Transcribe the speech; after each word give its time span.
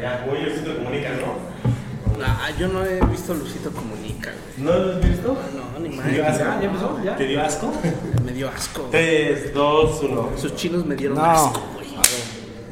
Ya, 0.00 0.20
como 0.24 0.36
ellos 0.36 0.52
sí 0.58 0.66
lo 0.66 0.76
comunican, 0.78 1.12
¿no? 1.20 2.24
Ah, 2.24 2.48
yo 2.58 2.68
no 2.68 2.84
he 2.84 3.00
visto 3.06 3.34
Lucito 3.34 3.70
Comunica, 3.70 4.30
güey. 4.30 4.66
¿No 4.66 4.72
lo 4.78 4.92
has 4.94 5.00
visto? 5.08 5.36
No, 5.54 5.80
ni 5.80 5.90
¿Te 5.90 6.22
más. 6.22 6.28
asco? 6.40 6.44
¿Ya 6.60 6.66
empezó? 6.66 7.00
¿Ya? 7.04 7.16
¿Te 7.16 7.24
dio 7.26 7.42
asco? 7.42 7.72
Me 8.24 8.32
dio 8.32 8.48
asco. 8.48 8.80
güey. 8.80 8.90
3, 8.92 9.54
2, 9.54 10.02
1. 10.02 10.30
Esos 10.36 10.56
chinos 10.56 10.86
me 10.86 10.96
dieron 10.96 11.18
No. 11.18 11.24
asco, 11.24 11.62
güey. 11.74 11.86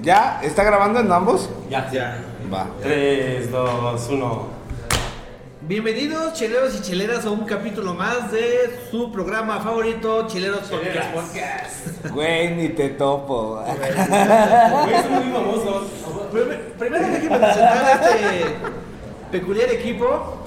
¿Ya? 0.03 0.41
¿Está 0.43 0.65
grabando 0.65 1.01
en 1.01 1.13
ambos? 1.13 1.51
Ya. 1.69 1.91
Ya. 1.91 2.19
Va. 2.53 2.69
3, 2.83 3.51
2, 3.51 4.09
1. 4.11 4.55
Bienvenidos, 5.67 6.35
cheleros 6.35 6.75
y 6.79 6.83
cheleras, 6.83 7.25
a 7.25 7.31
un 7.31 7.45
capítulo 7.47 7.95
más 7.95 8.31
de 8.31 8.79
su 8.91 9.11
programa 9.11 9.61
favorito, 9.61 10.27
Cheleros 10.29 10.61
Podcast. 10.69 12.11
Güey, 12.13 12.55
ni 12.55 12.69
te 12.71 12.91
topo. 12.91 13.63
Güey, 13.65 15.03
son 15.03 15.15
muy 15.15 15.33
famosos. 15.33 15.83
Prim- 16.35 16.59
Primero 16.79 17.07
déjenme 17.09 17.39
presentar 17.39 17.85
a 17.85 17.93
este 17.93 18.45
peculiar 19.31 19.71
equipo 19.71 20.39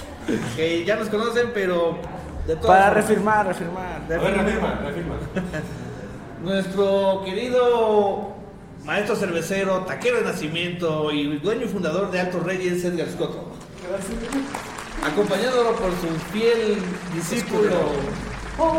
que 0.56 0.84
ya 0.86 0.96
nos 0.98 1.08
conocen, 1.10 1.52
pero 1.54 1.98
de 2.46 2.56
todas 2.56 2.68
Para 2.68 2.86
formas, 2.86 2.96
refirmar, 3.08 3.48
refirmar. 3.48 4.02
A 4.04 4.08
ver, 4.08 4.22
refirma, 4.38 4.80
refirma. 4.86 5.16
Nuestro 6.44 7.24
querido 7.26 8.36
maestro 8.86 9.16
cervecero, 9.16 9.80
taquero 9.82 10.18
de 10.18 10.24
nacimiento 10.26 11.12
y 11.12 11.38
dueño 11.40 11.66
y 11.66 11.68
fundador 11.68 12.12
de 12.12 12.20
Altos 12.20 12.44
Reyes, 12.44 12.84
Edgar 12.86 13.08
Scotto. 13.10 13.50
Acompañado 15.06 15.74
por 15.76 15.92
su 15.92 16.08
fiel 16.32 16.78
discípulo, 17.14 17.72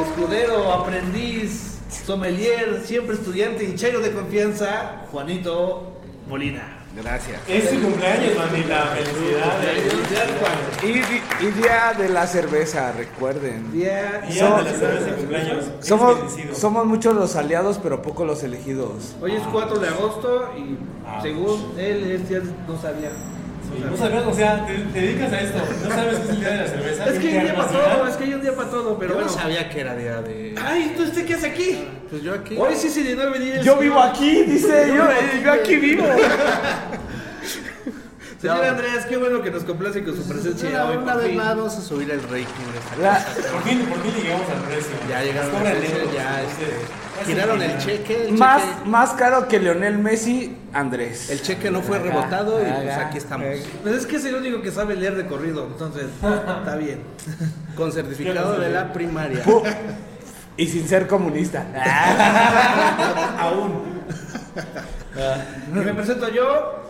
escudero, 0.07 0.73
aprendiz, 0.73 1.79
sommelier, 2.07 2.83
siempre 2.85 3.17
estudiante 3.17 3.65
y 3.65 3.75
chairo 3.75 4.01
de 4.01 4.13
confianza, 4.13 5.03
Juanito 5.11 5.93
Molina. 6.29 6.78
Gracias. 6.97 7.41
Es 7.47 7.71
su 7.71 7.81
cumpleaños, 7.81 8.35
mamita. 8.37 8.95
Felicidades. 8.97 9.93
Y, 10.83 11.45
y 11.47 11.51
día 11.53 11.95
de 11.97 12.09
la 12.09 12.27
cerveza, 12.27 12.93
recuerden. 12.93 13.71
Día- 13.73 14.23
ya 14.29 14.57
de 14.59 14.65
la 14.65 14.73
cerveza 14.79 15.15
cumpleaños. 15.17 15.65
Somos, 15.81 16.17
somos 16.55 16.87
muchos 16.87 17.15
los 17.15 17.37
aliados, 17.37 17.79
pero 17.83 18.03
pocos 18.03 18.27
los 18.27 18.43
elegidos. 18.43 19.15
Hoy 19.21 19.37
es 19.37 19.43
4 19.53 19.79
de 19.79 19.89
agosto 19.89 20.51
y 20.57 20.77
Ah. 21.07 21.21
según 21.23 21.73
él, 21.79 22.11
él 22.11 22.29
ya 22.29 22.41
no 22.67 22.81
sabía. 22.81 23.11
No 23.91 23.97
sabías, 23.97 24.27
o 24.27 24.35
sea, 24.35 24.67
te, 24.67 24.75
te 24.75 25.01
dedicas 25.01 25.33
a 25.33 25.41
esto. 25.41 25.59
No 25.85 25.91
sabes 25.91 26.19
qué 26.19 26.25
es 26.25 26.31
el 26.31 26.41
día 26.41 26.49
de 26.51 26.57
la 26.57 26.67
cerveza. 26.69 27.05
Es 27.07 27.19
que 27.19 27.29
hay 27.29 27.37
un 27.37 27.45
día 27.45 27.55
para 27.55 27.69
todo, 27.69 28.09
es 28.09 28.17
que 28.17 28.25
hay 28.25 28.35
un 28.35 28.41
día 28.43 28.57
para 28.57 28.71
todo, 28.71 28.99
pero 28.99 29.15
Yo 29.15 29.21
no 29.21 29.29
sabía 29.29 29.69
que 29.69 29.81
era 29.81 29.97
día 29.97 30.23
de. 30.23 30.55
Ay, 30.63 30.95
¿tú 30.97 31.03
usted 31.05 31.25
qué 31.27 31.35
hace 31.35 31.47
aquí? 31.49 31.85
Pues 32.11 32.23
yo 32.23 32.35
aquí. 32.35 32.57
Hoy 32.59 32.75
sí 32.77 32.89
se 32.89 33.03
llenó 33.03 33.23
de 33.23 33.31
venir 33.31 33.55
el 33.57 33.65
Yo 33.65 33.77
vivo 33.77 34.01
aquí, 34.01 34.43
dice. 34.45 34.89
Yo, 34.89 35.07
yo 35.43 35.53
aquí 35.53 35.77
vivo. 35.77 36.05
Señor 38.41 38.65
Andrés, 38.65 39.05
qué 39.09 39.17
bueno 39.17 39.43
que 39.43 39.51
nos 39.51 39.65
complace 39.65 40.05
con 40.05 40.15
su 40.17 40.23
presencia 40.23 40.69
Una, 40.71 40.85
hoy. 40.85 40.97
una 40.99 41.13
por 41.15 41.23
vez 41.25 41.35
más 41.37 41.57
vamos 41.57 41.77
a 41.77 41.81
subir 41.81 42.09
el 42.09 42.23
rating 42.23 42.37
de 42.37 42.79
esta 42.79 42.97
La- 43.03 43.25
cosa. 43.35 43.51
Por 43.53 43.63
fin, 43.63 43.81
por 43.87 44.01
fin 44.01 44.13
llegamos 44.23 44.49
al 44.49 44.63
precio. 44.63 44.93
Ya 45.11 45.23
llegaron 45.25 45.57
al 45.57 45.77
precio, 45.77 45.99
ya 46.15 46.43
este, 46.43 47.27
giraron 47.27 47.63
el 47.63 47.79
cheque. 47.79 48.29
El 48.29 48.39
más, 48.39 48.63
cheque, 48.63 48.89
más 48.89 49.11
caro 49.15 49.49
que 49.49 49.59
Leonel 49.59 49.99
Messi, 49.99 50.57
Andrés. 50.73 51.31
el 51.31 51.43
cheque 51.43 51.73
no 51.73 51.83
fue 51.83 51.99
rebotado 51.99 52.61
y 52.61 52.71
pues 52.71 52.97
aquí 52.97 53.19
estamos. 53.19 53.49
Pues 53.83 53.95
es 53.97 54.07
que 54.07 54.17
es 54.17 54.25
el 54.25 54.37
único 54.37 54.63
que 54.63 54.71
sabe 54.71 54.95
leer 54.95 55.17
de 55.17 55.27
corrido, 55.27 55.67
entonces 55.67 56.05
está 56.05 56.77
bien. 56.77 57.03
Con 57.75 57.91
certificado 57.93 58.57
de 58.61 58.71
la 58.71 58.93
primaria. 58.93 59.43
Y 60.57 60.67
sin 60.69 60.87
ser 60.89 61.09
comunista. 61.09 61.65
Aún. 63.41 63.83
Y 65.73 65.79
me 65.79 65.93
presento 65.95 66.29
yo. 66.29 66.88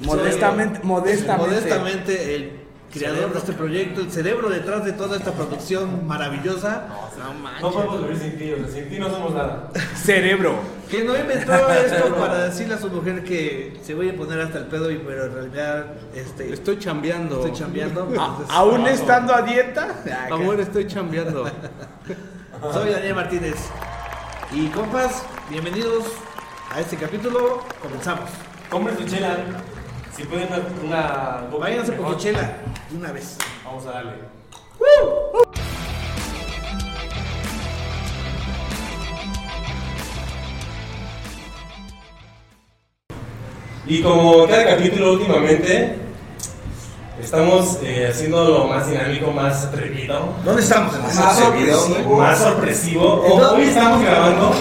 Modestamente, 0.00 0.80
modestamente. 0.82 1.50
Modestamente, 1.50 2.34
el 2.36 2.52
creador 2.92 3.32
de 3.32 3.38
este 3.38 3.52
proyecto, 3.52 4.00
el 4.00 4.10
cerebro 4.10 4.48
detrás 4.48 4.84
de 4.84 4.92
toda 4.92 5.16
esta 5.16 5.32
producción 5.32 6.06
maravillosa. 6.06 6.86
No 7.18 7.34
No 7.34 7.34
manches. 7.34 7.62
podemos 7.62 8.02
vivir 8.02 8.16
sin 8.18 8.38
ti, 8.38 8.52
o 8.52 8.56
sea, 8.56 8.68
sin 8.68 8.88
ti 8.88 8.98
no 8.98 9.10
somos 9.10 9.34
nada. 9.34 9.70
Cerebro. 9.96 10.54
Que 10.90 11.04
no 11.04 11.18
inventó 11.18 11.52
esto 11.70 12.14
para 12.14 12.44
decirle 12.44 12.74
a 12.74 12.78
su 12.78 12.88
mujer 12.88 13.22
que 13.24 13.78
se 13.82 13.94
voy 13.94 14.08
a 14.08 14.16
poner 14.16 14.40
hasta 14.40 14.58
el 14.58 14.66
pedo, 14.66 14.90
y 14.90 14.96
pero 14.98 15.26
en 15.26 15.34
realidad 15.34 15.86
este, 16.14 16.52
Estoy 16.52 16.78
chambeando. 16.78 17.36
estoy 17.44 17.52
chambeando. 17.52 18.06
Entonces, 18.08 18.46
aún 18.50 18.86
estando 18.86 19.34
a 19.34 19.42
dieta. 19.42 19.94
Amor, 20.30 20.60
estoy 20.60 20.86
chambeando. 20.86 21.44
Soy 22.72 22.90
Daniel 22.90 23.14
Martínez. 23.14 23.54
Y 24.52 24.66
compas, 24.68 25.22
bienvenidos 25.50 26.04
a 26.74 26.80
este 26.80 26.96
capítulo. 26.96 27.62
Comenzamos. 27.82 28.30
Compren 28.70 28.96
tu 28.96 29.04
chela. 29.04 29.36
Si 30.18 30.24
pueden 30.24 30.48
una. 30.84 31.44
una 31.48 31.58
Váyanse 31.60 31.92
por 31.92 32.20
de 32.20 32.32
una 32.92 33.12
vez. 33.12 33.38
Vamos 33.64 33.86
a 33.86 33.92
darle. 33.92 34.14
Y 43.86 44.02
como 44.02 44.44
cada 44.48 44.66
capítulo 44.70 45.12
últimamente, 45.12 45.98
estamos 47.22 47.78
eh, 47.84 48.08
haciendo 48.10 48.44
lo 48.44 48.64
más 48.66 48.90
dinámico, 48.90 49.30
más 49.30 49.66
atrevido, 49.66 50.34
¿Dónde 50.44 50.62
estamos? 50.62 50.98
Más 51.00 51.38
sorpresivo. 51.38 52.18
más 52.18 52.38
sorpresivo. 52.40 53.22
Hoy 53.54 53.62
estamos 53.62 54.02
grabando 54.02 54.52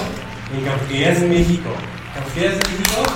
en 0.56 0.66
Cafeterías 0.66 1.20
México. 1.22 1.70
Cafeterías 2.14 2.58
México. 2.58 3.07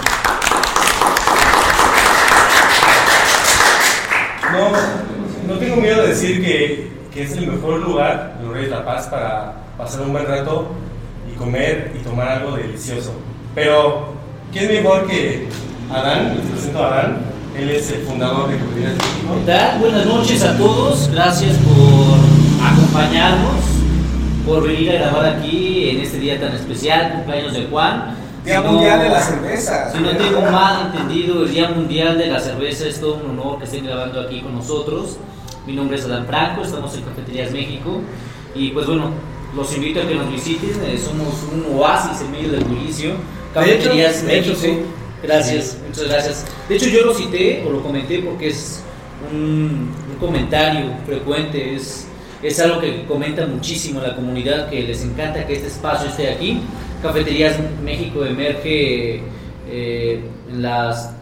No, 4.52 5.54
no 5.54 5.60
tengo 5.60 5.78
miedo 5.78 6.02
de 6.02 6.10
decir 6.10 6.44
que, 6.44 6.92
que 7.14 7.24
es 7.24 7.38
el 7.38 7.48
mejor 7.48 7.80
lugar, 7.80 8.38
el 8.42 8.54
Rey 8.54 8.66
de 8.66 8.72
la 8.72 8.86
Paz, 8.86 9.08
para 9.08 9.54
pasar 9.78 10.02
un 10.02 10.12
buen 10.12 10.26
rato 10.26 10.68
y 11.32 11.38
comer 11.38 11.94
y 11.98 12.04
tomar 12.04 12.28
algo 12.28 12.58
delicioso. 12.58 13.14
Pero, 13.56 14.14
¿quién 14.52 14.68
mejor 14.68 15.08
que 15.08 15.48
Adán? 15.90 16.36
Les 16.36 16.46
presento 16.48 16.84
a 16.84 16.88
Adán. 16.88 17.18
Él 17.58 17.70
es 17.70 17.92
el 17.92 18.02
fundador 18.02 18.50
de 18.50 18.58
Cafeterías 18.58 18.94
México. 18.94 19.36
¿Qué? 19.46 19.80
Buenas 19.80 20.06
noches 20.06 20.44
a 20.44 20.58
todos. 20.58 21.10
Gracias 21.12 21.58
por 21.58 22.66
acompañarnos, 22.66 23.56
por 24.46 24.68
venir 24.68 24.92
a 24.92 24.94
grabar 24.94 25.26
aquí 25.26 25.90
en 25.90 26.00
este 26.02 26.20
día 26.20 26.40
tan 26.40 26.54
especial, 26.54 27.14
cumpleaños 27.14 27.54
de 27.54 27.66
Juan. 27.68 28.16
Día 28.46 28.62
no- 28.62 28.72
Mundial 28.74 29.02
de 29.02 29.10
la 29.10 29.22
Cerveza. 29.22 29.92
Si 29.92 30.00
no 30.00 30.10
tengo 30.18 30.42
mal 30.42 30.88
entendido, 30.88 31.44
el 31.44 31.52
Día 31.52 31.70
Mundial 31.70 32.18
de 32.18 32.28
la 32.28 32.40
Cerveza 32.40 32.86
es 32.88 33.00
todo 33.00 33.16
un 33.24 33.32
honor 33.32 33.60
que 33.60 33.66
estén 33.66 33.86
grabando 33.86 34.20
aquí 34.22 34.42
con 34.42 34.56
nosotros. 34.56 35.18
Mi 35.68 35.74
nombre 35.74 35.98
es 35.98 36.06
Adán 36.06 36.26
Franco, 36.26 36.64
estamos 36.64 36.94
en 36.96 37.02
Cafeterías 37.04 37.52
México. 37.52 38.02
Y 38.56 38.70
pues 38.72 38.88
bueno, 38.88 39.12
los 39.56 39.76
invito 39.76 40.02
a 40.02 40.08
que 40.08 40.16
nos 40.16 40.32
visiten. 40.32 40.72
eh, 40.86 40.98
somos 40.98 41.28
un 41.54 41.78
oasis 41.78 42.22
en 42.22 42.32
medio 42.32 42.52
del 42.52 42.64
bullicio. 42.64 43.12
Cafeterías 43.54 44.26
de 44.26 44.40
hecho, 44.40 44.50
México. 44.54 44.60
sí. 44.62 44.80
Gracias, 45.24 45.78
muchas 45.88 46.06
gracias. 46.10 46.46
De 46.68 46.76
hecho, 46.78 46.88
yo 46.88 47.06
lo 47.06 47.14
cité 47.14 47.64
o 47.68 47.70
lo 47.72 47.84
comenté 47.84 48.20
porque 48.20 48.48
es 48.48 48.82
un, 49.32 49.92
un 50.12 50.16
comentario 50.20 50.86
frecuente, 51.06 51.76
es, 51.76 52.08
es 52.42 52.60
algo 52.60 52.82
que 52.82 53.06
comenta 53.06 53.46
muchísimo 53.46 54.02
la 54.02 54.16
comunidad, 54.16 54.68
que 54.72 54.82
les 54.82 55.04
encanta 55.04 55.46
que 55.46 55.54
este 55.54 55.68
espacio 55.68 56.10
esté 56.10 56.32
aquí. 56.32 56.62
Cafeterías 57.02 57.58
México 57.84 58.24
emerge 58.26 59.22
eh, 59.70 60.24
en 60.50 60.62
las 60.62 61.14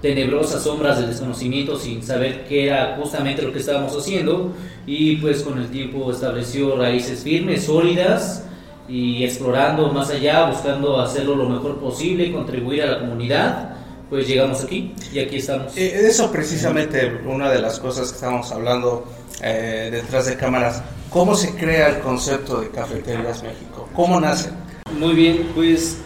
tenebrosas 0.00 0.62
sombras 0.62 0.98
del 0.98 1.08
desconocimiento 1.08 1.78
sin 1.78 2.02
saber 2.02 2.44
qué 2.46 2.66
era 2.66 2.96
justamente 3.00 3.42
lo 3.42 3.52
que 3.52 3.58
estábamos 3.58 3.96
haciendo 3.96 4.52
y 4.86 5.16
pues 5.16 5.42
con 5.42 5.58
el 5.58 5.68
tiempo 5.68 6.12
estableció 6.12 6.76
raíces 6.76 7.22
firmes, 7.22 7.64
sólidas 7.64 8.44
y 8.86 9.24
explorando 9.24 9.90
más 9.90 10.10
allá, 10.10 10.50
buscando 10.50 11.00
hacerlo 11.00 11.34
lo 11.36 11.48
mejor 11.48 11.78
posible, 11.78 12.30
contribuir 12.30 12.82
a 12.82 12.86
la 12.86 13.00
comunidad, 13.00 13.70
pues 14.10 14.28
llegamos 14.28 14.62
aquí 14.62 14.94
y 15.10 15.20
aquí 15.20 15.36
estamos. 15.36 15.74
Eh, 15.76 16.06
Eso 16.06 16.30
precisamente 16.30 17.20
una 17.26 17.50
de 17.50 17.62
las 17.62 17.80
cosas 17.80 18.10
que 18.10 18.16
estábamos 18.16 18.52
hablando 18.52 19.06
eh, 19.42 19.88
detrás 19.90 20.26
de 20.26 20.36
cámaras. 20.36 20.82
¿Cómo 21.08 21.34
se 21.34 21.54
crea 21.54 21.88
el 21.88 22.00
concepto 22.00 22.60
de 22.60 22.68
Cafeterías 22.68 23.42
México? 23.42 23.88
¿Cómo 23.94 24.20
nace? 24.20 24.50
Muy 24.98 25.14
bien, 25.14 25.48
pues 25.54 26.00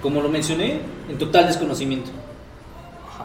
como 0.00 0.22
lo 0.22 0.28
mencioné, 0.28 0.78
en 1.08 1.18
total 1.18 1.46
desconocimiento. 1.46 2.10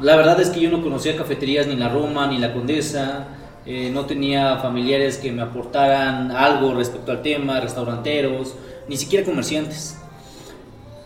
La 0.01 0.15
verdad 0.15 0.39
es 0.41 0.49
que 0.49 0.61
yo 0.61 0.71
no 0.71 0.81
conocía 0.81 1.15
cafeterías 1.15 1.67
ni 1.67 1.75
la 1.75 1.89
Roma 1.89 2.25
ni 2.27 2.39
la 2.39 2.53
Condesa, 2.53 3.27
eh, 3.65 3.91
no 3.93 4.05
tenía 4.05 4.57
familiares 4.57 5.17
que 5.17 5.31
me 5.31 5.43
aportaran 5.43 6.31
algo 6.31 6.73
respecto 6.73 7.11
al 7.11 7.21
tema, 7.21 7.59
restauranteros, 7.59 8.55
ni 8.87 8.97
siquiera 8.97 9.25
comerciantes. 9.25 9.97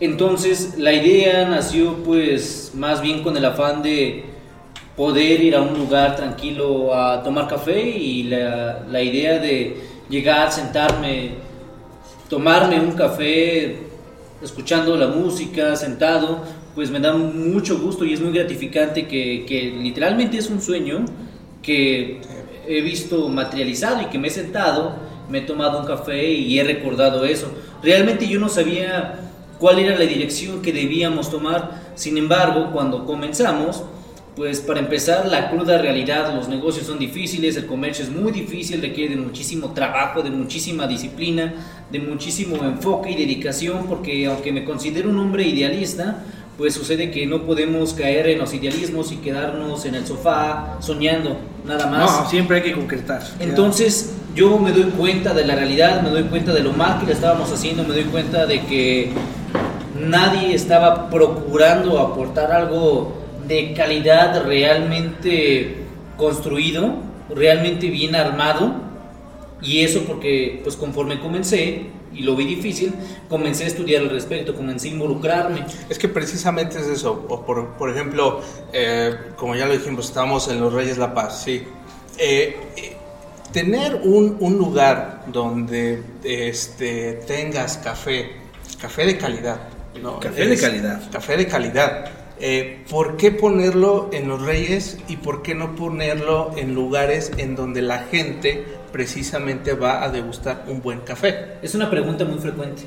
Entonces 0.00 0.78
la 0.78 0.92
idea 0.92 1.46
nació 1.46 1.96
pues 2.04 2.72
más 2.74 3.02
bien 3.02 3.22
con 3.22 3.36
el 3.36 3.44
afán 3.44 3.82
de 3.82 4.24
poder 4.96 5.42
ir 5.42 5.56
a 5.56 5.60
un 5.60 5.76
lugar 5.76 6.16
tranquilo 6.16 6.94
a 6.94 7.22
tomar 7.22 7.48
café 7.48 7.80
y 7.86 8.22
la, 8.24 8.86
la 8.90 9.02
idea 9.02 9.38
de 9.38 9.76
llegar, 10.08 10.50
sentarme, 10.52 11.32
tomarme 12.34 12.80
un 12.80 12.90
café 12.94 13.76
escuchando 14.42 14.96
la 14.96 15.06
música, 15.06 15.76
sentado, 15.76 16.40
pues 16.74 16.90
me 16.90 16.98
da 16.98 17.14
mucho 17.14 17.78
gusto 17.78 18.04
y 18.04 18.12
es 18.12 18.20
muy 18.20 18.32
gratificante 18.32 19.06
que, 19.06 19.44
que 19.46 19.72
literalmente 19.80 20.38
es 20.38 20.50
un 20.50 20.60
sueño 20.60 21.04
que 21.62 22.20
he 22.66 22.80
visto 22.80 23.28
materializado 23.28 24.02
y 24.02 24.06
que 24.06 24.18
me 24.18 24.26
he 24.26 24.30
sentado, 24.32 24.96
me 25.30 25.38
he 25.38 25.40
tomado 25.42 25.78
un 25.78 25.86
café 25.86 26.28
y 26.32 26.58
he 26.58 26.64
recordado 26.64 27.24
eso. 27.24 27.52
Realmente 27.84 28.26
yo 28.26 28.40
no 28.40 28.48
sabía 28.48 29.20
cuál 29.60 29.78
era 29.78 29.96
la 29.96 30.04
dirección 30.04 30.60
que 30.60 30.72
debíamos 30.72 31.30
tomar, 31.30 31.92
sin 31.94 32.18
embargo, 32.18 32.72
cuando 32.72 33.06
comenzamos, 33.06 33.84
pues 34.36 34.60
para 34.60 34.80
empezar, 34.80 35.26
la 35.26 35.50
cruda 35.50 35.78
realidad, 35.78 36.34
los 36.34 36.48
negocios 36.48 36.86
son 36.86 36.98
difíciles, 36.98 37.56
el 37.56 37.66
comercio 37.66 38.04
es 38.04 38.10
muy 38.10 38.32
difícil, 38.32 38.80
requiere 38.80 39.14
de 39.14 39.20
muchísimo 39.20 39.72
trabajo, 39.72 40.22
de 40.22 40.30
muchísima 40.30 40.86
disciplina, 40.88 41.54
de 41.90 42.00
muchísimo 42.00 42.56
enfoque 42.64 43.12
y 43.12 43.16
dedicación, 43.16 43.86
porque 43.86 44.26
aunque 44.26 44.50
me 44.50 44.64
considero 44.64 45.10
un 45.10 45.18
hombre 45.20 45.44
idealista, 45.44 46.24
pues 46.58 46.74
sucede 46.74 47.10
que 47.10 47.26
no 47.26 47.42
podemos 47.42 47.94
caer 47.94 48.28
en 48.28 48.38
los 48.38 48.52
idealismos 48.54 49.12
y 49.12 49.16
quedarnos 49.16 49.84
en 49.86 49.94
el 49.94 50.06
sofá 50.06 50.78
soñando, 50.80 51.36
nada 51.64 51.86
más. 51.86 52.22
No, 52.22 52.30
siempre 52.30 52.56
hay 52.56 52.62
que 52.62 52.72
concretar. 52.72 53.22
Entonces 53.38 54.14
yo 54.34 54.58
me 54.58 54.72
doy 54.72 54.90
cuenta 54.96 55.32
de 55.32 55.44
la 55.44 55.54
realidad, 55.54 56.02
me 56.02 56.10
doy 56.10 56.24
cuenta 56.24 56.52
de 56.52 56.60
lo 56.60 56.72
mal 56.72 56.98
que 56.98 57.06
le 57.06 57.12
estábamos 57.12 57.52
haciendo, 57.52 57.84
me 57.84 57.94
doy 57.94 58.04
cuenta 58.04 58.46
de 58.46 58.62
que 58.62 59.12
nadie 60.00 60.54
estaba 60.54 61.08
procurando 61.08 62.00
aportar 62.00 62.50
algo 62.50 63.23
de 63.46 63.74
calidad 63.74 64.44
realmente 64.44 65.76
construido, 66.16 66.96
realmente 67.34 67.88
bien 67.90 68.14
armado. 68.14 68.82
Y 69.62 69.80
eso 69.80 70.02
porque, 70.04 70.60
pues 70.62 70.76
conforme 70.76 71.20
comencé, 71.20 71.86
y 72.12 72.22
lo 72.22 72.36
vi 72.36 72.44
difícil, 72.44 72.94
comencé 73.28 73.64
a 73.64 73.66
estudiar 73.66 74.02
al 74.02 74.10
respecto, 74.10 74.54
comencé 74.54 74.88
a 74.88 74.92
involucrarme. 74.92 75.64
Es 75.88 75.98
que 75.98 76.08
precisamente 76.08 76.78
es 76.78 76.86
eso. 76.86 77.26
O 77.28 77.44
por, 77.44 77.74
por 77.74 77.90
ejemplo, 77.90 78.40
eh, 78.72 79.16
como 79.36 79.56
ya 79.56 79.66
lo 79.66 79.72
dijimos, 79.72 80.06
estamos 80.06 80.48
en 80.48 80.60
los 80.60 80.72
Reyes 80.72 80.98
La 80.98 81.12
Paz, 81.12 81.42
sí. 81.42 81.62
Eh, 82.18 82.56
eh, 82.76 82.96
tener 83.52 83.96
un, 83.96 84.36
un, 84.38 84.56
lugar 84.56 85.24
donde 85.26 86.02
este, 86.22 87.14
tengas 87.26 87.78
café, 87.78 88.32
café 88.80 89.06
de 89.06 89.18
calidad. 89.18 89.60
¿no? 90.00 90.20
Café 90.20 90.46
de 90.46 90.56
calidad. 90.56 91.10
Café 91.10 91.36
de 91.36 91.46
calidad 91.48 92.23
eh, 92.40 92.82
¿por 92.90 93.16
qué 93.16 93.30
ponerlo 93.30 94.10
en 94.12 94.28
los 94.28 94.42
Reyes 94.42 94.98
y 95.08 95.16
por 95.16 95.42
qué 95.42 95.54
no 95.54 95.76
ponerlo 95.76 96.52
en 96.56 96.74
lugares 96.74 97.30
en 97.36 97.54
donde 97.54 97.80
la 97.80 98.00
gente 98.00 98.64
precisamente 98.92 99.74
va 99.74 100.02
a 100.02 100.10
degustar 100.10 100.64
un 100.68 100.82
buen 100.82 101.00
café? 101.00 101.54
Es 101.62 101.74
una 101.74 101.90
pregunta 101.90 102.24
muy 102.24 102.38
frecuente 102.38 102.82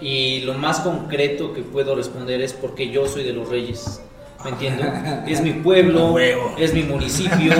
y 0.00 0.40
lo 0.40 0.54
más 0.54 0.80
concreto 0.80 1.52
que 1.52 1.62
puedo 1.62 1.94
responder 1.94 2.40
es 2.42 2.52
porque 2.52 2.90
yo 2.90 3.06
soy 3.06 3.24
de 3.24 3.32
los 3.32 3.48
Reyes. 3.48 4.00
¿Me 4.44 4.50
entiendo? 4.50 4.84
Es 5.26 5.40
mi 5.40 5.52
pueblo, 5.52 6.18
es 6.18 6.74
mi 6.74 6.82
municipio 6.82 7.52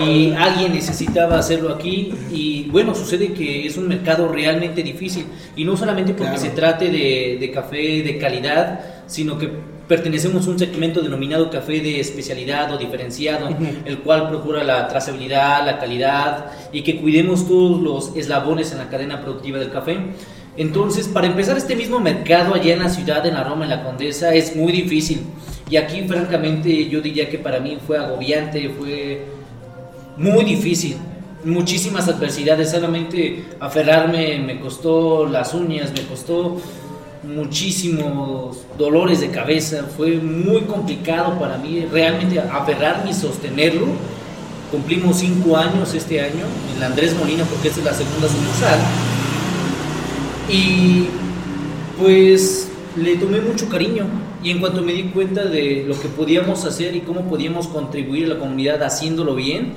y 0.00 0.32
alguien 0.32 0.72
necesitaba 0.72 1.38
hacerlo 1.38 1.74
aquí 1.74 2.12
y 2.30 2.68
bueno, 2.70 2.94
sucede 2.94 3.32
que 3.32 3.66
es 3.66 3.76
un 3.76 3.88
mercado 3.88 4.28
realmente 4.28 4.82
difícil 4.82 5.26
y 5.54 5.64
no 5.64 5.76
solamente 5.76 6.14
porque 6.14 6.38
se 6.38 6.50
trate 6.50 6.86
de, 6.90 7.36
de 7.38 7.50
café 7.50 8.02
de 8.02 8.18
calidad, 8.18 9.04
sino 9.06 9.38
que 9.38 9.50
pertenecemos 9.88 10.46
a 10.46 10.50
un 10.50 10.58
segmento 10.58 11.00
denominado 11.00 11.50
café 11.50 11.80
de 11.80 12.00
especialidad 12.00 12.72
o 12.72 12.78
diferenciado, 12.78 13.48
el 13.84 13.98
cual 13.98 14.28
procura 14.28 14.64
la 14.64 14.88
trazabilidad, 14.88 15.64
la 15.64 15.78
calidad 15.78 16.46
y 16.72 16.82
que 16.82 17.00
cuidemos 17.00 17.46
todos 17.46 17.80
los 17.80 18.16
eslabones 18.16 18.72
en 18.72 18.78
la 18.78 18.88
cadena 18.88 19.20
productiva 19.20 19.58
del 19.58 19.70
café. 19.70 19.98
Entonces, 20.56 21.08
para 21.08 21.26
empezar 21.26 21.56
este 21.56 21.74
mismo 21.74 21.98
mercado 21.98 22.54
allá 22.54 22.74
en 22.74 22.78
la 22.78 22.88
ciudad, 22.88 23.26
en 23.26 23.34
la 23.34 23.44
Roma, 23.44 23.64
en 23.64 23.70
la 23.70 23.82
Condesa, 23.82 24.32
es 24.32 24.54
muy 24.54 24.72
difícil. 24.72 25.22
Y 25.68 25.76
aquí, 25.76 26.02
francamente, 26.06 26.88
yo 26.88 27.00
diría 27.00 27.28
que 27.28 27.38
para 27.38 27.58
mí 27.58 27.78
fue 27.84 27.98
agobiante, 27.98 28.68
fue 28.70 29.24
muy 30.16 30.44
difícil. 30.44 30.96
Muchísimas 31.44 32.08
adversidades, 32.08 32.70
solamente 32.70 33.44
aferrarme 33.60 34.38
me 34.38 34.60
costó 34.60 35.26
las 35.26 35.52
uñas, 35.52 35.92
me 35.92 36.02
costó 36.02 36.58
muchísimos 37.26 38.58
dolores 38.78 39.20
de 39.20 39.30
cabeza, 39.30 39.84
fue 39.96 40.16
muy 40.16 40.62
complicado 40.62 41.38
para 41.38 41.58
mí 41.58 41.84
realmente 41.90 42.38
aferrarme 42.38 43.10
y 43.10 43.14
sostenerlo. 43.14 43.86
Cumplimos 44.70 45.18
cinco 45.18 45.56
años 45.56 45.94
este 45.94 46.20
año 46.20 46.44
en 46.72 46.80
la 46.80 46.86
Andrés 46.86 47.14
Molina 47.16 47.44
porque 47.44 47.68
es 47.68 47.76
la 47.78 47.92
segunda 47.92 48.28
sucursal. 48.28 48.78
Y 50.50 51.06
pues 51.98 52.68
le 52.96 53.16
tomé 53.16 53.40
mucho 53.40 53.68
cariño 53.68 54.06
y 54.42 54.50
en 54.50 54.60
cuanto 54.60 54.82
me 54.82 54.92
di 54.92 55.04
cuenta 55.04 55.44
de 55.44 55.84
lo 55.86 55.98
que 55.98 56.08
podíamos 56.08 56.64
hacer 56.64 56.94
y 56.94 57.00
cómo 57.00 57.22
podíamos 57.22 57.66
contribuir 57.68 58.26
a 58.26 58.34
la 58.34 58.38
comunidad 58.38 58.82
haciéndolo 58.82 59.34
bien, 59.34 59.72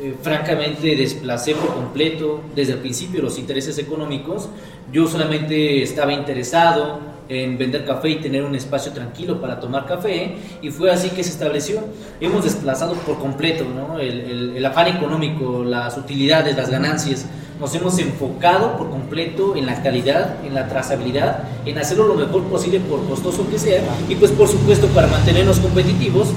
eh, 0.00 0.14
francamente 0.22 0.94
desplacé 0.94 1.54
por 1.54 1.74
completo 1.74 2.40
desde 2.54 2.74
el 2.74 2.78
principio 2.78 3.22
los 3.22 3.38
intereses 3.38 3.78
económicos. 3.78 4.48
Yo 4.92 5.06
solamente 5.06 5.82
estaba 5.82 6.12
interesado 6.12 7.00
en 7.28 7.58
vender 7.58 7.84
café 7.84 8.10
y 8.10 8.16
tener 8.20 8.42
un 8.42 8.54
espacio 8.54 8.92
tranquilo 8.92 9.40
para 9.40 9.60
tomar 9.60 9.86
café 9.86 10.36
y 10.62 10.70
fue 10.70 10.90
así 10.90 11.10
que 11.10 11.22
se 11.22 11.30
estableció. 11.30 11.80
Hemos 12.20 12.44
desplazado 12.44 12.94
por 12.94 13.18
completo 13.18 13.64
el, 14.00 14.20
el, 14.20 14.56
el 14.56 14.66
afán 14.66 14.86
económico, 14.86 15.64
las 15.64 15.96
utilidades, 15.98 16.56
las 16.56 16.70
ganancias. 16.70 17.26
Nos 17.60 17.74
hemos 17.74 17.98
enfocado 17.98 18.76
por 18.78 18.88
completo 18.88 19.56
en 19.56 19.66
la 19.66 19.82
calidad, 19.82 20.44
en 20.46 20.54
la 20.54 20.68
trazabilidad, 20.68 21.42
en 21.66 21.76
hacerlo 21.76 22.06
lo 22.06 22.14
mejor 22.14 22.44
posible 22.44 22.78
por 22.80 23.04
costoso 23.06 23.50
que 23.50 23.58
sea 23.58 23.82
y 24.08 24.14
pues 24.14 24.30
por 24.30 24.48
supuesto 24.48 24.86
para 24.88 25.08
mantenernos 25.08 25.58
competitivos, 25.58 26.28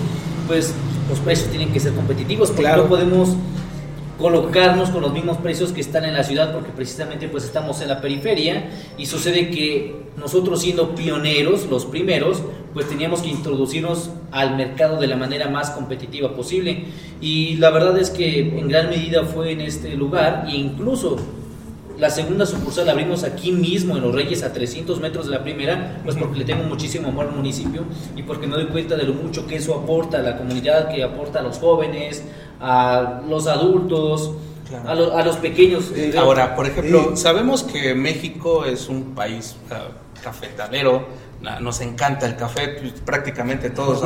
pues 0.48 0.74
los 1.12 1.20
precios 1.20 1.50
tienen 1.50 1.74
que 1.74 1.80
ser 1.80 1.94
competitivos 1.94 2.50
porque 2.50 2.64
claro. 2.64 2.84
no 2.84 2.90
podemos 2.90 3.36
colocarnos 4.18 4.92
con 4.92 5.02
los 5.02 5.12
mismos 5.12 5.38
precios 5.38 5.74
que 5.74 5.82
están 5.82 6.06
en 6.06 6.14
la 6.14 6.24
ciudad 6.24 6.54
porque 6.54 6.70
precisamente 6.70 7.28
pues 7.28 7.44
estamos 7.44 7.82
en 7.82 7.90
la 7.90 8.00
periferia 8.00 8.70
y 8.98 9.08
sucede 9.08 9.50
que 9.50 10.04
nosotros 10.16 10.62
siendo 10.62 10.96
pioneros, 10.96 11.68
los 11.70 11.86
primeros, 11.86 12.42
pues 12.74 12.88
teníamos 12.88 13.22
que 13.22 13.30
introducirnos 13.30 14.10
al 14.32 14.56
mercado 14.56 15.02
de 15.02 15.08
la 15.08 15.18
manera 15.18 15.50
más 15.50 15.72
competitiva 15.72 16.34
posible 16.34 16.86
y 17.20 17.58
la 17.58 17.72
verdad 17.72 17.98
es 17.98 18.10
que 18.10 18.40
en 18.40 18.70
gran 18.70 18.90
medida 18.90 19.26
fue 19.26 19.52
en 19.52 19.62
este 19.62 19.96
lugar 19.96 20.46
e 20.48 20.56
incluso 20.56 21.18
la 22.02 22.10
segunda 22.10 22.48
sucursal 22.48 22.88
la 22.88 22.94
abrimos 22.94 23.24
aquí 23.24 23.52
mismo 23.52 23.96
en 23.96 24.02
Los 24.02 24.16
Reyes 24.16 24.42
a 24.42 24.52
300 24.52 25.00
metros 25.00 25.28
de 25.28 25.34
la 25.34 25.44
primera, 25.44 26.02
pues 26.04 26.16
porque 26.16 26.40
le 26.40 26.46
tengo 26.46 26.64
muchísimo 26.64 27.10
amor 27.10 27.28
al 27.28 27.36
municipio 27.36 27.84
y 28.16 28.24
porque 28.24 28.48
me 28.48 28.56
doy 28.56 28.66
cuenta 28.66 28.96
de 28.96 29.04
lo 29.04 29.14
mucho 29.14 29.46
que 29.46 29.58
eso 29.58 29.76
aporta 29.76 30.18
a 30.18 30.22
la 30.24 30.36
comunidad, 30.36 30.90
que 30.90 31.04
aporta 31.04 31.42
a 31.42 31.44
los 31.44 31.60
jóvenes, 31.60 32.24
a 32.60 33.22
los 33.30 33.46
adultos, 33.46 34.32
claro. 34.68 34.90
a, 34.90 34.96
lo, 34.96 35.16
a, 35.16 35.24
los 35.24 35.36
pequeños. 35.36 35.92
Ahora, 36.18 36.56
por 36.56 36.66
ejemplo, 36.66 37.16
sabemos 37.16 37.62
que 37.62 37.94
México 37.94 38.66
es 38.66 38.90
un 38.90 39.14
país 39.14 39.56
uh, 39.70 40.24
cafetalero, 40.24 41.06
nos 41.60 41.82
encanta 41.82 42.28
el 42.28 42.36
café, 42.36 42.70
pues, 42.80 42.94
prácticamente 43.04 43.72
todos. 43.72 44.04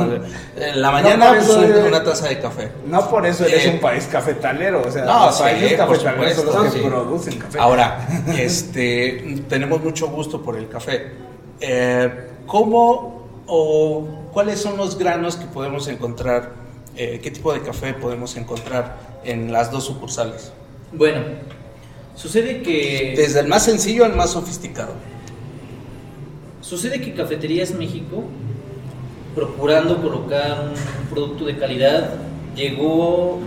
En 0.56 0.80
la 0.80 0.90
mañana 0.90 1.32
no 1.32 1.44
pues, 1.44 1.58
eres, 1.58 1.84
una 1.84 2.02
taza 2.02 2.28
de 2.28 2.40
café. 2.40 2.70
No 2.86 3.08
por 3.10 3.26
eso 3.26 3.44
eres 3.44 3.66
eh, 3.66 3.70
un 3.70 3.80
país 3.80 4.08
cafetalero, 4.10 4.82
o 4.86 4.90
sea, 4.90 5.04
no, 5.04 5.26
los 5.26 5.36
sí, 5.36 5.42
países 5.42 5.72
cafetaleros 5.74 6.34
son 6.34 6.46
los 6.64 6.72
que 6.72 6.80
sí. 6.80 6.84
producen 6.86 7.38
café. 7.38 7.58
Ahora, 7.58 8.08
este, 8.38 9.44
tenemos 9.48 9.82
mucho 9.82 10.08
gusto 10.08 10.42
por 10.42 10.56
el 10.56 10.68
café. 10.68 11.12
Eh, 11.60 12.30
¿Cómo 12.46 13.42
o 13.46 14.06
cuáles 14.32 14.60
son 14.60 14.76
los 14.76 14.98
granos 14.98 15.36
que 15.36 15.46
podemos 15.46 15.88
encontrar? 15.88 16.52
Eh, 16.96 17.20
¿Qué 17.22 17.30
tipo 17.30 17.52
de 17.52 17.60
café 17.60 17.92
podemos 17.92 18.36
encontrar 18.36 18.96
en 19.24 19.52
las 19.52 19.70
dos 19.70 19.84
sucursales? 19.84 20.52
Bueno, 20.92 21.20
sucede 22.14 22.62
que... 22.62 23.12
Desde 23.14 23.40
el 23.40 23.48
más 23.48 23.64
sencillo 23.64 24.06
al 24.06 24.16
más 24.16 24.30
sofisticado. 24.30 24.92
Sucede 26.68 27.00
que 27.00 27.14
Cafeterías 27.14 27.72
México, 27.72 28.24
procurando 29.36 30.02
colocar 30.02 30.72
un 31.00 31.06
producto 31.08 31.44
de 31.44 31.56
calidad, 31.56 32.14
llegó 32.56 33.38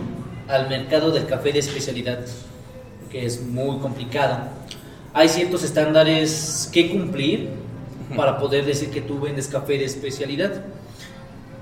al 0.47 0.69
mercado 0.69 1.11
del 1.11 1.25
café 1.25 1.51
de 1.51 1.59
especialidad, 1.59 2.19
que 3.11 3.25
es 3.25 3.45
muy 3.45 3.79
complicado. 3.79 4.37
Hay 5.13 5.27
ciertos 5.27 5.65
estándares 5.65 6.69
que 6.71 6.89
cumplir 6.89 7.49
para 8.15 8.37
poder 8.37 8.63
decir 8.63 8.89
que 8.89 9.01
tú 9.01 9.19
vendes 9.19 9.49
café 9.49 9.77
de 9.77 9.83
especialidad. 9.83 10.63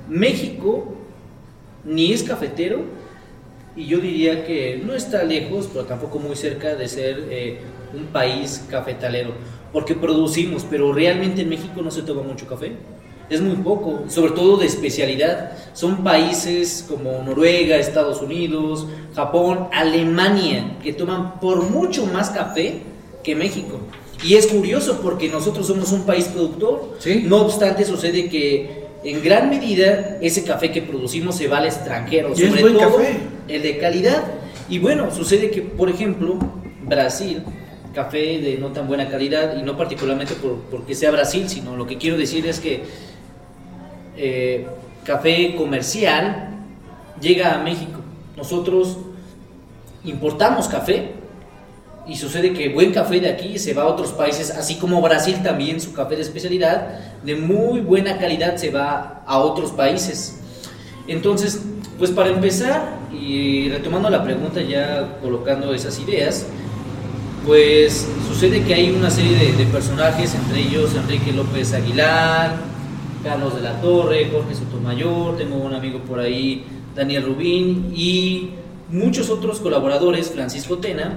México 0.08 0.94
ni 1.84 2.14
es 2.14 2.22
cafetero 2.22 2.84
y 3.76 3.88
yo 3.88 3.98
diría 3.98 4.46
que 4.46 4.80
no 4.86 4.94
está 4.94 5.24
lejos, 5.24 5.68
pero 5.74 5.86
tampoco 5.86 6.20
muy 6.20 6.36
cerca 6.36 6.76
de 6.76 6.88
ser 6.88 7.28
eh, 7.32 7.62
un 7.96 8.06
país 8.06 8.64
cafetalero 8.70 9.32
porque 9.78 9.94
producimos, 9.94 10.66
pero 10.68 10.92
realmente 10.92 11.44
en 11.44 11.50
México 11.50 11.84
no 11.84 11.92
se 11.92 12.02
toma 12.02 12.24
mucho 12.24 12.48
café. 12.48 12.72
Es 13.30 13.42
muy 13.42 13.58
poco, 13.58 14.06
sobre 14.08 14.32
todo 14.32 14.58
de 14.58 14.66
especialidad. 14.66 15.52
Son 15.74 16.04
países 16.04 16.84
como 16.90 17.22
Noruega, 17.24 17.78
Estados 17.78 18.24
Unidos, 18.24 18.88
Japón, 19.14 19.68
Alemania, 19.72 20.78
que 20.82 20.94
toman 20.94 21.40
por 21.40 21.70
mucho 21.70 22.08
más 22.08 22.32
café 22.32 22.80
que 23.24 23.36
México. 23.36 23.78
Y 24.26 24.34
es 24.34 24.48
curioso 24.48 25.00
porque 25.04 25.30
nosotros 25.30 25.68
somos 25.68 25.92
un 25.92 26.08
país 26.08 26.26
productor. 26.26 26.96
¿Sí? 26.98 27.22
No 27.28 27.42
obstante, 27.44 27.86
sucede 27.86 28.30
que 28.30 28.88
en 29.04 29.22
gran 29.22 29.48
medida 29.48 30.18
ese 30.24 30.44
café 30.44 30.72
que 30.72 30.82
producimos 30.82 31.36
se 31.36 31.48
va 31.48 31.60
al 31.60 31.68
extranjero, 31.68 32.30
Y 32.30 32.42
es 32.42 32.50
sobre 32.50 32.62
buen 32.64 32.74
todo 32.74 32.96
café. 32.98 33.20
el 33.48 33.62
de 33.62 33.78
calidad. 33.78 34.24
Y 34.70 34.80
bueno, 34.80 35.14
sucede 35.14 35.52
que, 35.52 35.62
por 35.62 35.88
ejemplo, 35.88 36.40
Brasil, 36.82 37.44
café 37.98 38.40
de 38.40 38.60
no 38.60 38.68
tan 38.68 38.88
buena 38.88 39.10
calidad, 39.10 39.58
y 39.58 39.64
no 39.64 39.76
particularmente 39.76 40.36
por, 40.36 40.58
porque 40.70 40.94
sea 40.94 41.10
Brasil, 41.10 41.50
sino 41.50 41.76
lo 41.76 41.88
que 41.88 41.98
quiero 41.98 42.16
decir 42.16 42.46
es 42.46 42.60
que 42.60 42.84
eh, 44.16 44.68
café 45.04 45.56
comercial 45.56 46.50
llega 47.20 47.56
a 47.56 47.64
México. 47.64 48.00
Nosotros 48.36 48.98
importamos 50.04 50.68
café 50.68 51.14
y 52.06 52.16
sucede 52.18 52.54
que 52.54 52.70
buen 52.70 52.92
café 52.92 53.20
de 53.20 53.30
aquí 53.30 53.58
se 53.58 53.74
va 53.74 53.82
a 53.82 53.88
otros 53.88 54.12
países, 54.12 54.52
así 54.52 54.76
como 54.76 55.02
Brasil 55.02 55.42
también 55.42 55.82
su 55.82 55.92
café 55.92 56.16
de 56.16 56.22
especialidad 56.22 57.00
de 57.24 57.36
muy 57.36 57.80
buena 57.80 58.20
calidad 58.20 58.58
se 58.58 58.70
va 58.70 59.24
a 59.26 59.40
otros 59.40 59.72
países. 59.72 60.40
Entonces, 61.08 61.64
pues 61.98 62.12
para 62.12 62.30
empezar 62.30 63.00
y 63.12 63.70
retomando 63.70 64.08
la 64.12 64.24
pregunta 64.24 64.62
ya 64.62 65.18
colocando 65.20 65.74
esas 65.74 65.98
ideas, 66.00 66.46
pues 67.48 68.06
sucede 68.28 68.62
que 68.64 68.74
hay 68.74 68.92
una 68.92 69.10
serie 69.10 69.38
de, 69.38 69.54
de 69.54 69.66
personajes, 69.68 70.36
entre 70.36 70.60
ellos 70.60 70.94
Enrique 70.96 71.32
López 71.32 71.74
Aguilar, 71.74 72.58
Carlos 73.24 73.56
de 73.56 73.62
la 73.62 73.80
Torre, 73.80 74.30
Jorge 74.30 74.54
Sotomayor, 74.54 75.38
tengo 75.38 75.56
un 75.56 75.74
amigo 75.74 76.00
por 76.00 76.20
ahí, 76.20 76.66
Daniel 76.94 77.24
Rubín 77.24 77.94
y 77.96 78.50
muchos 78.90 79.30
otros 79.30 79.62
colaboradores, 79.62 80.30
Francisco 80.30 80.80
Tena, 80.80 81.14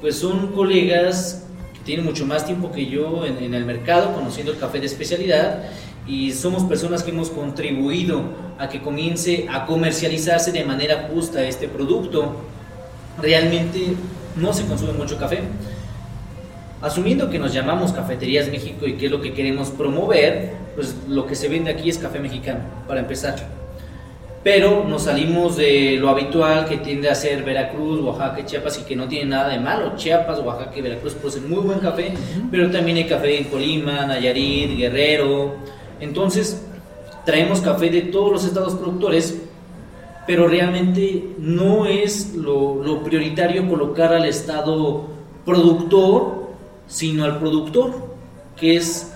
pues 0.00 0.16
son 0.16 0.52
colegas 0.52 1.44
que 1.74 1.80
tienen 1.80 2.06
mucho 2.06 2.24
más 2.24 2.46
tiempo 2.46 2.72
que 2.72 2.86
yo 2.86 3.26
en, 3.26 3.36
en 3.44 3.52
el 3.52 3.66
mercado, 3.66 4.14
conociendo 4.14 4.52
el 4.52 4.58
café 4.58 4.80
de 4.80 4.86
especialidad 4.86 5.64
y 6.08 6.32
somos 6.32 6.64
personas 6.64 7.02
que 7.02 7.10
hemos 7.10 7.28
contribuido 7.28 8.22
a 8.58 8.70
que 8.70 8.80
comience 8.80 9.46
a 9.50 9.66
comercializarse 9.66 10.50
de 10.50 10.64
manera 10.64 11.10
justa 11.12 11.42
este 11.42 11.68
producto. 11.68 12.36
Realmente 13.20 13.94
no 14.36 14.52
se 14.54 14.64
consume 14.64 14.92
mucho 14.94 15.18
café. 15.18 15.42
Asumiendo 16.84 17.30
que 17.30 17.38
nos 17.38 17.54
llamamos 17.54 17.92
Cafeterías 17.92 18.50
México 18.50 18.86
y 18.86 18.92
que 18.92 19.06
es 19.06 19.10
lo 19.10 19.22
que 19.22 19.32
queremos 19.32 19.70
promover, 19.70 20.52
pues 20.74 20.94
lo 21.08 21.26
que 21.26 21.34
se 21.34 21.48
vende 21.48 21.70
aquí 21.70 21.88
es 21.88 21.96
café 21.96 22.18
mexicano, 22.18 22.60
para 22.86 23.00
empezar. 23.00 23.36
Pero 24.42 24.84
nos 24.84 25.04
salimos 25.04 25.56
de 25.56 25.96
lo 25.98 26.10
habitual 26.10 26.66
que 26.68 26.76
tiende 26.76 27.08
a 27.08 27.14
ser 27.14 27.42
Veracruz, 27.42 28.02
Oaxaca 28.02 28.40
y 28.40 28.44
Chiapas 28.44 28.78
y 28.80 28.82
que 28.82 28.96
no 28.96 29.08
tiene 29.08 29.30
nada 29.30 29.48
de 29.48 29.58
malo. 29.58 29.96
Chiapas, 29.96 30.40
Oaxaca 30.40 30.76
y 30.76 30.82
Veracruz 30.82 31.14
producen 31.14 31.48
muy 31.48 31.60
buen 31.60 31.78
café, 31.78 32.12
pero 32.50 32.70
también 32.70 32.98
hay 32.98 33.04
café 33.04 33.38
en 33.38 33.44
Colima, 33.44 34.04
Nayarit, 34.04 34.76
Guerrero. 34.76 35.54
Entonces, 36.00 36.66
traemos 37.24 37.62
café 37.62 37.88
de 37.88 38.02
todos 38.02 38.30
los 38.30 38.44
estados 38.44 38.74
productores, 38.74 39.40
pero 40.26 40.48
realmente 40.48 41.30
no 41.38 41.86
es 41.86 42.34
lo, 42.34 42.84
lo 42.84 43.02
prioritario 43.02 43.66
colocar 43.70 44.12
al 44.12 44.26
estado 44.26 45.06
productor, 45.46 46.43
sino 46.86 47.24
al 47.24 47.38
productor, 47.38 48.14
que 48.56 48.76
es 48.76 49.12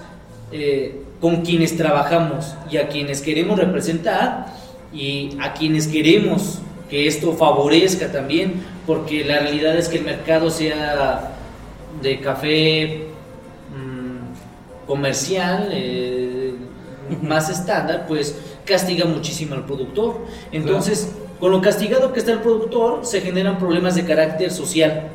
eh, 0.52 1.02
con 1.20 1.42
quienes 1.42 1.76
trabajamos 1.76 2.54
y 2.70 2.76
a 2.76 2.88
quienes 2.88 3.20
queremos 3.20 3.58
representar 3.58 4.46
y 4.92 5.36
a 5.40 5.52
quienes 5.52 5.86
queremos 5.86 6.60
que 6.88 7.06
esto 7.06 7.34
favorezca 7.34 8.10
también, 8.10 8.62
porque 8.86 9.24
la 9.24 9.40
realidad 9.40 9.76
es 9.76 9.88
que 9.88 9.98
el 9.98 10.04
mercado 10.04 10.50
sea 10.50 11.34
de 12.00 12.20
café 12.20 13.08
mm, 13.76 14.86
comercial, 14.86 15.68
eh, 15.72 16.54
más 17.22 17.50
estándar, 17.50 18.06
pues 18.06 18.38
castiga 18.64 19.04
muchísimo 19.04 19.54
al 19.54 19.66
productor. 19.66 20.20
Entonces, 20.52 21.12
con 21.40 21.52
lo 21.52 21.60
castigado 21.60 22.12
que 22.12 22.20
está 22.20 22.32
el 22.32 22.40
productor, 22.40 23.04
se 23.04 23.20
generan 23.20 23.58
problemas 23.58 23.94
de 23.94 24.04
carácter 24.04 24.50
social, 24.50 25.08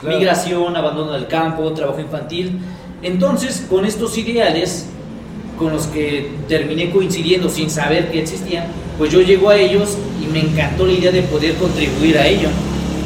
Claro. 0.00 0.18
migración, 0.18 0.76
abandono 0.76 1.12
del 1.12 1.26
campo, 1.26 1.72
trabajo 1.72 2.00
infantil. 2.00 2.58
Entonces, 3.02 3.66
con 3.68 3.84
estos 3.84 4.16
ideales 4.18 4.86
con 5.58 5.72
los 5.72 5.86
que 5.88 6.30
terminé 6.48 6.90
coincidiendo 6.90 7.50
sin 7.50 7.68
saber 7.68 8.10
que 8.10 8.20
existían, 8.22 8.64
pues 8.96 9.12
yo 9.12 9.20
llego 9.20 9.50
a 9.50 9.56
ellos 9.56 9.96
y 10.22 10.26
me 10.26 10.40
encantó 10.40 10.86
la 10.86 10.92
idea 10.92 11.12
de 11.12 11.22
poder 11.22 11.54
contribuir 11.56 12.16
a 12.16 12.26
ello, 12.26 12.48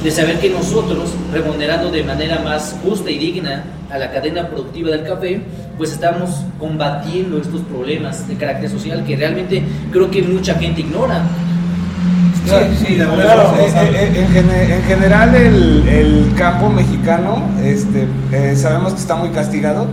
de 0.04 0.10
saber 0.10 0.38
que 0.38 0.50
nosotros, 0.50 1.10
remunerando 1.32 1.90
de 1.90 2.04
manera 2.04 2.38
más 2.40 2.76
justa 2.84 3.10
y 3.10 3.18
digna 3.18 3.64
a 3.90 3.98
la 3.98 4.12
cadena 4.12 4.48
productiva 4.48 4.90
del 4.90 5.02
café, 5.02 5.40
pues 5.76 5.92
estamos 5.92 6.30
combatiendo 6.60 7.38
estos 7.38 7.60
problemas 7.62 8.26
de 8.28 8.36
carácter 8.36 8.70
social 8.70 9.04
que 9.04 9.16
realmente 9.16 9.62
creo 9.90 10.08
que 10.10 10.22
mucha 10.22 10.54
gente 10.54 10.82
ignora. 10.82 11.22
Sí, 12.44 12.86
sí, 12.86 12.94
la 12.96 13.06
verdad. 13.06 13.24
Claro, 13.24 13.54
en, 13.58 13.94
en- 13.96 14.16
en 14.16 14.28
gene- 14.32 14.74
en 14.76 14.82
general 14.82 15.34
el, 15.34 15.88
el 15.88 16.32
campo 16.36 16.68
mexicano 16.68 17.42
este, 17.64 18.06
eh, 18.32 18.54
sabemos 18.56 18.92
que 18.92 19.00
está 19.00 19.14
muy 19.16 19.30
castigado 19.30 19.86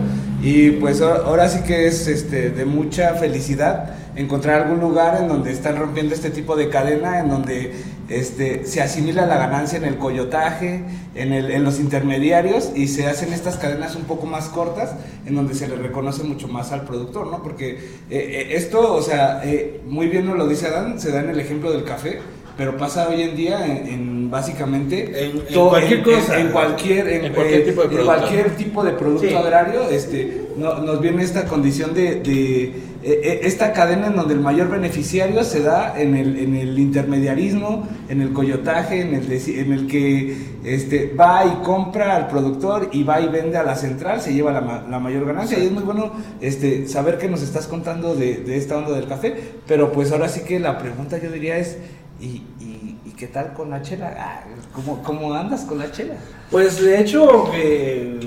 y 0.44 0.72
pues 0.72 1.01
ahora 1.01 1.22
ahora 1.25 1.50
sí 1.50 1.60
que 1.65 1.88
es 1.88 2.08
este, 2.08 2.50
de 2.50 2.65
mucha 2.65 3.13
felicidad 3.13 3.91
encontrar 4.15 4.63
algún 4.63 4.82
lugar 4.82 5.18
en 5.22 5.30
donde 5.30 5.51
están 5.53 5.77
rompiendo 5.77 6.13
este 6.13 6.30
tipo 6.30 6.56
de 6.58 6.68
cadena, 6.70 7.20
en 7.20 7.30
donde 7.30 7.74
este, 8.20 8.65
se 8.65 8.82
asimila 8.82 9.25
la 9.25 9.38
ganancia 9.38 9.77
en 9.77 9.86
el 9.86 9.98
coyotaje, 9.98 10.84
en, 11.15 11.34
el, 11.34 11.51
en 11.51 11.63
los 11.63 11.80
intermediarios 11.80 12.72
y 12.75 12.88
se 12.88 13.08
hacen 13.08 13.34
estas 13.34 13.58
cadenas 13.58 13.96
un 13.96 14.03
poco 14.03 14.25
más 14.25 14.50
cortas 14.50 14.94
en 15.25 15.36
donde 15.36 15.53
se 15.56 15.68
le 15.68 15.75
reconoce 15.75 16.24
mucho 16.24 16.48
más 16.48 16.72
al 16.72 16.84
productor, 16.86 17.27
¿no? 17.27 17.41
Porque 17.44 17.70
eh, 17.72 17.80
eh, 18.10 18.48
esto, 18.51 18.94
o 18.94 19.01
sea, 19.01 19.41
eh, 19.44 19.82
muy 19.88 20.08
bien 20.08 20.25
nos 20.25 20.38
lo 20.38 20.48
dice 20.48 20.68
Adán, 20.68 21.00
se 21.00 21.12
da 21.12 21.22
en 21.22 21.30
el 21.30 21.39
ejemplo 21.39 21.72
del 21.72 21.84
café, 21.84 22.20
pero 22.58 22.77
pasa 22.77 23.08
hoy 23.10 23.22
en 23.22 23.36
día 23.36 23.65
en, 23.65 23.88
en 23.88 24.30
básicamente 24.30 25.25
En- 25.25 25.38
en 25.38 25.46
todo- 25.53 25.70
cualquier 25.70 26.03
cosa. 26.03 26.39
en, 26.39 26.48
cualquier 26.50 27.08
en, 27.08 27.25
En 27.25 27.34
cualquier 27.34 27.65
tipo 27.65 27.82
de 27.82 27.88
producto. 27.88 28.06
cualquier 28.06 28.56
tipo 28.58 28.84
de 28.84 28.91
producto 28.91 29.27
Sí. 29.27 29.34
agrario 29.36 29.89
este 29.89 30.41
no- 30.58 30.80
nos 30.80 31.00
viene 31.01 31.24
esta 31.24 31.46
condición 31.46 31.94
de, 31.94 32.15
de, 32.15 32.74
esta 33.03 33.74
cadena 33.74 34.08
en 34.08 34.15
donde 34.15 34.34
el 34.34 34.39
mayor 34.39 34.70
beneficiario 34.70 35.43
se 35.43 35.62
da 35.62 36.00
en 36.00 36.15
el, 36.15 36.38
en 36.38 36.55
el 36.55 36.77
intermediarismo 36.77 37.88
en 38.10 38.22
el 38.22 38.31
coyotaje 38.31 39.01
en 39.01 39.15
el 39.15 39.31
en 39.31 39.72
el 39.74 39.88
que 39.88 40.38
este 40.63 41.13
va 41.20 41.46
y 41.46 41.63
compra 41.63 42.15
al 42.15 42.27
productor 42.27 42.89
y 42.91 43.03
va 43.03 43.20
y 43.22 43.27
vende 43.27 43.58
a 43.58 43.63
la 43.63 43.75
central 43.75 44.22
se 44.22 44.34
lleva 44.34 44.51
la, 44.51 44.86
la 44.88 45.00
mayor 45.00 45.25
ganancia 45.25 45.58
y 45.58 45.65
es 45.65 45.72
muy 45.72 45.84
bueno 45.84 46.12
este 46.41 46.88
saber 46.88 47.17
que 47.17 47.27
nos 47.27 47.41
estás 47.41 47.67
contando 47.67 48.13
de, 48.13 48.38
de 48.38 48.58
esta 48.58 48.77
onda 48.77 48.91
del 48.91 49.08
café 49.08 49.36
pero 49.67 49.91
pues 49.91 50.12
ahora 50.12 50.29
sí 50.29 50.41
que 50.41 50.60
la 50.60 50.77
pregunta 50.77 51.17
yo 51.17 51.31
diría 51.31 51.58
es 51.58 51.77
¿y, 52.22 52.43
y, 52.60 52.98
y 53.05 53.12
qué 53.17 53.27
tal 53.27 53.53
con 53.53 53.70
la 53.70 53.81
chela? 53.81 54.15
Ah, 54.17 54.43
¿cómo, 54.74 55.01
¿Cómo 55.03 55.34
andas 55.34 55.62
con 55.62 55.79
la 55.79 55.91
chela? 55.91 56.15
Pues 56.51 56.81
de 56.81 57.01
hecho, 57.01 57.51
eh, 57.55 58.20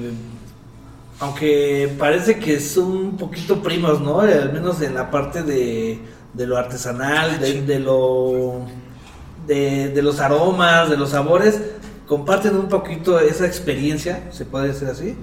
aunque 1.25 1.95
parece 1.99 2.39
que 2.39 2.61
son 2.61 2.97
un 2.97 3.17
poquito 3.17 3.63
primos, 3.63 3.99
¿no? 4.01 4.21
Al 4.21 4.53
menos 4.53 4.83
en 4.83 4.95
la 4.95 5.11
parte 5.11 5.43
de, 5.43 5.99
de 6.35 6.47
lo 6.47 6.59
artesanal, 6.59 7.41
de, 7.41 7.63
de 7.63 7.79
lo 7.79 8.61
de, 9.47 9.89
de 9.89 10.03
los 10.03 10.21
aromas, 10.21 10.91
de 10.91 10.99
los 10.99 11.11
sabores, 11.11 11.61
comparten 12.07 12.55
un 12.57 12.69
poquito 12.69 13.19
esa 13.19 13.47
experiencia, 13.47 14.29
se 14.33 14.45
puede 14.45 14.69
decir 14.69 14.87
así, 14.89 15.17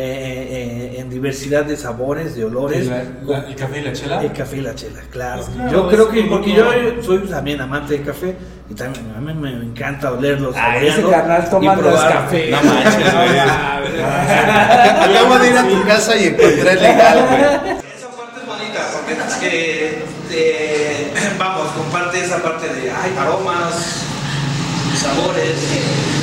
eh, 0.00 0.94
eh, 0.94 1.00
en 1.00 1.10
diversidad 1.10 1.64
de 1.64 1.76
sabores, 1.76 2.36
de 2.36 2.44
olores. 2.44 2.86
La- 2.86 3.02
la- 3.26 3.48
¿El 3.48 3.56
café 3.56 3.80
y 3.80 3.82
la 3.82 3.92
chela? 3.92 4.22
El 4.22 4.32
café 4.32 4.56
y 4.56 4.60
la 4.60 4.74
chela, 4.76 5.00
claro. 5.10 5.42
Pues 5.42 5.56
claro, 5.56 5.72
yo 5.72 5.88
creo 5.88 6.04
es 6.04 6.14
que, 6.14 6.22
porque 6.30 6.52
yo 6.54 6.64
soy 7.02 7.18
también 7.28 7.60
amante 7.60 7.98
de 7.98 8.02
café 8.04 8.36
y 8.70 8.74
también 8.74 9.12
a 9.16 9.20
mí 9.20 9.34
me 9.34 9.50
encanta 9.50 10.12
olerlos, 10.12 10.54
Ah, 10.56 10.76
ese 10.76 11.00
saborearlo 11.02 11.10
carnal 11.10 11.44
y 11.46 11.50
tomando 11.50 11.82
probar. 11.82 12.12
café. 12.12 12.50
No 12.50 12.62
manches, 12.62 13.14
güey. 13.14 13.38
Acabo 15.18 15.38
de 15.40 15.50
ir 15.50 15.58
a 15.58 15.68
tu 15.68 15.84
casa 15.84 16.16
y 16.16 16.24
encontré 16.26 16.72
el 16.72 16.82
legal, 16.82 17.26
güey. 17.28 17.40
Esa 17.42 18.08
parte 18.16 18.40
es 18.40 18.46
bonita 18.46 18.80
porque 18.94 19.12
eh, 19.50 20.04
eh, 20.30 21.12
vamos, 21.38 21.68
comparte 21.72 22.20
esa 22.24 22.40
parte 22.40 22.68
de 22.72 22.90
ay, 22.90 23.12
aromas, 23.18 24.04
sabores. 24.96 26.17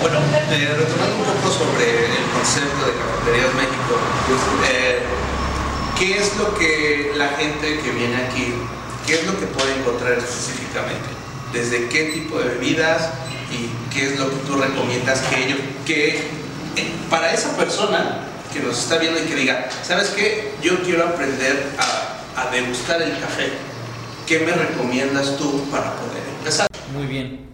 Bueno, 0.00 0.20
eh, 0.50 0.74
retomando 0.78 1.16
un 1.16 1.24
poco 1.24 1.52
sobre 1.52 2.06
el 2.06 2.24
concepto 2.32 2.86
de 2.86 2.92
Cafeterías 2.92 3.54
México, 3.54 3.98
eh, 4.70 5.00
¿qué 5.98 6.18
es 6.18 6.36
lo 6.36 6.54
que 6.56 7.12
la 7.16 7.30
gente 7.30 7.80
que 7.80 7.90
viene 7.90 8.16
aquí, 8.16 8.54
qué 9.06 9.14
es 9.14 9.26
lo 9.26 9.38
que 9.40 9.46
puede 9.46 9.74
encontrar 9.74 10.12
específicamente? 10.12 11.08
¿Desde 11.52 11.88
qué 11.88 12.04
tipo 12.12 12.38
de 12.38 12.50
bebidas 12.50 13.10
y 13.50 13.70
qué 13.92 14.06
es 14.06 14.18
lo 14.20 14.30
que 14.30 14.36
tú 14.46 14.56
recomiendas 14.56 15.20
que 15.22 15.46
ellos, 15.46 15.58
que 15.84 16.18
eh, 16.76 16.92
para 17.10 17.32
esa 17.32 17.56
persona 17.56 18.20
que 18.52 18.60
nos 18.60 18.78
está 18.78 18.98
viendo 18.98 19.18
y 19.20 19.26
que 19.26 19.34
diga, 19.34 19.68
¿sabes 19.82 20.10
qué? 20.10 20.52
Yo 20.62 20.80
quiero 20.84 21.08
aprender 21.08 21.72
a, 21.78 22.42
a 22.42 22.50
degustar 22.50 23.02
el 23.02 23.18
café. 23.18 23.50
¿Qué 24.28 24.40
me 24.40 24.52
recomiendas 24.52 25.36
tú 25.36 25.68
para 25.70 25.94
poder 25.94 26.22
empezar? 26.38 26.68
Muy 26.94 27.06
bien. 27.06 27.47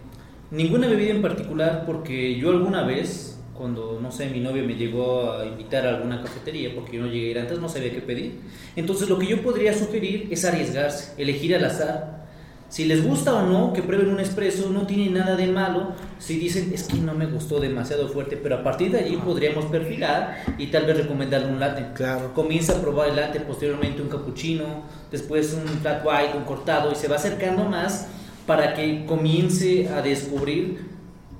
Ninguna 0.51 0.87
bebida 0.87 1.11
en 1.11 1.21
particular 1.21 1.83
porque 1.85 2.35
yo 2.35 2.51
alguna 2.51 2.83
vez 2.83 3.35
cuando, 3.55 3.99
no 4.01 4.11
sé, 4.11 4.29
mi 4.29 4.39
novia 4.39 4.63
me 4.63 4.75
llegó 4.75 5.31
a 5.31 5.45
invitar 5.45 5.87
a 5.87 5.95
alguna 5.95 6.21
cafetería 6.21 6.75
porque 6.75 6.97
yo 6.97 7.03
no 7.03 7.07
llegué 7.07 7.27
a 7.27 7.31
ir 7.31 7.39
antes, 7.39 7.59
no 7.59 7.69
sabía 7.69 7.91
qué 7.91 8.01
pedir. 8.01 8.41
Entonces 8.75 9.09
lo 9.09 9.17
que 9.17 9.27
yo 9.27 9.41
podría 9.41 9.73
sugerir 9.73 10.27
es 10.29 10.43
arriesgarse, 10.45 11.13
elegir 11.17 11.55
al 11.55 11.65
azar. 11.65 12.25
Si 12.67 12.83
les 12.85 13.05
gusta 13.05 13.33
o 13.33 13.43
no, 13.43 13.73
que 13.73 13.81
prueben 13.81 14.09
un 14.09 14.19
espresso, 14.19 14.69
no 14.71 14.85
tiene 14.85 15.09
nada 15.09 15.35
de 15.35 15.47
malo. 15.47 15.93
Si 16.19 16.37
dicen, 16.37 16.71
es 16.73 16.83
que 16.83 16.97
no 16.97 17.13
me 17.13 17.27
gustó 17.27 17.59
demasiado 17.59 18.09
fuerte, 18.09 18.35
pero 18.35 18.55
a 18.55 18.63
partir 18.63 18.91
de 18.91 18.99
allí 18.99 19.15
podríamos 19.17 19.65
perfilar 19.65 20.43
y 20.57 20.67
tal 20.67 20.85
vez 20.85 20.97
recomendarle 20.97 21.47
un 21.47 21.59
latte. 21.59 21.85
Claro. 21.93 22.33
Comienza 22.33 22.77
a 22.77 22.81
probar 22.81 23.09
el 23.09 23.15
latte, 23.15 23.39
posteriormente 23.39 24.01
un 24.01 24.09
cappuccino, 24.09 24.83
después 25.11 25.53
un 25.53 25.67
flat 25.79 26.03
white, 26.03 26.37
un 26.37 26.43
cortado, 26.43 26.91
y 26.91 26.95
se 26.95 27.07
va 27.07 27.15
acercando 27.15 27.63
más 27.65 28.09
para 28.45 28.73
que 28.73 29.05
comience 29.05 29.89
a 29.89 30.01
descubrir 30.01 30.79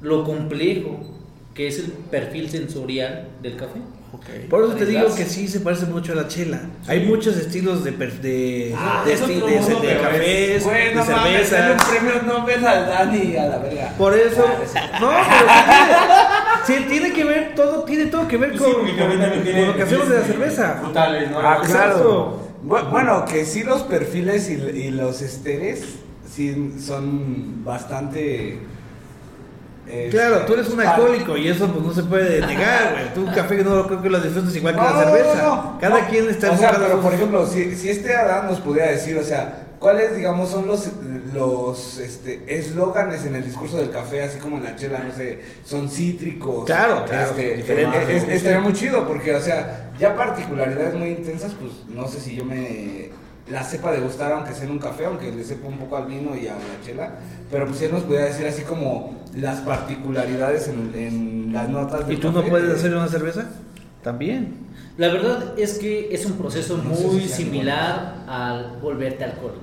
lo 0.02 0.24
complejo 0.24 1.00
que 1.54 1.68
es 1.68 1.80
el 1.80 1.86
perfil 2.12 2.50
sensorial 2.50 3.28
del 3.42 3.56
café. 3.56 3.80
Por 4.50 4.64
eso 4.64 4.74
te 4.76 4.86
digo 4.86 5.14
que 5.14 5.26
sí 5.26 5.48
se 5.48 5.60
parece 5.60 5.86
mucho 5.88 6.14
a 6.14 6.16
la 6.16 6.28
chela. 6.28 6.62
Hay 6.88 7.06
muchos 7.06 7.36
estilos 7.38 7.84
de, 7.84 7.92
de, 7.92 8.74
Ah, 8.76 9.04
de, 9.06 9.14
es 9.14 9.22
esti- 9.22 9.44
de- 9.46 9.52
de 9.60 9.78
pero 9.82 10.02
cafés, 10.02 10.64
Bueno, 10.64 11.06
de 11.06 11.12
un 11.14 11.20
cervezas. 11.20 11.84
premio 11.90 12.22
Nobel 12.26 12.66
al 12.66 12.86
Dani 12.88 13.36
a 13.36 13.46
la 13.48 13.58
verga. 13.58 13.94
Por 13.98 14.18
eso, 14.18 14.46
no, 15.02 15.10
pero 15.10 15.52
sí, 16.66 16.74
sí, 16.78 16.86
tiene 16.90 17.12
que 17.14 17.24
ver 17.26 17.56
todo, 17.56 17.84
tiene 17.84 18.06
todo 18.06 18.28
que 18.28 18.38
ver 18.38 18.54
Sí, 18.54 18.58
con, 18.58 18.86
tiene 18.86 18.98
con 18.98 19.68
lo 19.68 19.76
que 19.76 19.84
hacemos 19.84 20.10
de 20.10 20.16
la 20.16 20.22
perfiles, 20.22 20.54
cerveza. 20.56 20.80
Frutales, 20.82 21.32
¿no? 21.32 21.40
Ah, 21.40 21.62
claro. 21.66 22.40
Bu- 22.66 22.90
Bueno, 22.90 23.26
que 23.26 23.46
sí 23.46 23.64
los 23.64 23.84
perfiles 23.84 24.50
y, 24.50 24.54
y 24.54 24.92
los 24.92 25.22
esteres 25.22 25.84
sí 26.36 26.76
son 26.80 27.64
bastante... 27.64 28.60
eh, 29.88 30.08
Claro, 30.12 30.40
tú 30.46 30.54
eres 30.54 30.70
un 30.70 30.82
alcohólico 30.82 31.38
y 31.38 31.48
eso 31.48 31.68
pues 31.72 31.86
no 31.86 31.94
se 31.94 32.04
puede 32.04 32.42
negar, 32.48 32.94
güey. 32.94 33.14
Tú 33.14 33.22
un 33.28 33.34
café 33.34 33.64
no 33.64 33.88
creo 33.88 34.02
que 34.02 34.10
lo 34.10 34.20
disfrutes 34.20 34.56
igual 34.56 34.76
que 34.76 34.82
No, 34.82 34.88
la 34.88 34.94
no, 34.94 35.00
cerveza. 35.00 35.42
no, 35.44 35.56
no. 35.56 35.78
Cada 35.80 36.02
No. 36.02 36.08
quien 36.10 36.30
está 36.30 36.52
O 36.52 36.58
sea, 36.58 36.72
pero 36.78 37.00
por 37.02 37.14
ejemplo, 37.14 37.48
si, 37.48 37.76
si 37.76 37.90
este 37.90 38.16
Adán 38.16 38.48
nos 38.48 38.60
pudiera 38.60 38.92
decir, 38.92 39.18
o 39.18 39.24
sea, 39.24 39.68
¿cuáles, 39.80 40.16
digamos, 40.16 40.50
son 40.50 40.68
los 40.68 40.90
los 41.34 41.98
este, 42.00 42.44
eslóganes 42.48 43.26
en 43.26 43.36
el 43.36 43.44
discurso 43.44 43.76
del 43.78 43.90
café, 43.92 44.24
así 44.24 44.40
como 44.40 44.56
en 44.58 44.64
la 44.64 44.76
chela, 44.78 45.00
no 45.00 45.14
sé, 45.14 45.42
son 45.66 45.90
cítricos? 45.90 46.66
Claro, 46.66 47.04
claro, 47.06 47.32
Este, 47.32 47.58
diferentes. 47.58 48.08
es- 48.10 48.24
es- 48.24 48.30
estaría 48.30 48.60
muy 48.62 48.72
chido, 48.74 49.06
porque, 49.06 49.36
o 49.36 49.42
sea, 49.42 49.92
ya 50.00 50.16
particularidades 50.16 50.94
muy 50.96 51.10
intensas, 51.10 51.54
pues 51.60 51.72
no 51.94 52.08
sé 52.08 52.20
si 52.22 52.36
yo 52.38 52.46
me 52.46 53.10
la 53.50 53.64
sepa 53.64 53.92
de 53.92 54.00
gustar, 54.00 54.32
aunque 54.32 54.54
sea 54.54 54.64
en 54.66 54.72
un 54.72 54.80
café, 54.80 55.06
aunque 55.06 55.32
le 55.32 55.44
sepa 55.44 55.68
un 55.68 55.78
poco 55.78 55.98
al 55.98 56.08
vino 56.08 56.36
y 56.36 56.48
a 56.48 56.54
la 56.54 56.86
chela, 56.86 57.16
pero 57.52 57.68
pues 57.68 57.82
él 57.84 57.92
nos 57.92 58.04
pudiera 58.04 58.26
decir 58.26 58.46
así 58.48 58.64
como 58.64 59.16
las 59.36 59.60
particularidades 59.60 60.68
en, 60.68 60.92
en 60.96 61.54
las 61.54 61.70
notas 61.70 62.08
del 62.08 62.18
¿Y 62.18 62.20
tú 62.20 62.32
no 62.32 62.44
puedes 62.44 62.74
hacer 62.76 62.96
una 62.96 63.08
cerveza? 63.08 63.46
También. 64.04 64.66
La 64.98 65.10
verdad 65.10 65.54
es 65.58 65.78
que 65.78 66.14
es 66.14 66.26
un 66.26 66.34
proceso 66.34 66.78
No 66.78 66.84
muy 66.86 67.22
si 67.22 67.28
similar 67.44 68.24
al 68.28 68.78
volverte 68.82 69.24
alcohólico. 69.26 69.62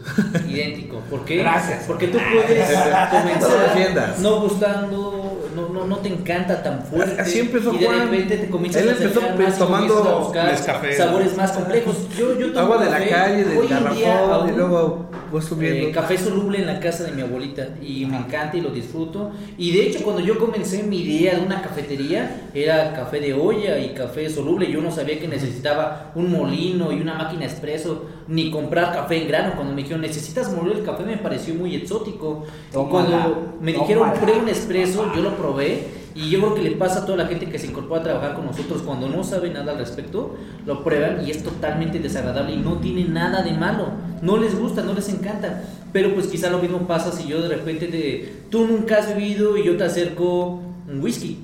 Idéntico. 0.48 0.98
¿Por 1.10 1.24
qué? 1.24 1.36
Gracias. 1.36 1.84
Porque 1.86 2.08
tú 2.08 2.18
puedes 2.32 2.68
No 2.78 2.90
lo 2.90 3.10
comenzar 3.10 3.74
defiendas. 3.74 4.18
no 4.20 4.40
gustando, 4.40 5.29
no, 5.60 5.68
no, 5.68 5.86
no 5.86 5.96
te 5.98 6.08
encanta 6.08 6.62
tan 6.62 6.82
fuerte. 6.84 7.20
Así 7.20 7.40
empezó 7.40 7.72
y 7.74 7.78
de 7.78 7.86
Juan. 7.86 8.10
repente 8.10 8.36
te 8.38 8.50
comienzas 8.50 8.82
Él 8.82 8.88
a 8.88 8.92
empezó 8.92 9.20
más 9.20 9.58
tomando 9.58 10.08
a 10.08 10.18
buscar 10.20 10.56
sabores 10.96 11.36
más 11.36 11.52
complejos. 11.52 11.96
Yo, 12.16 12.38
yo 12.38 12.52
tomo 12.52 12.74
Agua 12.74 12.84
de 12.84 12.90
la 12.90 12.98
café, 12.98 13.10
calle, 13.10 13.44
del 13.44 13.68
garrafón 13.68 14.48
y 14.48 14.52
luego 14.52 15.10
vas 15.32 15.44
subiendo. 15.44 15.88
eh, 15.88 15.92
café 15.92 16.18
soluble 16.18 16.58
en 16.58 16.66
la 16.66 16.80
casa 16.80 17.04
de 17.04 17.12
mi 17.12 17.22
abuelita 17.22 17.68
y 17.80 18.06
me 18.06 18.18
encanta 18.18 18.56
y 18.56 18.60
lo 18.60 18.70
disfruto. 18.70 19.32
Y 19.58 19.72
de 19.72 19.86
hecho 19.86 20.02
cuando 20.02 20.22
yo 20.22 20.38
comencé 20.38 20.82
mi 20.82 21.02
idea 21.02 21.36
de 21.36 21.42
una 21.42 21.62
cafetería 21.62 22.48
era 22.54 22.92
café 22.94 23.20
de 23.20 23.34
olla 23.34 23.78
y 23.78 23.90
café 23.90 24.28
soluble. 24.28 24.70
Yo 24.70 24.80
no 24.80 24.90
sabía 24.90 25.18
que 25.18 25.28
necesitaba 25.28 26.12
un 26.14 26.30
molino 26.30 26.92
y 26.92 27.00
una 27.00 27.14
máquina 27.14 27.44
expreso 27.44 28.06
ni 28.28 28.50
comprar 28.50 28.92
café 28.92 29.22
en 29.22 29.28
grano. 29.28 29.52
Cuando 29.54 29.74
me 29.74 29.82
dijeron 29.82 30.00
necesitas 30.02 30.52
moler 30.52 30.78
el 30.78 30.84
café 30.84 31.04
me 31.04 31.16
pareció 31.16 31.54
muy 31.54 31.74
exótico. 31.74 32.46
Y 32.68 32.72
Tómala, 32.72 32.90
cuando 32.90 33.52
me 33.60 33.72
dijeron 33.72 34.12
prueba 34.14 34.42
un 34.42 34.48
expreso 34.48 35.12
yo 35.14 35.22
lo 35.22 35.36
probé. 35.36 35.99
Y 36.14 36.28
yo 36.28 36.40
creo 36.40 36.54
que 36.54 36.62
le 36.62 36.72
pasa 36.72 37.00
a 37.00 37.06
toda 37.06 37.18
la 37.18 37.26
gente 37.26 37.46
que 37.46 37.58
se 37.58 37.68
incorpora 37.68 38.00
a 38.00 38.04
trabajar 38.04 38.34
con 38.34 38.46
nosotros 38.46 38.82
cuando 38.82 39.08
no 39.08 39.22
sabe 39.22 39.50
nada 39.50 39.72
al 39.72 39.78
respecto, 39.78 40.36
lo 40.66 40.82
prueban 40.82 41.24
y 41.24 41.30
es 41.30 41.42
totalmente 41.44 42.00
desagradable 42.00 42.54
y 42.54 42.56
no 42.56 42.78
tiene 42.78 43.04
nada 43.04 43.42
de 43.42 43.52
malo. 43.52 43.92
No 44.20 44.36
les 44.36 44.58
gusta, 44.58 44.82
no 44.82 44.92
les 44.92 45.08
encanta. 45.08 45.62
Pero 45.92 46.14
pues 46.14 46.26
quizá 46.26 46.50
lo 46.50 46.58
mismo 46.58 46.86
pasa 46.86 47.12
si 47.12 47.28
yo 47.28 47.40
de 47.42 47.48
repente 47.48 47.86
de 47.86 48.42
tú 48.50 48.66
nunca 48.66 48.98
has 48.98 49.08
bebido 49.08 49.56
y 49.56 49.64
yo 49.64 49.76
te 49.76 49.84
acerco 49.84 50.60
un 50.88 51.00
whisky 51.00 51.38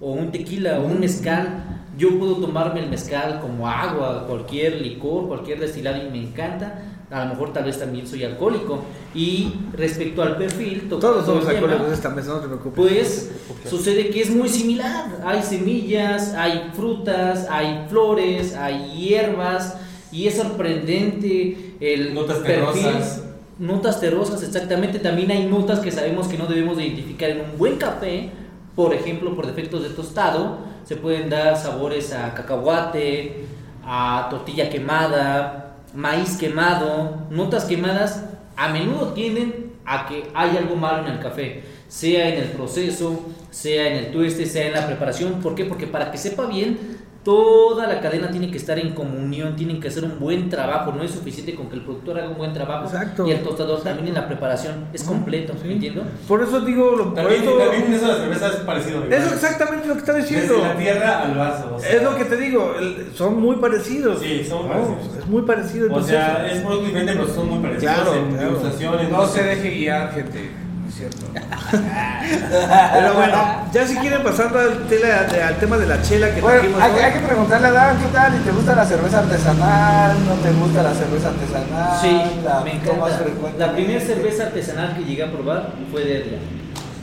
o 0.00 0.12
un 0.12 0.30
tequila 0.32 0.80
o 0.80 0.86
un 0.86 1.00
mezcal. 1.00 1.64
Yo 1.96 2.18
puedo 2.18 2.36
tomarme 2.36 2.80
el 2.80 2.90
mezcal 2.90 3.40
como 3.40 3.68
agua, 3.68 4.26
cualquier 4.28 4.80
licor, 4.80 5.28
cualquier 5.28 5.60
destilado 5.60 6.04
y 6.04 6.10
me 6.10 6.22
encanta. 6.22 6.82
A 7.10 7.24
lo 7.24 7.30
mejor 7.30 7.52
tal 7.54 7.64
vez 7.64 7.78
también 7.78 8.06
soy 8.06 8.22
alcohólico. 8.24 8.80
Y 9.14 9.54
respecto 9.72 10.22
al 10.22 10.36
perfil, 10.36 10.88
Todos 10.88 11.24
somos 11.24 11.46
alcohólicos 11.46 11.88
de 11.88 11.94
esta 11.94 12.10
mesa, 12.10 12.32
no 12.34 12.40
te 12.40 12.46
preocupes. 12.48 12.74
pues 12.76 13.30
sucede 13.68 14.10
que 14.10 14.20
es 14.22 14.30
muy 14.30 14.48
similar. 14.48 15.20
Hay 15.24 15.42
semillas, 15.42 16.34
hay 16.34 16.70
frutas, 16.74 17.46
hay 17.50 17.86
flores, 17.88 18.54
hay 18.54 18.92
hierbas 18.92 19.76
y 20.12 20.26
es 20.26 20.36
sorprendente 20.36 21.74
el 21.80 22.14
Notas 22.14 22.38
perfil. 22.38 22.82
terrosas. 22.82 23.22
Notas 23.58 24.00
terrosas, 24.00 24.42
exactamente. 24.42 24.98
También 24.98 25.30
hay 25.30 25.46
notas 25.46 25.80
que 25.80 25.90
sabemos 25.90 26.28
que 26.28 26.38
no 26.38 26.46
debemos 26.46 26.76
de 26.76 26.86
identificar 26.86 27.30
en 27.30 27.40
un 27.40 27.58
buen 27.58 27.76
café. 27.76 28.30
Por 28.76 28.94
ejemplo, 28.94 29.34
por 29.34 29.46
defectos 29.46 29.82
de 29.82 29.88
tostado, 29.88 30.58
se 30.84 30.94
pueden 30.96 31.28
dar 31.28 31.56
sabores 31.56 32.12
a 32.12 32.32
cacahuate, 32.34 33.44
a 33.84 34.28
tortilla 34.30 34.70
quemada, 34.70 35.67
maíz 35.94 36.36
quemado. 36.36 37.26
Notas 37.30 37.64
quemadas 37.64 38.24
a 38.56 38.68
menudo 38.68 39.12
tienden 39.12 39.72
a 39.84 40.06
que 40.06 40.24
hay 40.34 40.56
algo 40.56 40.76
malo 40.76 41.06
en 41.06 41.14
el 41.14 41.20
café, 41.20 41.62
sea 41.88 42.28
en 42.28 42.40
el 42.40 42.50
proceso, 42.50 43.26
sea 43.50 43.88
en 43.88 44.04
el 44.04 44.12
tueste, 44.12 44.44
sea 44.46 44.66
en 44.66 44.74
la 44.74 44.86
preparación. 44.86 45.40
¿Por 45.40 45.54
qué? 45.54 45.64
Porque 45.64 45.86
para 45.86 46.10
que 46.10 46.18
sepa 46.18 46.46
bien, 46.46 46.98
toda 47.28 47.86
la 47.86 48.00
cadena 48.00 48.30
tiene 48.30 48.50
que 48.50 48.56
estar 48.56 48.78
en 48.78 48.94
comunión, 48.94 49.54
tienen 49.54 49.80
que 49.82 49.88
hacer 49.88 50.02
un 50.02 50.18
buen 50.18 50.48
trabajo. 50.48 50.92
No 50.92 51.02
es 51.02 51.10
suficiente 51.10 51.54
con 51.54 51.68
que 51.68 51.74
el 51.76 51.82
productor 51.82 52.18
haga 52.18 52.30
un 52.30 52.38
buen 52.38 52.54
trabajo 52.54 52.86
Exacto. 52.86 53.26
y 53.26 53.32
el 53.32 53.42
tostador 53.42 53.82
también 53.82 54.08
en 54.08 54.14
la 54.14 54.26
preparación 54.26 54.86
es 54.94 55.02
completo, 55.04 55.52
¿me 55.62 55.74
entiendo? 55.74 56.04
Por 56.26 56.42
eso 56.42 56.62
digo, 56.62 56.96
lo- 56.96 57.04
por 57.12 57.14
También, 57.16 57.42
eso, 57.42 57.52
también 57.58 57.92
eso 57.92 58.06
de 58.06 58.12
la 58.12 58.18
cerveza 58.18 58.46
es 58.48 58.54
parecido. 58.60 59.04
eso 59.04 59.26
es 59.26 59.32
exactamente 59.34 59.88
lo 59.88 59.92
que 59.92 60.00
está 60.00 60.14
diciendo. 60.14 60.54
Desde 60.54 60.68
la 60.68 60.76
tierra 60.78 61.22
al 61.24 61.34
vaso. 61.36 61.74
o 61.76 61.78
sea, 61.78 61.90
Es 61.96 62.02
lo 62.02 62.16
que 62.16 62.24
te 62.24 62.36
digo, 62.38 62.74
el- 62.78 63.12
son 63.14 63.38
muy 63.42 63.56
parecidos. 63.56 64.20
Sí, 64.20 64.42
son 64.48 64.66
muy 64.66 64.68
No, 64.68 64.72
parecidos. 64.86 65.18
Es 65.18 65.26
muy 65.26 65.42
parecido. 65.42 65.84
O 65.84 65.88
entonces- 65.88 66.10
sea, 66.16 66.46
es 66.50 66.60
producto 66.62 66.86
diferente, 66.86 67.12
pero 67.12 67.28
son 67.28 67.48
muy 67.50 67.58
parecidos 67.58 67.94
Claro, 67.94 68.14
en 68.14 68.28
claro. 68.30 68.46
degustaciones. 68.48 69.10
No 69.10 69.26
se 69.26 69.42
deje 69.42 69.70
guiar, 69.70 70.12
gente. 70.14 70.50
Es 70.88 70.94
cierto. 70.94 71.26
Pero 72.92 73.14
bueno, 73.14 73.68
ya 73.72 73.86
si 73.86 73.96
quieren 73.96 74.22
pasando 74.22 74.58
al, 74.58 74.86
tela- 74.88 75.24
de- 75.24 75.42
al 75.42 75.56
tema 75.58 75.76
de 75.76 75.86
la 75.86 76.00
chela 76.02 76.34
que 76.34 76.40
Bueno, 76.40 76.60
trajimos 76.60 76.82
hay, 76.82 76.92
hoy. 76.92 76.98
hay 77.00 77.12
que 77.12 77.18
preguntarle 77.26 77.68
a 77.68 77.72
Dan, 77.72 77.98
¿qué 77.98 78.06
tal? 78.12 78.34
¿Y 78.34 78.38
te 78.38 78.50
gusta 78.50 78.74
la 78.74 78.84
cerveza 78.86 79.18
artesanal? 79.20 80.16
¿No 80.26 80.34
te 80.36 80.50
gusta 80.52 80.82
la 80.82 80.94
cerveza 80.94 81.28
artesanal? 81.28 81.98
Sí, 82.00 82.22
¿La 82.44 82.60
me 82.60 82.72
encanta. 82.74 83.20
La 83.58 83.72
primera 83.72 84.00
cerveza 84.00 84.44
artesanal 84.44 84.96
que 84.96 85.04
llegué 85.04 85.22
a 85.22 85.30
probar 85.30 85.72
fue 85.92 86.04
de. 86.04 86.38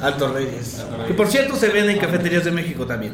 Altos 0.01 0.33
Reyes. 0.33 0.79
Altos 0.79 0.91
Reyes. 0.93 1.07
Que 1.07 1.13
por 1.13 1.27
cierto 1.27 1.55
se 1.55 1.69
vende 1.69 1.93
en 1.93 1.99
cafeterías 1.99 2.43
de 2.43 2.51
México 2.51 2.85
también. 2.85 3.13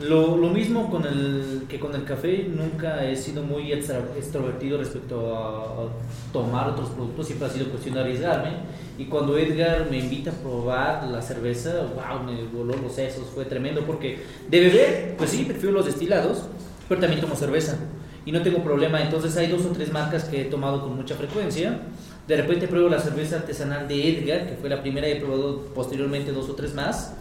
Lo, 0.00 0.36
lo 0.36 0.48
mismo 0.50 0.88
con 0.90 1.04
el, 1.04 1.64
que 1.68 1.80
con 1.80 1.92
el 1.92 2.04
café, 2.04 2.46
nunca 2.48 3.04
he 3.04 3.16
sido 3.16 3.42
muy 3.42 3.72
extra- 3.72 4.04
extrovertido 4.16 4.78
respecto 4.78 5.34
a, 5.36 5.86
a 5.86 6.32
tomar 6.32 6.70
otros 6.70 6.90
productos, 6.90 7.26
siempre 7.26 7.48
ha 7.48 7.50
sido 7.50 7.66
cuestión 7.68 7.96
de 7.96 8.02
arriesgarme. 8.02 8.50
Y 8.96 9.06
cuando 9.06 9.36
Edgar 9.36 9.88
me 9.90 9.98
invita 9.98 10.30
a 10.30 10.34
probar 10.34 11.08
la 11.08 11.20
cerveza, 11.20 11.72
wow, 11.96 12.22
me 12.24 12.44
voló 12.44 12.76
los 12.80 12.92
sesos, 12.92 13.24
fue 13.34 13.44
tremendo 13.44 13.82
porque 13.84 14.20
de 14.48 14.60
beber, 14.60 15.14
pues 15.18 15.30
sí, 15.30 15.44
prefiero 15.44 15.72
los 15.72 15.86
destilados, 15.86 16.44
pero 16.88 17.00
también 17.00 17.20
tomo 17.20 17.34
cerveza 17.34 17.76
y 18.24 18.30
no 18.30 18.40
tengo 18.42 18.62
problema. 18.62 19.02
Entonces 19.02 19.36
hay 19.36 19.48
dos 19.48 19.64
o 19.66 19.70
tres 19.70 19.92
marcas 19.92 20.24
que 20.24 20.42
he 20.42 20.44
tomado 20.44 20.80
con 20.80 20.94
mucha 20.94 21.16
frecuencia. 21.16 21.80
De 22.28 22.36
repente 22.36 22.68
pruebo 22.68 22.88
la 22.88 23.00
cerveza 23.00 23.36
artesanal 23.36 23.88
de 23.88 24.08
Edgar, 24.10 24.48
que 24.48 24.54
fue 24.54 24.68
la 24.68 24.80
primera, 24.80 25.08
he 25.08 25.16
probado 25.16 25.60
posteriormente 25.74 26.30
dos 26.30 26.48
o 26.48 26.54
tres 26.54 26.72
más. 26.72 27.14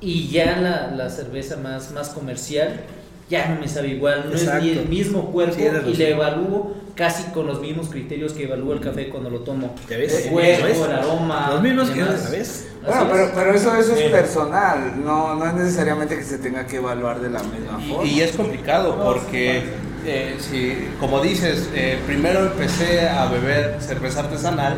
Y 0.00 0.28
ya 0.28 0.56
la, 0.60 0.92
la 0.94 1.10
cerveza 1.10 1.56
más, 1.56 1.90
más 1.92 2.10
comercial 2.10 2.80
ya 3.28 3.46
no 3.48 3.60
me 3.60 3.68
sabe 3.68 3.88
igual, 3.88 4.24
no 4.26 4.32
Exacto. 4.32 4.58
es 4.58 4.62
ni 4.64 4.70
el 4.78 4.88
mismo 4.88 5.30
cuerpo 5.32 5.54
Sí, 5.54 5.66
y 5.86 5.94
le 5.96 6.10
evalúo 6.12 6.74
casi 6.94 7.24
con 7.24 7.46
los 7.46 7.60
mismos 7.60 7.88
criterios 7.90 8.32
que 8.32 8.44
evalúo 8.44 8.72
el 8.72 8.80
café 8.80 9.08
cuando 9.10 9.28
lo 9.28 9.40
tomo. 9.40 9.74
¿Ya 9.88 9.98
ves? 9.98 10.24
El 10.26 10.30
cuerpo, 10.32 10.60
¿Ya 10.60 10.64
ves? 10.66 10.78
el 10.78 10.92
aroma. 10.92 11.50
Los 11.52 11.62
mismos 11.62 11.90
y 11.90 11.92
que. 11.92 12.04
¿sabes? 12.04 12.68
Bueno, 12.86 13.02
es. 13.02 13.08
pero, 13.10 13.30
pero 13.34 13.54
eso, 13.54 13.76
eso 13.76 13.94
es 13.94 14.10
personal, 14.10 14.94
no, 15.04 15.34
no 15.34 15.46
es 15.46 15.54
necesariamente 15.54 16.16
que 16.16 16.24
se 16.24 16.38
tenga 16.38 16.66
que 16.66 16.76
evaluar 16.76 17.20
de 17.20 17.28
la 17.30 17.42
misma 17.42 17.78
forma. 17.78 18.04
Y, 18.04 18.14
y 18.14 18.20
es 18.22 18.32
complicado 18.34 18.98
porque, 19.04 19.62
eh, 20.06 20.36
si, 20.38 20.88
como 20.98 21.20
dices, 21.20 21.68
eh, 21.74 21.98
primero 22.06 22.46
empecé 22.46 23.08
a 23.10 23.26
beber 23.26 23.76
cerveza 23.80 24.20
artesanal 24.20 24.76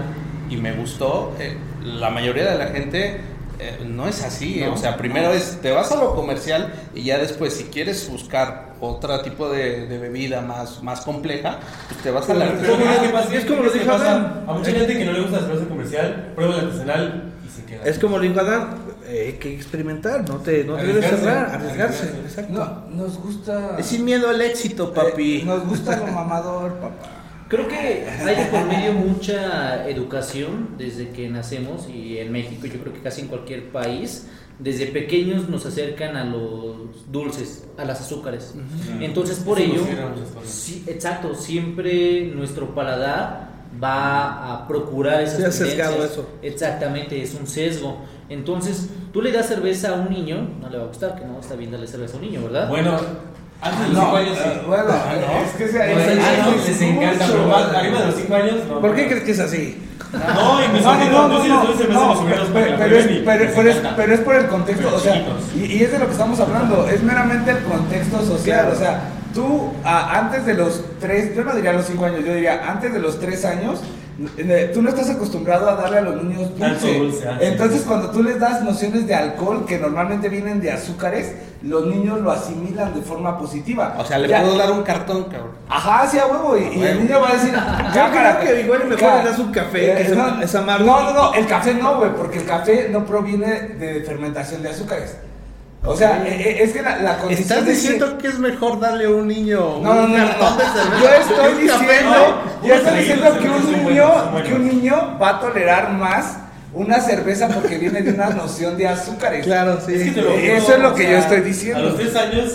y 0.50 0.56
me 0.56 0.72
gustó. 0.72 1.36
eh, 1.38 1.56
la 1.84 2.10
mayoría 2.10 2.50
de 2.50 2.58
la 2.58 2.66
gente 2.66 3.20
eh, 3.60 3.84
no 3.86 4.08
es 4.08 4.22
así. 4.24 4.62
O 4.64 4.76
sea, 4.76 4.96
primero 4.96 5.30
es, 5.32 5.58
te 5.60 5.70
vas 5.70 5.92
a 5.92 5.96
lo 5.96 6.14
comercial 6.14 6.72
y 6.94 7.02
ya 7.04 7.18
después, 7.18 7.52
si 7.54 7.64
quieres 7.64 8.08
buscar 8.10 8.70
otro 8.80 9.20
tipo 9.20 9.50
de, 9.50 9.86
de 9.86 9.98
bebida 9.98 10.40
más, 10.40 10.82
más 10.82 11.02
compleja, 11.02 11.58
pues 11.88 12.00
te 12.02 12.10
vas 12.10 12.28
a 12.30 12.34
la 12.34 12.46
Pero 12.46 12.78
¿qué 12.78 13.08
pasa? 13.10 13.34
Es 13.34 13.44
como 13.44 13.62
lo 13.62 13.72
¿Qué 13.72 13.78
dijo 13.80 13.90
pasa? 13.92 14.10
Adán. 14.10 14.44
A 14.48 14.52
mucha 14.54 14.70
gente 14.70 14.96
que 14.96 15.04
no 15.04 15.12
le 15.12 15.20
gusta 15.20 15.40
la 15.40 15.46
cerveza 15.46 15.68
comercial, 15.68 16.32
prueba 16.34 16.56
la 16.56 16.62
artesanal 16.62 17.32
y 17.46 17.48
se 17.50 17.64
queda. 17.66 17.84
Es 17.84 17.98
como 17.98 18.16
lo 18.16 18.22
dijo 18.22 18.40
Adán, 18.40 18.78
eh, 19.06 19.24
hay 19.26 19.32
que 19.38 19.54
experimentar, 19.54 20.26
no 20.28 20.36
te, 20.36 20.64
no 20.64 20.76
te 20.76 20.86
debes 20.86 21.04
cerrar, 21.10 21.50
arriesgarse. 21.54 22.04
arriesgarse. 22.04 22.20
Exacto. 22.26 22.52
No, 22.52 22.96
nos 22.96 23.18
gusta. 23.18 23.76
Es 23.78 23.86
sin 23.86 24.04
miedo 24.04 24.28
al 24.30 24.40
éxito, 24.40 24.94
papi. 24.94 25.40
Eh, 25.40 25.44
nos 25.44 25.66
gusta 25.66 25.96
lo 25.96 26.06
mamador, 26.06 26.74
papá. 26.74 27.19
Creo 27.50 27.66
que 27.66 27.76
hay 27.76 28.36
de 28.36 28.44
por 28.46 28.64
medio 28.64 28.92
mucha 28.92 29.86
educación 29.88 30.68
desde 30.78 31.08
que 31.10 31.28
nacemos 31.28 31.88
y 31.88 32.16
en 32.18 32.30
México, 32.30 32.66
yo 32.68 32.80
creo 32.80 32.92
que 32.94 33.00
casi 33.00 33.22
en 33.22 33.26
cualquier 33.26 33.70
país, 33.72 34.28
desde 34.60 34.86
pequeños 34.86 35.48
nos 35.48 35.66
acercan 35.66 36.16
a 36.16 36.24
los 36.24 37.10
dulces, 37.10 37.66
a 37.76 37.84
las 37.84 38.00
azúcares. 38.02 38.54
Entonces, 39.00 39.40
por 39.40 39.58
Eso 39.58 39.72
ello, 39.72 39.84
sí, 40.44 40.84
exacto, 40.86 41.34
siempre 41.34 42.30
nuestro 42.34 42.72
paladar 42.72 43.50
va 43.82 44.52
a 44.54 44.68
procurar 44.68 45.20
esas 45.20 45.52
Sí, 45.54 45.64
tendencias. 45.64 46.12
eso. 46.12 46.28
Exactamente, 46.42 47.20
es 47.20 47.34
un 47.34 47.46
sesgo. 47.48 47.98
Entonces, 48.28 48.88
tú 49.12 49.22
le 49.22 49.32
das 49.32 49.46
cerveza 49.48 49.88
a 49.90 49.94
un 49.94 50.08
niño, 50.10 50.48
no 50.60 50.68
le 50.70 50.78
va 50.78 50.84
a 50.84 50.86
gustar, 50.86 51.16
que 51.18 51.24
no 51.24 51.40
está 51.40 51.56
bien 51.56 51.72
darle 51.72 51.88
cerveza 51.88 52.14
a 52.14 52.20
un 52.20 52.26
niño, 52.26 52.42
¿verdad? 52.44 52.68
Bueno, 52.68 52.96
antes 53.62 53.80
de 53.80 53.88
los 53.88 53.94
No, 53.96 54.02
5 54.04 54.16
años 54.16 54.38
sí. 54.38 54.48
eh, 54.48 54.62
bueno, 54.66 54.84
Ah, 54.88 55.14
¿no? 55.20 55.44
es 55.44 55.50
que 55.52 55.68
se- 55.68 55.78
Pues, 55.78 56.18
ah, 56.20 56.42
no, 56.46 56.50
es 56.54 56.68
les 56.68 56.82
encanta, 56.82 57.26
mucho. 57.26 57.32
pero 57.38 57.46
más 57.48 57.74
arriba 57.76 58.00
de 58.00 58.06
los 58.06 58.14
5 58.16 58.34
años, 58.34 58.54
no. 58.68 58.80
¿Por 58.80 58.94
qué 58.94 59.06
crees 59.08 59.22
que 59.24 59.30
es 59.32 59.40
así? 59.40 59.86
No, 60.12 60.64
y 60.64 60.68
mis 60.72 60.82
No, 60.82 60.94
no, 60.96 61.10
no, 61.10 61.28
no, 61.28 61.42
sí 61.42 61.48
no, 61.48 61.60
que 61.62 61.84
pero, 61.84 62.42
es, 62.42 62.48
prueben 62.48 62.74
y 63.14 63.22
pero, 63.24 63.44
les 63.44 63.52
pero 63.54 63.70
es, 63.70 63.76
encanta. 63.76 63.96
pero 63.96 64.14
es 64.14 64.20
por 64.20 64.34
el 64.34 64.46
contexto, 64.48 64.84
Pero 64.86 64.96
o 64.96 65.00
sea, 65.00 65.12
chiquitos. 65.14 65.42
y, 65.54 65.64
y 65.76 65.82
es 65.84 65.92
de 65.92 65.98
lo 66.00 66.06
que 66.06 66.12
estamos 66.12 66.40
hablando, 66.40 66.88
es 66.88 67.02
meramente 67.02 67.50
el 67.52 67.58
contexto 67.62 68.20
social, 68.24 68.70
o 68.74 68.76
sea, 68.76 69.02
tú 69.34 69.72
antes 69.84 70.44
de 70.46 70.54
los 70.54 70.82
tres, 70.98 71.36
yo 71.36 71.44
no 71.44 71.54
diría 71.54 71.72
los 71.74 71.86
cinco 71.86 72.06
años, 72.06 72.24
yo 72.24 72.34
diría 72.34 72.68
antes 72.68 72.92
de 72.92 72.98
los 72.98 73.20
tres 73.20 73.44
años, 73.44 73.80
tú 74.74 74.82
no 74.82 74.88
estás 74.90 75.08
acostumbrado 75.10 75.68
a 75.70 75.74
darle 75.76 75.98
a 75.98 76.00
los 76.02 76.22
niños 76.22 76.50
dulce. 76.58 76.98
dulce, 76.98 77.28
ah, 77.28 77.36
sí. 77.40 77.46
Entonces 77.46 77.82
cuando 77.82 78.10
tú 78.10 78.22
les 78.22 78.38
das 78.38 78.62
nociones 78.62 79.06
de 79.06 79.14
alcohol 79.14 79.64
que 79.66 79.78
normalmente 79.78 80.28
vienen 80.28 80.60
de 80.60 80.70
azúcares, 80.72 81.32
los 81.62 81.86
niños 81.86 82.20
lo 82.20 82.30
asimilan 82.30 82.94
de 82.94 83.02
forma 83.02 83.38
positiva. 83.38 83.94
O 83.98 84.04
sea, 84.04 84.18
le 84.18 84.28
Ya- 84.28 84.42
puedo 84.42 84.56
dar 84.58 84.70
un 84.72 84.82
cartón, 84.82 85.24
cabrón. 85.24 85.52
Ajá, 85.68 86.06
sí, 86.06 86.18
a 86.18 86.26
huevo. 86.26 86.56
Y, 86.56 86.78
y 86.78 86.82
el 86.82 87.02
niño 87.02 87.20
va 87.20 87.30
a 87.30 87.32
decir. 87.34 87.52
Yo 87.94 88.10
creo 88.10 88.40
que 88.40 88.60
igual 88.62 88.84
mejor 88.88 89.14
le 89.18 89.24
das 89.30 89.38
un 89.38 89.52
café, 89.52 89.78
que 89.78 90.02
es- 90.02 90.10
Eh, 90.10 90.14
no, 90.16 90.42
es 90.42 90.54
amargo. 90.54 90.86
No, 90.86 91.02
no, 91.02 91.12
no, 91.12 91.34
el 91.34 91.46
café 91.46 91.74
no, 91.74 91.96
güey, 91.98 92.10
porque 92.14 92.38
el 92.38 92.44
café 92.46 92.88
no 92.90 93.04
proviene 93.06 93.46
de 93.78 94.02
fermentación 94.06 94.62
de 94.62 94.68
azúcares. 94.70 95.16
O 95.82 95.96
sea, 95.96 96.22
eh, 96.26 96.34
eh, 96.38 96.62
es 96.62 96.72
que 96.74 96.82
la, 96.82 96.98
la 96.98 97.18
condición. 97.18 97.48
¿Estás 97.48 97.66
diciendo 97.66 98.18
que 98.18 98.28
es 98.28 98.38
mejor 98.38 98.78
darle 98.80 99.06
a 99.06 99.10
un 99.10 99.26
niño 99.26 99.78
No, 99.82 99.94
no, 99.94 100.04
un 100.04 100.12
no, 100.12 100.18
no, 100.18 100.26
cartón 100.26 100.58
de 100.58 100.64
cerveza? 100.64 101.00
Yo 101.00 101.08
estoy 101.08 101.52
un 101.52 101.60
diciendo, 101.60 102.42
no. 102.62 102.68
yo 102.68 102.74
estoy 102.74 102.98
diciendo 102.98 103.38
que 103.40 103.48
un 103.48 103.86
niño, 103.88 104.42
que 104.44 104.54
un 104.54 104.68
niño 104.68 105.18
va 105.20 105.28
a 105.30 105.40
tolerar 105.40 105.92
más 105.92 106.36
una 106.74 107.00
cerveza 107.00 107.48
porque 107.48 107.78
viene 107.78 108.02
de 108.02 108.12
una 108.12 108.28
noción 108.30 108.76
de 108.76 108.88
azúcares. 108.88 109.44
Claro, 109.46 109.80
sí. 109.84 109.94
Es 109.94 110.02
que 110.04 110.10
te 110.10 110.22
lo 110.22 110.30
juro, 110.32 110.42
eso 110.42 110.74
es 110.74 110.80
lo 110.80 110.88
o 110.90 110.94
que 110.94 111.02
sea, 111.02 111.12
yo 111.12 111.18
estoy 111.18 111.40
diciendo. 111.40 111.78
A 111.80 111.82
los 111.82 111.96
3 111.96 112.16
años, 112.16 112.52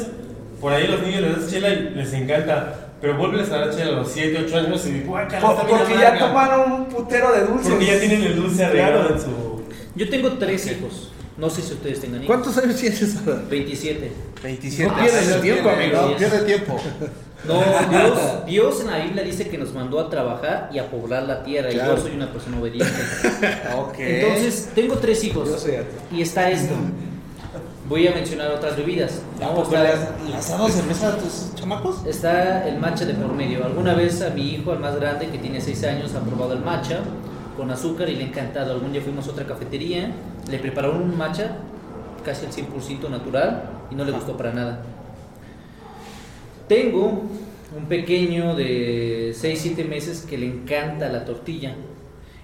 por 0.61 0.71
ahí 0.73 0.87
los 0.87 1.01
niños 1.01 1.21
les 1.21 1.41
das 1.41 1.49
chela 1.51 1.69
y 1.69 1.89
les 1.95 2.13
encanta. 2.13 2.73
Pero 3.01 3.17
vuelves 3.17 3.51
a 3.51 3.57
dar 3.57 3.71
chela 3.75 3.91
a 3.91 3.95
los 3.95 4.11
7, 4.11 4.45
8 4.45 4.57
años 4.57 4.85
y 4.85 4.91
bien 4.91 5.05
porque 5.07 5.97
ya 5.99 6.17
tomaron 6.17 6.71
un 6.71 6.85
putero 6.85 7.31
de 7.33 7.41
dulces. 7.41 7.69
Porque 7.71 7.85
ya 7.87 7.99
tienen 7.99 8.21
el 8.23 8.35
dulce 8.35 8.65
arreglado 8.65 8.99
Claro. 8.99 9.15
en 9.15 9.21
su. 9.21 9.63
Yo 9.95 10.09
tengo 10.09 10.29
tres 10.33 10.67
hijos. 10.67 11.11
No 11.37 11.49
sé 11.49 11.61
si 11.61 11.73
ustedes 11.73 11.99
tengan 11.99 12.23
hijos. 12.23 12.27
¿Cuántos 12.35 12.57
años 12.63 12.75
tienes 12.79 13.17
ahora? 13.17 13.41
27. 13.49 14.11
27. 14.41 14.89
No 14.91 14.97
pierdes 14.97 15.27
el 15.29 15.41
tiempo, 15.41 15.69
amigo. 15.69 16.01
No 16.09 16.15
pierde 16.17 16.39
tiempo. 16.45 16.79
No, 17.45 17.61
Dios, 17.89 18.19
Dios 18.47 18.81
en 18.81 18.87
la 18.91 18.97
Biblia 19.03 19.23
dice 19.23 19.49
que 19.49 19.57
nos 19.57 19.73
mandó 19.73 19.99
a 19.99 20.09
trabajar 20.09 20.69
y 20.73 20.79
a 20.79 20.89
poblar 20.89 21.23
la 21.23 21.43
tierra. 21.43 21.69
Y 21.71 21.73
Claro. 21.75 21.97
yo 21.97 22.01
soy 22.03 22.11
una 22.15 22.31
persona 22.31 22.59
obediente. 22.59 22.91
Ok. 23.77 23.95
Entonces, 23.99 24.69
tengo 24.73 24.95
tres 24.95 25.23
hijos. 25.25 25.49
Yo 25.49 25.57
soy. 25.57 25.73
Y 26.11 26.21
está 26.21 26.49
esto. 26.49 26.73
Voy 27.87 28.07
a 28.07 28.11
mencionar 28.15 28.49
otras 28.51 28.75
bebidas. 28.77 29.21
¿A 29.39 29.45
¿no? 29.45 29.61
Está- 29.61 29.83
le 29.83 29.89
has, 29.89 29.99
le 30.27 30.35
has 30.35 30.49
dado 30.49 30.69
cerveza 30.69 31.09
a 31.09 31.17
tus 31.17 31.53
chamacos? 31.53 31.97
Está 32.07 32.67
el 32.67 32.79
matcha 32.79 33.05
de 33.05 33.13
por 33.13 33.31
medio. 33.33 33.63
Alguna 33.63 33.93
vez 33.93 34.21
a 34.23 34.29
mi 34.31 34.55
hijo, 34.55 34.71
al 34.71 34.79
más 34.79 34.95
grande, 34.95 35.27
que 35.27 35.37
tiene 35.37 35.61
6 35.61 35.83
años, 35.83 36.15
ha 36.15 36.21
probado 36.21 36.53
el 36.53 36.59
matcha 36.61 37.01
con 37.55 37.71
azúcar 37.71 38.09
y 38.09 38.15
le 38.15 38.23
ha 38.23 38.27
encantado. 38.27 38.73
Algún 38.73 38.91
día 38.91 39.01
fuimos 39.01 39.27
a 39.27 39.31
otra 39.31 39.45
cafetería, 39.45 40.11
le 40.49 40.59
prepararon 40.59 41.01
un 41.01 41.17
matcha 41.17 41.57
casi 42.23 42.45
al 42.45 42.51
100% 42.51 43.09
natural 43.09 43.63
y 43.91 43.95
no 43.95 44.03
le 44.03 44.11
gustó 44.11 44.35
para 44.35 44.53
nada. 44.53 44.83
Tengo 46.67 47.23
un 47.77 47.85
pequeño 47.85 48.55
de 48.55 49.33
6-7 49.35 49.87
meses 49.87 50.25
que 50.27 50.37
le 50.37 50.47
encanta 50.47 51.09
la 51.09 51.25
tortilla. 51.25 51.75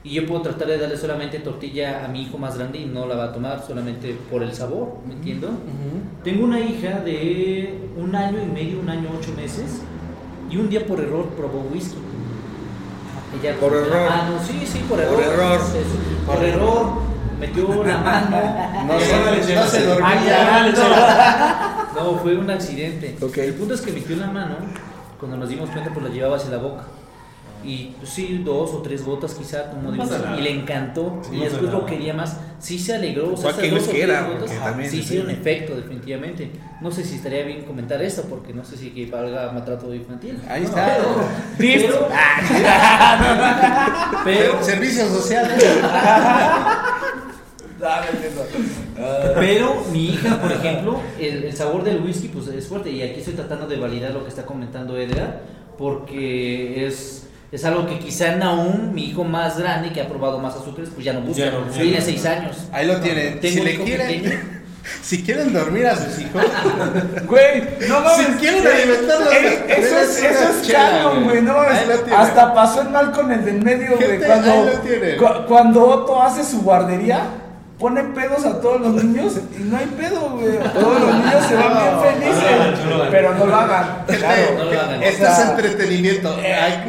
Y 0.04 0.14
yo 0.14 0.26
puedo 0.26 0.42
tratar 0.42 0.68
de 0.68 0.80
darle 0.80 0.98
solamente 0.98 1.40
tortilla 1.40 2.04
a 2.04 2.08
mi 2.08 2.24
hijo 2.24 2.40
más 2.40 2.58
grande 2.58 2.80
y 2.80 2.86
no 2.86 3.06
la 3.06 3.16
va 3.16 3.26
a 3.26 3.34
tomar 3.34 3.64
solamente 3.66 4.16
por 4.32 4.42
el 4.42 4.52
sabor, 4.52 4.98
¿me 5.08 5.14
entiendo? 5.14 5.50
Tengo 6.24 6.44
una 6.44 6.60
hija 6.60 7.02
de 7.02 7.88
un 7.96 8.16
año 8.16 8.40
y 8.42 8.48
medio, 8.48 8.80
un 8.80 8.90
año 8.90 9.10
ocho 9.16 9.32
meses, 9.38 9.82
y 10.50 10.58
un 10.58 10.70
día 10.70 10.88
por 10.88 11.00
error 11.00 11.28
probó 11.38 11.68
whisky. 11.72 11.98
Ella 13.40 13.56
Por 13.60 13.72
metió 13.72 13.90
la 13.90 13.98
error. 14.02 14.10
mano, 14.10 14.40
sí, 14.46 14.68
sí, 14.72 14.80
por 14.90 15.00
error. 15.00 15.16
Por 15.16 15.24
error. 15.24 15.60
Es- 15.76 16.26
por 16.36 16.44
error, 16.44 16.86
metió 17.40 17.84
la 17.84 17.98
mano. 17.98 18.38
No 18.88 19.00
Ya, 19.00 19.06
se, 19.06 19.12
dale, 19.24 19.56
no 19.56 19.64
se 19.68 19.78
Ah, 19.78 19.86
dormía. 19.86 20.74
ya. 20.76 21.88
No, 21.96 22.16
fue 22.18 22.36
un 22.36 22.50
accidente. 22.50 23.16
Ok. 23.22 23.38
El 23.38 23.54
punto 23.54 23.74
es 23.76 23.82
que 23.82 23.92
metió 23.92 24.16
la 24.18 24.28
mano, 24.28 24.56
cuando 25.20 25.38
nos 25.38 25.50
dimos 25.50 25.70
cuenta, 25.70 25.92
pues 25.94 26.06
la 26.06 26.12
llevaba 26.12 26.38
hacia 26.38 26.50
la 26.52 26.58
boca. 26.58 26.84
Y 27.64 27.94
pues, 28.00 28.10
sí, 28.10 28.42
dos 28.44 28.72
o 28.72 28.82
tres 28.82 29.06
gotas 29.06 29.34
quizá 29.36 29.72
No 29.82 29.90
whisky, 29.90 30.10
nada. 30.10 30.36
y 30.38 30.42
le 30.42 30.52
encantó. 30.52 31.22
Sí, 31.24 31.36
y 31.36 31.38
no 31.38 31.44
después 31.46 31.72
lo 31.72 31.86
quería 31.86 32.14
más. 32.14 32.38
Sí 32.60 32.78
se 32.80 32.96
alegró. 32.96 33.34
O 33.34 33.38
sea, 33.38 33.54
¿Cuál 33.54 33.66
esas 33.66 33.70
que 33.70 33.76
dos 33.80 33.88
o 33.88 33.92
era? 33.92 34.28
tres 34.28 34.40
gotas, 34.60 34.90
sí 34.90 35.00
hicieron 35.00 35.30
efecto, 35.30 35.76
definitivamente. 35.76 36.52
No 36.82 36.92
sé 36.92 37.04
si 37.04 37.16
estaría 37.16 37.44
bien 37.44 37.64
comentar 37.64 38.02
esto, 38.02 38.24
porque 38.30 38.54
no 38.54 38.64
sé 38.66 38.78
si 38.78 38.90
que 38.92 39.06
valga 39.08 39.52
maltrato 39.52 39.94
infantil. 39.94 40.40
Ahí 40.48 40.64
está. 40.64 40.98
Pero, 41.58 42.08
pero, 44.24 44.64
Servicios 44.64 45.10
sociales. 45.10 45.64
Dame 47.80 48.08
eso. 48.24 48.46
Pero 49.36 49.84
mi 49.92 50.10
hija, 50.12 50.40
por 50.40 50.52
ejemplo, 50.52 51.00
el, 51.20 51.46
el 51.46 51.54
sabor 51.56 51.84
del 51.84 52.00
whisky 52.02 52.28
pues 52.28 52.48
es 52.48 52.68
fuerte 52.68 52.92
y 52.92 53.02
aquí 53.02 53.20
estoy 53.22 53.34
tratando 53.34 53.66
de 53.68 53.78
validar 53.78 54.12
lo 54.12 54.22
que 54.24 54.30
está 54.30 54.46
comentando 54.46 54.96
Edgar 54.98 55.42
porque 55.80 56.86
es, 56.86 57.28
es 57.52 57.66
algo 57.66 57.86
que 57.86 58.00
quizá 58.00 58.34
aún 58.44 58.94
mi 58.94 59.10
hijo 59.10 59.24
más 59.24 59.58
grande 59.60 59.92
que 59.92 60.02
ha 60.02 60.08
probado 60.08 60.40
más 60.40 60.56
azúcares 60.56 60.90
pues 60.94 61.06
ya 61.06 61.14
no 61.14 61.22
busca. 61.22 61.44
Ya 61.46 61.52
no, 61.52 61.66
ya 61.70 61.82
Tiene 61.82 62.00
no. 62.00 62.06
seis 62.06 62.26
años. 62.26 62.58
Ahí 62.72 62.88
lo 62.88 63.00
tienen. 63.02 63.40
Tengo 63.40 63.54
Si 63.54 63.60
un 63.60 63.66
le 63.66 63.74
hijo 63.74 63.84
quieren, 63.84 64.08
pequeño. 64.08 64.40
si 65.04 65.24
quieren 65.24 65.54
dormir 65.54 65.86
a 65.88 65.96
sus 65.96 66.20
hijos, 66.20 66.44
Güey, 67.28 67.64
no 67.90 68.00
mames. 68.02 68.28
Si 68.28 68.34
quieren 68.34 68.66
eh, 68.66 68.70
alimentarlos, 68.72 69.34
eh, 69.34 69.66
Eso 69.68 70.00
es, 70.00 70.24
eso 70.24 70.50
es 70.62 70.72
canon, 70.72 71.24
güey. 71.26 71.42
No 71.42 71.54
mames. 71.54 71.80
Hasta 72.16 72.54
pasó 72.54 72.82
el 72.82 72.90
mal 72.90 73.12
con 73.12 73.32
el 73.32 73.44
del 73.46 73.62
medio, 73.62 73.96
güey. 73.98 74.20
Cuando, 74.20 74.52
ahí 74.52 74.66
lo 74.66 74.72
tienen. 74.80 75.18
cu- 75.18 75.46
cuando 75.48 75.86
Otto 75.88 76.22
hace 76.22 76.44
su 76.44 76.62
guardería, 76.62 77.22
pone 77.82 78.04
pedos 78.04 78.46
a 78.46 78.62
todos 78.62 78.80
los 78.80 79.04
niños 79.04 79.34
y 79.60 79.64
no 79.64 79.76
hay 79.78 79.88
pedo, 79.88 80.30
güey. 80.30 80.58
Todos 80.74 81.02
los 81.02 81.16
niños 81.16 81.46
se 81.50 81.56
van 81.56 81.74
bien 81.74 81.92
No 81.94 82.02
felices. 82.02 82.86
no 82.86 82.90
lo 82.90 82.96
hagan. 82.96 83.12
Pero 83.12 83.36
no 83.36 83.46
lo 83.48 83.56
hagan. 83.56 83.86
Claro. 84.08 84.42
No 84.58 84.64
lo 84.66 84.80
hagan. 84.82 85.04
esto 85.04 85.24
O 85.24 85.26
sea, 85.26 85.44
es 85.44 85.50
entretenimiento. 85.50 86.38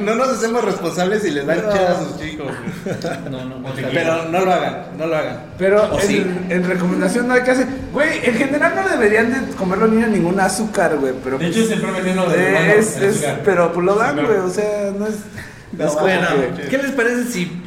No 0.01 0.15
nos 0.15 0.29
hacemos 0.29 0.65
responsables 0.65 1.23
si 1.23 1.31
les 1.31 1.47
dan 1.47 1.63
No. 1.63 1.73
chela 1.73 1.91
a 1.91 1.99
sus 1.99 2.21
chicos. 2.21 2.47
güey. 2.47 2.97
No, 3.31 3.45
no, 3.45 3.59
no. 3.59 3.69
Pero 3.93 4.25
no 4.29 4.41
lo 4.45 4.53
hagan, 4.53 4.77
no 4.99 5.07
lo 5.07 5.17
hagan. 5.17 5.37
Pero 5.59 5.83
¿O 5.93 5.99
en, 6.01 6.07
sí? 6.07 6.27
en 6.51 6.65
recomendación 6.65 7.27
no 7.27 7.35
hay 7.35 7.43
que 7.43 7.51
hacer. 7.53 7.67
Güey, 7.93 8.21
en 8.25 8.35
general 8.35 8.73
no 8.77 8.89
deberían 8.89 9.33
de 9.49 9.55
comer 9.57 9.79
los 9.79 9.91
niños 9.91 10.11
ningún 10.11 10.39
azúcar, 10.41 10.97
güey. 10.99 11.15
Pero 11.25 11.39
De 11.39 11.47
pues, 11.47 11.57
hecho, 11.57 11.65
es 11.67 11.73
el 11.73 11.81
primer 11.81 12.03
veneno 12.03 12.27
de 12.27 12.37
Eh, 12.53 12.75
es, 12.79 12.97
es- 12.99 13.17
azúcar. 13.17 13.41
pero 13.45 13.73
pues 13.73 13.87
lo 13.87 13.95
dan, 13.95 14.17
güey, 14.25 14.39
o 14.39 14.51
sea, 14.51 14.91
no 14.99 15.07
es... 15.07 15.15
no 15.73 15.93
Bueno, 16.01 16.27
que- 16.57 16.69
¿qué 16.69 16.79
les 16.79 16.91
parece 16.93 17.25
si 17.25 17.62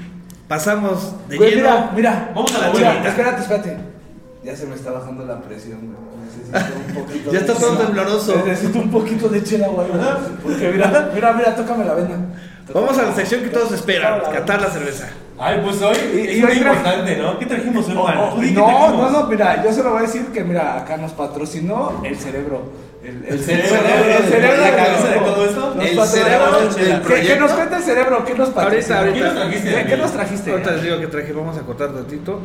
pasamos 0.48 1.14
de 1.28 1.38
Güey, 1.38 1.52
lleno? 1.56 1.64
mira, 1.64 1.92
mira. 1.96 2.32
Vamos 2.36 2.56
a 2.56 2.60
la 2.68 2.74
Mira. 2.74 3.08
Espérate, 3.08 3.42
espérate. 3.42 3.78
Ya 4.44 4.56
se 4.56 4.66
me 4.68 4.76
está 4.76 4.92
bajando 4.92 5.26
la 5.26 5.40
presión, 5.42 5.80
güey. 5.82 6.06
Necesito 6.26 6.80
un 6.88 6.94
poquito 7.06 7.32
Ya 7.32 7.40
de 7.40 7.46
está 7.46 7.54
todo 7.60 7.72
chela. 7.74 7.86
tembloroso. 7.86 8.44
Necesito 8.46 8.80
un 8.80 8.92
poquito 8.92 9.30
de 9.30 9.44
chela, 9.44 9.68
güey. 9.70 9.88
Porque 10.44 10.70
mira, 10.72 11.10
mira, 11.14 11.34
mira, 11.34 11.56
tócame 11.56 11.84
la 11.86 11.94
vena. 11.96 12.16
Vamos 12.74 12.98
a 12.98 13.04
la 13.04 13.14
sección 13.14 13.42
que 13.42 13.50
todos 13.50 13.72
esperan, 13.72 14.22
catar 14.32 14.62
la 14.62 14.70
cerveza. 14.70 15.08
Ay, 15.38 15.60
pues 15.64 15.82
hoy 15.82 15.96
Y- 16.16 16.28
es 16.40 16.44
muy 16.44 16.54
importante, 16.54 17.18
¿no? 17.18 17.38
¿Qué 17.38 17.46
trajimos 17.46 17.88
hoy, 17.90 17.96
Oh, 17.98 18.34
oh, 18.36 18.42
no, 18.42 18.90
no, 18.92 19.10
no, 19.10 19.24
mira, 19.28 19.62
yo 19.64 19.72
se 19.74 19.84
lo 19.84 19.90
voy 19.92 20.00
a 20.00 20.02
decir 20.04 20.28
que, 20.28 20.44
mira, 20.44 20.78
acá 20.78 20.96
nos 20.98 21.12
patrocinó 21.12 22.02
el 22.06 22.16
cerebro. 22.18 22.62
El, 23.06 23.24
El 23.28 23.40
cerebro, 23.40 23.76
el 24.18 24.24
cerebro 24.32 24.62
la 24.62 24.76
cabeza 24.76 25.08
de 25.10 25.20
todo 25.20 25.46
esto. 25.46 25.74
Nos 25.76 25.86
El 25.86 26.02
cerebro 26.08 26.60
del 26.60 26.70
¿Qué- 26.76 26.84
¿Qué, 26.86 26.98
proyecto. 27.06 27.40
nos 27.40 27.52
cuenta 27.52 27.78
el 27.78 27.84
cerebro? 27.84 28.26
¿Qué 28.26 28.34
nos 28.34 28.50
patrocinó? 28.50 28.96
Ahorita, 28.98 29.14
¿Qué 29.14 29.20
nos 29.22 29.30
ahorita. 29.36 29.50
trajiste? 29.62 29.86
¿Qué, 29.88 29.98
nos 29.98 30.12
trajiste? 30.12 30.52
Ahorita 30.52 30.72
les 30.72 30.84
digo 30.84 31.00
que 31.00 31.08
traje, 31.08 31.34
vamos 31.34 31.58
a 31.58 31.62
cortar 31.62 31.90
tantito. 31.94 32.42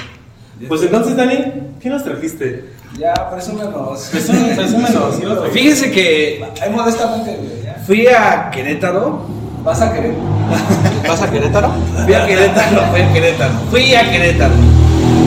Pues 0.68 0.82
entonces, 0.82 1.16
Dani, 1.16 1.38
¿qué 1.80 1.88
nos 1.88 2.04
trajiste? 2.04 2.64
Ya, 2.98 3.14
presúmenos. 3.30 4.10
Presúmenos. 4.12 5.48
Fíjense 5.52 5.90
que 5.90 6.44
Ahí 6.60 6.70
modestamente, 6.70 7.38
fui 7.86 8.06
a 8.08 8.50
Querétaro. 8.50 9.26
Vas 9.64 9.80
a 9.80 9.92
querer. 9.92 10.12
¿Vas 11.08 11.22
a 11.22 11.30
Querétaro? 11.30 11.70
Fui 12.04 12.12
a 12.14 12.26
Querétaro, 12.26 12.82
fui 12.90 13.00
a 13.00 13.12
Querétaro. 13.12 13.52
Fui 13.70 13.94
a 13.94 14.10
Querétaro. 14.10 14.52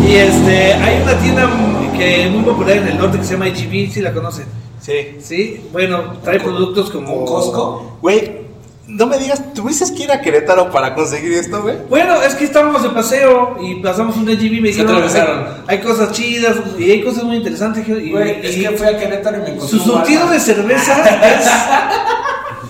Y 0.08 0.16
este, 0.16 0.74
hay 0.74 1.02
una 1.02 1.14
tienda 1.20 1.50
que 1.98 2.26
es 2.26 2.32
muy 2.32 2.44
popular 2.44 2.78
en 2.78 2.88
el 2.90 2.98
norte 2.98 3.18
que 3.18 3.24
se 3.24 3.34
llama 3.34 3.46
HB, 3.48 3.92
si 3.92 4.02
la 4.02 4.12
conocen. 4.12 4.46
Sí. 4.84 5.18
Sí, 5.22 5.62
bueno, 5.72 6.14
trae 6.24 6.40
productos 6.40 6.90
como. 6.90 7.24
¿Con 7.24 7.26
Costco? 7.26 7.98
Güey, 8.02 8.44
no 8.88 9.08
me 9.08 9.18
digas, 9.18 9.54
¿tuviste 9.54 9.86
que 9.96 10.04
ir 10.04 10.12
a 10.12 10.20
Querétaro 10.20 10.70
para 10.70 10.94
conseguir 10.94 11.32
esto, 11.34 11.62
güey? 11.62 11.78
Bueno, 11.90 12.22
es 12.22 12.36
que 12.36 12.44
estábamos 12.44 12.84
de 12.84 12.90
paseo 12.90 13.58
y 13.62 13.76
pasamos 13.76 14.18
un 14.18 14.26
HB 14.26 14.42
y 14.42 14.62
me 14.62 14.68
dijeron, 14.68 15.02
hay, 15.02 15.64
hay 15.68 15.80
cosas 15.80 16.12
chidas 16.12 16.58
y 16.78 16.92
hay 16.92 17.02
cosas 17.02 17.24
muy 17.24 17.38
interesantes. 17.38 17.88
Y, 17.88 18.12
Güey, 18.12 18.46
es 18.46 18.58
y 18.58 18.62
que 18.62 18.72
fui 18.72 18.88
a 18.88 18.98
Querétaro 18.98 19.38
y 19.38 19.42
me 19.42 19.50
encontré 19.56 19.80
su 19.80 19.80
surtido 19.80 20.28
de 20.30 20.40
cerveza 20.40 21.00
es 21.40 21.48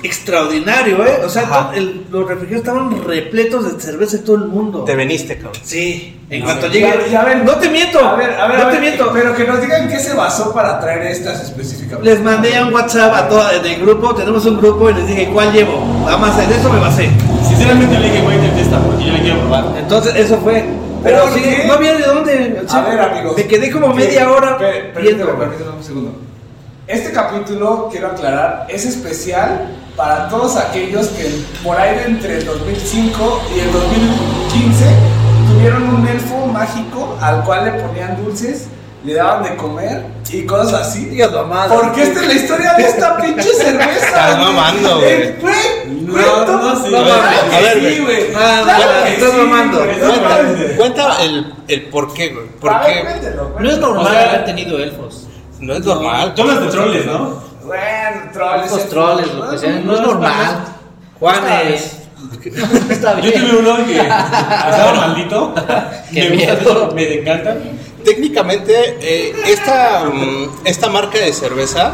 extraordinario, 0.04 1.06
¿eh? 1.06 1.22
O 1.26 1.30
sea, 1.30 1.72
el- 1.74 2.06
los 2.12 2.28
refrigerios 2.28 2.62
estaban 2.62 3.04
repletos 3.04 3.74
de 3.76 3.82
cerveza 3.82 4.18
de 4.18 4.24
todo 4.24 4.36
el 4.36 4.46
mundo. 4.46 4.84
Te 4.84 4.96
veniste, 4.96 5.36
cabrón. 5.38 5.62
Sí, 5.64 6.20
en 6.30 6.44
cuanto 6.44 6.68
llegue. 6.68 6.88
ya- 7.06 7.08
ya 7.12 7.24
ven. 7.26 7.46
no 7.46 7.54
te 7.56 7.70
miento, 7.70 8.00
A 8.00 8.16
ver, 8.16 8.32
a 8.40 8.48
ver, 8.48 8.60
no 8.60 8.66
a 8.66 8.68
te 8.70 8.72
ver, 8.74 8.82
miento. 8.82 9.10
Pero 9.14 9.36
que 9.36 9.46
nos 9.46 9.62
digan 9.62 9.88
qué 9.88 10.00
se 10.00 10.14
basó 10.14 10.54
para 10.54 10.80
traer 10.80 11.04
estas 11.08 11.42
específicamente. 11.44 12.10
Les 12.10 12.22
mandé 12.22 12.62
un 12.62 12.74
WhatsApp 12.74 13.14
a 13.14 13.28
toda 13.30 13.52
del 13.60 13.80
grupo, 13.82 14.14
tenemos 14.14 14.46
un 14.46 14.58
grupo 14.60 14.90
y 14.90 14.94
les 14.94 15.08
dije 15.08 15.30
cuál 15.34 15.52
llevo. 15.52 15.84
Nada 16.06 16.18
más 16.18 16.38
en 16.40 16.52
eso 16.52 16.70
me 16.72 16.80
basé. 16.80 17.10
Sinceramente 17.48 17.98
le 18.00 18.10
dije, 18.10 18.22
voy 18.22 18.34
a 18.34 18.38
intentar 18.38 18.60
esta 18.62 18.80
porque 18.80 19.06
yo 19.06 19.14
la 19.14 19.20
quiero 19.22 19.40
probar. 19.40 19.66
Entonces 19.78 20.16
eso 20.16 20.38
fue. 20.38 20.64
Pero 21.04 21.24
¿Por 21.24 21.34
sí, 21.34 21.42
qué? 21.42 21.64
no 21.68 21.74
había 21.74 21.96
de 21.96 22.04
dónde. 22.04 22.62
A 22.70 22.82
ver, 22.82 23.00
amigos. 23.00 23.36
Me 23.38 23.46
quedé 23.46 23.70
como 23.72 23.94
media 23.94 24.30
hora 24.32 24.58
Pe- 24.58 24.94
viendo. 25.02 25.26
Permíteme, 25.26 25.34
permíteme 25.52 25.78
un 25.78 25.84
segundo. 25.84 26.12
Este 26.88 27.12
capítulo, 27.12 27.88
quiero 27.92 28.08
aclarar, 28.08 28.66
es 28.70 28.86
especial 28.86 29.70
para 29.96 30.28
todos 30.30 30.56
aquellos 30.58 31.08
que 31.10 31.30
por 31.64 31.78
ahí 31.78 31.96
de 31.98 32.04
entre 32.06 32.38
el 32.40 32.46
2005 32.46 33.42
y 33.56 33.60
el 33.60 33.72
2015 33.72 34.86
tuvieron 35.54 35.84
un 35.96 36.08
elfo 36.08 36.46
mágico 36.48 37.18
al 37.22 37.44
cual 37.44 37.66
le 37.66 37.72
ponían 37.84 38.24
dulces, 38.24 38.68
le 39.06 39.14
daban 39.16 39.44
de 39.44 39.56
comer 39.56 40.06
y 40.32 40.46
cosas 40.46 40.74
así. 40.88 41.12
Mamadas. 41.32 41.72
Porque 41.74 42.04
esta 42.04 42.22
es 42.22 42.28
la 42.28 42.34
historia 42.34 42.74
de 42.74 42.84
esta 42.86 43.18
pinche 43.18 43.44
cerveza. 43.54 44.06
Estás 44.08 44.40
mamando, 44.40 45.00
güey. 45.00 45.34
Güey, 45.40 45.56
No, 46.06 46.46
no, 46.46 46.76
sí. 46.84 46.90
no, 46.92 46.98
A 47.00 47.60
ver, 47.60 48.02
güey. 48.04 48.22
estás 49.14 49.34
mamando. 49.38 49.80
Cuenta, 50.78 51.18
el, 51.24 51.54
el 51.68 51.82
por 51.90 52.14
qué, 52.14 52.30
güey. 52.34 52.46
No 53.60 53.70
es 53.70 53.78
normal 53.78 54.06
O 54.08 54.10
sea- 54.10 54.30
haber 54.30 54.46
tenido 54.46 54.80
elfos. 54.80 55.28
No 55.60 55.74
es 55.74 55.86
normal. 55.86 56.34
Hablas 56.38 56.62
de 56.62 56.68
troles, 56.68 57.06
¿no? 57.06 57.53
Bueno, 57.66 58.22
troles. 58.32 58.72
Elfos, 58.72 58.90
troles, 58.90 59.34
lo 59.34 59.52
que 59.52 59.58
sea. 59.58 59.72
No 59.80 59.94
es 59.96 60.02
no, 60.02 60.08
normal. 60.08 60.66
Juanes. 61.20 62.00
Está 62.90 63.20
Yo 63.20 63.32
bien. 63.32 63.42
tuve 63.48 63.60
uno 63.60 63.86
que 63.86 63.98
estaba 64.00 64.94
maldito. 64.96 65.56
Qué 66.14 66.30
me 66.30 66.56
gusta, 66.56 66.94
me 66.94 67.14
encanta. 67.20 67.58
Técnicamente, 68.04 68.98
eh, 69.00 69.34
esta, 69.48 70.06
mm, 70.06 70.50
esta 70.66 70.90
marca 70.90 71.20
de 71.20 71.32
cerveza 71.32 71.94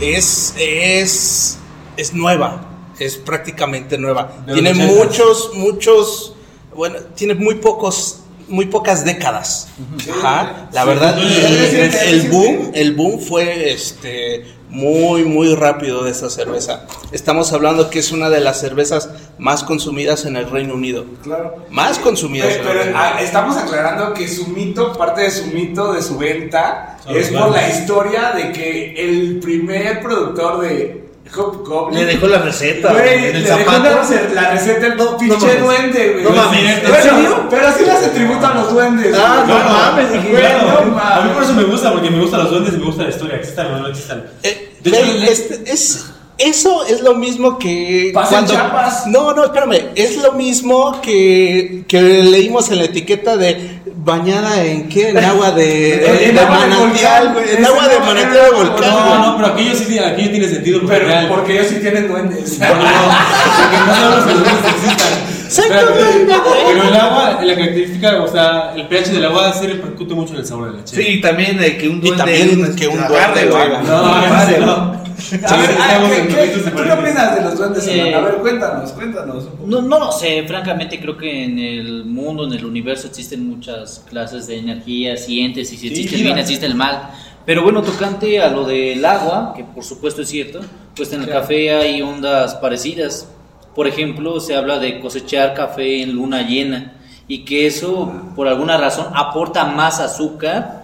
es, 0.00 0.54
es, 0.58 1.58
es 1.96 2.14
nueva, 2.14 2.62
es 2.98 3.16
prácticamente 3.16 3.98
nueva. 3.98 4.32
De 4.46 4.54
los 4.54 4.62
Tiene 4.62 4.86
muchos, 4.86 5.50
muchos, 5.54 6.34
bueno, 6.74 6.98
tiene 7.14 7.34
muy 7.34 7.56
pocos, 7.56 8.19
muy 8.50 8.66
pocas 8.66 9.04
décadas. 9.04 9.68
Ajá. 10.10 10.68
La 10.72 10.84
verdad, 10.84 11.16
el, 11.18 12.28
boom, 12.28 12.72
el 12.74 12.94
boom 12.94 13.20
fue 13.20 13.72
este 13.72 14.44
muy, 14.68 15.24
muy 15.24 15.54
rápido 15.54 16.04
de 16.04 16.12
esa 16.12 16.30
cerveza. 16.30 16.86
Estamos 17.12 17.52
hablando 17.52 17.90
que 17.90 17.98
es 17.98 18.12
una 18.12 18.30
de 18.30 18.40
las 18.40 18.60
cervezas 18.60 19.10
más 19.38 19.64
consumidas 19.64 20.24
en 20.26 20.36
el 20.36 20.48
Reino 20.48 20.74
Unido. 20.74 21.04
Claro. 21.22 21.66
Más 21.70 21.98
consumidas 21.98 22.48
Pero, 22.48 22.60
en 22.60 22.66
el 22.66 22.72
pero, 22.72 22.84
Reino 22.84 22.98
ah, 22.98 23.20
estamos 23.20 23.56
aclarando 23.56 24.14
que 24.14 24.28
su 24.28 24.46
mito, 24.48 24.92
parte 24.92 25.22
de 25.22 25.30
su 25.30 25.46
mito 25.46 25.92
de 25.92 26.02
su 26.02 26.18
venta, 26.18 26.98
es 27.08 27.30
por 27.30 27.50
la 27.50 27.68
historia 27.68 28.32
de 28.32 28.52
que 28.52 28.94
el 28.96 29.40
primer 29.40 30.00
productor 30.00 30.60
de 30.60 31.09
Hobgoblin 31.34 31.98
Le 32.00 32.06
dejó 32.06 32.26
la 32.26 32.38
receta 32.38 32.92
Güey, 32.92 33.14
en 33.28 33.36
el 33.36 33.42
le 33.44 33.48
dejó 33.50 33.58
zapato. 33.70 33.82
la, 33.84 34.02
rece- 34.02 34.32
la 34.34 34.50
receta 34.50 34.86
el 34.86 34.96
No, 34.96 35.16
pinche 35.16 35.36
no 35.36 35.42
mames. 35.46 35.60
duende, 35.62 36.12
güey. 36.12 36.24
No 36.24 36.30
mames. 36.30 36.82
Bueno, 36.82 36.96
¿En 36.96 37.02
serio? 37.02 37.46
Pero 37.50 37.68
así 37.68 37.84
le 37.84 37.92
hace 37.92 38.08
tributo 38.08 38.46
a 38.46 38.54
los 38.54 38.72
duendes. 38.72 39.16
Ah, 39.18 39.44
no 39.46 39.54
mames, 39.58 40.12
dije, 40.12 40.28
Güey, 40.30 40.42
Claro, 40.42 40.66
no 40.66 40.78
a 40.78 40.84
mí 40.84 40.90
mames. 40.92 41.32
por 41.34 41.42
eso 41.44 41.52
me 41.54 41.62
gusta, 41.64 41.92
porque 41.92 42.10
me 42.10 42.20
gustan 42.20 42.40
los 42.40 42.50
duendes 42.50 42.74
y 42.74 42.76
me 42.78 42.84
gusta 42.84 43.02
la 43.04 43.08
historia. 43.10 43.36
Existan 43.36 43.66
o 43.74 43.78
no 43.78 43.88
existan. 43.88 44.24
Eh, 44.42 44.76
De 44.82 44.90
hecho, 44.90 45.12
le- 45.12 45.30
este- 45.32 45.72
es, 45.72 46.06
eso 46.40 46.84
es 46.86 47.00
lo 47.02 47.14
mismo 47.14 47.58
que 47.58 48.10
Pasa 48.14 48.40
en 48.40 48.46
Chiapas. 48.46 49.06
No, 49.06 49.32
no, 49.34 49.44
espérame. 49.44 49.90
Es 49.94 50.16
lo 50.22 50.32
mismo 50.32 51.00
que, 51.00 51.84
que 51.86 52.00
leímos 52.00 52.70
en 52.70 52.78
la 52.78 52.84
etiqueta 52.84 53.36
de 53.36 53.80
bañada 54.02 54.64
en 54.64 54.88
qué? 54.88 55.10
En 55.10 55.18
agua 55.18 55.50
de, 55.50 55.64
de- 55.98 56.24
En 56.30 56.34
de 56.34 56.40
agua 56.40 56.58
de 56.62 56.68
manantial, 56.68 57.28
volcán. 57.28 57.34
güey. 57.44 57.56
En 57.56 57.64
agua 57.66 57.88
de 57.88 57.98
manantial 58.00 58.44
de 58.44 58.50
volcán. 58.56 58.90
No, 58.90 59.18
no, 59.26 59.36
pero 59.36 59.48
aquello 59.52 59.74
sí, 59.74 59.98
aquello 59.98 60.30
tiene 60.30 60.48
sentido 60.48 60.80
porque 60.80 60.94
Pero 60.96 61.08
real. 61.08 61.28
porque 61.28 61.52
ellos 61.54 61.66
sí 61.68 61.76
tienen 61.80 62.08
duendes. 62.08 62.58
No, 62.60 62.66
no, 62.68 62.74
porque 62.74 63.76
no 63.86 64.10
los 64.16 64.24
duendes 64.24 64.52
existan. 64.74 65.30
Exactamente. 65.46 66.32
Pero 66.68 66.82
el 66.88 66.94
agua, 66.96 67.38
la 67.42 67.54
característica, 67.54 68.22
o 68.22 68.28
sea, 68.28 68.72
el 68.76 68.86
pH 68.86 69.10
del 69.12 69.24
agua 69.24 69.52
sí 69.52 69.66
repercute 69.66 70.14
mucho 70.14 70.32
en 70.34 70.40
el 70.40 70.46
sabor 70.46 70.70
de 70.72 70.78
la 70.78 70.84
chela. 70.84 71.02
Sí, 71.02 71.08
y 71.14 71.20
también 71.20 71.58
de 71.58 71.76
que 71.76 71.88
un 71.88 71.96
Y 71.98 72.00
duende. 72.00 72.16
también 72.18 72.76
que 72.76 72.86
un 72.88 72.96
duende 72.98 73.16
agarre, 73.18 73.46
lo 73.46 73.56
haga. 73.56 73.82
No, 73.82 74.00
güey. 74.00 74.60
no. 74.60 74.99
A 75.46 75.56
ver, 75.56 75.66
Sí, 75.70 75.76
ah, 75.78 75.98
¿qué- 76.08 76.16
en 76.18 76.28
qué- 76.28 76.32
momentos 76.32 76.32
¿tú 76.32 76.34
qué 76.36 76.70
diferentes. 76.70 76.98
opinas 76.98 77.34
de 77.36 77.40
los 77.42 77.58
duendes? 77.58 77.86
Eh? 77.88 78.14
A 78.14 78.20
ver, 78.20 78.34
cuéntanos, 78.36 78.92
cuéntanos. 78.92 79.44
un 79.44 79.50
poco. 79.50 79.66
No, 79.66 79.82
no 79.82 79.98
lo 79.98 80.12
sé, 80.12 80.44
francamente 80.46 81.00
creo 81.00 81.16
que 81.16 81.44
en 81.44 81.58
el 81.58 82.04
mundo, 82.04 82.44
en 82.46 82.52
el 82.54 82.64
universo 82.64 83.06
existen 83.08 83.48
muchas 83.48 84.04
clases 84.08 84.46
de 84.46 84.58
energías 84.58 85.28
y 85.28 85.40
entes 85.40 85.72
y 85.72 85.76
si 85.76 85.88
Sí, 85.88 85.94
existe 85.94 86.16
el 86.16 86.22
bien, 86.22 86.38
existe 86.38 86.66
el 86.66 86.74
mal. 86.74 87.10
Pero 87.46 87.62
bueno, 87.62 87.82
tocante 87.82 88.40
a 88.40 88.48
lo 88.48 88.64
del 88.64 89.04
agua, 89.04 89.54
que 89.56 89.64
por 89.64 89.82
supuesto 89.82 90.22
es 90.22 90.28
cierto, 90.28 90.60
pues 90.94 91.12
en 91.12 91.22
el 91.22 91.28
café 91.28 91.74
hay 91.74 92.02
ondas 92.02 92.54
parecidas. 92.56 93.28
Por 93.74 93.86
ejemplo, 93.86 94.40
se 94.40 94.56
habla 94.56 94.78
de 94.78 95.00
cosechar 95.00 95.54
café 95.54 96.02
en 96.02 96.12
luna 96.12 96.42
llena 96.42 96.94
y 97.28 97.44
que 97.44 97.66
eso 97.66 98.12
por 98.36 98.46
alguna 98.48 98.76
razón 98.76 99.06
aporta 99.14 99.64
más 99.64 100.00
azúcar 100.00 100.79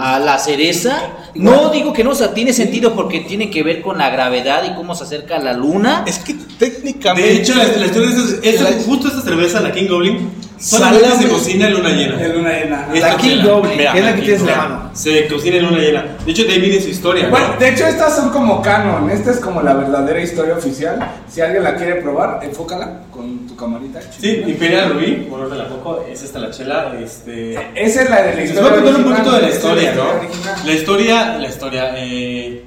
a 0.00 0.18
la 0.18 0.38
cereza. 0.38 0.96
No 1.34 1.70
digo 1.70 1.92
que 1.92 2.02
no, 2.04 2.10
o 2.10 2.14
sea, 2.14 2.34
tiene 2.34 2.52
sentido 2.52 2.94
porque 2.94 3.20
tiene 3.20 3.50
que 3.50 3.62
ver 3.62 3.82
con 3.82 3.98
la 3.98 4.10
gravedad 4.10 4.62
y 4.70 4.74
cómo 4.74 4.94
se 4.94 5.04
acerca 5.04 5.36
a 5.36 5.38
la 5.40 5.52
luna. 5.52 6.04
Es 6.06 6.18
que 6.18 6.34
técnicamente. 6.58 7.28
De 7.28 7.36
hecho, 7.40 7.54
la, 7.54 7.64
la 7.64 7.86
historia 7.86 8.10
de 8.10 8.16
esta, 8.22 8.48
esta- 8.48 8.70
La- 8.70 8.82
justo 8.84 9.08
esta 9.08 9.22
cerveza, 9.22 9.60
la 9.60 9.72
King 9.72 9.88
Goblin, 9.88 10.30
solamente 10.64 11.18
se 11.18 11.28
cocina 11.28 11.66
en 11.68 11.74
luna 11.74 11.90
llena. 11.90 12.22
En 12.24 12.32
luna 12.32 12.50
llena. 12.52 12.88
Esta 12.94 13.08
La 13.08 13.16
King. 13.16 13.42
Goblin, 13.44 13.76
Mira, 13.76 13.92
que 13.92 13.98
es 13.98 14.04
la 14.04 14.14
que 14.14 14.20
tienes 14.22 14.40
en 14.40 14.46
la 14.46 14.56
mano. 14.56 14.90
Se 14.94 15.26
cocina 15.28 15.56
en 15.56 15.64
luna 15.66 15.78
llena. 15.78 16.04
De 16.24 16.30
hecho, 16.32 16.44
de 16.44 16.52
ahí 16.52 16.60
viene 16.60 16.80
su 16.80 16.88
historia. 16.88 17.24
¿no? 17.24 17.30
Bueno, 17.30 17.54
de 17.58 17.68
hecho 17.68 17.86
estas 17.86 18.16
son 18.16 18.30
como 18.30 18.62
canon, 18.62 19.10
esta 19.10 19.30
es 19.30 19.38
como 19.40 19.62
la 19.62 19.74
verdadera 19.74 20.20
historia 20.20 20.54
oficial. 20.56 20.98
Si 21.28 21.40
alguien 21.40 21.62
la 21.64 21.74
quiere 21.76 21.96
probar, 21.96 22.40
enfócala 22.42 23.00
con 23.10 23.46
tu 23.46 23.56
camarita. 23.56 24.00
Sí, 24.18 24.42
Imperial 24.46 24.94
Rubí, 24.94 25.26
por 25.28 25.40
orden 25.40 25.58
la 25.58 25.68
poco, 25.68 26.04
es 26.10 26.22
esta 26.22 26.38
la 26.38 26.50
chela. 26.50 26.92
Este, 27.02 27.54
Esa 27.74 28.02
es 28.02 28.10
la 28.10 28.22
de 28.22 28.30
la 28.30 28.36
Les 28.40 28.50
historia. 28.50 28.70
voy 28.70 28.78
a 28.78 28.82
contar 28.82 29.00
un 29.00 29.12
original, 29.12 29.12
poquito 29.12 29.36
de 29.36 29.42
la 29.42 29.48
es 29.48 29.54
historia, 29.56 29.94
¿no? 29.94 30.64
La 30.64 30.72
historia, 30.72 31.38
la 31.38 31.48
historia, 31.48 31.94
eh, 31.96 32.64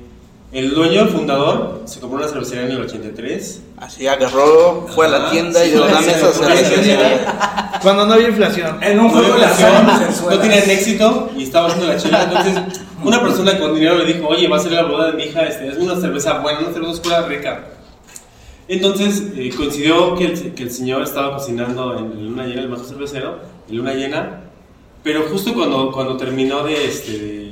el 0.52 0.74
dueño, 0.74 1.02
el 1.02 1.10
fundador, 1.10 1.82
se 1.86 2.00
compró 2.00 2.20
una 2.20 2.28
cervecería 2.28 2.66
en 2.66 2.72
el 2.72 2.82
83. 2.82 3.62
Así 3.78 4.08
agarró, 4.08 4.88
fue 4.96 5.06
a 5.08 5.10
la 5.10 5.30
tienda 5.30 5.66
y 5.66 5.72
dijo: 5.72 5.86
Dame 5.86 6.08
esa 6.08 6.32
cerveza. 6.32 7.80
Cuando 7.82 8.06
no 8.06 8.14
había 8.14 8.30
inflación. 8.30 8.82
En 8.82 9.00
un 9.00 9.08
No, 9.08 9.12
juego 9.12 9.36
de 9.36 9.46
no 10.36 10.40
tenían 10.40 10.70
éxito 10.70 11.30
y 11.36 11.44
estaba 11.44 11.68
haciendo 11.68 11.92
la 11.92 11.98
chela. 11.98 12.24
Entonces, 12.24 12.80
una 13.04 13.22
persona 13.22 13.60
con 13.60 13.76
dinero 13.76 13.98
le 13.98 14.14
dijo: 14.14 14.28
Oye, 14.28 14.48
va 14.48 14.58
a 14.58 14.60
ser 14.60 14.72
la 14.72 14.84
boda 14.84 15.12
de 15.12 15.18
mi 15.18 15.24
hija, 15.24 15.44
este, 15.44 15.68
es 15.68 15.78
una 15.78 16.00
cerveza 16.00 16.40
buena, 16.40 16.60
una 16.60 16.72
cerveza 16.72 16.92
oscura 16.92 17.22
rica. 17.28 17.66
Entonces, 18.70 19.24
eh, 19.36 19.50
coincidió 19.56 20.16
que 20.16 20.26
el, 20.26 20.54
que 20.54 20.64
el 20.64 20.72
señor 20.72 21.02
estaba 21.02 21.36
cocinando 21.38 21.98
en 21.98 22.26
Luna 22.26 22.46
Llena, 22.46 22.62
el 22.62 22.70
mazo 22.70 22.84
cervecero, 22.84 23.40
en 23.70 23.78
Luna 23.78 23.94
Llena, 23.94 24.42
pero 25.04 25.24
justo 25.30 25.54
cuando, 25.54 25.92
cuando 25.92 26.18
terminó 26.18 26.64
de, 26.64 26.86
este, 26.86 27.12
de, 27.18 27.47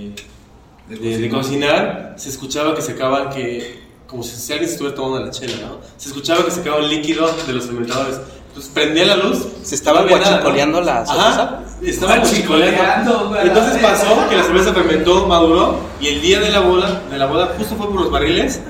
de- 0.89 1.17
de 1.17 1.29
cocinar, 1.29 2.13
se 2.17 2.29
escuchaba 2.29 2.75
que 2.75 2.81
se 2.81 2.91
acaba 2.93 3.29
que, 3.29 3.79
como 4.07 4.23
si 4.23 4.51
alguien 4.53 4.69
estuviera 4.69 4.95
tomando 4.95 5.25
la 5.25 5.31
chela, 5.31 5.53
¿no? 5.67 5.77
Se 5.97 6.09
escuchaba 6.09 6.45
que 6.45 6.51
se 6.51 6.61
acaba 6.61 6.77
el 6.79 6.89
líquido 6.89 7.27
de 7.47 7.53
los 7.53 7.65
fermentadores. 7.65 8.19
Entonces 8.47 8.71
prendía 8.73 9.05
la 9.05 9.17
luz. 9.17 9.47
Se 9.63 9.75
estaba 9.75 10.01
no 10.01 10.07
nada, 10.17 10.29
guachicoleando 10.29 10.79
la 10.81 11.01
Ajá, 11.01 11.59
estaba 11.83 12.17
Guachicoleando. 12.19 13.35
Entonces 13.43 13.81
pasó 13.81 14.29
que 14.29 14.37
la 14.37 14.43
cerveza 14.43 14.73
fermentó, 14.73 15.27
maduró, 15.27 15.77
y 15.99 16.07
el 16.07 16.21
día 16.21 16.39
de 16.39 16.49
la 16.51 16.61
boda, 16.61 17.01
de 17.11 17.17
la 17.17 17.25
boda 17.25 17.53
justo 17.57 17.75
fue 17.75 17.87
por 17.87 17.95
los 18.01 18.11
barriles, 18.11 18.61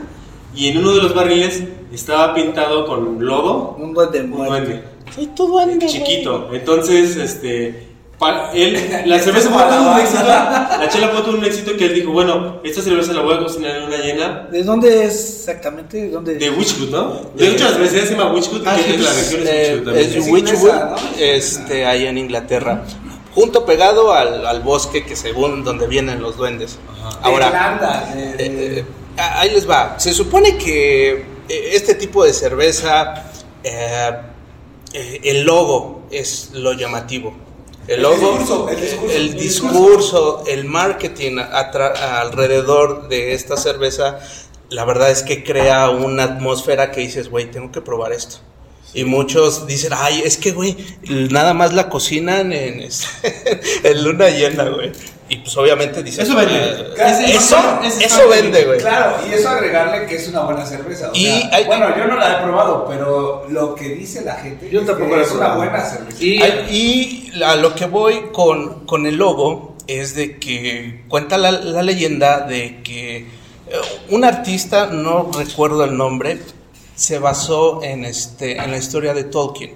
y 0.56 0.70
en 0.70 0.78
uno 0.80 0.94
de 0.96 1.02
los 1.04 1.14
barriles 1.14 1.64
estaba 1.94 2.34
pintado 2.34 2.86
con 2.88 3.24
lodo 3.26 3.76
Un 3.80 3.94
duende 3.94 4.22
un 4.22 4.32
duende 4.32 4.84
Soy 5.14 5.28
tu 5.28 5.48
duende. 5.48 5.86
chiquito. 5.86 6.50
Entonces, 6.52 7.16
este, 7.18 7.95
Pa- 8.18 8.52
él, 8.54 9.04
la 9.08 9.20
cerveza 9.20 9.50
fue 9.50 9.62
todo 9.64 9.92
un 9.92 10.00
éxito, 10.00 10.24
la 10.24 10.88
chela 10.90 11.10
fue 11.10 11.22
todo 11.22 11.38
un 11.38 11.44
éxito 11.44 11.76
que 11.76 11.86
él 11.88 11.96
dijo, 11.96 12.12
bueno, 12.12 12.62
esta 12.64 12.82
cerveza 12.82 13.12
la 13.12 13.22
voy 13.22 13.36
a 13.36 13.40
cocinar 13.40 13.76
en 13.76 13.84
una 13.84 13.98
llena 13.98 14.48
¿De 14.50 14.64
dónde 14.64 15.04
es 15.04 15.40
exactamente? 15.40 16.10
¿Dónde? 16.10 16.36
de 16.36 16.50
Witchwood, 16.50 16.90
¿no? 16.92 17.22
De 17.36 17.50
hecho, 17.50 17.66
la 17.66 17.72
cervecería 17.72 18.06
se 18.06 18.16
llama 18.16 18.32
Witchwood 18.34 18.62
y 18.62 18.68
Ah, 18.68 18.76
que 18.76 18.82
es 18.82 18.98
de 18.98 19.04
la 19.04 19.10
es, 19.10 19.18
región 19.18 19.44
de 19.44 19.52
eh, 19.52 19.76
Witchwood 19.76 19.86
también. 19.86 20.10
es 20.10 20.16
Es 20.16 20.32
Witchwood, 20.32 20.74
¿no? 20.74 20.96
este, 21.20 21.86
ahí 21.86 22.08
en 22.08 22.18
Inglaterra. 22.18 22.84
Junto 23.34 23.66
pegado 23.66 24.14
al, 24.14 24.46
al 24.46 24.62
bosque 24.62 25.06
que 25.06 25.18
según 25.18 25.66
donde 25.66 25.86
vienen 25.88 26.22
los 26.22 26.38
duendes. 26.38 26.78
Ahora, 27.22 27.48
Irlanda, 27.48 28.14
de- 28.16 28.34
de- 28.50 28.80
eh, 28.80 28.86
ah, 29.18 29.42
ahí 29.42 29.50
les 29.52 29.70
va. 29.70 29.96
Se 30.00 30.14
supone 30.14 30.58
que 30.58 31.12
eh, 31.50 31.70
este 31.74 31.96
tipo 31.96 32.24
de 32.24 32.32
cerveza, 32.32 33.26
eh, 33.62 34.12
eh, 34.94 35.20
el 35.26 35.44
logo 35.44 36.04
es 36.12 36.52
lo 36.54 36.72
llamativo. 36.72 37.36
El 37.88 37.96
El 37.98 38.02
logo, 38.02 38.16
discurso, 38.40 38.70
el 38.70 38.82
discurso. 38.82 39.16
el 39.16 39.34
discurso, 39.36 40.44
el 40.48 40.66
marketing 40.66 41.38
alrededor 41.40 43.08
de 43.08 43.34
esta 43.34 43.58
cerveza, 43.58 44.20
la 44.70 44.86
verdad 44.86 45.12
es 45.12 45.22
que 45.22 45.44
crea 45.44 45.90
una 45.90 46.24
atmósfera 46.24 46.92
que 46.92 47.02
dices, 47.02 47.30
güey, 47.30 47.52
tengo 47.52 47.72
que 47.72 47.82
probar 47.82 48.12
esto. 48.12 48.38
Y 48.96 49.04
muchos 49.04 49.68
dicen, 49.68 49.92
ay, 49.96 50.22
es 50.26 50.38
que, 50.38 50.52
güey, 50.54 50.76
nada 51.30 51.54
más 51.54 51.74
la 51.74 51.90
cocinan 51.90 52.52
en, 52.54 52.80
este, 52.80 53.62
en 53.84 54.04
luna 54.04 54.30
llena, 54.30 54.70
güey. 54.70 54.92
Y 55.28 55.38
pues 55.38 55.58
obviamente 55.58 56.02
dices, 56.04 56.28
Eso 56.30 56.36
vende. 56.38 56.94
"Ah, 57.00 57.10
Es- 57.10 57.36
eso, 57.36 57.58
es- 57.84 58.00
eso 58.00 58.22
es- 58.22 58.30
vende, 58.30 58.64
güey. 58.64 58.80
Claro, 58.80 59.18
y 59.28 59.34
eso 59.34 59.50
agregarle 59.50 60.06
que 60.06 60.16
es 60.16 60.28
una 60.28 60.42
buena 60.42 60.66
cerveza. 60.66 61.10
o 61.10 61.16
Y 61.16 61.26
sea, 61.26 61.50
hay- 61.52 61.66
bueno, 61.66 61.98
yo 61.98 62.06
no 62.06 62.16
la 62.16 62.34
he 62.40 62.44
probado, 62.44 62.86
pero 62.88 63.46
lo 63.50 63.74
que 63.76 63.90
dice 63.90 64.22
la 64.24 64.36
gente 64.36 64.70
Yo 64.70 64.82
es 64.82 64.86
tampoco 64.88 65.16
que 65.16 65.22
es 65.24 65.32
una 65.32 65.56
buena 65.56 65.84
cerveza. 65.84 66.18
Y- 66.24 66.42
Ay, 66.42 67.32
Y 67.36 67.44
a 67.44 67.56
lo 67.56 67.74
que 67.76 67.86
voy 67.88 68.28
con, 68.32 68.86
con 68.86 69.06
el 69.08 69.16
logo 69.16 69.76
es 69.88 70.16
de 70.16 70.38
que 70.38 71.04
cuenta 71.10 71.38
la, 71.40 71.52
la 71.52 71.82
leyenda 71.82 72.42
de 72.42 72.82
que 72.84 73.18
eh, 73.18 73.26
un 74.10 74.24
artista, 74.24 74.86
no 74.86 75.32
recuerdo 75.36 75.84
el 75.86 75.98
nombre, 75.98 76.38
se 76.96 77.20
basó 77.20 77.84
en, 77.84 78.06
este, 78.06 78.58
en 78.58 78.72
la 78.72 78.78
historia 78.78 79.14
de 79.14 79.26
Tolkien. 79.26 79.74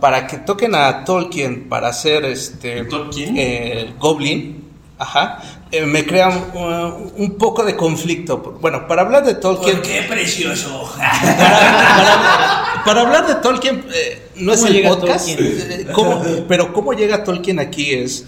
Para 0.00 0.26
que 0.26 0.38
toquen 0.38 0.74
a 0.74 1.04
Tolkien 1.04 1.68
para 1.68 1.88
hacer 1.88 2.24
este 2.24 2.84
¿Tolkien? 2.84 3.34
eh, 3.38 3.94
Goblin, 3.98 4.64
ajá, 4.98 5.42
eh, 5.72 5.84
me 5.86 6.04
crea 6.06 6.28
un, 6.54 7.12
un 7.16 7.34
poco 7.36 7.64
de 7.64 7.74
conflicto. 7.76 8.38
Bueno, 8.60 8.86
para 8.86 9.02
hablar 9.02 9.24
de 9.24 9.34
Tolkien, 9.34 9.80
¡Qué 9.82 10.02
precioso! 10.02 10.90
para, 10.96 12.82
para 12.84 13.00
hablar 13.02 13.26
de 13.26 13.34
Tolkien, 13.36 13.84
eh, 13.92 14.28
no 14.36 14.52
es 14.52 14.60
¿Cómo 14.60 14.72
el 14.72 14.82
podcast, 14.88 15.28
eh, 15.30 15.86
¿cómo- 15.92 16.22
pero 16.46 16.72
cómo 16.72 16.92
llega 16.92 17.24
Tolkien 17.24 17.58
aquí 17.58 17.92
es, 17.92 18.24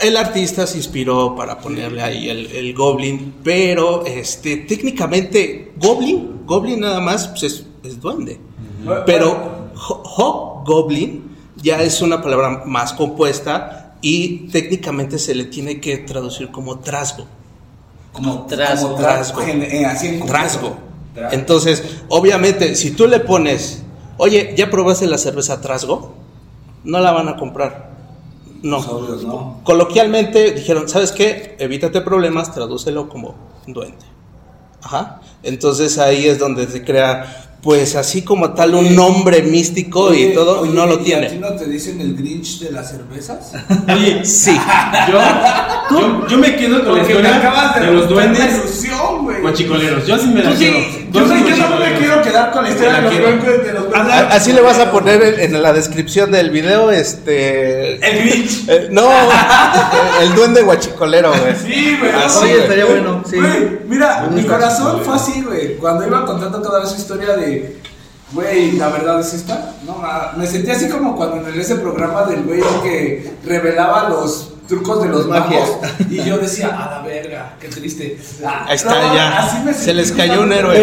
el 0.00 0.16
artista 0.16 0.66
se 0.66 0.78
inspiró 0.78 1.34
para 1.36 1.58
ponerle 1.58 2.02
ahí 2.02 2.28
el, 2.30 2.46
el 2.52 2.74
Goblin, 2.74 3.34
pero 3.42 4.04
este, 4.06 4.58
técnicamente 4.58 5.72
Goblin, 5.76 6.31
Goblin 6.46 6.80
nada 6.80 7.00
más 7.00 7.28
pues, 7.28 7.42
es, 7.44 7.66
es 7.84 8.00
duende, 8.00 8.40
pero 9.06 9.70
Ho- 9.88 10.02
Hobgoblin 10.04 11.36
ya 11.56 11.80
es 11.82 12.00
una 12.02 12.22
palabra 12.22 12.62
más 12.66 12.92
compuesta 12.92 13.94
y 14.00 14.48
técnicamente 14.48 15.18
se 15.18 15.34
le 15.34 15.44
tiene 15.44 15.80
que 15.80 15.98
traducir 15.98 16.50
como 16.50 16.78
trasgo. 16.80 17.24
como 18.12 18.46
Trasgo. 18.46 18.88
como 18.92 19.00
Trasgo. 19.02 19.40
gen- 19.42 19.84
así 19.86 20.06
en 20.08 20.18
concreto. 20.20 20.38
Trasgo. 20.42 20.76
Trasgo. 21.14 21.34
Entonces, 21.38 21.82
obviamente, 22.08 22.74
si 22.74 22.90
tú 22.92 23.06
le 23.06 23.20
pones, 23.20 23.82
oye, 24.18 24.54
¿ya 24.56 24.70
probaste 24.70 25.06
la 25.06 25.18
cerveza 25.18 25.60
Trasgo? 25.60 26.14
No 26.84 26.98
la 27.00 27.12
van 27.12 27.28
a 27.28 27.36
comprar. 27.36 27.92
No. 28.62 28.76
Pues, 28.78 28.88
obvio, 28.88 29.16
no. 29.28 29.60
Coloquialmente 29.64 30.52
dijeron, 30.52 30.88
¿sabes 30.88 31.12
qué? 31.12 31.56
Evítate 31.58 32.00
problemas, 32.00 32.52
tradúcelo 32.52 33.08
como 33.08 33.34
duende. 33.66 34.04
Ajá. 34.82 35.20
Entonces 35.42 35.98
ahí 35.98 36.26
es 36.26 36.38
donde 36.38 36.66
se 36.66 36.84
crea, 36.84 37.51
pues 37.62 37.94
así 37.94 38.22
como 38.22 38.54
tal, 38.54 38.74
un 38.74 38.96
nombre 38.96 39.40
místico 39.42 40.06
Oye, 40.06 40.30
y 40.30 40.34
todo, 40.34 40.62
oye, 40.62 40.72
no 40.72 40.84
lo 40.86 40.94
¿y 40.94 40.96
a 40.96 40.98
ti 40.98 41.04
tiene. 41.04 41.34
no 41.38 41.52
te 41.54 41.66
dicen 41.66 42.00
el 42.00 42.16
Grinch 42.16 42.58
de 42.58 42.72
las 42.72 42.90
cervezas? 42.90 43.52
Oye, 43.88 44.24
Sí. 44.24 44.58
yo, 45.08 45.20
yo, 45.90 46.26
yo 46.26 46.38
me 46.38 46.56
quedo 46.56 46.84
con 46.84 46.94
la 46.96 47.02
Porque 47.02 47.14
me 47.14 47.20
historia 47.20 47.36
acabas 47.38 47.74
de, 47.76 47.80
de 47.86 47.92
los 47.92 48.02
la 48.02 48.08
duendes 48.10 48.54
ilusión, 48.56 49.22
güey. 49.22 49.40
guachicoleros. 49.42 50.06
Yo 50.08 50.18
sí 50.18 50.26
me 50.26 50.42
la 50.42 50.56
sí, 50.56 50.64
quedo. 50.64 50.78
yo, 51.12 51.28
sí, 51.28 51.44
yo 51.56 51.68
no 51.68 51.76
me 51.78 51.98
quiero 51.98 52.22
quedar 52.22 52.50
con 52.50 52.64
la 52.64 52.70
historia 52.70 52.92
de 52.94 52.98
la 52.98 53.02
los 53.04 53.12
quiero. 53.12 53.26
duendes. 53.28 53.64
De 53.64 53.72
los 53.74 53.90
duendes. 53.90 54.12
A- 54.12 54.28
Así 54.28 54.52
le 54.52 54.60
vas 54.60 54.78
a 54.80 54.90
poner 54.90 55.22
en, 55.22 55.54
en 55.54 55.62
la 55.62 55.72
descripción 55.72 56.32
del 56.32 56.50
video, 56.50 56.90
este... 56.90 57.94
El 58.04 58.28
Grinch. 58.28 58.64
eh, 58.68 58.88
no, 58.90 59.08
el 60.20 60.34
duende 60.34 60.62
guachicolero, 60.62 61.30
güey. 61.30 61.54
Sí, 61.56 61.96
güey. 61.98 62.10
Así, 62.12 62.50
estaría 62.50 62.86
bueno, 62.86 63.22
sí. 63.28 63.36
Güey, 63.36 63.78
mira, 63.86 64.28
mi 64.32 64.42
corazón 64.44 65.00
fue 65.04 65.14
así, 65.14 65.42
güey. 65.42 65.76
Cuando 65.76 66.06
iba 66.06 66.24
contando 66.24 66.60
toda 66.60 66.82
esa 66.84 66.96
historia 66.96 67.36
de, 67.36 67.51
güey, 68.32 68.72
la 68.72 68.88
verdad 68.88 69.20
es 69.20 69.34
esta. 69.34 69.74
No, 69.86 69.96
ma, 69.96 70.32
me 70.36 70.46
sentí 70.46 70.70
así 70.70 70.88
como 70.88 71.16
cuando 71.16 71.48
en 71.48 71.60
ese 71.60 71.76
programa 71.76 72.24
del 72.24 72.42
güey 72.44 72.60
que 72.82 73.32
revelaba 73.44 74.08
los 74.08 74.48
trucos 74.68 75.02
de 75.02 75.08
los 75.10 75.26
Magia. 75.26 75.58
magos. 75.60 75.76
Y 76.08 76.22
yo 76.24 76.38
decía, 76.38 76.68
a 76.68 76.90
la 76.92 77.02
verga, 77.02 77.56
qué 77.60 77.68
triste. 77.68 78.16
Ah, 78.46 78.64
Ahí 78.68 78.76
está, 78.76 79.02
no, 79.08 79.14
ya. 79.14 79.38
así 79.40 79.58
me 79.64 79.74
Se 79.74 79.92
les 79.92 80.12
cayó 80.12 80.42
un 80.42 80.52
héroe. 80.52 80.74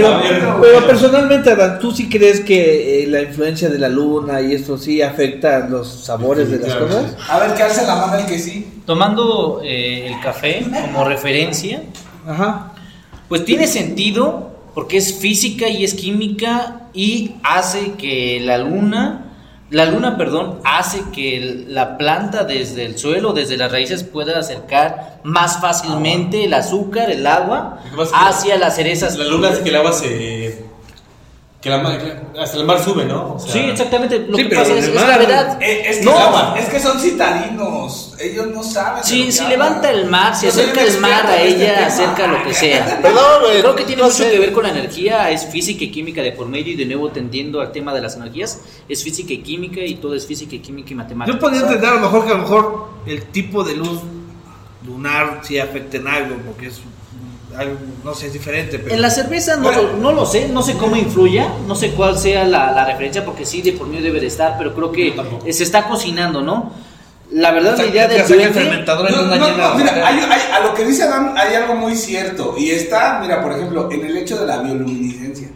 Pero, 0.62 0.86
personalmente, 0.86 1.50
Adán, 1.52 1.80
¿tú 1.80 1.92
sí 1.92 2.08
crees 2.08 2.42
que 2.42 3.04
eh, 3.04 3.08
la 3.08 3.22
influencia 3.22 3.68
de 3.70 3.80
la 3.80 3.90
luna 3.90 4.42
y 4.42 4.54
esto 4.54 4.78
sí 4.78 5.02
afecta 5.02 5.60
los 5.68 5.88
sabores 6.06 6.52
de 6.52 6.58
las 6.60 6.68
Claro, 6.68 6.88
cosas? 6.88 7.16
A 7.30 7.40
ver, 7.40 7.54
que 7.56 7.64
alce 7.64 7.88
la 7.88 7.96
mano 7.96 8.16
el 8.18 8.26
que 8.28 8.38
sí. 8.38 8.82
Tomando 8.86 9.62
eh, 9.64 10.08
el 10.08 10.20
café 10.22 10.64
como 10.82 11.06
referencia, 11.06 11.82
Ajá. 12.28 12.74
pues 13.28 13.44
tiene 13.46 13.66
sentido 13.66 14.52
porque 14.80 14.96
es 14.96 15.14
física 15.14 15.68
y 15.68 15.84
es 15.84 15.94
química 15.94 16.84
y 16.94 17.32
hace 17.44 17.96
que 17.98 18.40
la 18.40 18.58
luna, 18.60 19.26
la 19.72 19.84
luna, 19.84 20.16
perdón, 20.18 20.62
hace 20.64 21.02
que 21.14 21.66
la 21.68 21.98
planta 21.98 22.46
desde 22.46 22.86
el 22.86 22.98
suelo, 22.98 23.34
desde 23.34 23.58
las 23.58 23.74
raíces 23.74 24.06
pueda 24.06 24.40
acercar 24.40 25.20
más 25.26 25.60
fácilmente 25.60 26.46
el 26.46 26.54
azúcar, 26.54 27.12
el 27.12 27.28
agua 27.28 27.84
hacia 28.14 28.58
las 28.58 28.78
cerezas. 28.78 29.18
La 29.18 29.26
luna 29.26 29.50
hace 29.50 29.64
que 29.64 29.70
el 29.70 29.76
agua 29.76 29.92
se. 29.92 30.49
Que 31.62 31.70
la 31.70 31.80
mar- 31.80 31.98
que 32.00 32.40
hasta 32.40 32.58
el 32.58 32.64
mar 32.66 32.82
sube, 32.82 33.04
¿no? 33.04 33.34
O 33.36 33.40
sea, 33.40 33.52
Sí, 33.52 33.60
exactamente. 33.60 34.20
Lo 34.20 34.38
Sí, 34.38 34.44
que 34.44 34.50
pero 34.50 34.62
pasa 34.62 34.74
es, 34.78 34.86
es 34.88 34.94
gravedad. 34.94 35.62
Eh, 35.62 35.82
es, 35.90 35.98
que 35.98 36.06
No. 36.06 36.14
son, 36.14 36.58
es 36.58 36.66
que 36.70 36.80
son 36.80 37.00
citadinos. 37.02 38.16
Ellos 38.18 38.48
no 38.48 38.64
saben. 38.64 39.02
de 39.04 39.32
Si, 39.32 39.46
levanta 39.46 39.92
el 39.92 40.06
mar, 40.10 40.34
si 40.38 40.48
acerca 40.48 40.82
el 40.84 41.00
mar 41.02 41.26
a 41.26 41.42
este 41.44 41.66
ella, 41.66 41.88
acerca 41.88 42.28
lo 42.28 42.42
que 42.46 42.54
sea. 42.54 43.00
Perdón, 43.02 43.42
güey. 43.42 43.60
Creo 43.60 43.76
que 43.76 43.84
tiene 43.84 44.02
no 44.04 44.08
mucho 44.08 44.24
sé. 44.24 44.32
que 44.32 44.40
ver 44.40 44.54
con 44.54 44.64
la 44.64 44.70
energía, 44.70 45.30
es 45.32 45.48
física 45.48 45.84
y 45.84 45.92
química 45.92 46.22
de 46.22 46.32
por 46.32 46.48
medio 46.48 46.72
y 46.72 46.76
de 46.78 46.86
nuevo 46.86 47.10
tendiendo 47.10 47.60
al 47.60 47.74
tema 47.74 47.94
de 47.94 48.02
las 48.02 48.16
energías, 48.16 48.62
es 48.88 49.04
física 49.04 49.34
y 49.34 49.40
química 49.40 49.82
y 49.82 49.96
todo 49.96 50.16
es 50.16 50.26
física 50.26 50.56
y 50.56 50.60
química 50.60 50.92
y 50.92 50.96
matemática. 50.96 51.36
Yo 51.36 51.42
podría 51.42 51.62
entender 51.62 51.90
a 51.90 51.94
lo 51.96 52.00
mejor 52.00 52.26
que 52.26 52.32
a 52.32 52.36
lo 52.36 52.42
mejor 52.44 52.90
el 53.06 53.24
tipo 53.26 53.66
de 53.66 53.76
luz 53.76 54.00
lunar 54.86 55.42
sí 55.44 55.60
afecta 55.60 55.98
en 55.98 56.08
algo, 56.08 56.38
porque 56.46 56.68
es 56.68 56.80
no 58.04 58.14
sé, 58.14 58.28
es 58.28 58.34
diferente. 58.34 58.80
Pero... 58.80 58.96
En 58.96 59.02
la 59.02 59.10
cerveza 59.10 59.56
no, 59.58 59.64
Bueno. 59.64 59.82
no 60.00 60.12
lo 60.12 60.26
sé, 60.26 60.48
no 60.50 60.62
sé 60.62 60.76
cómo 60.78 60.96
influya, 60.96 61.48
no 61.68 61.76
sé 61.76 61.92
cuál 61.92 62.18
sea 62.18 62.44
la, 62.46 62.72
la 62.72 62.86
referencia, 62.86 63.24
porque 63.26 63.46
sí, 63.46 63.62
de 63.62 63.74
por 63.74 63.88
medio 63.88 64.04
debe 64.04 64.20
de 64.20 64.28
estar, 64.28 64.56
pero 64.58 64.74
creo 64.76 64.92
que 64.92 65.16
eh, 65.46 65.54
se 65.54 65.64
está 65.64 65.88
cocinando, 65.88 66.42
¿no? 66.42 66.72
La 67.32 67.52
verdad, 67.52 67.78
la 67.78 67.86
idea 67.86 68.08
del 68.08 68.26
duende- 68.26 68.52
fermentador 68.52 69.08
en 69.10 69.16
No, 69.16 69.22
una 69.24 69.36
no, 69.36 69.58
no, 69.58 69.76
mira, 69.76 69.92
hay- 70.08 70.18
hay- 70.20 70.52
a 70.52 70.60
lo 70.62 70.74
que 70.74 70.84
dice 70.84 71.04
Adam 71.04 71.36
hay 71.38 71.54
algo 71.54 71.76
muy 71.76 71.96
cierto 71.96 72.56
y 72.58 72.72
está, 72.72 73.20
mira, 73.22 73.42
por 73.44 73.52
ejemplo, 73.52 73.88
en 73.92 74.04
el 74.04 74.18
hecho 74.18 74.40
de 74.40 74.48
la 74.48 74.58
bioluminiscencia. 74.64 75.50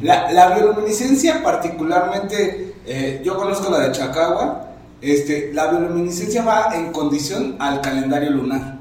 La, 0.00 0.30
la 0.32 0.54
bioluminiscencia 0.54 1.42
particularmente, 1.42 2.74
eh, 2.86 3.20
yo 3.24 3.36
conozco 3.36 3.70
la 3.70 3.80
de 3.80 3.92
Chacagua, 3.92 4.68
este, 5.02 5.50
la 5.52 5.66
bioluminiscencia 5.68 6.42
va 6.42 6.70
en 6.74 6.92
condición 6.92 7.56
al 7.58 7.80
calendario 7.82 8.30
lunar. 8.30 8.76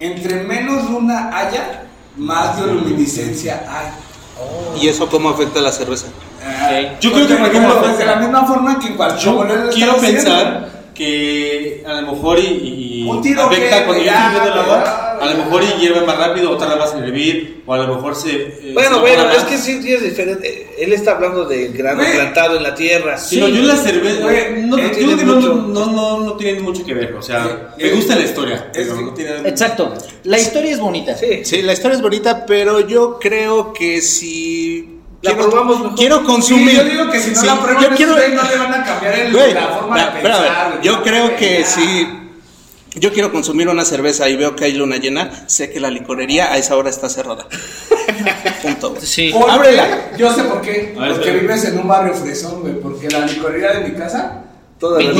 Entre 0.00 0.42
menos 0.42 0.90
luna 0.90 1.30
haya, 1.36 1.81
más 2.16 2.56
bioluminiscencia 2.56 3.64
hay. 3.68 4.80
¿Y 4.82 4.88
eso 4.88 5.08
cómo 5.08 5.28
afecta 5.30 5.58
a 5.60 5.62
la 5.62 5.72
cerveza? 5.72 6.06
Ah, 6.44 6.70
Yo 7.00 7.12
creo 7.12 7.26
que, 7.28 7.34
por 7.36 7.48
ejemplo, 7.48 7.80
pues, 7.80 7.98
de 7.98 8.04
la 8.06 8.16
misma 8.16 8.44
forma 8.46 8.78
que 8.78 8.88
en 8.88 8.94
cualquier 8.96 9.34
Yo 9.34 9.70
quiero 9.72 9.96
pensar 9.96 10.70
que 10.94 11.84
a 11.86 12.00
lo 12.00 12.12
mejor 12.12 12.38
y, 12.38 13.02
y 13.04 13.08
Un 13.08 13.22
tiro 13.22 13.42
afecta 13.44 13.78
que- 13.78 13.84
cuando 13.84 14.02
yo 14.04 14.10
estoy 14.10 14.30
viendo 14.40 14.54
ya, 14.54 14.62
agua, 14.62 15.11
a 15.22 15.30
lo 15.32 15.44
mejor 15.44 15.62
hierve 15.78 16.00
más 16.02 16.18
rápido 16.18 16.50
o 16.50 16.56
tarda 16.56 16.76
más 16.76 16.92
en 16.94 17.04
hervir, 17.04 17.62
o 17.66 17.72
a 17.74 17.78
lo 17.78 17.94
mejor 17.94 18.14
se. 18.16 18.30
eh, 18.32 18.70
Bueno, 18.74 18.96
se 18.96 19.00
bueno, 19.00 19.30
es 19.30 19.44
que 19.44 19.56
sí, 19.58 19.82
sí 19.82 19.92
es 19.92 20.02
diferente. 20.02 20.74
Él 20.78 20.92
está 20.92 21.12
hablando 21.12 21.44
del 21.44 21.72
grano 21.72 22.02
plantado 22.02 22.56
en 22.56 22.62
la 22.62 22.74
tierra. 22.74 23.16
Sí, 23.18 23.38
no, 23.38 23.48
yo 23.48 23.62
la 23.62 23.76
cerveza. 23.76 24.20
No, 24.20 24.30
eh, 24.30 24.66
yo 24.68 24.90
tiene 24.90 25.14
creo 25.14 25.16
que 25.18 25.24
no, 25.24 25.34
mucho- 25.36 25.54
no, 25.54 25.86
no, 25.86 26.20
no 26.20 26.32
tienen 26.36 26.62
mucho 26.62 26.84
que 26.84 26.94
ver. 26.94 27.14
O 27.14 27.22
sea, 27.22 27.44
Eh, 27.78 27.82
me 27.84 27.88
eh, 27.88 27.94
gusta 27.94 28.14
la 28.16 28.22
historia. 28.22 28.70
pero 28.72 29.00
no 29.00 29.14
tiene- 29.14 29.48
Exacto, 29.48 29.94
la 30.24 30.38
historia 30.38 30.72
es 30.72 30.80
bonita. 30.80 31.16
Sí. 31.16 31.44
Sí, 31.44 31.62
la 31.62 31.72
historia 31.72 31.96
es 31.96 32.02
bonita, 32.02 32.44
pero 32.46 32.80
yo 32.80 33.18
creo 33.20 33.72
que 33.72 34.00
si 34.02 34.98
La 35.22 35.30
quiero, 35.34 35.50
probamos 35.50 35.80
mejor. 35.80 35.96
quiero 35.96 36.24
consumir. 36.24 36.70
Sí, 36.70 36.76
yo 36.76 36.84
digo 36.84 37.10
que 37.10 37.20
si 37.20 37.30
no 37.30 37.40
Sí, 37.40 37.46
la 37.46 37.60
prueban, 37.60 37.82
yo 37.84 37.96
quiero- 37.96 38.12
no 38.12 38.18
le 38.18 38.56
van 38.58 38.74
a 38.74 38.84
cambiar 38.84 39.14
el- 39.14 39.32
Güey, 39.32 39.54
la 39.54 39.68
forma 39.68 40.04
de 40.04 40.20
pensar. 40.20 40.80
Yo 40.82 41.02
creo 41.02 41.36
que 41.36 41.60
Ya. 41.60 41.66
si 41.66 42.08
yo 42.94 43.12
quiero 43.12 43.32
consumir 43.32 43.68
una 43.68 43.84
cerveza 43.84 44.28
y 44.28 44.36
veo 44.36 44.54
que 44.54 44.64
hay 44.66 44.74
luna 44.74 44.96
llena, 44.96 45.30
sé 45.46 45.70
que 45.70 45.80
la 45.80 45.90
licorería 45.90 46.52
a 46.52 46.58
esa 46.58 46.76
hora 46.76 46.90
está 46.90 47.08
cerrada. 47.08 47.46
Punto. 48.62 48.94
Sí. 49.00 49.32
Ábrela. 49.48 50.12
Yo 50.16 50.32
sé 50.32 50.44
por 50.44 50.60
qué. 50.60 50.94
Ver, 50.98 51.12
Porque 51.12 51.30
vives 51.32 51.64
en 51.64 51.78
un 51.78 51.88
barrio 51.88 52.14
fresón, 52.14 52.60
güey. 52.60 52.74
Porque 52.80 53.08
la 53.08 53.20
licorería 53.26 53.72
de 53.72 53.88
mi 53.88 53.94
casa, 53.96 54.42
toda 54.78 55.00
la 55.02 55.10
24/7, 55.10 55.18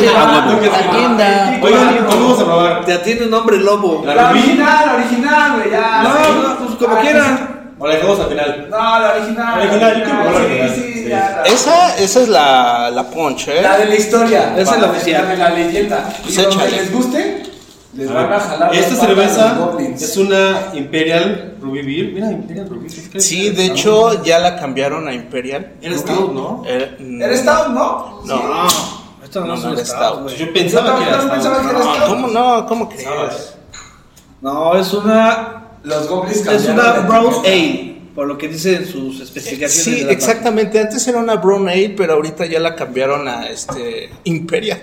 bueno. 0.00 0.74
atienda. 0.74 1.58
Oigan, 1.62 2.06
¿cómo 2.06 2.20
vamos 2.24 2.40
a 2.40 2.44
probar? 2.44 2.84
Te 2.84 2.92
atiende 2.94 3.26
un 3.26 3.34
hombre 3.34 3.58
lobo. 3.58 4.02
La 4.06 4.30
original, 4.30 4.86
la 4.86 4.94
original, 4.94 5.56
güey, 5.58 5.70
ya. 5.70 6.02
No, 6.02 6.58
pues 6.66 6.78
como 6.78 6.96
Ah, 6.96 7.00
quieran. 7.00 7.53
O 7.78 7.86
la 7.88 7.94
dejamos 7.94 8.20
al 8.20 8.28
final. 8.28 8.66
No, 8.70 8.76
la 8.76 9.12
original. 9.16 9.58
La 9.58 9.64
original, 9.64 9.96
yo 9.98 10.04
creo 10.04 10.18
que 10.18 10.24
la 10.24 10.38
sí, 10.38 10.44
original, 10.44 10.70
sí, 10.74 10.92
sí. 10.94 11.08
ya, 11.08 11.42
la- 11.44 11.52
Esa, 11.52 11.96
esa 11.98 12.20
es 12.22 12.28
la, 12.28 12.90
la 12.90 13.02
punch, 13.10 13.48
¿eh? 13.48 13.62
La 13.62 13.78
de 13.78 13.84
la 13.86 13.94
historia. 13.96 14.54
Esa 14.56 14.74
es 14.76 14.80
la 14.80 14.90
oficial. 14.90 15.28
de 15.28 15.36
la 15.36 15.50
leyenda. 15.50 16.08
Y 16.20 16.22
Pues 16.22 16.36
donde 16.36 16.50
échale. 16.56 16.70
les 16.76 16.92
guste, 16.92 17.42
les 17.94 18.12
van 18.12 18.32
a 18.32 18.40
jalar. 18.40 18.74
Esta 18.74 18.90
las 18.90 18.98
patas 18.98 19.06
cerveza 19.08 19.54
goblins. 19.58 20.02
es 20.02 20.16
una 20.16 20.58
Imperial 20.74 21.56
Ruby 21.60 21.82
Beer. 21.82 22.12
Mira, 22.12 22.30
Imperial 22.30 22.68
Ruby 22.68 22.86
Beer. 22.88 23.20
Sí, 23.22 23.50
de 23.50 23.66
hecho 23.66 24.22
ya 24.22 24.38
la 24.38 24.56
cambiaron 24.56 25.08
a 25.08 25.12
Imperial. 25.12 25.72
Era 25.82 25.96
Stout, 25.98 26.32
¿no? 26.32 26.62
Era, 26.66 26.90
¿Eres 27.26 27.40
Stout, 27.40 27.68
no? 27.68 28.20
No, 28.24 28.36
No, 28.48 28.66
esto 29.24 29.40
no, 29.40 29.46
No, 29.48 29.54
es 29.54 29.60
no 29.62 29.68
un 29.70 29.74
era 29.74 29.84
stout, 29.84 30.00
stout. 30.12 30.22
güey. 30.22 30.36
Yo 30.36 30.52
pensaba 30.52 30.86
Yo 30.92 30.98
que 30.98 31.02
era 31.08 31.16
también 31.18 31.34
pensaba 31.40 31.54
Stout. 31.56 31.70
que 31.70 31.76
era 31.76 31.84
no, 31.84 31.94
Stout. 31.94 32.08
¿cómo 32.08 32.26
no? 32.28 32.66
¿Cómo 32.66 32.88
crees? 32.88 33.54
No, 34.40 34.76
es 34.76 34.92
una. 34.92 35.63
Los 35.84 36.08
goblins 36.08 36.46
Es 36.46 36.66
una 36.68 36.92
de 36.94 37.00
Brown. 37.06 37.34
Ale, 37.44 37.96
por 38.14 38.26
lo 38.26 38.36
que 38.38 38.48
dicen 38.48 38.86
sus 38.86 39.20
especificaciones. 39.20 39.84
Sí, 39.84 40.00
de 40.00 40.06
la 40.06 40.12
exactamente. 40.12 40.80
Antes 40.80 41.06
era 41.06 41.18
una 41.18 41.36
Brown 41.36 41.68
Ale, 41.68 41.94
pero 41.96 42.14
ahorita 42.14 42.46
ya 42.46 42.58
la 42.60 42.74
cambiaron 42.74 43.28
a 43.28 43.48
este 43.48 44.10
Imperial. 44.24 44.80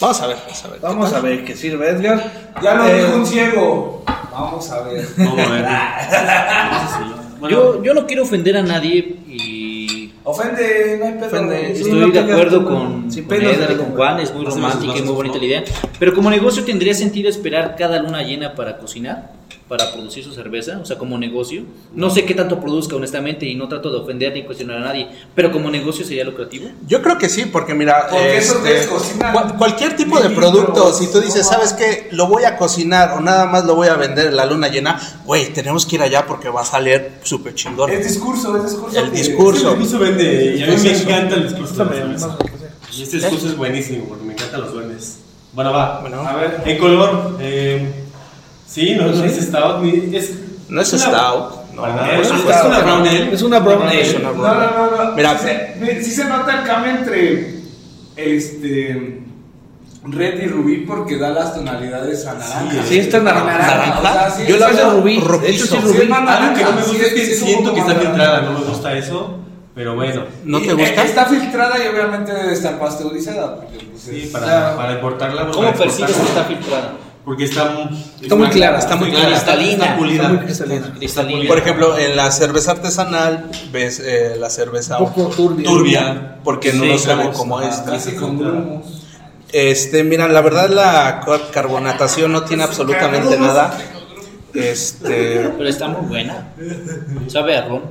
Vamos 0.00 0.20
a 0.22 0.26
ver, 0.28 0.36
vamos 0.44 0.64
a 0.64 0.68
ver. 0.68 0.80
Vamos 0.80 1.12
a 1.12 1.20
ver 1.20 1.44
qué 1.44 1.54
sirve, 1.56 1.90
Edgar. 1.90 2.54
Ya 2.62 2.74
lo 2.74 2.86
Eh, 2.88 3.04
dijo 3.04 3.16
un 3.16 3.26
ciego. 3.26 4.02
Vamos 4.32 4.70
a 4.70 4.80
ver. 4.82 5.06
Vamos 5.16 5.40
a 5.40 5.50
ver. 5.52 5.66
Bueno, 7.40 7.56
Yo, 7.56 7.82
yo 7.82 7.94
no 7.94 8.06
quiero 8.06 8.22
ofender 8.24 8.54
a 8.58 8.62
nadie 8.62 9.16
y 9.26 9.59
Ofende, 10.24 10.96
no 10.98 11.06
hay 11.06 11.12
pedo. 11.12 11.26
Ofende. 11.26 11.56
güey. 11.56 11.76
Sí, 11.76 11.82
estoy 11.82 12.00
no 12.00 12.08
de 12.08 12.18
acuerdo 12.20 12.64
con, 12.64 13.10
con 13.10 13.42
Edgar 13.42 13.70
y. 13.72 13.94
Juan, 13.96 14.20
es 14.20 14.34
muy 14.34 14.44
romántica 14.44 14.98
y 14.98 15.02
muy 15.02 15.14
bonita 15.14 15.38
la 15.38 15.44
idea. 15.44 15.64
Pero 15.98 16.14
como 16.14 16.30
negocio 16.30 16.64
tendría 16.64 16.94
sentido 16.94 17.28
esperar 17.28 17.76
cada 17.76 18.02
luna 18.02 18.22
llena 18.22 18.54
para 18.54 18.76
cocinar, 18.76 19.32
para 19.70 19.92
producir 19.92 20.24
su 20.24 20.32
cerveza, 20.34 20.80
o 20.82 20.84
sea, 20.84 20.98
como 20.98 21.16
negocio. 21.16 21.62
No 21.94 22.10
sé 22.10 22.24
qué 22.24 22.34
tanto 22.34 22.60
produzca, 22.60 22.96
honestamente, 22.96 23.46
y 23.46 23.54
no 23.54 23.68
trato 23.68 23.88
de 23.92 23.98
ofender 23.98 24.32
ni 24.34 24.42
cuestionar 24.42 24.78
a 24.78 24.80
nadie, 24.80 25.06
pero 25.32 25.52
como 25.52 25.70
negocio 25.70 26.04
sería 26.04 26.24
lucrativo. 26.24 26.68
Yo 26.88 27.00
creo 27.00 27.16
que 27.16 27.28
sí, 27.28 27.44
porque 27.46 27.72
mira, 27.72 28.08
Porque 28.10 28.38
este, 28.38 28.88
cual- 29.32 29.56
cualquier 29.56 29.94
tipo 29.94 30.18
de 30.18 30.30
producto, 30.30 30.92
si 30.92 31.06
tú 31.12 31.20
dices, 31.20 31.46
¿sabes 31.46 31.72
qué? 31.72 32.08
Lo 32.10 32.26
voy 32.26 32.42
a 32.42 32.56
cocinar 32.56 33.12
o 33.16 33.20
nada 33.20 33.46
más 33.46 33.64
lo 33.64 33.76
voy 33.76 33.86
a 33.86 33.94
vender 33.94 34.26
en 34.26 34.36
la 34.36 34.44
luna 34.44 34.66
llena, 34.66 35.00
güey, 35.24 35.52
tenemos 35.52 35.86
que 35.86 35.94
ir 35.94 36.02
allá 36.02 36.26
porque 36.26 36.48
va 36.48 36.62
a 36.62 36.64
salir 36.64 37.12
súper 37.22 37.54
chingón. 37.54 37.92
Es 37.92 38.02
discurso, 38.08 38.56
es 38.56 38.64
discurso. 38.64 38.98
El 38.98 39.12
discurso. 39.12 39.72
el 39.72 39.78
discurso 39.78 39.98
vende 40.00 40.56
y 40.56 40.62
a 40.64 40.66
mí 40.66 40.76
me 40.82 40.98
encanta 40.98 41.36
el 41.36 41.44
discurso. 41.44 41.88
Y 42.92 43.02
este 43.04 43.18
discurso 43.18 43.46
es 43.46 43.56
buenísimo 43.56 44.06
porque 44.08 44.24
me 44.24 44.32
encantan 44.32 44.62
los 44.62 44.72
duendes. 44.72 45.18
Bueno, 45.52 45.72
va. 45.72 46.00
Bueno. 46.00 46.20
A 46.26 46.34
ver. 46.34 46.62
En 46.64 46.78
color, 46.78 47.36
eh, 47.40 47.99
sí, 48.70 48.94
no, 48.94 49.06
no 49.08 49.24
es 49.24 49.36
stout, 49.46 49.82
ni- 49.82 50.16
es. 50.16 50.32
No 50.68 50.80
es 50.80 50.92
una- 50.92 51.02
stout, 51.02 51.72
no. 51.74 51.86
No 51.86 52.04
es, 52.06 52.28
es 52.30 52.64
una 52.64 52.78
brown 52.80 53.00
ale. 53.08 53.34
Es 53.34 53.42
una 53.42 53.58
brown 53.58 53.82
ale. 53.82 54.00
Es 54.02 54.14
una 54.14 54.28
No, 54.32 54.34
brown 54.34 54.56
ale. 54.56 54.66
no, 54.76 54.90
no, 54.96 55.04
no. 55.04 55.12
Mira. 55.16 55.38
sí, 55.38 55.46
se, 55.46 56.04
sí 56.04 56.10
se 56.12 56.24
nota 56.26 56.60
el 56.60 56.64
cambio 56.66 56.92
entre 56.92 57.54
este 58.16 59.22
red 60.04 60.42
y 60.42 60.46
rubí 60.46 60.76
porque 60.86 61.18
da 61.18 61.30
las 61.30 61.54
tonalidades 61.54 62.26
a 62.26 62.34
naranja. 62.34 62.82
Sí, 62.88 62.98
está 62.98 63.20
naranja. 63.20 63.58
¿Naranja? 63.58 63.98
O 63.98 64.02
sea, 64.02 64.30
sí, 64.30 64.42
Yo 64.48 64.56
la 64.58 64.68
veo 64.68 64.90
rubí. 64.92 65.20
De 65.42 65.50
hecho, 65.50 65.66
sí, 65.66 65.76
sí, 65.76 65.78
rubí. 65.82 66.12
Algo 66.12 66.54
que 66.54 66.62
no 66.64 66.72
me 66.72 66.82
gusta 66.82 67.06
es 67.06 67.12
que 67.14 67.26
siento 67.34 67.74
que 67.74 67.80
está 67.80 67.94
filtrada, 67.94 68.40
no 68.42 68.58
me 68.58 68.64
gusta 68.64 68.96
eso, 68.96 69.38
pero 69.74 69.94
bueno. 69.96 70.24
¿No 70.44 70.60
te 70.60 70.70
Eh, 70.70 70.74
gusta? 70.74 71.02
Está 71.04 71.24
filtrada 71.26 71.76
y 71.84 71.88
obviamente 71.88 72.32
debe 72.32 72.52
estar 72.52 72.78
pasteurizada. 72.78 73.56
Porque, 73.56 73.78
pues, 73.90 74.02
Sí, 74.02 74.30
para, 74.32 74.74
para 74.76 74.92
importarla. 74.94 75.48
¿Cómo 75.50 75.72
percibes 75.74 76.12
que 76.12 76.22
está 76.22 76.44
filtrada? 76.44 76.92
Porque 77.24 77.44
está 77.44 77.66
muy, 77.70 78.04
Está 78.22 78.34
muy 78.34 78.48
clara, 78.48 78.78
está 78.78 78.96
muy 78.96 79.10
clara, 79.10 79.26
cristalina. 79.28 79.84
está 79.84 79.96
pulida. 79.96 80.14
Está 80.22 80.28
muy 80.34 80.38
cristalina. 80.44 80.94
Cristalina. 80.96 81.48
Por 81.48 81.58
ejemplo, 81.58 81.98
en 81.98 82.16
la 82.16 82.30
cerveza 82.30 82.70
artesanal 82.72 83.50
ves 83.70 84.00
eh, 84.04 84.36
la 84.38 84.48
cerveza 84.50 84.98
Un 84.98 85.12
poco 85.12 85.28
turbia. 85.30 85.64
turbia, 85.68 86.38
porque 86.42 86.72
no 86.72 86.84
Sí, 86.84 86.88
lo 86.88 86.98
saben 86.98 87.30
con 87.32 88.38
grumos. 88.38 89.06
Este, 89.52 90.02
mira, 90.04 90.28
la 90.28 90.40
verdad 90.40 90.70
la 90.70 91.20
car- 91.26 91.50
carbonatación 91.52 92.32
no 92.32 92.42
tiene 92.44 92.62
absolutamente 92.62 93.36
nada. 93.38 93.76
Este, 94.54 95.50
Pero 95.56 95.68
está 95.68 95.88
muy 95.88 96.08
buena. 96.08 96.48
Sabe 97.28 97.56
a 97.56 97.66
ron. 97.68 97.82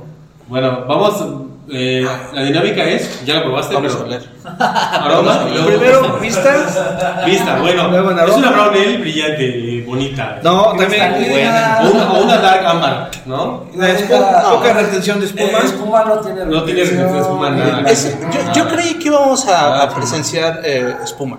Bueno, 0.48 0.84
vamos. 0.86 1.24
Eh, 1.72 2.06
la 2.32 2.42
dinámica 2.42 2.82
es. 2.84 3.24
Ya 3.24 3.34
la 3.34 3.42
probaste, 3.44 3.74
vamos 3.74 3.92
a 3.94 3.96
pero. 3.98 4.06
oler. 4.08 4.22
Aroma. 4.58 5.44
y 5.48 5.52
luego- 5.54 5.68
Primero, 5.68 6.18
vistas. 6.20 6.78
Vista, 7.26 7.58
bueno. 7.60 7.88
Luego 7.88 8.10
en 8.10 8.16
Es 8.18 8.22
aroma. 8.24 8.38
una 8.38 8.50
brown 8.50 8.68
ale 8.74 8.96
brillante, 8.98 9.84
bonita. 9.86 10.38
No, 10.42 10.72
también. 10.76 11.26
buena. 11.30 11.78
O 11.82 11.90
una, 11.90 12.12
o 12.12 12.22
una 12.24 12.36
dark 12.38 12.66
amber, 12.66 13.22
¿no? 13.26 13.66
La 13.76 13.90
espuma, 13.90 14.42
poca 14.50 14.72
retención 14.72 15.20
de 15.20 15.26
espuma. 15.26 15.44
Eh, 15.44 15.64
espuma 15.64 16.04
no 16.04 16.18
tiene 16.20 16.44
No 16.46 16.62
tiene 16.64 16.80
retención 16.82 17.12
de 17.12 17.20
espuma, 17.20 17.50
nada. 17.50 17.90
Es- 17.90 18.16
yo, 18.32 18.52
yo 18.54 18.68
creí 18.68 18.94
que 18.94 19.08
íbamos 19.08 19.46
a, 19.46 19.82
a 19.82 19.94
presenciar 19.94 20.60
eh, 20.64 20.94
espuma. 21.04 21.38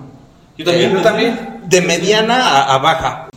Yo 0.57 0.65
también. 0.65 0.93
Yo 0.93 1.01
también. 1.01 1.59
De 1.65 1.82
mediana 1.82 2.47
a, 2.47 2.73
a 2.75 2.77
baja. 2.77 3.27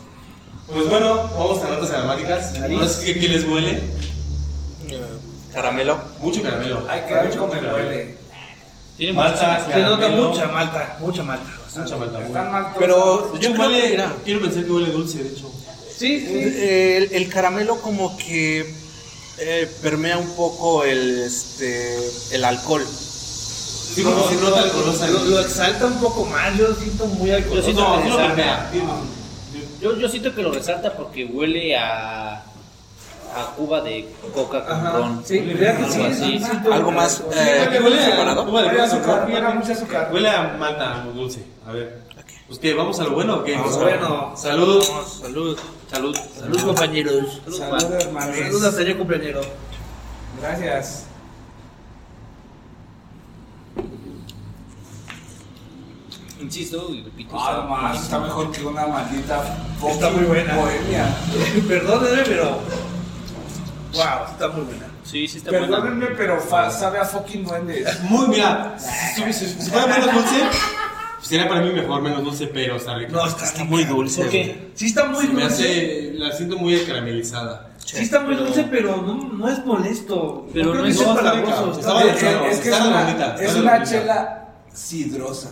Pues 0.71 0.89
bueno, 0.89 1.21
vamos 1.37 1.61
a 1.63 1.69
notas 1.69 1.91
aromáticas. 1.91 2.53
No 2.69 2.85
sé 2.85 3.13
qué, 3.13 3.19
qué 3.19 3.27
les 3.29 3.47
huele. 3.47 3.81
Caramelo. 5.55 5.97
Mucho 6.19 6.41
caramelo. 6.43 6.85
Ay, 6.89 7.01
qué 7.07 7.21
rico 7.23 7.47
me 7.47 7.59
huele. 7.73 8.17
Tiene 8.97 9.13
Malta, 9.13 9.65
Se 9.71 9.79
nota 9.81 10.07
mucha 10.09 10.47
malta, 10.47 10.97
mucha 10.99 11.23
malta. 11.23 11.45
Mucha 11.75 11.97
malta. 11.97 12.25
Están 12.25 12.51
mal 12.51 12.67
Pero 12.79 13.33
yo 13.39 13.53
que, 13.53 13.59
huele. 13.59 13.89
mira, 13.89 14.13
Quiero 14.23 14.41
pensar 14.41 14.63
que 14.63 14.71
huele 14.71 14.91
dulce, 14.91 15.23
de 15.23 15.29
hecho. 15.29 15.51
Sí, 15.97 16.19
sí. 16.19 16.55
el, 16.61 17.09
el 17.13 17.29
caramelo 17.29 17.81
como 17.81 18.17
que 18.17 18.73
eh, 19.39 19.71
permea 19.81 20.17
un 20.17 20.29
poco 20.35 20.83
el, 20.85 21.19
este, 21.23 21.97
el 22.31 22.43
alcohol. 22.45 22.85
Sí, 22.85 24.03
como 24.03 24.27
se 24.29 24.35
nota 24.35 24.63
el 24.63 24.71
color 24.71 24.93
Lo, 25.09 25.23
lo 25.25 25.39
exalta 25.39 25.85
un 25.85 25.99
poco 25.99 26.25
más. 26.25 26.57
Yo 26.57 26.73
siento 26.75 27.05
muy 27.07 27.29
Yo 27.29 27.35
alcoholoso. 27.35 27.65
siento 27.65 27.81
No, 27.81 28.03
que 28.71 28.77
no. 28.79 29.15
Yo, 29.81 29.97
yo 29.99 30.09
siento 30.09 30.33
que 30.35 30.41
lo 30.41 30.51
resalta 30.51 30.93
porque 30.95 31.25
huele 31.25 31.77
a, 31.77 32.43
a 33.35 33.45
cuba 33.55 33.81
de 33.81 34.07
coca 34.33 34.65
con 34.65 34.75
Ajá, 34.77 34.91
ron. 34.93 35.21
sí, 35.25 35.39
Algo 35.39 35.91
sí, 35.91 36.01
así. 36.01 36.39
sí, 36.39 36.45
Algo 36.71 36.91
más 36.91 37.19
eh, 37.33 37.67
Huele- 37.69 37.83
huele 37.83 38.79
a- 38.79 38.83
azúcar, 38.85 39.25
huele 39.29 39.45
a 39.45 39.49
mucho 39.51 39.71
azúcar. 39.73 40.09
Huele 40.13 40.29
a 40.29 40.55
malta 40.57 41.05
dulce. 41.13 41.43
A 41.67 41.71
ver. 41.71 42.03
Pues 42.47 42.59
que 42.59 42.73
vamos 42.75 42.99
a 42.99 43.03
lo 43.05 43.11
bueno 43.11 43.37
o 43.37 43.43
qué? 43.43 43.55
Vamos 43.55 43.73
a 43.75 43.79
lo 43.79 43.83
bueno. 43.85 44.33
Salud. 44.37 44.83
Salud. 44.83 45.57
Salud. 45.91 46.15
Salud, 46.39 46.61
compañeros. 46.63 47.41
Salud, 47.57 47.93
hermanos. 47.93 48.37
Salud 48.37 48.65
hasta 48.65 48.83
yo, 48.83 48.97
compañero. 48.97 49.41
Gracias. 50.41 51.05
Insisto 56.41 56.89
y 56.93 57.01
repito. 57.03 57.35
Ah, 57.39 57.65
más, 57.69 58.03
está 58.03 58.19
mejor 58.19 58.51
que 58.51 58.63
una 58.65 58.85
maldita 58.87 59.41
Está 59.89 60.09
muy 60.11 60.25
buena. 60.25 60.55
bohemia. 60.55 61.05
Perdónenme, 61.67 62.23
pero. 62.25 62.59
Wow, 63.95 64.31
está 64.31 64.47
muy 64.49 64.61
buena. 64.65 64.85
Sí, 65.03 65.27
sí 65.27 65.37
está 65.37 65.51
buena. 65.51 65.67
Perdónenme, 65.67 66.07
pero 66.17 66.39
fa- 66.41 66.69
sabe 66.71 66.99
a 66.99 67.05
fucking 67.05 67.43
duende. 67.45 67.85
Muy, 68.03 68.27
mira. 68.27 68.75
Si, 68.77 69.21
fuera 69.69 69.87
menos 69.87 70.13
dulce, 70.13 70.35
pues 71.15 71.27
sería 71.27 71.47
para 71.47 71.61
mí 71.61 71.71
mejor 71.71 72.01
menos 72.01 72.23
dulce, 72.23 72.47
pero 72.47 72.75
está 72.75 72.95
rico. 72.95 73.11
No, 73.13 73.25
está, 73.25 73.45
Está 73.45 73.63
muy 73.63 73.83
dulce. 73.85 74.21
¿Por 74.21 74.29
qué? 74.31 74.71
Sí 74.75 74.87
está 74.87 75.05
muy 75.05 75.25
Se 75.27 75.33
me 75.33 75.41
dulce. 75.43 75.63
hace. 75.63 76.11
La 76.15 76.31
siento 76.31 76.57
muy 76.57 76.77
caramelizada. 76.81 77.69
Sí 77.85 77.97
está 77.99 78.19
muy 78.21 78.35
dulce, 78.35 78.63
pero 78.69 78.97
no, 79.01 79.15
no 79.31 79.47
es 79.49 79.63
molesto. 79.65 80.47
Pero 80.53 80.71
creo 80.71 80.81
no 80.81 80.83
que 80.85 80.89
es- 80.91 80.97
sea 80.97 81.07
no, 81.07 81.13
está 81.17 81.33
empalagoso, 81.33 81.65
rica. 81.65 81.79
está 81.79 81.79
Estaba 81.79 82.03
bien. 82.03 82.15
Es, 82.15 82.57
es 82.57 82.59
que 82.61 82.69
es 82.69 82.73
está 82.75 82.87
una, 82.87 82.99
redondita, 83.05 83.35
es 83.35 83.41
está 83.41 83.59
una 83.61 83.71
redondita. 83.71 83.99
chela 84.01 84.47
sidrosa. 84.73 85.51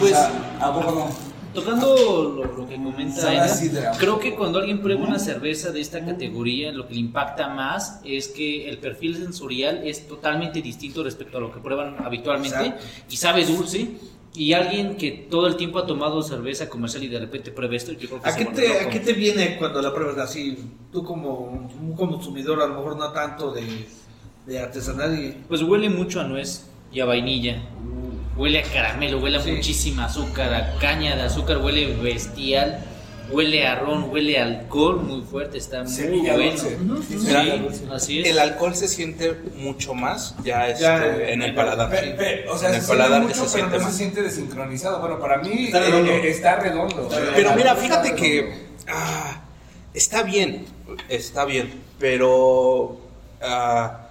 Pues- 0.00 0.12
sea, 0.12 0.30
¿a 0.60 0.72
poco 0.74 0.90
no? 0.92 1.27
Tocando 1.60 2.34
lo, 2.36 2.56
lo 2.56 2.68
que 2.68 2.76
comenta 2.76 3.20
Sabe 3.20 3.38
a 3.40 3.44
Edgar, 3.44 3.56
sidra. 3.56 3.92
creo 3.98 4.18
que 4.18 4.34
cuando 4.34 4.58
alguien 4.58 4.80
prueba 4.80 5.04
una 5.06 5.18
cerveza 5.18 5.70
de 5.72 5.80
esta 5.80 6.04
categoría, 6.04 6.72
lo 6.72 6.86
que 6.86 6.94
le 6.94 7.00
impacta 7.00 7.48
más 7.48 8.00
es 8.04 8.28
que 8.28 8.68
el 8.68 8.78
perfil 8.78 9.16
sensorial 9.16 9.80
es 9.86 10.06
totalmente 10.06 10.62
distinto 10.62 11.02
respecto 11.02 11.38
a 11.38 11.40
lo 11.40 11.52
que 11.52 11.60
prueban 11.60 11.96
habitualmente 12.04 12.66
Exacto. 12.66 12.84
y 13.10 13.16
sabe 13.16 13.44
dulce, 13.44 13.88
Y 14.34 14.52
alguien 14.52 14.96
que 14.96 15.10
todo 15.10 15.46
el 15.48 15.56
tiempo 15.56 15.78
ha 15.80 15.86
tomado 15.86 16.22
cerveza 16.22 16.68
comercial 16.68 17.02
y 17.02 17.08
de 17.08 17.18
repente 17.18 17.50
prueba 17.50 17.74
esto, 17.74 17.92
yo 17.92 18.08
creo 18.08 18.22
que 18.22 18.28
¿A 18.28 18.36
qué, 18.36 18.44
te. 18.44 18.80
¿A 18.80 18.88
qué 18.90 19.00
te 19.00 19.12
viene 19.12 19.56
cuando 19.58 19.80
la 19.82 19.92
pruebas 19.92 20.18
así? 20.18 20.56
Tú 20.92 21.02
como 21.02 21.68
un 21.80 21.94
consumidor, 21.96 22.60
a 22.62 22.66
lo 22.66 22.74
mejor 22.74 22.96
no 22.96 23.10
tanto 23.10 23.50
de, 23.50 23.64
de 24.46 24.60
artesanal 24.60 25.18
y... 25.18 25.32
Pues 25.48 25.62
huele 25.62 25.88
mucho 25.88 26.20
a 26.20 26.24
nuez 26.24 26.66
y 26.92 27.00
a 27.00 27.04
vainilla. 27.06 27.62
Huele 28.38 28.60
a 28.60 28.62
caramelo, 28.62 29.18
huele 29.18 29.38
a 29.38 29.42
Sí. 29.42 29.50
muchísima 29.52 30.04
azúcar, 30.06 30.54
a 30.54 30.78
caña 30.78 31.16
de 31.16 31.22
azúcar, 31.22 31.58
huele 31.58 31.94
bestial. 31.96 32.84
Huele 33.30 33.66
a 33.66 33.74
ron, 33.74 34.04
huele 34.10 34.38
a 34.38 34.44
alcohol 34.44 35.02
muy 35.02 35.20
fuerte, 35.20 35.58
está 35.58 35.82
muy 35.82 35.92
Semilla 35.92 36.32
bueno. 36.32 36.50
dulce. 36.52 36.78
Sí, 37.10 37.66
así 37.92 38.20
es. 38.20 38.28
El 38.28 38.38
alcohol 38.38 38.74
se 38.74 38.88
siente 38.88 39.34
mucho 39.56 39.92
más 39.92 40.34
ya, 40.42 40.66
este, 40.68 40.82
Ya, 40.84 41.04
en 41.04 41.42
el 41.42 41.54
paladar. 41.54 41.90
Pe- 41.90 42.14
pe- 42.16 42.48
o 42.48 42.56
sea, 42.56 42.68
En 42.68 42.74
se 42.76 42.78
el 42.80 42.84
siente 42.86 43.02
paladar 43.02 43.22
mucho, 43.22 43.34
se 43.34 43.40
pero 43.40 43.50
siente 43.50 43.76
no 43.76 43.82
más. 43.82 43.92
se 43.92 43.98
siente 43.98 44.22
desincronizado. 44.22 45.00
Bueno, 45.00 45.18
para 45.18 45.38
mí 45.42 45.64
Está 45.66 45.78
eh, 45.78 45.90
redondo. 45.90 46.10
eh, 46.12 46.30
está 46.30 46.56
redondo. 46.56 47.08
Pero 47.34 47.52
mira, 47.54 47.76
fíjate 47.76 48.14
que 48.14 48.66
ah, 48.88 49.42
está 49.92 50.22
bien, 50.22 50.64
está 51.10 51.44
bien, 51.44 51.70
pero 51.98 52.98
ah, 53.42 54.08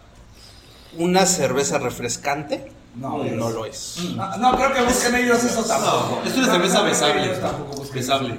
una 0.95 1.25
cerveza 1.25 1.79
refrescante 1.79 2.71
No, 2.99 3.17
no, 3.17 3.23
es- 3.23 3.53
lo 3.53 3.65
es. 3.65 3.97
No, 4.15 4.37
no 4.37 4.55
creo 4.57 4.73
que 4.73 4.81
busquen 4.81 5.15
ellos 5.15 5.43
eso 5.43 5.63
tampoco. 5.63 6.21
Es 6.25 6.35
una 6.35 6.51
cerveza 6.51 6.81
besable. 6.81 7.31
Besable. 7.93 8.37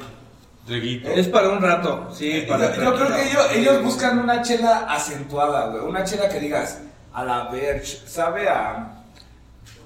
Reguito. 0.67 1.09
Es 1.09 1.29
para 1.29 1.49
un 1.49 1.63
rato, 1.63 2.09
sí, 2.15 2.43
Yo, 2.43 2.49
para 2.49 2.75
yo 2.77 2.95
creo 2.95 3.09
que 3.17 3.31
ellos, 3.31 3.47
ellos 3.55 3.83
buscan 3.83 4.19
una 4.19 4.43
chela 4.43 4.85
acentuada, 4.89 5.69
güey. 5.69 5.83
Una 5.83 6.05
chela 6.05 6.29
que 6.29 6.41
digas, 6.41 6.81
a 7.15 7.25
la 7.25 7.45
verge, 7.49 8.01
sabe 8.07 8.49
a 8.51 8.95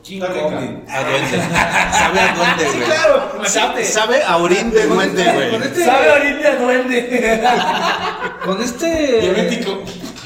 King. 0.03 0.20
¿A 0.23 0.27
dónde? 0.27 0.83
¿Sabe 0.89 2.20
a 2.20 2.35
dónde, 2.35 2.64
güey? 2.64 2.83
claro, 2.85 3.33
Sabe, 3.45 3.85
sabe 3.85 4.25
a 4.25 4.37
orín 4.39 4.73
de 4.73 4.87
duende, 4.89 5.23
güey. 5.33 5.55
este, 5.62 5.85
Sabe 5.85 6.11
a 6.11 6.14
orina 6.14 6.51
de 6.51 6.57
duende. 6.59 7.43
con 8.45 8.61
este... 8.62 9.20
Diabético. 9.20 9.79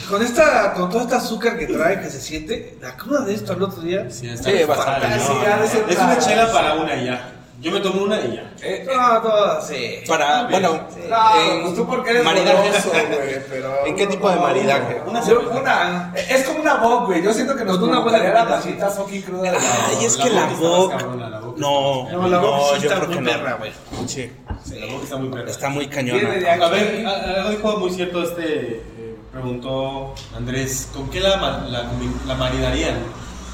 Con 0.08 0.22
esta, 0.22 0.72
con 0.74 0.88
todo 0.88 1.02
este 1.02 1.14
azúcar 1.16 1.58
que 1.58 1.66
trae, 1.66 2.00
que 2.00 2.08
se 2.10 2.20
siente, 2.20 2.78
la 2.80 2.96
cruda 2.96 3.22
de 3.22 3.34
esto 3.34 3.52
al 3.52 3.62
otro 3.62 3.82
día. 3.82 4.08
Sí, 4.10 4.28
Sí, 4.36 4.64
bastante. 4.64 5.08
no. 5.08 5.18
Sí, 5.18 5.32
de 5.60 5.68
ser 5.68 5.84
Es 5.88 5.98
una 5.98 6.18
chela 6.18 6.52
para 6.52 6.74
una 6.74 6.94
y 6.96 7.06
ya. 7.06 7.32
Yo 7.58 7.72
me 7.72 7.80
tomo 7.80 8.02
una 8.04 8.20
y 8.20 8.36
ya. 8.36 8.52
Eh, 8.62 8.86
No, 8.86 9.20
todo, 9.22 9.60
sí. 9.62 10.00
Para, 10.06 10.44
bueno, 10.44 10.72
no, 11.08 11.40
en 11.42 11.62
pues 11.62 11.74
tú 11.74 11.86
porque 11.86 12.10
eres 12.10 12.22
maridaje. 12.24 12.68
goloso, 12.68 12.90
güey, 12.90 13.40
pero... 13.50 13.86
¿En 13.86 13.96
qué 13.96 14.06
tipo 14.06 14.30
de 14.30 14.36
maridaje? 14.36 15.00
Una, 15.06 15.22
una, 15.22 16.12
es 16.14 16.44
como 16.44 16.60
una 16.60 16.74
bog, 16.74 17.06
güey. 17.06 17.22
Yo 17.22 17.32
siento 17.32 17.56
que 17.56 17.64
nos 17.64 17.78
Con 17.78 17.88
una 17.88 18.00
buena 18.00 18.18
gustaría 18.18 18.44
la 18.44 18.48
pasita 18.50 18.88
fucking 18.90 19.22
cruda. 19.22 19.50
de 19.50 19.56
Ay, 19.58 20.04
es 20.04 20.16
que 20.18 20.30
la 20.30 20.44
boca 20.46 20.52
está 20.52 20.60
más 20.60 20.60
Boc. 20.60 20.90
cabrona, 21.00 21.30
la 21.30 21.40
boca. 21.40 21.58
No, 21.60 22.10
No, 22.12 22.28
la 22.28 22.38
sí 22.40 22.46
yo 22.46 22.74
está 22.76 22.94
creo 22.96 23.06
muy 23.06 23.14
que 23.16 23.20
no. 23.22 23.30
perra, 23.30 23.54
güey. 23.54 23.72
Sí, 24.06 24.32
La 24.78 24.86
boca 24.92 25.04
está 25.04 25.16
muy 25.16 25.28
perra. 25.30 25.50
está 25.50 25.68
muy 25.70 25.86
de 25.86 25.90
cañona. 25.94 26.28
A 26.64 26.68
ver, 26.68 27.06
algo 27.06 27.50
dijo 27.50 27.76
muy 27.78 27.90
cierto 27.90 28.22
este. 28.22 28.82
Preguntó 29.40 30.14
Andrés, 30.36 30.88
¿con 30.92 31.08
qué 31.10 31.20
la, 31.20 31.36
la, 31.36 31.84
la 32.26 32.34
maridarían? 32.34 32.96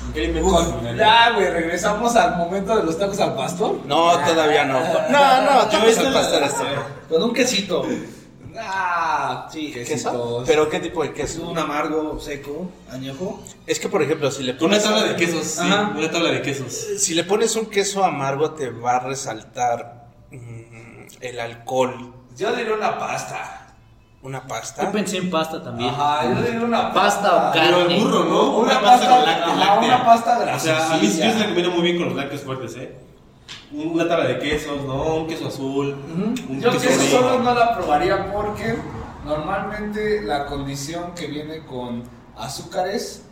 ¿Con 0.05 0.13
qué 0.13 0.41
Uf, 0.43 0.97
ya, 0.97 1.31
güey, 1.33 1.51
regresamos 1.51 2.15
al 2.17 2.37
momento 2.37 2.77
de 2.77 2.83
los 2.85 2.99
tacos 2.99 3.19
al 3.21 3.35
pastor. 3.35 3.79
No, 3.87 4.13
todavía 4.19 4.65
no. 4.65 4.81
No, 5.11 5.43
no, 5.43 5.71
Yo 5.71 5.79
tacos 5.79 5.99
al 5.99 6.13
pastor 6.13 6.43
esto. 6.43 6.65
Con 7.09 7.23
un 7.23 7.33
quesito. 7.33 7.87
Ah, 8.59 9.49
Sí, 9.51 9.73
¿Queso? 9.73 10.45
¿Pero 10.47 10.69
qué 10.69 10.79
tipo 10.81 11.03
de 11.03 11.09
Es 11.09 11.15
queso? 11.15 11.49
un 11.49 11.59
amargo, 11.59 12.19
seco, 12.21 12.69
añejo. 12.91 13.43
Es 13.67 13.81
que, 13.81 13.89
por 13.89 14.03
ejemplo, 14.03 14.31
si 14.31 14.43
le 14.43 14.53
Una 14.53 14.61
pones, 14.61 14.83
tabla 14.83 15.05
de 15.05 15.17
quesos, 15.17 15.45
sí, 15.47 15.61
Ajá. 15.63 15.93
una 15.97 16.11
tabla 16.11 16.31
de 16.31 16.43
quesos. 16.43 16.73
si 16.99 17.15
le 17.15 17.25
pones 17.25 17.57
un 17.57 17.67
queso 17.67 18.05
amargo, 18.05 18.51
te 18.53 18.69
va 18.71 18.97
a 18.97 19.01
resaltar 19.01 20.09
mm, 20.31 21.07
el 21.21 21.41
alcohol. 21.41 22.13
Yo 22.37 22.55
diría 22.55 22.75
una 22.75 22.99
pasta. 22.99 23.62
Una 24.23 24.41
Yo 24.41 24.47
pasta. 24.47 24.93
pensé 24.93 25.17
en 25.17 25.31
pasta 25.31 25.63
también. 25.63 25.91
Ajá, 25.91 26.33
yo 26.33 26.43
diría 26.43 26.61
una 26.61 26.93
Pasta 26.93 27.49
o 27.49 27.53
Pero 27.53 27.79
carne. 27.79 27.97
el 27.97 28.05
burro, 28.05 28.25
¿no? 28.25 28.57
Una 28.59 28.81
pasta 28.81 29.09
pasta- 29.09 29.45
con 29.45 29.51
ajá, 29.51 29.57
láctea. 29.75 29.89
una 29.97 30.05
pasta 30.05 30.55
O 30.57 30.59
sea, 30.61 30.93
a 30.95 30.97
mí 30.99 31.07
sí 31.09 31.19
yo 31.25 31.33
se 31.33 31.39
la 31.41 31.45
combino 31.47 31.71
muy 31.73 31.83
bien 31.83 31.97
con 31.99 32.07
los 32.07 32.17
lácteos 32.17 32.43
fuertes, 32.43 32.77
¿eh? 32.77 32.97
Una 33.73 34.07
tabla 34.07 34.27
de 34.27 34.39
quesos, 34.39 34.85
¿no? 34.85 35.17
Un 35.17 35.27
queso 35.27 35.49
azul. 35.49 35.97
Un 36.49 36.61
Yo 36.61 36.71
queso 36.71 36.87
queso 36.87 37.03
solo 37.19 37.41
no 37.41 37.53
la 37.55 37.75
probaría 37.77 38.33
porque 38.33 38.77
normalmente 39.25 40.23
la 40.23 40.47
condición 40.47 41.15
que 41.17 41.27
viene 41.27 41.65
con 41.67 42.05
azúcares, 42.37 43.25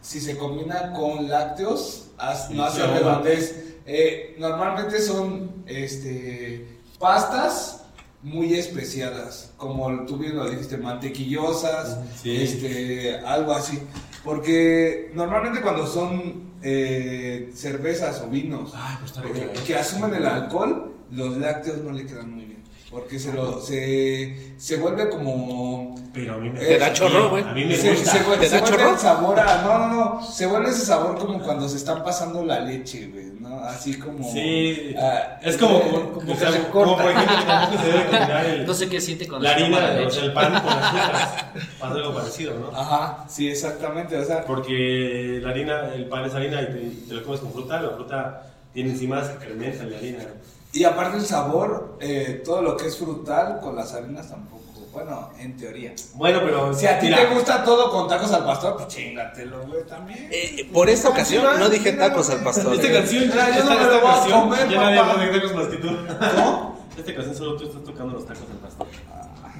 si 0.00 0.20
se 0.20 0.38
combina 0.38 0.92
con 0.92 1.28
lácteos, 1.28 2.10
no 2.50 2.64
hace 2.64 2.86
redondez. 2.86 3.74
Eh, 3.86 4.36
normalmente 4.38 5.00
son 5.00 5.64
este, 5.66 6.78
pastas 7.00 7.79
muy 8.22 8.54
especiadas, 8.54 9.52
como 9.56 10.04
tú 10.06 10.16
bien 10.18 10.36
lo 10.36 10.48
dijiste, 10.50 10.76
mantequillosas, 10.76 11.98
Sí. 12.22 12.36
este, 12.42 13.18
algo 13.20 13.52
así. 13.52 13.78
Porque 14.24 15.10
normalmente 15.14 15.60
cuando 15.62 15.86
son 15.86 16.50
eh, 16.62 17.50
cervezas 17.54 18.20
o 18.20 18.28
vinos 18.28 18.72
Ay, 18.74 18.96
pues. 19.00 19.36
¿eh? 19.36 19.50
que 19.66 19.74
asumen 19.76 20.14
el 20.14 20.26
alcohol, 20.26 20.92
los 21.10 21.38
lácteos 21.38 21.78
no 21.78 21.92
le 21.92 22.04
quedan 22.04 22.30
muy 22.34 22.44
bien. 22.44 22.60
Porque 22.90 23.18
se, 23.20 23.32
lo, 23.32 23.60
se, 23.62 24.54
se 24.58 24.76
vuelve 24.76 25.08
como... 25.08 25.94
Pero 26.12 26.34
a 26.34 26.38
mí 26.38 26.50
me 26.50 26.58
Te 26.58 26.76
da 26.76 26.92
chorro, 26.92 27.30
güey. 27.30 27.44
A 27.44 27.52
mí 27.54 27.64
me 27.64 27.76
se, 27.76 27.92
gusta. 27.92 28.10
se 28.12 28.22
vuelve, 28.24 28.46
¿Te 28.48 28.52
da 28.56 28.60
vuelve 28.62 28.76
chorro? 28.78 28.90
el 28.92 28.98
sabor 28.98 29.38
a... 29.40 29.62
No, 29.62 29.78
no, 29.78 29.88
no. 30.20 30.26
Se 30.26 30.44
vuelve 30.46 30.70
ese 30.70 30.84
sabor 30.84 31.16
como 31.16 31.40
cuando 31.40 31.68
se 31.68 31.76
están 31.76 32.02
pasando 32.02 32.44
la 32.44 32.58
leche, 32.60 33.06
güey. 33.06 33.26
¿No? 33.50 33.64
Así 33.64 33.98
como... 33.98 34.30
Sí, 34.30 34.94
ah, 34.96 35.38
es 35.42 35.56
como, 35.56 35.80
como, 35.80 36.10
como 36.14 36.32
o 36.32 36.34
que 36.34 36.40
sea, 36.40 36.52
se 36.52 36.58
como 36.68 36.96
corta. 36.96 37.02
por 37.02 37.10
ejemplo 37.12 37.78
se 37.78 37.86
debe 37.86 38.04
combinar 38.04 38.46
el, 38.46 38.66
No 38.66 38.74
sé 38.74 38.88
qué 38.88 39.00
siente 39.00 39.26
con 39.26 39.42
la 39.42 39.50
harina, 39.50 39.90
de 39.90 40.06
o 40.06 40.10
sea, 40.10 40.24
el 40.24 40.32
pan 40.32 40.52
con 40.62 40.72
azúcar. 40.72 41.52
Pasa 41.80 41.94
algo 41.94 42.14
parecido, 42.14 42.54
¿no? 42.58 42.78
Ajá, 42.78 43.24
sí, 43.28 43.48
exactamente. 43.50 44.16
O 44.16 44.24
sea, 44.24 44.44
Porque 44.44 45.40
la 45.42 45.50
harina, 45.50 45.92
el 45.94 46.06
pan 46.06 46.24
es 46.24 46.34
harina 46.34 46.62
y 46.62 46.66
te, 46.66 46.82
y 46.82 47.04
te 47.08 47.14
lo 47.14 47.24
comes 47.24 47.40
con 47.40 47.52
fruta, 47.52 47.80
la 47.80 47.90
fruta 47.90 48.42
tiene 48.72 48.90
enzimas 48.90 49.28
que 49.28 49.46
fermentan 49.46 49.90
la 49.90 49.98
harina. 49.98 50.24
y 50.72 50.84
aparte 50.84 51.18
el 51.18 51.24
sabor, 51.26 51.98
eh, 52.00 52.42
todo 52.44 52.62
lo 52.62 52.76
que 52.76 52.86
es 52.86 52.96
frutal 52.96 53.58
con 53.60 53.74
las 53.74 53.92
harinas 53.94 54.28
tampoco. 54.28 54.59
Bueno, 54.92 55.30
en 55.38 55.56
teoría. 55.56 55.92
Bueno, 56.14 56.40
pero 56.44 56.74
Si 56.74 56.86
a 56.86 56.98
ti 56.98 57.06
mira, 57.06 57.18
te 57.18 57.26
gusta 57.34 57.62
todo 57.64 57.90
con 57.90 58.08
tacos 58.08 58.32
al 58.32 58.44
pastor, 58.44 58.76
pues 58.76 58.88
chingatelo, 58.88 59.60
güey, 59.66 59.84
también. 59.86 60.28
Eh, 60.32 60.68
por 60.72 60.90
esta 60.90 61.08
ocasión 61.10 61.44
no 61.58 61.68
dije 61.68 61.92
tacos 61.92 62.28
al 62.30 62.42
pastor. 62.42 62.74
Esta 62.74 62.88
eh. 62.88 62.92
canción, 62.92 63.28
Mira, 63.28 63.50
yo 63.50 63.60
esta, 63.60 63.64
no 63.64 63.70
me 63.70 63.76
esta 63.76 63.86
lo 63.94 64.00
voy 64.00 64.10
a 64.10 64.14
canción, 64.14 64.40
comer, 64.40 64.68
ya 64.68 64.80
nadie 64.80 64.98
habla 64.98 65.24
de 65.24 65.32
tacos 65.38 65.54
más 65.54 65.66
que 65.68 65.76
tú. 65.76 65.90
¿No? 65.90 66.76
Esta 66.98 67.14
canción 67.14 67.34
solo 67.36 67.56
tú 67.56 67.64
estás 67.68 67.84
tocando 67.84 68.14
los 68.14 68.26
tacos 68.26 68.48
del 68.48 68.56
pastor. 68.58 68.86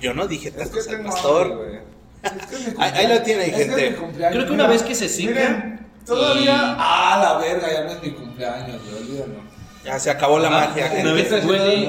Yo 0.01 0.14
no 0.14 0.26
dije 0.26 0.49
Es 0.49 0.55
que 0.55 0.64
tacos 0.64 0.89
al 0.89 0.97
tengo 0.97 1.11
pastor. 1.11 1.57
güey. 1.57 1.74
Es 2.22 2.33
que 2.47 2.74
Ahí- 2.83 2.93
ahí 2.97 3.07
lo 3.07 3.22
tiene. 3.22 3.47
Es 3.47 3.53
que 3.55 3.64
gente. 3.64 3.97
cumpleaños. 3.97 4.35
Creo 4.37 4.47
que 4.47 4.53
una 4.53 4.64
Mira, 4.64 4.72
vez 4.74 4.83
que 4.83 4.95
se 4.95 5.26
Miren, 5.26 5.87
todavía. 6.05 6.43
y- 6.43 6.76
Ah, 6.78 7.20
la 7.22 7.39
verga, 7.39 7.72
ya 7.72 7.85
no 7.85 7.91
es 7.93 8.03
mi 8.03 8.11
cumpleaños, 8.11 8.83
güey, 8.83 8.97
olvídalo. 9.03 9.49
Ya 9.85 9.99
se 9.99 10.11
acabó 10.11 10.39
la 10.39 10.51
magia, 10.51 10.87
Una 11.01 11.14
gente. 11.14 11.31
vez 11.31 11.45
Huele, 11.47 11.89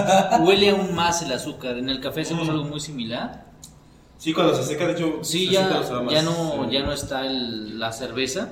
huele 0.40 0.70
aún 0.70 0.94
más 0.94 1.22
el 1.22 1.32
azúcar. 1.32 1.76
En 1.76 1.88
el 1.88 2.00
café 2.00 2.20
hacemos 2.22 2.48
algo 2.48 2.64
muy 2.64 2.78
similar. 2.80 3.46
Sí, 4.16 4.32
cuando 4.32 4.54
se 4.54 4.62
seca, 4.62 4.86
de 4.86 4.92
hecho, 4.92 5.18
Sí, 5.22 5.46
se 5.46 5.52
ya, 5.54 5.82
seca 5.82 6.00
ya, 6.10 6.22
no, 6.22 6.70
ya 6.70 6.82
no 6.84 6.92
está 6.92 7.26
el- 7.26 7.80
la 7.80 7.90
cerveza, 7.92 8.50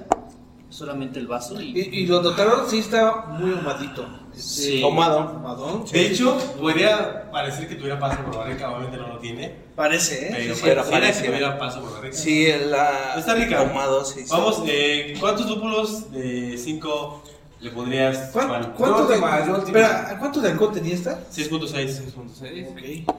solamente 0.69 1.21
el 1.21 1.29
vaso. 1.29 1.61
Y, 1.61 1.67
Y, 1.79 2.01
y 2.01 2.07
lo 2.09 2.21
notaron, 2.21 2.69
sí 2.69 2.81
está 2.81 3.27
muy 3.29 3.53
ahumadito. 3.53 4.05
Sí. 4.35 4.83
Ahumado. 4.83 5.21
Ahumadón. 5.21 5.85
De 5.93 6.07
hecho, 6.07 6.37
podría 6.59 7.31
parecer 7.31 7.69
que 7.69 7.77
tuviera 7.77 7.99
paso 8.01 8.21
por 8.25 8.39
barrica, 8.39 8.71
obviamente 8.71 8.97
no 8.97 9.07
lo 9.09 9.19
tiene. 9.21 9.55
Parece, 9.77 10.27
¿eh? 10.27 10.33
Pero, 10.33 10.55
Sí, 10.57 10.61
pero 10.65 10.85
parece. 10.91 11.23
que 11.23 11.29
tuviera 11.29 11.57
paso 11.59 11.81
por 11.81 11.93
barrica. 11.95 12.17
Sí, 12.17 12.49
la. 12.69 13.15
Está 13.17 13.35
rica. 13.35 13.61
Ahumado, 13.61 14.05
sí. 14.05 14.21
sí. 14.23 14.27
Vamos, 14.31 14.63
eh, 14.67 15.15
¿cuántos 15.21 15.49
lúpulos 15.49 16.11
de 16.11 16.59
5 16.59 17.23
le 17.61 17.71
pondrías. 17.71 18.31
¿Cuánto, 18.33 19.07
de, 19.07 19.19
última. 19.19 19.39
espera, 19.59 20.17
¿Cuánto 20.19 20.41
de 20.41 20.51
alcohol 20.51 20.73
tenía 20.73 20.95
esta? 20.95 21.21
6.6. 21.31 22.69
Ok. 22.71 23.15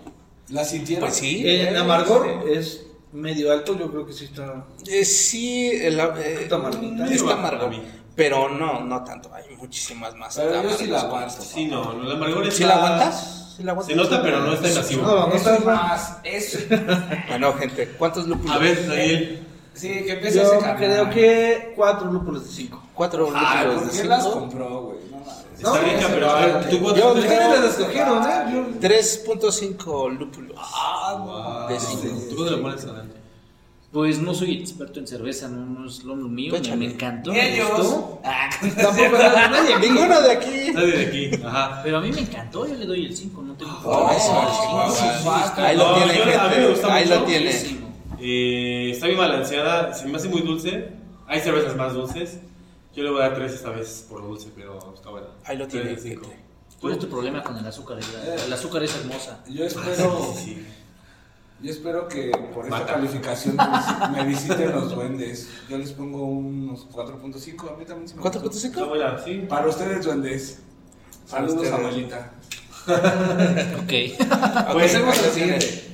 ¿La 0.49 0.65
sintieron? 0.65 1.05
Pues 1.07 1.17
sí. 1.19 1.43
En 1.45 1.75
amargor 1.77 2.45
es 2.49 2.85
medio 3.13 3.51
alto, 3.51 3.77
yo 3.77 3.89
creo 3.91 4.05
que 4.05 4.13
sí 4.13 4.25
está. 4.25 4.65
Eh, 4.87 5.05
sí, 5.05 5.69
el, 5.71 5.99
eh, 5.99 6.39
Está 6.41 6.55
amarguita. 6.55 7.05
está 7.05 7.33
amargo. 7.33 7.69
Pero 8.15 8.49
no, 8.49 8.81
no 8.81 9.03
tanto. 9.03 9.33
Hay 9.33 9.55
muchísimas 9.55 10.15
más. 10.15 10.35
Pero 10.35 10.63
yo 10.63 10.71
sí 10.71 10.87
la 10.87 11.01
aguanto. 11.01 11.41
Sí, 11.41 11.65
no, 11.65 12.01
el 12.01 12.11
amargor 12.11 12.43
está... 12.43 12.57
¿Sí 12.57 12.63
la 12.63 12.75
aguantas? 12.75 13.53
¿Sí 13.57 13.63
la 13.63 13.71
aguantas? 13.71 13.95
Se 13.95 14.01
nota, 14.01 14.21
pero 14.21 14.39
no 14.41 14.53
está 14.53 14.69
invasivo. 14.69 15.03
No, 15.03 15.27
no 15.27 15.33
está 15.33 15.55
es 15.55 15.65
más, 15.65 16.17
eso. 16.23 16.59
Bueno, 17.29 17.53
gente, 17.53 17.87
¿cuántos 17.97 18.27
lúpulos? 18.27 18.55
A 18.55 18.59
ver, 18.59 18.87
Daniel. 18.87 19.47
Sí, 19.73 19.87
que 19.87 20.11
empiece 20.13 20.37
Yo 20.37 20.43
ese 20.43 20.59
canal. 20.59 20.77
creo 20.77 21.09
que 21.09 21.73
cuatro 21.75 22.11
lúpulos 22.11 22.43
de 22.45 22.51
cinco. 22.51 22.83
Cuatro 22.93 23.29
Ay, 23.33 23.65
lúpulos 23.67 23.83
¿por 23.83 23.91
de 23.93 24.01
qué 24.01 24.07
las 24.07 24.23
cinco. 24.23 24.39
compró, 24.39 24.81
güey? 24.83 24.97
No 25.09 25.17
mames. 25.19 25.35
Está 25.57 25.69
No, 25.69 25.75
rica, 25.77 25.97
ese 25.99 26.07
pero 26.09 26.25
no 26.27 26.31
a 26.33 26.39
ver, 26.39 26.49
está 26.49 26.69
¿tú 26.69 26.77
Yo, 26.77 26.93
tienes? 26.93 27.15
ustedes 27.15 27.59
las 27.61 27.79
escogieron, 27.79 28.23
¿eh? 28.23 28.43
Yo- 28.53 28.79
3.5 28.89 30.09
lúpulos. 30.19 30.57
Ah, 30.59 31.65
de 31.69 31.79
cinco. 31.79 32.01
¿Tú 32.29 32.35
cuándo 32.35 32.55
le 32.57 32.61
pones 32.61 32.83
adelante? 32.83 33.15
Pues 33.91 34.19
no 34.19 34.33
soy 34.33 34.55
experto 34.57 34.99
en 35.01 35.07
cerveza, 35.07 35.49
no, 35.49 35.65
no 35.65 35.85
es 35.85 36.03
lo 36.05 36.15
mío, 36.15 36.53
Tú 36.61 36.69
me, 36.69 36.75
me 36.77 36.85
encantó, 36.85 37.33
me 37.33 37.55
ellos. 37.55 37.69
gustó. 37.77 38.21
Ah, 38.23 38.49
Tampoco 38.81 39.17
nadie, 39.17 39.79
ninguno 39.79 40.21
de 40.21 40.31
aquí. 40.31 40.71
Nadie 40.73 40.91
de 40.97 41.05
aquí. 41.07 41.43
Ajá. 41.45 41.81
pero 41.83 41.97
a 41.97 42.01
mí 42.01 42.09
me 42.11 42.21
encantó, 42.21 42.65
yo 42.65 42.75
le 42.75 42.85
doy 42.85 43.05
el 43.05 43.15
5, 43.17 43.41
no 43.41 43.53
tengo 43.55 43.71
Oh, 43.83 44.07
problema. 44.07 44.13
sí, 44.13 44.27
Sí, 44.95 45.01
sí, 45.01 45.07
sí, 45.23 45.29
está 45.45 45.65
Ahí 45.67 45.75
lo 45.77 45.87
No, 45.89 45.95
tiene, 45.95 46.17
yo- 46.17 46.23
a 46.23 46.47
mí 46.47 46.55
me 46.57 46.67
gente. 46.73 46.87
Ahí 46.89 47.03
mucho. 47.05 47.19
lo 47.19 47.25
tiene. 47.25 47.80
Eh, 48.21 48.91
está 48.91 49.07
bien 49.07 49.17
balanceada, 49.17 49.93
se 49.93 50.07
me 50.07 50.17
hace 50.17 50.27
muy 50.29 50.41
dulce. 50.41 50.89
Hay 51.27 51.39
cervezas 51.41 51.75
más 51.75 51.93
dulces. 51.93 52.39
Yo 52.95 53.03
le 53.03 53.09
voy 53.09 53.19
a 53.21 53.29
dar 53.29 53.35
3 53.35 53.51
esta 53.53 53.69
vez 53.69 54.05
por 54.09 54.21
lo 54.21 54.27
dulce, 54.27 54.49
pero 54.55 54.93
está 54.93 55.09
buena. 55.09 55.27
Ahí 55.45 55.57
lo 55.57 55.67
Tres 55.67 55.81
tiene, 55.83 55.95
de 55.95 56.01
cinco. 56.01 56.27
gente. 56.27 56.45
¿Cuál 56.79 56.93
es 56.93 56.99
tu 56.99 57.09
problema 57.09 57.43
con 57.43 57.57
el 57.57 57.65
azúcar? 57.65 57.97
El, 57.99 58.39
el 58.45 58.53
azúcar 58.53 58.83
es 58.83 58.95
hermosa. 58.95 59.39
Yo 59.47 59.63
Ah, 59.63 59.67
espero, 59.67 60.33
sí, 60.35 60.65
yo 61.61 61.71
espero 61.71 62.07
que 62.07 62.31
por 62.53 62.65
esta 62.65 62.79
Mata. 62.79 62.93
calificación 62.95 63.55
me, 63.55 63.63
visi- 63.63 64.11
me 64.11 64.25
visiten 64.25 64.71
los 64.71 64.93
duendes. 64.95 65.49
Yo 65.69 65.77
les 65.77 65.91
pongo 65.93 66.23
unos 66.25 66.87
4.5. 66.91 67.73
A 67.73 67.77
mí 67.77 67.85
también 67.85 68.07
se 68.09 68.15
me. 68.15 68.23
Está 68.25 68.39
¿4.5? 68.41 68.87
buena, 68.89 69.17
sí. 69.23 69.45
Para 69.47 69.67
ustedes, 69.67 70.03
duendes. 70.05 70.59
Saludos, 71.27 71.55
ustedes. 71.55 71.73
abuelita. 71.73 72.31
Ok. 73.83 74.73
Pasemos 74.73 75.17
al 75.19 75.31
siguiente. 75.31 75.87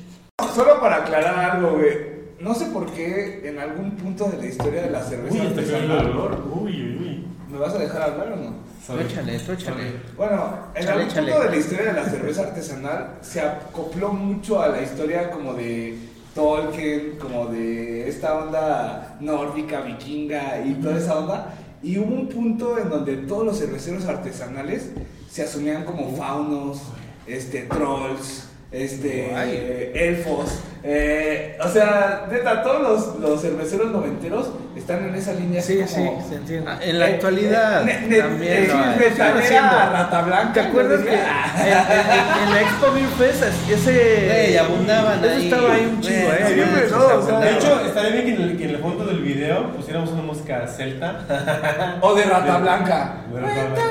Solo 0.55 0.79
para 0.79 0.97
aclarar 0.97 1.51
algo, 1.57 1.71
güey. 1.77 2.16
No 2.39 2.53
sé 2.53 2.65
por 2.67 2.85
qué 2.91 3.41
en 3.49 3.57
algún 3.59 3.91
punto 3.91 4.25
de 4.29 4.37
la 4.37 4.45
historia 4.45 4.83
de 4.83 4.91
la 4.91 5.03
cerveza 5.03 5.35
Uy, 5.35 5.47
artesanal. 5.47 6.09
olor. 6.11 6.43
Uy, 6.61 6.71
uy, 6.71 6.97
uy. 7.01 7.27
¿Me 7.51 7.57
vas 7.57 7.73
a 7.73 7.79
dejar 7.79 8.01
hablar 8.03 8.33
o 8.33 8.35
no? 8.35 8.53
Tú 8.85 8.93
échale, 8.99 9.39
tú 9.39 9.51
échale. 9.53 9.83
Bueno, 10.15 10.49
en 10.75 10.83
Chale, 10.85 10.91
algún 11.01 11.13
chale. 11.13 11.31
punto 11.31 11.43
de 11.43 11.49
la 11.49 11.55
historia 11.57 11.85
de 11.85 11.93
la 11.93 12.05
cerveza 12.05 12.41
artesanal 12.43 13.15
se 13.21 13.41
acopló 13.41 14.13
mucho 14.13 14.61
a 14.61 14.67
la 14.69 14.81
historia 14.81 15.29
como 15.31 15.53
de 15.55 15.97
Tolkien, 16.35 17.17
como 17.19 17.47
de 17.47 18.07
esta 18.07 18.37
onda 18.37 19.17
nórdica, 19.19 19.81
vikinga 19.81 20.61
y 20.65 20.73
toda 20.75 20.97
esa 20.97 21.17
onda. 21.17 21.53
Y 21.81 21.97
hubo 21.97 22.13
un 22.13 22.29
punto 22.29 22.77
en 22.77 22.89
donde 22.89 23.17
todos 23.17 23.45
los 23.45 23.57
cerveceros 23.59 24.05
artesanales 24.05 24.91
se 25.29 25.43
asumían 25.43 25.83
como 25.83 26.15
faunos, 26.15 26.81
este, 27.25 27.63
trolls, 27.63 28.47
este, 28.71 29.31
eh, 29.33 29.91
elfos. 30.09 30.59
eh, 30.83 31.57
o 31.63 31.67
sea, 31.69 32.27
neta, 32.31 32.61
todos 32.63 32.81
los, 32.81 33.19
los 33.19 33.41
cerveceros 33.41 33.91
noventeros 33.91 34.49
están 34.75 35.03
en 35.09 35.15
esa 35.15 35.33
línea. 35.33 35.61
Sí, 35.61 35.81
sí, 35.87 35.95
como- 36.05 36.27
se 36.29 36.35
entiende. 36.35 36.69
Ah, 36.71 36.79
En 36.81 36.99
la 36.99 37.05
actualidad 37.07 37.77
también 37.79 38.13
eh, 38.13 38.23
metalera 38.23 39.09
Siguen 39.11 39.37
haciendo. 39.37 39.69
rata 39.91 40.21
blanca. 40.21 40.53
¿Te 40.53 40.59
acuerdas 40.61 41.01
que 41.01 41.13
en, 41.13 41.17
en- 41.19 42.43
en 42.43 42.53
la 42.53 42.61
Expo 42.61 42.91
Beer 42.93 43.07
Fest 43.17 43.43
ese 43.69 44.25
Güey, 44.27 44.57
abundaban 44.57 45.23
eso 45.25 45.33
ahí. 45.33 45.43
estaba 45.45 45.73
ahí 45.73 45.85
un 45.85 46.01
chingo, 46.01 46.27
eh. 46.31 46.65
manches, 46.65 46.93
o 46.93 47.25
sea. 47.25 47.39
De 47.39 47.51
hecho, 47.53 47.85
estaría 47.85 48.11
bien 48.11 48.25
que 48.25 48.33
en, 48.35 48.41
el, 48.49 48.57
que 48.57 48.63
en 48.65 48.69
el 48.71 48.77
fondo 48.77 49.05
del 49.05 49.19
video 49.21 49.71
pusiéramos 49.75 50.09
una 50.11 50.21
música 50.21 50.67
celta. 50.67 51.21
O 52.01 52.13
de 52.13 52.23
rata 52.25 52.57
blanca. 52.59 53.15
De 53.33 53.39
Rata 53.39 53.53
Blanca. 53.65 53.81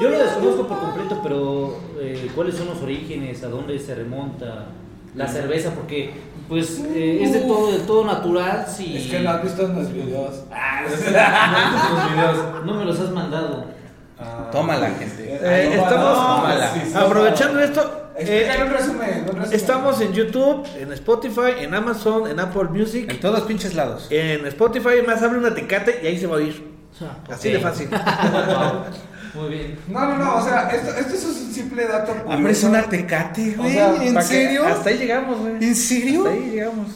Yo 0.00 0.10
lo 0.10 0.18
desconozco 0.18 0.66
por 0.66 0.78
completo, 0.80 1.20
pero 1.22 1.76
eh, 2.00 2.30
¿cuáles 2.34 2.56
son 2.56 2.68
los 2.68 2.80
orígenes? 2.82 3.42
¿A 3.44 3.48
dónde 3.48 3.78
se 3.78 3.94
remonta 3.94 4.66
la 5.14 5.28
cerveza? 5.28 5.70
Porque 5.70 6.12
pues 6.48 6.80
eh, 6.94 7.20
es 7.22 7.32
de 7.32 7.40
todo, 7.40 7.72
de 7.72 7.78
todo 7.80 8.04
natural. 8.04 8.66
Si 8.68 8.96
Es 8.96 9.06
que 9.10 9.20
no 9.20 9.30
has 9.30 9.42
visto 9.42 9.62
en 9.66 9.74
los 9.76 9.92
videos. 9.92 10.42
Ah, 10.52 10.82
No 10.86 11.96
los 11.96 12.10
videos. 12.12 12.64
no 12.66 12.74
me 12.74 12.84
los 12.84 13.00
has 13.00 13.10
mandado. 13.10 13.64
Ah. 14.18 14.48
Tómala, 14.52 14.90
gente. 14.90 15.38
Eh, 15.40 15.74
estamos 15.74 16.18
no, 16.18 16.38
mala. 16.42 16.72
sí, 16.74 16.80
sí. 16.86 16.92
aprovechando 16.96 17.60
esto. 17.60 18.00
Eh, 18.16 18.48
un 18.64 18.70
resumen, 18.72 19.20
un 19.22 19.36
resumen. 19.38 19.52
estamos 19.52 20.00
en 20.00 20.12
YouTube, 20.12 20.64
en 20.78 20.92
Spotify, 20.92 21.50
en 21.62 21.74
Amazon, 21.74 22.28
en 22.30 22.38
Apple 22.38 22.62
En 22.62 22.72
Music, 22.72 23.20
todos 23.20 23.40
pinches 23.42 23.74
lados. 23.74 24.06
en 24.08 24.46
Spotify 24.46 25.02
más 25.04 25.20
abre 25.20 25.38
una 25.38 25.52
tecate 25.52 25.98
y 26.00 26.06
ahí 26.06 26.16
se 26.18 26.28
va 26.28 26.34
a 26.34 26.38
oír. 26.38 26.64
Así 27.28 27.48
Ok. 27.48 27.54
de 27.54 27.58
fácil. 27.60 27.88
Muy 29.34 29.48
bien. 29.48 29.78
No, 29.88 30.00
no, 30.06 30.16
no, 30.18 30.36
o 30.36 30.42
sea, 30.42 30.68
esto, 30.70 30.90
esto 30.96 31.14
es 31.14 31.24
un 31.24 31.52
simple 31.52 31.86
dato. 31.86 32.12
Abres 32.12 32.38
curioso. 32.38 32.68
una 32.68 32.82
tecate, 32.84 33.52
güey. 33.56 33.72
sea, 33.72 33.94
¿En 34.04 34.22
serio? 34.22 34.64
Hasta 34.66 34.90
ahí 34.90 34.98
llegamos, 34.98 35.38
güey. 35.40 35.54
¿En 35.64 35.74
serio? 35.74 36.20
Hasta 36.26 36.34
ahí 36.36 36.50
llegamos. 36.50 36.88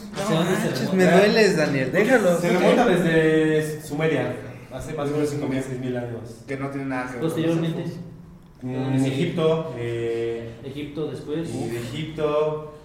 Me 0.93 1.05
dueles, 1.05 1.57
Daniel. 1.57 1.91
Déjalo. 1.91 2.39
Se 2.39 2.49
remonta 2.49 2.85
desde 2.85 3.81
Sumeria, 3.81 4.33
hace 4.73 4.93
más 4.93 5.09
o 5.09 5.11
menos 5.11 5.33
5.000, 5.33 5.63
6.000 5.81 5.97
años. 5.97 6.21
Que 6.47 6.57
no 6.57 6.69
tiene 6.69 6.85
nada 6.87 7.07
que 7.07 7.11
ver. 7.13 7.21
Posteriormente, 7.21 7.83
En 8.63 9.05
Egipto, 9.05 9.73
eh, 9.77 10.51
Egipto 10.63 11.09
después. 11.11 11.49
y 11.49 11.67
de 11.69 11.79
Egipto. 11.79 12.75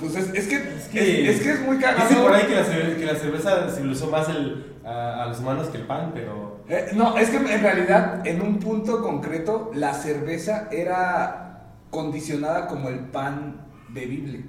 Pues 0.00 0.14
es, 0.14 0.28
es 0.34 0.46
que, 0.46 0.54
Es 0.54 0.84
que, 0.92 1.28
es, 1.30 1.36
es 1.36 1.42
que 1.42 1.50
es 1.50 1.60
muy 1.62 1.78
cagado. 1.78 2.08
Dicen 2.08 2.22
por 2.22 2.32
ahí 2.32 2.46
que 2.46 2.54
la, 2.54 2.64
cerve- 2.64 2.96
que 2.96 3.06
la 3.06 3.16
cerveza 3.16 3.68
civilizó 3.74 4.06
más 4.06 4.28
el, 4.28 4.66
a, 4.84 5.24
a 5.24 5.26
los 5.26 5.40
humanos 5.40 5.66
que 5.68 5.78
el 5.78 5.84
pan, 5.84 6.12
pero. 6.14 6.53
Eh, 6.68 6.90
no, 6.94 7.16
es 7.18 7.30
que 7.30 7.36
en 7.36 7.62
realidad, 7.62 8.26
en 8.26 8.40
un 8.40 8.58
punto 8.58 9.02
concreto, 9.02 9.70
la 9.74 9.92
cerveza 9.92 10.68
era 10.70 11.72
condicionada 11.90 12.66
como 12.66 12.88
el 12.88 13.00
pan 13.00 13.66
bebible. 13.90 14.44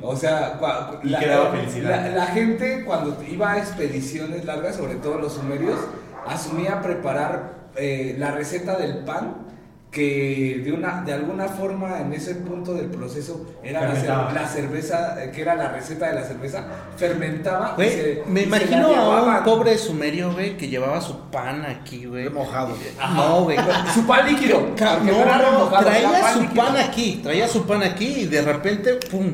O 0.00 0.16
sea, 0.16 0.58
Y 1.02 1.08
la 1.10 2.26
gente 2.26 2.84
cuando 2.84 3.16
iba 3.28 3.52
a 3.52 3.58
expediciones 3.58 4.44
largas, 4.44 4.76
sobre 4.76 4.94
todo 4.96 5.18
los 5.18 5.34
sumerios, 5.34 5.78
asumía 6.26 6.80
preparar 6.80 7.70
eh, 7.76 8.16
la 8.18 8.30
receta 8.32 8.76
del 8.76 8.98
pan 9.04 9.41
que 9.92 10.62
de 10.64 10.72
una 10.72 11.02
de 11.02 11.12
alguna 11.12 11.44
forma 11.48 12.00
en 12.00 12.14
ese 12.14 12.36
punto 12.36 12.72
del 12.72 12.86
proceso 12.86 13.44
era 13.62 13.82
la, 13.92 14.32
la 14.32 14.48
cerveza 14.48 15.22
eh, 15.22 15.30
que 15.30 15.42
era 15.42 15.54
la 15.54 15.68
receta 15.70 16.08
de 16.08 16.14
la 16.14 16.24
cerveza 16.24 16.64
fermentaba 16.96 17.72
y 17.72 17.76
Güey, 17.76 17.90
se- 17.90 18.22
me 18.26 18.40
y 18.40 18.44
se 18.44 18.50
la 18.50 18.56
imagino 18.56 18.86
a 19.12 19.38
un 19.38 19.44
pobre 19.44 19.76
sumerio, 19.76 20.32
güey, 20.32 20.56
que 20.56 20.68
llevaba 20.68 20.98
su 21.02 21.14
pan 21.30 21.64
aquí, 21.66 22.06
güey. 22.06 22.30
Mojado. 22.30 22.74
No, 23.14 23.42
güey. 23.44 23.58
su 23.92 24.06
pan 24.06 24.26
líquido 24.26 24.60
No, 24.80 25.24
remojado, 25.24 25.84
traía 25.84 26.32
su 26.32 26.40
líquido. 26.40 26.64
pan 26.64 26.76
aquí, 26.78 27.20
traía 27.22 27.46
su 27.48 27.66
pan 27.66 27.82
aquí 27.82 28.06
y 28.06 28.26
de 28.28 28.40
repente, 28.40 28.94
pum, 29.10 29.30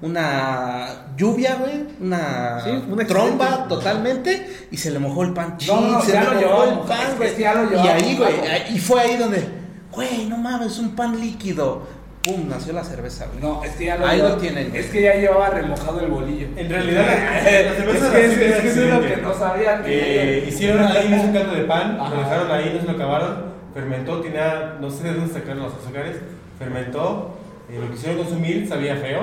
una 0.00 0.86
lluvia, 1.18 1.56
güey, 1.56 1.84
una, 2.00 2.60
Sí, 2.64 2.70
un 2.70 3.06
tromba 3.06 3.66
totalmente 3.68 4.66
y 4.70 4.76
se 4.78 4.90
le 4.90 5.00
mojó 5.00 5.22
el 5.24 5.34
pan. 5.34 5.58
No, 5.66 6.00
se 6.00 6.12
ya 6.12 6.32
le 6.32 6.40
lo 6.40 6.48
mojó 6.50 6.64
el 6.64 6.78
pan, 6.80 7.22
es 7.22 7.32
que 7.32 7.42
Y 7.42 7.44
ahí, 7.44 8.16
güey, 8.16 8.34
y 8.74 8.78
fue 8.78 9.00
ahí 9.02 9.16
donde, 9.16 9.57
güey, 9.98 10.26
no 10.26 10.36
mames, 10.36 10.78
un 10.78 10.94
pan 10.94 11.18
líquido. 11.20 11.82
Pum, 12.22 12.48
nació 12.48 12.72
la 12.72 12.82
cerveza, 12.84 13.26
güey. 13.26 13.40
No, 13.40 13.62
es 13.64 13.70
que 13.76 13.84
ya 13.86 13.96
lo, 13.96 14.06
Ahí 14.06 14.16
llevaba- 14.18 14.34
lo 14.34 14.40
tienen. 14.40 14.74
Es 14.74 14.86
que 14.86 15.02
ya 15.02 15.14
llevaba 15.14 15.50
remojado 15.50 16.00
el 16.00 16.08
bolillo. 16.10 16.48
En 16.56 16.68
realidad, 16.68 17.04
la, 17.06 17.14
la 17.42 17.50
es 17.50 17.76
cerveza 17.76 18.12
que 18.12 18.24
es, 18.26 18.38
que 18.38 18.48
eso 18.48 18.56
es 18.68 18.76
lo 18.76 18.94
accidente. 18.96 19.14
que 19.14 19.22
no 19.22 19.34
sabían. 19.34 19.82
Eh, 19.86 20.44
hicieron 20.48 20.82
ahí 20.84 21.12
un 21.24 21.32
caldo 21.32 21.54
de 21.54 21.64
pan, 21.64 21.98
Ajá. 22.00 22.14
lo 22.14 22.20
dejaron 22.20 22.50
ahí, 22.50 22.72
no 22.74 22.80
se 22.80 22.86
lo 22.86 22.92
acabaron, 22.92 23.36
fermentó, 23.72 24.20
tenía, 24.20 24.76
no 24.80 24.90
sé 24.90 25.04
de 25.04 25.14
dónde 25.14 25.32
sacaron 25.32 25.62
los 25.62 25.72
azúcares, 25.74 26.16
fermentó, 26.58 27.36
eh, 27.70 27.78
lo 27.80 27.90
quisieron 27.90 28.18
consumir, 28.18 28.66
sabía 28.68 28.96
feo, 28.96 29.22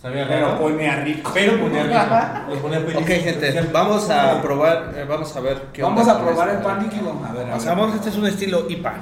sabía 0.00 0.26
Pero 0.26 0.46
raro, 0.48 0.58
ponía 0.60 0.96
rico. 0.96 1.30
pero 1.34 1.60
ponía 1.60 1.82
rico, 1.84 2.58
feliz. 2.86 2.96
Ok, 2.96 3.06
gente, 3.24 3.60
vamos 3.72 4.08
a 4.10 4.40
probar, 4.42 4.92
eh, 4.96 5.04
vamos 5.08 5.36
a 5.36 5.40
ver 5.40 5.58
qué 5.72 5.82
Vamos 5.82 6.00
onda 6.00 6.14
a 6.14 6.22
probar 6.24 6.48
el 6.48 6.58
pan 6.58 6.82
líquido. 6.82 7.10
A 7.10 7.32
ver, 7.32 7.42
a 7.42 7.44
ver. 7.44 7.52
Pasamos, 7.52 7.94
este 7.94 8.08
es 8.08 8.16
un 8.16 8.26
estilo 8.26 8.66
IPA. 8.68 8.94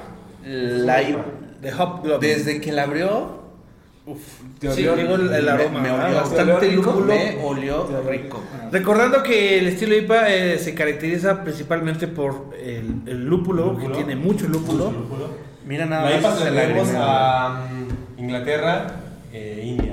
La. 0.45 0.97
De 1.61 1.73
Hop. 1.79 2.19
Desde 2.21 2.61
que 2.61 2.73
la 2.73 2.83
abrió, 2.85 3.43
uf, 4.07 4.19
Te 4.59 4.73
Sí, 4.73 4.83
digo 4.83 4.95
el, 4.95 5.33
el 5.33 5.49
aroma. 5.49 5.81
me, 5.81 5.91
olió 5.91 6.17
Bastante 6.17 6.37
¿Te 6.37 6.43
olió 6.43 6.61
rico? 6.61 6.91
lúpulo. 6.91 7.07
me 7.07 7.45
olió 7.45 8.03
rico. 8.09 8.41
Recordando 8.73 9.23
que 9.23 9.59
el 9.59 9.69
estilo 9.69 9.95
IPA 9.97 10.35
eh, 10.35 10.59
se 10.59 10.75
caracteriza 10.75 11.43
principalmente 11.45 12.09
por 12.09 12.51
el, 12.61 13.03
el 13.07 13.25
lúpulo, 13.27 13.73
Lúpulo. 13.73 13.89
que 13.89 13.95
tiene 14.05 14.17
mucho 14.17 14.49
lúpulo. 14.49 14.93
Mira 15.67 15.87
nada 15.87 16.11
La 16.11 16.17
IPA 16.19 16.37
se 16.37 16.51
la 16.51 17.45
a 17.47 17.49
mm, 17.71 18.21
Inglaterra, 18.21 18.87
eh, 19.33 19.63
India. 19.65 19.92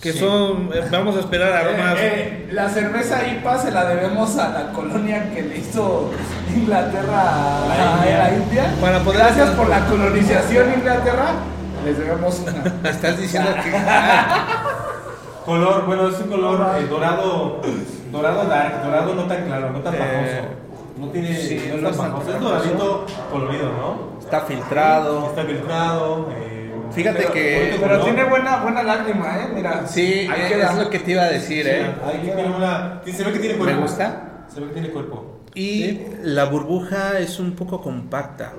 Que 0.00 0.12
Sí. 0.12 0.18
son, 0.20 0.70
eh, 0.72 0.86
vamos 0.92 1.16
a 1.16 1.20
esperar 1.20 1.52
aromas. 1.52 1.96
Eh, 1.98 2.46
eh, 2.46 2.48
la 2.52 2.68
cerveza 2.68 3.26
IPA 3.26 3.58
se 3.58 3.70
la 3.72 3.84
debemos 3.86 4.36
a 4.38 4.48
la 4.50 4.72
colonia 4.72 5.28
que 5.34 5.42
le 5.42 5.58
hizo 5.58 6.10
Inglaterra 6.54 7.20
a, 7.22 7.66
La 7.66 7.74
a 7.74 7.98
India. 7.98 8.18
la 8.18 8.34
India. 8.34 8.64
Para 8.80 9.00
poder 9.00 9.18
Gracias 9.20 9.50
por 9.50 9.68
la 9.68 9.84
colonización 9.86 10.72
Inglaterra. 10.76 11.26
Les 11.84 11.98
debemos 11.98 12.40
una. 12.40 12.90
Estás 12.90 13.18
diciendo 13.18 13.50
que 13.64 13.72
Color, 15.44 15.86
bueno, 15.86 16.08
es 16.08 16.18
un 16.20 16.28
color 16.28 16.76
eh, 16.78 16.86
dorado, 16.88 17.60
dorado 18.12 18.44
dark, 18.44 18.82
dorado 18.84 19.14
no 19.14 19.22
tan 19.24 19.46
claro, 19.46 19.70
no 19.70 19.78
tan 19.80 19.94
Eh, 19.94 19.98
pajoso. 19.98 20.58
No 20.98 21.06
tiene, 21.08 21.34
sí, 21.34 21.54
no 21.70 21.74
es 21.76 21.82
es 21.82 21.82
tan 21.82 21.96
tan 21.96 22.12
pajoso, 22.12 22.30
es 22.30 22.36
pajoso. 22.36 22.48
doradito 22.50 23.06
colorido, 23.32 23.64
¿no? 23.72 24.18
está 24.20 24.40
filtrado. 24.42 25.26
Está 25.30 25.42
filtrado. 25.44 26.28
eh, 26.36 26.57
Fíjate 26.98 27.18
pero- 27.18 27.32
que- 27.32 27.76
Pero 27.80 28.00
tiene 28.04 28.24
buena, 28.24 28.56
buena 28.62 28.82
lágrima, 28.82 29.36
¿eh? 29.38 29.48
Mira. 29.54 29.86
Sí, 29.86 30.28
es, 30.28 30.52
queda. 30.52 30.70
es 30.72 30.78
lo 30.78 30.90
que 30.90 30.98
te 30.98 31.10
iba 31.12 31.22
a 31.22 31.28
decir, 31.30 31.64
Sí, 31.64 31.70
¿eh? 31.70 31.86
ahí 32.04 32.20
tiene 32.22 32.44
una, 32.46 33.00
se 33.04 33.24
ve 33.24 33.32
que 33.32 33.38
tiene 33.38 33.54
Me 33.54 33.64
cuerpo. 33.64 33.80
gusta. 33.82 34.22
Se 34.52 34.60
ve 34.60 34.66
que 34.68 34.72
tiene 34.74 34.90
cuerpo. 34.90 35.40
Y 35.54 36.00
la 36.22 36.44
burbuja 36.44 37.18
es 37.18 37.38
un 37.40 37.52
poco 37.56 37.80
compacta. 37.80 38.52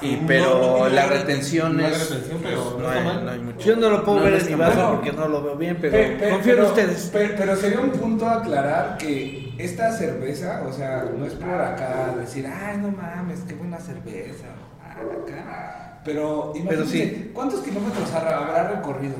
Y, 0.00 0.16
pero 0.28 0.78
no 0.84 0.88
la 0.88 1.06
re- 1.06 1.18
retención 1.18 1.76
no 1.76 1.84
hay 1.84 1.92
es. 1.92 2.08
retención, 2.10 2.40
pero 2.42 2.78
no 2.80 2.88
hay, 2.88 3.28
hay 3.32 3.38
mucho. 3.40 3.58
Yo 3.66 3.76
no 3.76 3.90
lo 3.90 4.04
puedo 4.04 4.18
No, 4.18 4.24
ver 4.24 4.34
en 4.34 4.46
mi 4.46 4.54
vaso 4.54 4.90
porque 4.92 5.12
no 5.12 5.26
lo 5.26 5.42
veo 5.42 5.56
bien, 5.56 5.78
pero 5.80 5.92
Pe- 5.92 6.16
pe- 6.20 6.28
confío 6.30 6.54
en 6.54 6.62
ustedes. 6.62 7.02
pe- 7.06 7.34
Pero, 7.36 7.56
sería 7.56 7.80
un 7.80 7.90
punto 7.90 8.28
aclarar 8.28 8.96
que 8.96 9.54
esta 9.58 9.90
cerveza, 9.92 10.62
o 10.68 10.72
sea, 10.72 11.04
no 11.16 11.24
es 11.26 11.32
por 11.34 11.60
acá 11.60 12.14
decir, 12.20 12.46
ay, 12.46 12.76
no 12.78 12.90
mames, 12.92 13.40
qué 13.48 13.54
buena 13.54 13.78
cerveza. 13.80 14.46
ah, 14.84 14.92
acá. 15.24 15.87
Pero 16.08 16.52
imagínate, 16.56 16.88
sí. 16.88 17.30
¿cuántos 17.34 17.60
kilómetros 17.60 18.10
habrá 18.14 18.68
recorrido? 18.68 19.16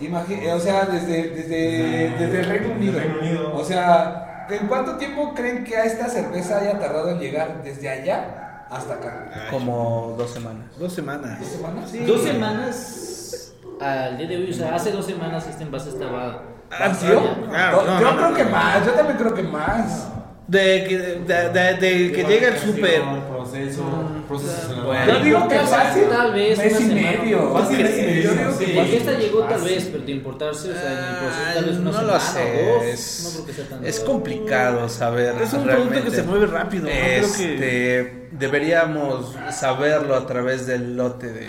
Imagi- 0.00 0.50
o 0.50 0.58
sea, 0.58 0.86
desde, 0.86 1.28
desde, 1.28 2.14
desde 2.18 2.40
el 2.40 2.46
Reino 2.46 2.72
Unido. 2.74 2.98
Reino 2.98 3.18
Unido. 3.20 3.54
O 3.54 3.62
sea, 3.62 4.46
¿en 4.48 4.66
cuánto 4.66 4.96
tiempo 4.96 5.34
creen 5.34 5.62
que 5.62 5.76
a 5.76 5.84
esta 5.84 6.08
cerveza 6.08 6.58
haya 6.58 6.78
tardado 6.78 7.10
en 7.10 7.18
llegar 7.18 7.62
desde 7.62 7.90
allá 7.90 8.64
hasta 8.70 8.94
acá? 8.94 9.48
Como 9.50 10.14
dos 10.16 10.30
semanas. 10.30 10.64
Dos 10.78 10.94
semanas. 10.94 11.38
¿Dos 11.38 11.48
semanas? 11.50 11.92
Dos 12.06 12.22
semanas 12.22 13.52
al 13.78 14.16
día 14.16 14.26
de 14.26 14.36
hoy, 14.38 14.50
o 14.50 14.54
sea, 14.54 14.74
hace 14.74 14.90
dos 14.92 15.04
semanas 15.04 15.46
este 15.46 15.64
envase 15.64 15.90
estaba. 15.90 16.44
¿Vacío? 16.70 17.20
Ah, 17.52 17.72
yo 17.74 17.82
no, 17.84 18.00
yo 18.00 18.10
no, 18.10 18.16
creo 18.16 18.30
no, 18.30 18.36
que 18.36 18.44
no. 18.44 18.50
más, 18.50 18.86
yo 18.86 18.92
también 18.92 19.18
creo 19.18 19.34
que 19.34 19.42
más. 19.42 20.08
De 20.46 20.84
que, 20.88 20.98
de, 20.98 21.48
de- 21.50 21.74
de 21.74 22.12
que 22.12 22.24
llega 22.24 22.48
el 22.48 22.58
súper. 22.58 23.02
Proceso, 23.50 23.82
proceso. 24.28 24.82
Bueno. 24.84 25.12
Yo 25.18 25.24
digo 25.24 25.48
que 25.48 25.58
fácil. 25.60 26.02
tal 26.08 26.32
vez 26.32 26.58
mes 26.58 26.80
y 26.80 26.84
medio. 26.86 27.52
Fácil 27.52 27.78
mes 27.82 27.98
y 27.98 28.02
medio. 28.02 28.30
Porque 28.30 28.96
esta 28.96 29.12
fácil. 29.12 29.26
llegó 29.26 29.40
tal 29.44 29.60
vez, 29.62 29.88
pero 29.92 30.04
de 30.04 30.12
importarse, 30.12 30.70
o 30.70 30.74
sea, 30.74 30.92
en 30.92 30.98
el 30.98 31.16
proceso 31.20 31.54
tal 31.54 31.64
vez 31.64 31.76
una 31.76 31.84
no 31.90 31.92
semana 31.98 32.12
lo 32.14 32.20
sé. 32.20 32.90
Es, 32.90 33.22
no 33.24 33.30
creo 33.32 33.46
que 33.46 33.52
sea 33.52 33.68
tan 33.68 33.86
es 33.86 34.00
complicado 34.00 34.88
saber. 34.88 35.34
Es 35.42 35.52
un 35.52 35.64
realmente. 35.64 35.92
producto 35.94 36.10
que 36.10 36.16
se 36.16 36.22
mueve 36.22 36.46
rápido. 36.46 36.88
Este. 36.88 38.28
Deberíamos 38.32 39.34
saberlo 39.50 40.14
a 40.14 40.26
través 40.26 40.66
del 40.66 40.96
lote 40.96 41.32
de, 41.32 41.48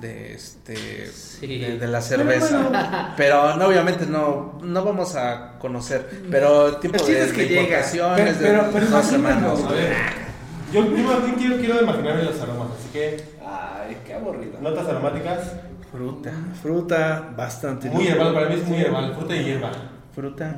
de 0.00 0.34
este 0.34 1.10
Sí. 1.10 1.58
de, 1.58 1.78
de 1.78 1.88
la 1.88 2.00
cerveza. 2.00 3.12
Pero 3.16 3.56
no, 3.56 3.66
obviamente 3.66 4.06
no, 4.06 4.58
no 4.62 4.84
vamos 4.84 5.16
a 5.16 5.58
conocer. 5.58 6.08
Pero 6.30 6.68
el 6.68 6.76
tipo 6.80 7.04
de, 7.04 7.24
es 7.24 7.32
que 7.32 7.42
de 7.42 7.48
llega. 7.48 7.82
Pero- 8.16 8.70
pero 8.72 8.86
dos 8.86 9.04
semanas. 9.04 9.58
Yo 10.74 10.86
primero 10.86 11.12
aquí 11.14 11.32
quiero, 11.38 11.56
quiero 11.58 11.82
imaginarme 11.82 12.22
los 12.24 12.40
aromas, 12.40 12.68
así 12.78 12.88
que 12.92 13.16
Ay, 13.46 13.96
qué 14.04 14.14
aburrido. 14.14 14.60
notas 14.60 14.86
aromáticas, 14.88 15.52
Fruta. 15.92 16.32
Fruta 16.60 17.32
bastante. 17.36 17.88
muy 17.88 18.08
herbal, 18.08 18.34
para 18.34 18.48
mí 18.48 18.56
es 18.56 18.66
muy 18.66 18.78
herbal, 18.78 19.14
fruta 19.14 19.36
y 19.36 19.44
hierba. 19.44 19.70
Fruta. 20.12 20.56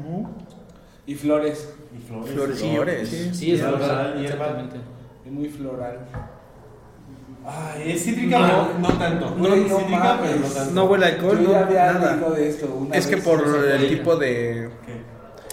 Y 1.07 1.15
flores. 1.15 1.75
Y 1.95 1.99
flores. 2.09 2.33
Flores. 2.33 2.59
Flores. 2.61 3.09
Sí. 3.09 3.31
Sí, 3.35 3.53
es 3.53 3.63
verdad, 3.63 4.15
hierba. 4.19 4.65
Y 5.27 5.29
muy 5.31 5.49
floral. 5.51 5.99
Ay, 7.49 7.93
es 7.93 8.03
cítrica, 8.05 8.39
no, 8.41 8.79
no 8.81 8.89
tanto. 8.99 9.35
No, 9.37 9.55
es 9.55 9.71
no 9.71 9.79
cítrica, 9.79 9.99
mames. 10.01 10.31
pero 10.31 10.41
no 10.41 10.55
tanto. 10.55 10.75
No 10.75 10.85
huele 10.87 11.05
a 11.05 11.09
alcohol, 11.11 11.39
Yo 11.39 11.43
no, 11.45 11.53
ya 11.53 11.61
había 11.67 11.93
nada. 11.93 12.13
leído 12.17 12.31
de 12.31 12.49
esto 12.49 12.67
una 12.75 12.97
Es 12.97 13.07
que 13.07 13.15
vez. 13.17 13.25
por 13.25 13.47
no 13.47 13.63
el 13.65 13.89
tipo 13.89 14.17
de. 14.17 14.71
¿Qué? 14.87 15.03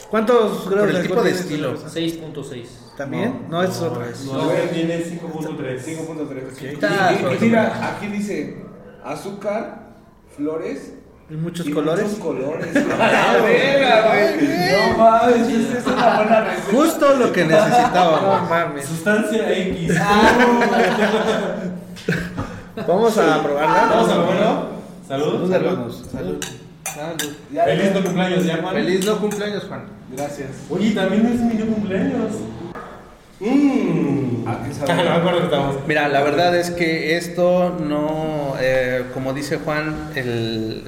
¿Cuántos 0.10 0.70
grados 0.70 0.90
el 0.90 0.96
de 0.96 1.02
tipo 1.08 1.22
de 1.22 1.30
estilo. 1.32 1.78
cerveza? 1.78 2.22
6.6. 2.24 2.66
¿También? 2.98 3.48
No, 3.50 3.64
es 3.64 3.80
otra. 3.82 4.06
No, 4.26 4.48
tiene 4.72 5.00
5.3. 5.04 5.80
5.3. 5.80 6.62
Y- 6.62 6.66
Está 6.68 7.12
y- 7.12 7.16
y 7.16 7.20
suave. 7.20 7.38
mira, 7.42 7.90
aquí 7.96 8.08
dice 8.08 8.58
azúcar, 9.04 9.88
flores. 10.36 10.94
¿Y 11.30 11.36
muchos 11.36 11.66
y 11.66 11.72
colores? 11.72 12.04
Muchos 12.06 12.20
colores. 12.20 12.68
¡Ah! 13.00 13.38
No 14.74 14.98
mames, 14.98 15.48
esa 15.48 15.78
es 15.80 15.88
una 15.88 16.16
buena 16.18 16.42
receta. 16.42 16.72
Justo 16.72 17.16
lo 17.16 17.32
que 17.32 17.46
No 17.46 17.52
necesitábamos. 17.52 18.50
mames. 18.50 18.86
Sustancia 18.86 19.52
X. 19.58 19.94
Vamos 22.88 23.18
a 23.18 23.44
probarla. 23.44 23.88
Vamos 23.90 24.10
a 24.10 24.16
lo 24.16 24.26
bueno. 24.26 24.66
Salud. 25.08 25.32
Salud, 25.34 25.54
hermanos. 25.54 26.06
Salud. 26.12 26.44
Salud. 26.94 27.34
Ya, 27.52 27.64
Feliz 27.66 27.92
no 27.94 28.04
cumpleaños 28.04 28.46
ya, 28.46 28.58
Juan. 28.58 28.74
Feliz 28.76 29.06
no 29.06 29.18
cumpleaños, 29.20 29.64
Juan. 29.66 29.84
Gracias. 30.16 30.50
Oye, 30.70 30.92
también 30.92 31.26
es 31.28 31.40
mi 31.42 31.56
cumpleaños. 31.64 32.32
Mmm. 33.40 34.48
¿A 34.48 34.64
qué 34.64 34.74
sabe? 34.74 35.04
no 35.04 35.10
me 35.10 35.10
acuerdo 35.10 35.40
que 35.40 35.46
estamos. 35.46 35.76
Mira, 35.88 36.08
la 36.08 36.22
verdad 36.22 36.56
es 36.56 36.72
que 36.72 37.18
esto 37.18 37.78
no, 37.80 38.56
eh, 38.60 39.06
como 39.14 39.34
dice 39.34 39.58
Juan, 39.58 40.12
el, 40.16 40.84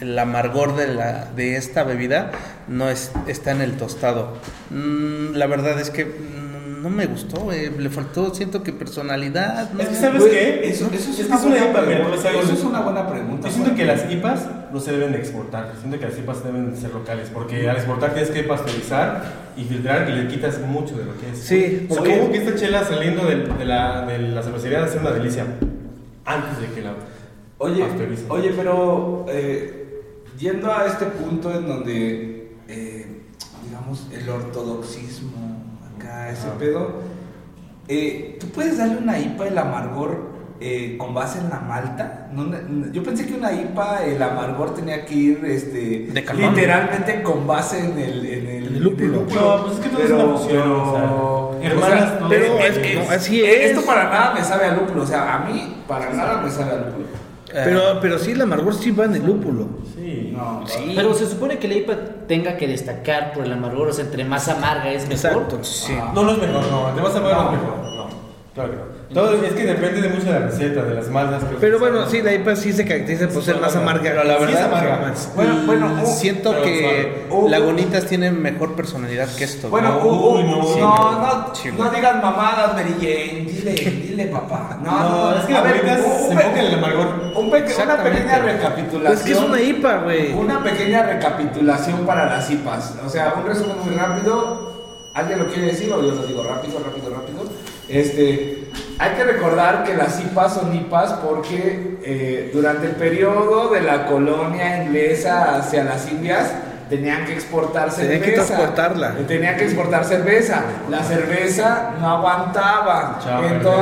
el 0.00 0.18
amargor 0.18 0.76
de, 0.76 0.88
la, 0.88 1.26
de 1.36 1.56
esta 1.56 1.84
bebida 1.84 2.32
no 2.68 2.88
es, 2.88 3.12
está 3.26 3.52
en 3.52 3.60
el 3.60 3.76
tostado. 3.76 4.36
Mm, 4.70 5.34
la 5.34 5.46
verdad 5.46 5.80
es 5.80 5.90
que 5.90 6.04
mm, 6.04 6.43
no 6.84 6.90
me 6.90 7.06
gustó, 7.06 7.50
le 7.50 7.88
faltó, 7.88 8.34
siento 8.34 8.62
que 8.62 8.70
personalidad. 8.72 9.72
¿no? 9.72 9.80
Es 9.80 9.88
que, 9.88 9.94
¿sabes 9.94 10.20
Güey, 10.20 10.32
qué? 10.32 10.68
Eso, 10.68 10.90
eso 10.92 11.10
es, 11.10 11.18
es, 11.18 11.26
una 11.26 11.28
que 11.28 11.34
es 11.34 11.44
una 11.46 11.56
buena 11.64 11.70
IPA, 11.70 11.80
mira, 11.80 11.98
pregunta. 12.02 12.28
Eso 12.38 12.52
es 12.52 12.62
una 12.62 12.80
buena. 12.82 13.40
Yo 13.42 13.50
siento 13.50 13.74
que 13.74 13.84
las 13.86 14.12
IPAs 14.12 14.46
no 14.70 14.80
se 14.80 14.92
deben 14.92 15.12
de 15.12 15.18
exportar. 15.18 15.72
Siento 15.80 15.98
que 15.98 16.06
las 16.06 16.18
IPAs 16.18 16.44
deben 16.44 16.70
de 16.70 16.76
ser 16.78 16.90
locales. 16.92 17.30
Porque 17.32 17.70
al 17.70 17.76
exportar 17.76 18.12
tienes 18.12 18.30
que 18.30 18.42
pasteurizar 18.42 19.24
y 19.56 19.64
filtrar 19.64 20.10
y 20.10 20.12
le 20.12 20.28
quitas 20.28 20.60
mucho 20.60 20.94
de 20.98 21.06
lo 21.06 21.18
que 21.18 21.30
es. 21.30 21.38
Sí, 21.38 21.86
porque- 21.88 22.12
Supongo 22.16 22.32
que 22.32 22.38
esta 22.44 22.54
chela 22.54 22.84
saliendo 22.84 23.24
del- 23.24 23.56
de, 23.56 23.64
la, 23.64 24.04
de 24.04 24.18
la 24.18 24.42
cervecería 24.42 24.80
va 24.80 24.84
a 24.84 24.88
ser 24.88 25.00
una 25.00 25.12
delicia. 25.12 25.46
Antes 26.26 26.60
de 26.60 26.66
que 26.74 26.82
la. 26.82 26.92
Oye, 27.58 27.82
Pasteuriza. 27.82 28.24
oye, 28.28 28.52
pero 28.54 29.24
eh, 29.30 30.02
yendo 30.38 30.70
a 30.70 30.86
este 30.86 31.06
punto 31.06 31.50
en 31.56 31.66
donde, 31.66 32.52
eh, 32.68 33.22
digamos, 33.64 34.06
el 34.12 34.28
ortodoxismo, 34.28 35.53
ese 36.30 36.46
Ah. 36.48 36.58
pedo, 36.58 37.00
eh, 37.88 38.36
¿tú 38.40 38.48
puedes 38.48 38.78
darle 38.78 38.98
una 38.98 39.18
IPA 39.18 39.48
el 39.48 39.58
amargor 39.58 40.34
eh, 40.60 40.96
con 40.98 41.12
base 41.12 41.38
en 41.40 41.50
la 41.50 41.60
malta? 41.60 42.28
No, 42.32 42.44
no, 42.44 42.90
yo 42.92 43.02
pensé 43.02 43.26
que 43.26 43.34
una 43.34 43.52
IPA, 43.52 44.04
el 44.06 44.22
amargor 44.22 44.74
tenía 44.74 45.04
que 45.04 45.14
ir 45.14 45.44
este, 45.44 46.08
literalmente 46.36 47.22
con 47.22 47.46
base 47.46 47.80
en 47.80 47.98
el, 47.98 48.24
en 48.26 48.46
el, 48.46 48.66
En 48.68 48.74
el 48.76 48.82
lúpulo. 48.82 49.24
No, 49.34 49.62
pues 49.64 49.74
es 49.74 49.80
que 49.80 49.88
todo 49.90 50.02
es 50.02 50.10
una 50.10 50.24
fusión, 50.36 50.70
o 50.72 51.58
sea, 51.60 51.70
hermanas, 51.70 52.18
todo 52.18 52.28
Pero 52.28 52.58
es- 52.58 52.76
es 52.76 52.78
que 52.78 52.94
no, 52.94 53.10
así 53.10 53.44
es. 53.44 53.70
Esto 53.70 53.84
para 53.84 54.04
nada 54.04 54.34
me 54.34 54.42
sabe 54.42 54.66
a 54.66 54.74
lúpulo, 54.74 55.02
o 55.02 55.06
sea, 55.06 55.34
a 55.34 55.38
mí 55.40 55.76
para 55.86 56.10
nada 56.10 56.40
me 56.40 56.50
sabe 56.50 56.70
a 56.72 56.76
lúpulo. 56.76 57.06
Eh, 57.56 57.62
Pero, 57.64 57.80
pero 58.00 58.18
sí, 58.18 58.32
el 58.32 58.40
amargor 58.42 58.74
sí 58.74 58.90
va 58.90 59.04
en 59.04 59.14
el 59.14 59.24
lúpulo. 59.24 59.68
Sí. 59.94 60.32
No, 60.36 60.64
Sí. 60.66 60.92
Pero 60.96 61.14
se 61.14 61.26
supone 61.28 61.58
que 61.58 61.68
la 61.68 61.74
IPA 61.74 61.96
tenga 62.26 62.56
que 62.56 62.66
destacar 62.66 63.32
por 63.32 63.44
el 63.44 63.52
amargor, 63.52 63.88
o 63.88 63.92
sea, 63.92 64.04
entre 64.04 64.24
más 64.24 64.48
amarga 64.48 64.90
es 64.90 65.02
mejor. 65.08 65.14
Exacto. 65.44 65.62
Sí. 65.62 65.92
No, 66.14 66.24
no 66.24 66.32
es 66.32 66.38
mejor, 66.38 66.64
no. 66.68 66.86
Te 66.96 67.00
vas 67.00 67.14
a 67.14 67.20
ver 67.20 67.32
No. 67.32 67.42
no 67.44 67.52
es 67.52 67.60
mejor. 67.62 67.93
Claro 68.54 68.70
que 68.70 68.76
no. 68.76 68.84
Todo 69.20 69.34
es 69.44 69.52
que 69.52 69.64
depende 69.64 70.00
de 70.00 70.08
mucho 70.10 70.26
de 70.26 70.38
la 70.38 70.46
receta, 70.46 70.82
de 70.84 70.94
las 70.94 71.08
maltas. 71.08 71.42
que 71.42 71.56
Pero 71.56 71.80
bueno, 71.80 72.06
sí, 72.08 72.22
la 72.22 72.32
IPA 72.34 72.54
sí 72.54 72.72
se 72.72 72.84
caracteriza 72.86 73.28
por 73.28 73.42
ser 73.42 73.60
más 73.60 73.74
amarga. 73.74 74.02
Pero 74.02 74.22
la 74.22 74.36
Sí, 74.38 74.42
es 74.44 74.48
verdad, 74.52 74.64
amarga. 74.66 74.96
más. 75.08 75.32
Bueno, 75.34 75.54
bueno, 75.66 76.00
uh, 76.02 76.06
siento 76.06 76.50
pero 76.52 76.62
que 76.62 77.26
suave. 77.28 77.50
Lagunitas 77.50 78.06
tienen 78.06 78.40
mejor 78.40 78.76
personalidad 78.76 79.28
que 79.36 79.42
esto. 79.42 79.68
Bueno, 79.70 79.88
¿no? 79.98 80.04
uh, 80.06 80.08
uh, 80.08 80.34
Uy, 80.38 80.42
no, 80.44 80.56
no, 80.58 80.64
sí, 80.66 80.78
no, 80.80 81.12
no, 81.48 81.54
sí, 81.54 81.70
no 81.76 81.90
digas 81.90 82.22
mamadas, 82.22 82.74
Mary 82.74 82.94
Jane, 83.00 83.44
dile, 83.50 83.72
dile 83.74 84.26
papá. 84.26 84.78
No, 84.84 84.90
No, 85.00 85.30
no, 85.32 85.36
es 85.38 85.46
que 85.46 85.56
a 85.56 85.60
ver, 85.62 85.80
se 85.80 85.80
un 85.80 85.86
pe- 86.28 86.32
enfocan 86.44 86.56
en 86.58 86.64
el 86.66 86.74
amargor. 86.74 87.06
un 87.36 87.50
peque- 87.50 87.74
una 87.82 88.02
pequeña 88.04 88.38
recapitulación. 88.38 89.04
Pues 89.06 89.18
es 89.18 89.24
que 89.26 89.32
es 89.32 89.38
una 89.40 89.60
IPA, 89.60 89.96
güey. 90.04 90.32
Una 90.32 90.62
pequeña 90.62 91.02
recapitulación 91.02 92.06
para 92.06 92.26
las 92.26 92.48
IPAs. 92.48 92.94
O 93.04 93.08
sea, 93.08 93.34
un 93.36 93.46
resumen 93.46 93.76
muy 93.84 93.94
rápido. 93.96 94.72
¿Alguien 95.12 95.38
lo 95.40 95.46
quiere 95.46 95.66
decir 95.68 95.92
o 95.92 96.00
yo 96.02 96.12
lo 96.14 96.26
digo 96.26 96.42
rápido, 96.44 96.78
rápido, 96.84 97.10
rápido? 97.10 97.44
Este, 97.88 98.68
hay 98.98 99.10
que 99.12 99.24
recordar 99.24 99.84
que 99.84 99.94
las 99.94 100.20
IPAs 100.20 100.54
son 100.54 100.74
IPAs 100.74 101.12
porque 101.14 101.98
eh, 102.02 102.50
durante 102.52 102.86
el 102.86 102.92
periodo 102.92 103.70
de 103.70 103.82
la 103.82 104.06
colonia 104.06 104.84
inglesa 104.84 105.56
hacia 105.56 105.84
las 105.84 106.10
Indias 106.10 106.50
tenían 106.88 107.24
que 107.24 107.34
exportar 107.34 107.90
cerveza. 107.90 108.20
Tenían 108.20 108.22
que 108.22 108.32
transportarla. 108.32 109.14
Tenían 109.26 109.56
que 109.56 109.64
exportar 109.64 110.04
cerveza. 110.04 110.62
La 110.90 111.02
cerveza 111.02 111.92
no 112.00 112.08
aguantaba. 112.08 113.18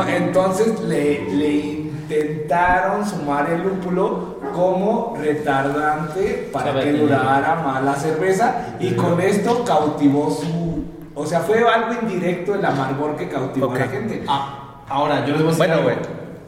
Entonces 0.09 0.81
le, 0.81 1.25
le 1.31 1.83
intentaron 2.13 3.07
sumar 3.07 3.51
el 3.51 3.63
lúpulo 3.63 4.37
como 4.55 5.17
retardante 5.19 6.49
para 6.53 6.81
que 6.81 6.93
durara 6.93 7.57
más 7.57 7.83
la 7.83 7.95
cerveza 7.95 8.77
y 8.81 8.93
con 8.93 9.21
esto 9.21 9.65
cautivó 9.65 10.31
su... 10.31 10.72
O 11.15 11.27
sea, 11.27 11.41
fue 11.41 11.59
algo 11.59 11.93
indirecto 12.03 12.55
el 12.55 12.65
amargor 12.65 13.17
que 13.17 13.29
cautivó 13.29 13.73
a 13.73 13.79
la 13.79 13.87
gente. 13.89 14.25
Ah, 14.29 14.83
ahora, 14.89 15.25
yo 15.27 15.35
les 15.35 15.43
voy 15.43 15.49
a 15.49 15.51
decir 15.51 15.67
Bueno, 15.67 15.83
güey, 15.83 15.97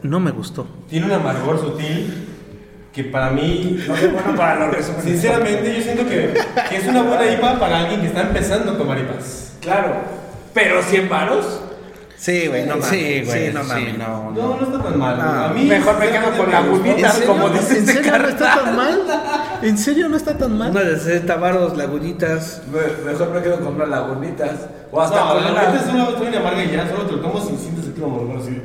no 0.03 0.19
me 0.19 0.31
gustó. 0.31 0.65
Tiene 0.89 1.05
un 1.05 1.11
amargor 1.13 1.59
sutil 1.59 2.21
que 2.93 3.03
para 3.03 3.29
mí 3.31 3.83
No 3.87 3.93
es 3.95 4.11
bueno 4.13 4.35
para 4.35 4.55
los 4.65 4.75
resúmenes. 4.75 5.03
Sinceramente, 5.05 5.75
yo 5.77 5.81
siento 5.83 6.05
que, 6.07 6.33
que 6.69 6.77
es 6.77 6.87
una 6.87 7.03
buena 7.03 7.25
IPA 7.31 7.59
para 7.59 7.79
alguien 7.79 8.01
que 8.01 8.07
está 8.07 8.21
empezando 8.21 8.71
a 8.71 8.77
tomar 8.77 8.97
IPAs. 8.99 9.53
Claro, 9.61 9.95
pero 10.53 10.81
100 10.81 11.09
varos. 11.09 11.61
Sí, 12.17 12.47
güey, 12.47 12.63
no 12.65 12.77
mames. 12.77 12.87
Sí, 12.87 13.21
güey, 13.25 13.47
Sí, 13.49 13.53
no 13.53 13.61
sí, 13.63 13.67
mames. 13.69 13.97
no, 13.99 14.31
No, 14.31 14.31
no. 14.31 14.57
no 14.61 14.65
está 14.77 14.83
tan 14.89 14.97
mal. 14.97 15.19
A 15.21 15.51
mí, 15.53 15.65
mejor 15.65 15.99
me 15.99 16.07
quedo 16.09 16.31
con 16.37 16.51
la 16.51 16.61
gulita. 16.61 17.13
como 17.27 17.49
dice 17.49 17.73
¿En 17.73 17.79
este 17.79 17.93
serio 17.93 18.01
no 18.03 18.11
carnal. 18.11 18.29
está 18.31 18.63
tan 18.63 18.75
mal? 18.75 19.01
¿En 19.61 19.77
serio 19.77 20.09
no 20.09 20.17
está 20.17 20.37
tan 20.37 20.57
mal? 20.57 20.71
Una 20.71 20.81
de 20.81 20.97
60 20.99 21.35
varos, 21.37 21.77
lagunitas. 21.77 22.61
Me- 22.71 23.11
Mejor 23.11 23.29
me 23.31 23.41
quedo 23.41 23.59
con 23.59 23.75
unas 23.75 23.89
lagunitas. 23.89 24.51
O 24.91 25.01
hasta 25.01 25.19
No, 25.19 25.33
con 25.33 25.43
la 25.43 25.51
una... 25.51 25.61
neta 25.71 25.83
es 25.85 25.93
una, 25.93 26.09
una 26.09 26.39
amarga 26.39 26.63
y 26.63 26.71
ya, 26.71 26.87
solo 26.89 27.03
te 27.05 27.11
lo 27.13 27.19
tomas 27.19 27.43
y 27.51 27.57
sientes 27.57 27.85
el 27.85 27.93
clima 27.93 28.07
amargo 28.07 28.39
así. 28.41 28.61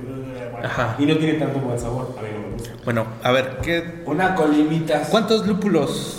Ajá. 0.62 0.95
Y 0.99 1.07
no 1.07 1.16
tiene 1.16 1.34
tanto 1.38 1.59
buen 1.61 1.78
sabor. 1.78 2.14
A 2.18 2.22
mí 2.22 2.28
no 2.32 2.41
me 2.49 2.53
gusta. 2.55 2.70
Bueno, 2.84 3.07
a 3.22 3.30
ver, 3.32 3.59
¿qué, 3.62 4.03
Una 4.07 4.34
colimita. 4.34 5.03
¿cuántos 5.11 5.47
lúpulos? 5.47 6.16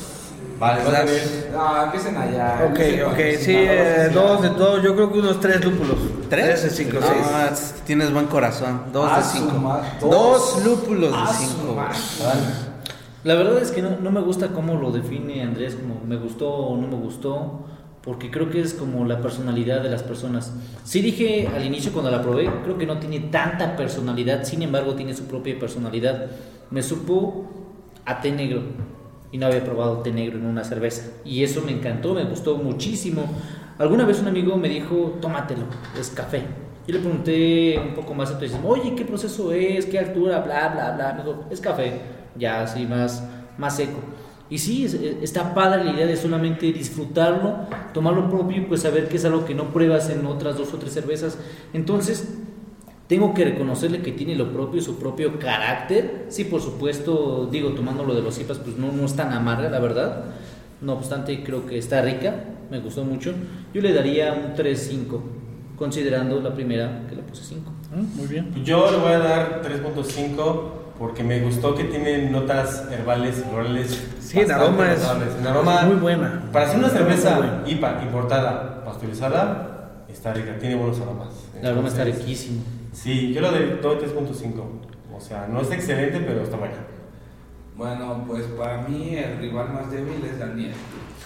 Vale, 0.59 0.83
vas 0.83 0.93
a 0.93 1.03
ver. 1.05 1.49
No, 1.53 1.83
empiecen 1.85 2.17
allá. 2.17 2.59
Ok, 2.65 2.79
empiecen 2.79 3.05
ok, 3.05 3.17
los 3.17 3.41
sí, 3.43 3.55
eh, 3.57 4.09
dos 4.13 4.41
de 4.43 4.49
todos, 4.51 4.83
yo 4.83 4.95
creo 4.95 5.11
que 5.11 5.19
unos 5.19 5.39
tres 5.39 5.63
lúpulos. 5.65 5.97
¿Tres? 6.29 6.63
de 6.63 6.69
cinco, 6.69 6.97
No, 7.01 7.07
seis. 7.07 7.25
tss, 7.53 7.73
tienes 7.85 8.13
buen 8.13 8.27
corazón. 8.27 8.83
Dos 8.93 9.09
Ah, 9.11 9.17
de 9.17 9.23
su 9.23 9.29
cinco. 9.37 9.57
ma- 9.57 9.81
Dos, 9.99 10.11
dos. 10.55 10.63
lúpulos 10.65 11.13
Ah, 11.15 11.31
de 11.31 11.33
su 11.45 11.51
cinco. 11.51 11.73
madre. 11.75 11.97
La 13.23 13.35
verdad 13.35 13.61
es 13.61 13.69
que 13.71 13.83
no, 13.83 13.99
no 13.99 14.09
me 14.09 14.21
gusta 14.21 14.47
cómo 14.47 14.77
lo 14.77 14.91
define 14.91 15.43
Andrés, 15.43 15.75
como 15.75 16.01
me 16.07 16.15
gustó 16.15 16.49
o 16.51 16.77
no 16.77 16.87
me 16.87 16.95
gustó, 16.95 17.65
porque 18.01 18.31
creo 18.31 18.49
que 18.49 18.61
es 18.61 18.73
como 18.73 19.05
la 19.05 19.21
personalidad 19.21 19.83
de 19.83 19.89
las 19.89 20.01
personas. 20.01 20.53
Sí 20.83 21.01
dije 21.01 21.47
al 21.47 21.63
inicio 21.63 21.91
cuando 21.91 22.09
la 22.09 22.23
probé, 22.23 22.49
creo 22.63 22.79
que 22.79 22.87
no 22.87 22.97
tiene 22.97 23.19
tanta 23.19 23.75
personalidad, 23.75 24.43
sin 24.43 24.63
embargo 24.63 24.95
tiene 24.95 25.13
su 25.13 25.25
propia 25.25 25.57
personalidad. 25.59 26.31
Me 26.71 26.81
supo 26.81 27.45
a 28.05 28.21
té 28.21 28.31
negro 28.31 28.63
y 29.31 29.37
no 29.37 29.45
había 29.45 29.63
probado 29.63 29.97
té 29.97 30.11
negro 30.11 30.39
en 30.39 30.45
una 30.47 30.63
cerveza 30.63 31.11
y 31.23 31.43
eso 31.43 31.61
me 31.61 31.73
encantó, 31.73 32.15
me 32.15 32.23
gustó 32.23 32.57
muchísimo. 32.57 33.25
Alguna 33.77 34.03
vez 34.03 34.19
un 34.19 34.29
amigo 34.29 34.57
me 34.57 34.67
dijo, 34.67 35.19
tómatelo, 35.21 35.65
es 35.99 36.09
café. 36.09 36.41
Yo 36.87 36.95
le 36.95 36.99
pregunté 36.99 37.79
un 37.79 37.93
poco 37.93 38.15
más, 38.15 38.31
entonces, 38.31 38.57
oye, 38.63 38.95
¿qué 38.95 39.05
proceso 39.05 39.51
es? 39.51 39.85
¿Qué 39.85 39.99
altura? 39.99 40.39
Bla, 40.39 40.69
bla, 40.69 40.91
bla. 40.95 41.13
Me 41.13 41.23
dijo, 41.23 41.45
es 41.51 41.61
café, 41.61 42.01
ya 42.37 42.61
así 42.63 42.85
más, 42.85 43.23
más 43.57 43.75
seco. 43.75 43.99
Y 44.49 44.57
sí, 44.57 44.85
es- 44.85 44.93
está 45.21 45.53
padre 45.53 45.83
la 45.85 45.91
idea 45.93 46.05
de 46.07 46.17
solamente 46.17 46.71
disfrutarlo, 46.73 47.55
tomarlo 47.93 48.29
propio 48.29 48.57
y 48.57 48.61
pues 48.65 48.81
saber 48.81 49.07
que 49.07 49.15
es 49.17 49.25
algo 49.25 49.45
que 49.45 49.55
no 49.55 49.71
pruebas 49.71 50.09
en 50.09 50.25
otras 50.25 50.57
dos 50.57 50.73
o 50.73 50.77
tres 50.77 50.93
cervezas. 50.93 51.37
Entonces, 51.73 52.37
tengo 53.07 53.33
que 53.33 53.43
reconocerle 53.45 54.01
que 54.01 54.11
tiene 54.11 54.35
lo 54.35 54.51
propio, 54.51 54.81
su 54.81 54.97
propio 54.97 55.37
carácter. 55.39 56.25
Sí, 56.29 56.43
por 56.45 56.61
supuesto, 56.61 57.47
digo, 57.51 57.69
tomando 57.71 58.03
lo 58.03 58.13
de 58.13 58.21
los 58.21 58.39
IPAs, 58.39 58.59
pues 58.59 58.77
no, 58.77 58.91
no 58.91 59.05
es 59.05 59.15
tan 59.15 59.31
amarga, 59.33 59.69
la 59.69 59.79
verdad. 59.79 60.25
No 60.81 60.93
obstante, 60.93 61.43
creo 61.43 61.65
que 61.65 61.77
está 61.77 62.01
rica, 62.01 62.43
me 62.69 62.79
gustó 62.79 63.03
mucho. 63.03 63.33
Yo 63.73 63.81
le 63.81 63.93
daría 63.93 64.33
un 64.33 64.53
3-5, 64.55 65.21
considerando 65.77 66.39
la 66.41 66.53
primera 66.53 67.05
que 67.09 67.15
le 67.15 67.21
puse 67.21 67.43
5. 67.43 67.71
Muy 68.15 68.27
bien. 68.27 68.51
Yo 68.63 68.89
le 68.91 68.97
voy 68.97 69.11
a 69.13 69.19
dar 69.19 69.61
3.5 69.61 70.80
porque 71.01 71.23
me 71.23 71.39
gustó 71.39 71.73
que 71.73 71.85
tiene 71.85 72.29
notas 72.29 72.85
herbales, 72.91 73.43
florales. 73.49 74.07
Sí, 74.19 74.39
en 74.39 74.51
aroma 74.51 74.91
es 74.91 75.01
notables. 75.01 75.29
En 75.39 75.47
aroma, 75.47 75.81
muy 75.81 75.95
buena. 75.95 76.43
Para 76.53 76.65
hacer 76.65 76.77
una 76.77 76.89
cerveza. 76.89 77.63
IPA 77.65 78.03
importada, 78.03 78.85
pasteurizada, 78.85 80.03
está 80.07 80.31
rica, 80.31 80.59
tiene 80.59 80.75
buenos 80.75 81.01
aromas. 81.01 81.29
La 81.59 81.69
aroma 81.69 81.87
está 81.87 82.03
riquísimo. 82.03 82.61
Sí, 82.93 83.33
yo 83.33 83.41
le 83.41 83.49
doy 83.49 83.79
doy 83.81 83.97
3.5. 83.97 84.61
O 85.11 85.19
sea, 85.19 85.47
no 85.47 85.61
es 85.61 85.71
excelente, 85.71 86.19
pero 86.19 86.43
está 86.43 86.57
buena. 86.57 86.75
Bueno, 87.75 88.23
pues 88.27 88.43
para 88.55 88.83
mí 88.83 89.15
el 89.15 89.39
rival 89.39 89.73
más 89.73 89.89
débil 89.89 90.23
es 90.23 90.37
Daniel. 90.37 90.73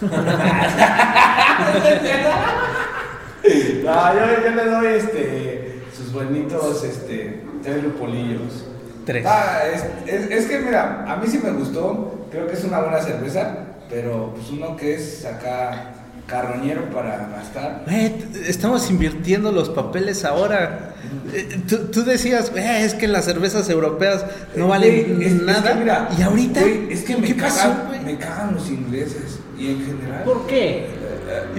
no, 3.84 4.14
yo, 4.14 4.20
yo 4.42 4.50
le 4.56 4.70
doy 4.70 4.86
este 4.86 5.82
sus 5.94 6.10
buenitos 6.14 6.82
este 6.82 7.44
tres 7.62 7.84
lupolillos. 7.84 8.64
Tres. 9.06 9.24
Ah, 9.26 9.60
es, 9.72 9.84
es- 10.12 10.30
es 10.30 10.44
que 10.46 10.58
mira, 10.58 11.04
a 11.10 11.16
mí 11.16 11.26
sí 11.28 11.40
me 11.42 11.52
gustó, 11.52 12.26
creo 12.30 12.46
que 12.48 12.54
es 12.54 12.64
una 12.64 12.80
buena 12.80 13.00
cerveza, 13.00 13.56
pero 13.88 14.34
pues 14.34 14.50
uno 14.50 14.76
que 14.76 14.96
es 14.96 15.24
acá 15.24 15.92
carroñero 16.26 16.90
para 16.90 17.28
gastar. 17.28 17.82
Güey, 17.86 18.10
t- 18.10 18.50
estamos 18.50 18.90
invirtiendo 18.90 19.52
los 19.52 19.68
papeles 19.70 20.24
ahora. 20.24 20.92
Eh, 21.32 21.60
Tú, 21.68 21.76
tú 21.92 22.04
decías, 22.04 22.50
"Güey, 22.50 22.64
es 22.82 22.94
que 22.94 23.06
las 23.06 23.24
cervezas 23.26 23.68
europeas 23.70 24.24
no 24.56 24.66
valen 24.66 25.14
Güey, 25.16 25.24
es- 25.26 25.32
es 25.34 25.38
que 25.38 25.44
nada. 25.44 25.74
mira, 25.74 26.08
y 26.18 26.22
ahorita, 26.22 26.60
güey, 26.60 26.92
es 26.92 27.02
que 27.04 27.16
me 27.16 27.28
¿qué 27.28 27.34
pasó, 27.36 27.68
cagan, 27.70 28.04
me 28.04 28.16
cagan 28.18 28.54
los 28.54 28.68
ingleses 28.68 29.38
y 29.56 29.68
en 29.70 29.84
general. 29.86 30.24
¿Por 30.24 30.46
qué? 30.48 30.86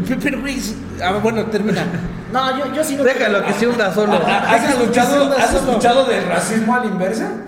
Pe- 0.08 0.18
Pero, 0.22 0.40
güey, 0.42 0.58
ah, 1.04 1.12
bueno, 1.22 1.46
termina. 1.46 1.86
No, 2.32 2.60
yo, 2.60 2.74
yo 2.74 2.84
sí 2.84 2.98
no. 2.98 3.06
Déjalo 3.06 3.42
que 3.46 3.54
se 3.54 3.66
hunda 3.68 3.94
solo. 3.94 4.12
¿Has 4.16 4.52
Déjalo 4.62 4.78
que 4.80 4.84
escuchado, 4.84 5.14
se 5.14 5.22
hunda 5.22 5.38
has 5.38 5.50
solo. 5.50 5.70
escuchado 5.70 6.06
del 6.06 6.26
racismo 6.28 6.76
a 6.76 6.80
la 6.80 6.86
inversa? 6.88 7.32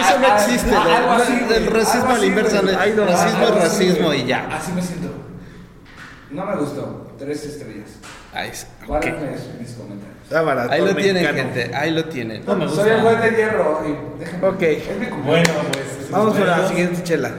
Eso 0.00 0.18
no 0.20 0.36
existe. 0.36 0.74
Ah, 0.74 0.96
algo 0.98 1.14
el- 1.14 1.22
así, 1.22 1.32
racismo 1.70 2.00
algo 2.02 2.08
a 2.08 2.12
la 2.12 2.14
así, 2.18 2.26
inversa. 2.26 2.60
güey. 2.60 2.74
no- 2.74 2.80
Ay, 2.80 2.92
no, 2.96 3.04
racismo 3.04 3.42
es 3.44 3.50
así, 3.50 3.58
racismo 3.88 4.06
güey. 4.06 4.20
y 4.22 4.26
ya. 4.26 4.48
Así 4.52 4.72
me 4.72 4.82
siento. 4.82 5.08
No 6.30 6.44
me 6.46 6.56
gustó. 6.56 7.14
Tres 7.18 7.44
estrellas. 7.44 7.90
Ahí, 8.32 8.48
es- 8.50 8.66
ok. 8.82 8.86
Guárdenme 8.88 9.30
mis 9.60 9.70
comentarios. 9.72 10.14
Está 10.24 10.42
barato, 10.42 10.72
Ahí 10.72 10.80
lo 10.80 10.94
tienen, 10.96 11.22
mexicano. 11.24 11.36
gente. 11.54 11.74
Ahí 11.76 11.90
lo 11.90 12.04
tienen. 12.04 12.44
No 12.46 12.54
me 12.56 12.66
gusta. 12.66 12.82
Soy 12.82 12.90
el 12.92 13.00
juez 13.00 13.20
de 13.22 13.30
hierro 13.30 13.82
y. 13.86 14.44
Ok. 14.44 14.62
Es 14.62 14.98
mi 15.00 15.06
cumpleaños. 15.06 15.48
Bueno, 15.52 15.68
pues. 15.72 16.10
Vamos 16.10 16.34
con 16.36 16.46
la 16.46 16.68
siguiente 16.68 17.02
chela. 17.02 17.30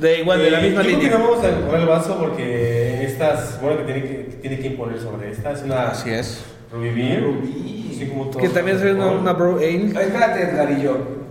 De 0.00 0.20
igual, 0.20 0.38
de 0.40 0.50
la 0.50 0.60
Eh, 0.60 0.62
misma 0.68 0.82
yo 0.82 0.88
creo 0.88 0.98
que 1.00 1.04
línea. 1.04 1.18
no 1.18 1.24
vamos 1.30 1.44
a 1.44 1.52
jugar 1.64 1.80
el 1.80 1.86
vaso 1.86 2.18
porque 2.18 3.04
estas, 3.04 3.60
bueno, 3.62 3.78
que 3.78 3.84
tiene 3.84 4.02
que, 4.02 4.08
que 4.26 4.36
tiene 4.42 4.58
que 4.58 4.66
imponer 4.68 4.98
sobre 5.00 5.30
esta. 5.30 5.52
Es 5.52 5.62
una 5.62 5.88
Así 5.88 6.10
es. 6.10 6.44
Ruby 6.72 6.90
Beer. 6.90 7.22
Rubí. 7.22 7.90
Así 7.94 8.06
como 8.08 8.26
todo 8.26 8.40
Que 8.42 8.48
también 8.48 8.76
es 8.76 8.82
una, 8.82 9.06
una 9.12 9.32
Bro 9.32 9.56
Ale. 9.58 9.68
Ay, 9.68 10.06
Espérate, 10.06 10.42
Edgarillo. 10.42 11.24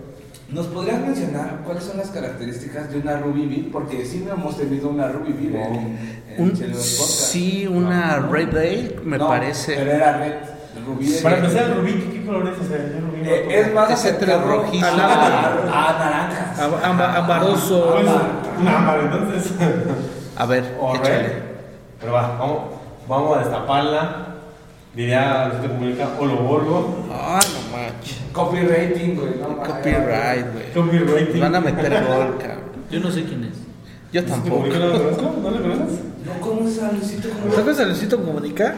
¿Nos 0.49 0.67
podrías 0.67 1.01
mencionar 1.01 1.61
cuáles 1.65 1.83
son 1.83 1.97
las 1.97 2.09
características 2.11 2.91
de 2.91 2.99
una 2.99 3.17
Ruby 3.17 3.47
Beer? 3.47 3.71
Porque 3.71 4.05
sí 4.05 4.23
no 4.25 4.33
hemos 4.35 4.55
tenido 4.55 4.87
una 4.89 5.07
Ruby 5.09 5.33
Beer 5.33 5.55
en, 5.65 5.97
en 6.37 6.41
Un- 6.43 6.55
sí, 6.75 7.65
una 7.67 8.17
No, 8.17 8.21
no. 8.27 8.31
Red 8.31 8.49
Ale, 8.55 8.95
me 9.03 9.17
No, 9.17 9.27
parece. 9.27 9.73
Pero 9.75 9.91
era 9.91 10.17
red. 10.19 10.33
Rubí 10.85 11.07
Para 11.21 11.37
empezar, 11.37 11.63
el 11.69 11.75
Rubí, 11.77 11.93
¿qué, 11.93 12.11
qué 12.11 12.25
color 12.25 12.47
es? 12.47 12.65
O 12.65 12.67
sea, 12.67 12.77
yo 12.77 12.99
Rubí 13.05 13.21
no 13.23 13.29
Eh, 13.29 13.59
es 13.59 13.73
más 13.73 13.89
Es 13.91 14.05
entre 14.05 14.37
rojizo. 14.37 14.85
a, 14.85 14.91
la- 14.91 15.47
a 15.89 15.99
naranjas. 15.99 16.59
Am- 16.59 16.73
amba- 16.91 17.15
Ambaroso. 17.17 17.91
Pues, 17.93 18.07
un 18.59 18.67
ámbar, 18.67 18.99
entonces. 19.01 19.53
A 20.35 20.45
ver, 20.47 20.63
échale. 20.95 21.43
Pero 21.99 22.13
va, 22.13 22.35
vamos, 22.39 22.59
vamos 23.07 23.37
a 23.37 23.39
destaparla. 23.41 24.17
Diría 24.95 25.47
Luisito 25.47 25.73
Comunica, 25.73 26.07
Olo 26.19 26.35
Volvo. 26.37 27.05
Ah, 27.11 27.39
no 27.41 27.77
manches. 27.77 28.17
Copywriting, 28.31 29.15
güey. 29.15 29.35
No, 29.39 29.57
Copyright, 29.57 30.51
güey. 30.53 30.71
Copywriting. 30.73 31.39
Van 31.39 31.55
a 31.55 31.61
meter 31.61 31.91
gol, 32.05 32.37
cabrón. 32.39 32.59
Yo 32.91 32.99
no 32.99 33.09
sé 33.11 33.23
quién 33.23 33.43
es. 33.45 33.57
Yo 34.11 34.21
¿Luisito 34.21 34.35
tampoco. 34.43 34.67
No 34.67 34.85
lo 34.87 34.93
conozco? 35.03 35.35
¿No 35.41 35.49
lo 35.51 35.61
conoces? 35.61 35.99
No, 36.25 36.41
¿cómo 36.41 36.67
es 36.67 36.81
a 36.81 36.91
Luisito 36.91 37.29
Comunica? 37.29 37.55
¿Sabes 37.55 37.79
a 37.79 37.83
Luisito 37.85 38.17
Comunica? 38.23 38.75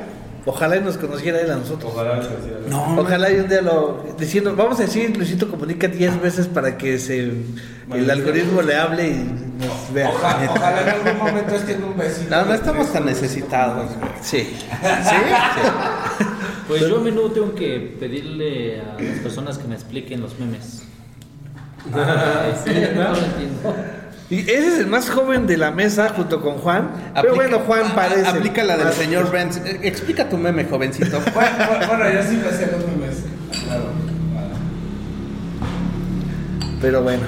Ojalá 0.47 0.77
y 0.77 0.81
nos 0.81 0.97
conociera 0.97 1.41
él 1.41 1.49
a 1.51 1.55
nosotros. 1.55 1.91
Ojalá. 1.91 2.21
No, 2.69 2.99
Ojalá 2.99 3.31
y 3.31 3.39
un 3.39 3.47
día 3.47 3.61
lo 3.61 4.03
diciendo, 4.17 4.55
vamos 4.55 4.79
a 4.79 4.83
decir 4.83 5.15
Luisito 5.17 5.49
Comunica 5.49 5.87
10 5.87 6.21
veces 6.21 6.47
para 6.47 6.77
que 6.77 6.99
se, 6.99 7.31
el 7.91 8.11
algoritmo 8.11 8.61
le 8.61 8.75
hable 8.75 9.07
y 9.07 9.29
nos 9.59 9.93
vea. 9.93 10.09
Ojalá, 10.09 10.51
ojalá 10.51 10.81
en 10.81 10.89
algún 10.89 11.17
momento 11.17 11.55
estén 11.55 11.83
un 11.83 11.97
besito. 11.97 12.29
No, 12.29 12.45
no 12.45 12.53
estamos 12.53 12.93
tan 12.93 13.05
necesitados, 13.05 13.89
güey. 13.97 14.11
Sí. 14.21 14.55
Pues 16.67 16.81
yo 16.81 16.97
a 16.97 17.01
menudo 17.01 17.31
tengo 17.31 17.53
que 17.53 17.95
pedirle 17.99 18.81
a 18.81 18.99
las 18.99 19.19
personas 19.19 19.57
que 19.57 19.67
me 19.67 19.75
expliquen 19.75 20.21
los 20.21 20.39
memes. 20.39 20.83
Sí, 21.85 22.71
no 22.95 23.11
lo 23.11 23.17
entiendo. 23.17 23.75
Y 24.29 24.39
ese 24.39 24.67
es 24.67 24.79
el 24.79 24.87
más 24.87 25.09
joven 25.09 25.45
de 25.45 25.55
la 25.55 25.69
mesa 25.71 26.09
junto 26.09 26.41
con 26.41 26.55
Juan. 26.55 26.89
Pero 27.13 27.35
bueno, 27.35 27.59
Juan 27.59 27.93
parece. 27.93 28.27
Aplica 28.27 28.63
la 28.63 28.75
del 28.77 28.91
señor 28.91 29.29
Benz. 29.31 29.57
Eh, 29.57 29.81
Explica 29.83 30.27
tu 30.27 30.37
meme, 30.37 30.65
jovencito. 30.65 31.19
Bueno, 31.87 32.09
yo 32.11 32.23
sí 32.23 32.37
me 32.43 32.49
sé 32.51 32.71
los 32.71 32.85
memes. 32.87 33.17
Claro. 33.65 33.83
Pero 36.81 37.03
bueno. 37.03 37.23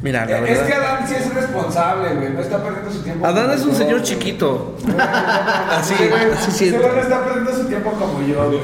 Mira, 0.00 0.26
la 0.26 0.38
Es 0.40 0.58
que. 0.60 0.72
Adán 0.72 1.06
sí 1.06 1.14
es 1.16 1.32
responsable, 1.34 2.14
güey. 2.14 2.32
No 2.32 2.40
está 2.40 2.62
perdiendo 2.62 2.90
su 2.90 3.02
tiempo. 3.02 3.26
Adán 3.26 3.50
es 3.52 3.62
un 3.62 3.70
yo, 3.72 3.76
señor 3.78 3.92
güey. 4.00 4.02
chiquito. 4.04 4.76
Así, 5.70 5.94
Así- 5.94 6.08
güey. 6.08 6.22
así 6.32 6.48
Ese 6.48 6.50
siento. 6.58 6.80
güey 6.82 6.92
no 6.96 7.00
está 7.02 7.24
perdiendo 7.24 7.52
su 7.56 7.64
tiempo 7.68 7.90
como 7.92 8.20
yo. 8.26 8.46
güey. 8.48 8.60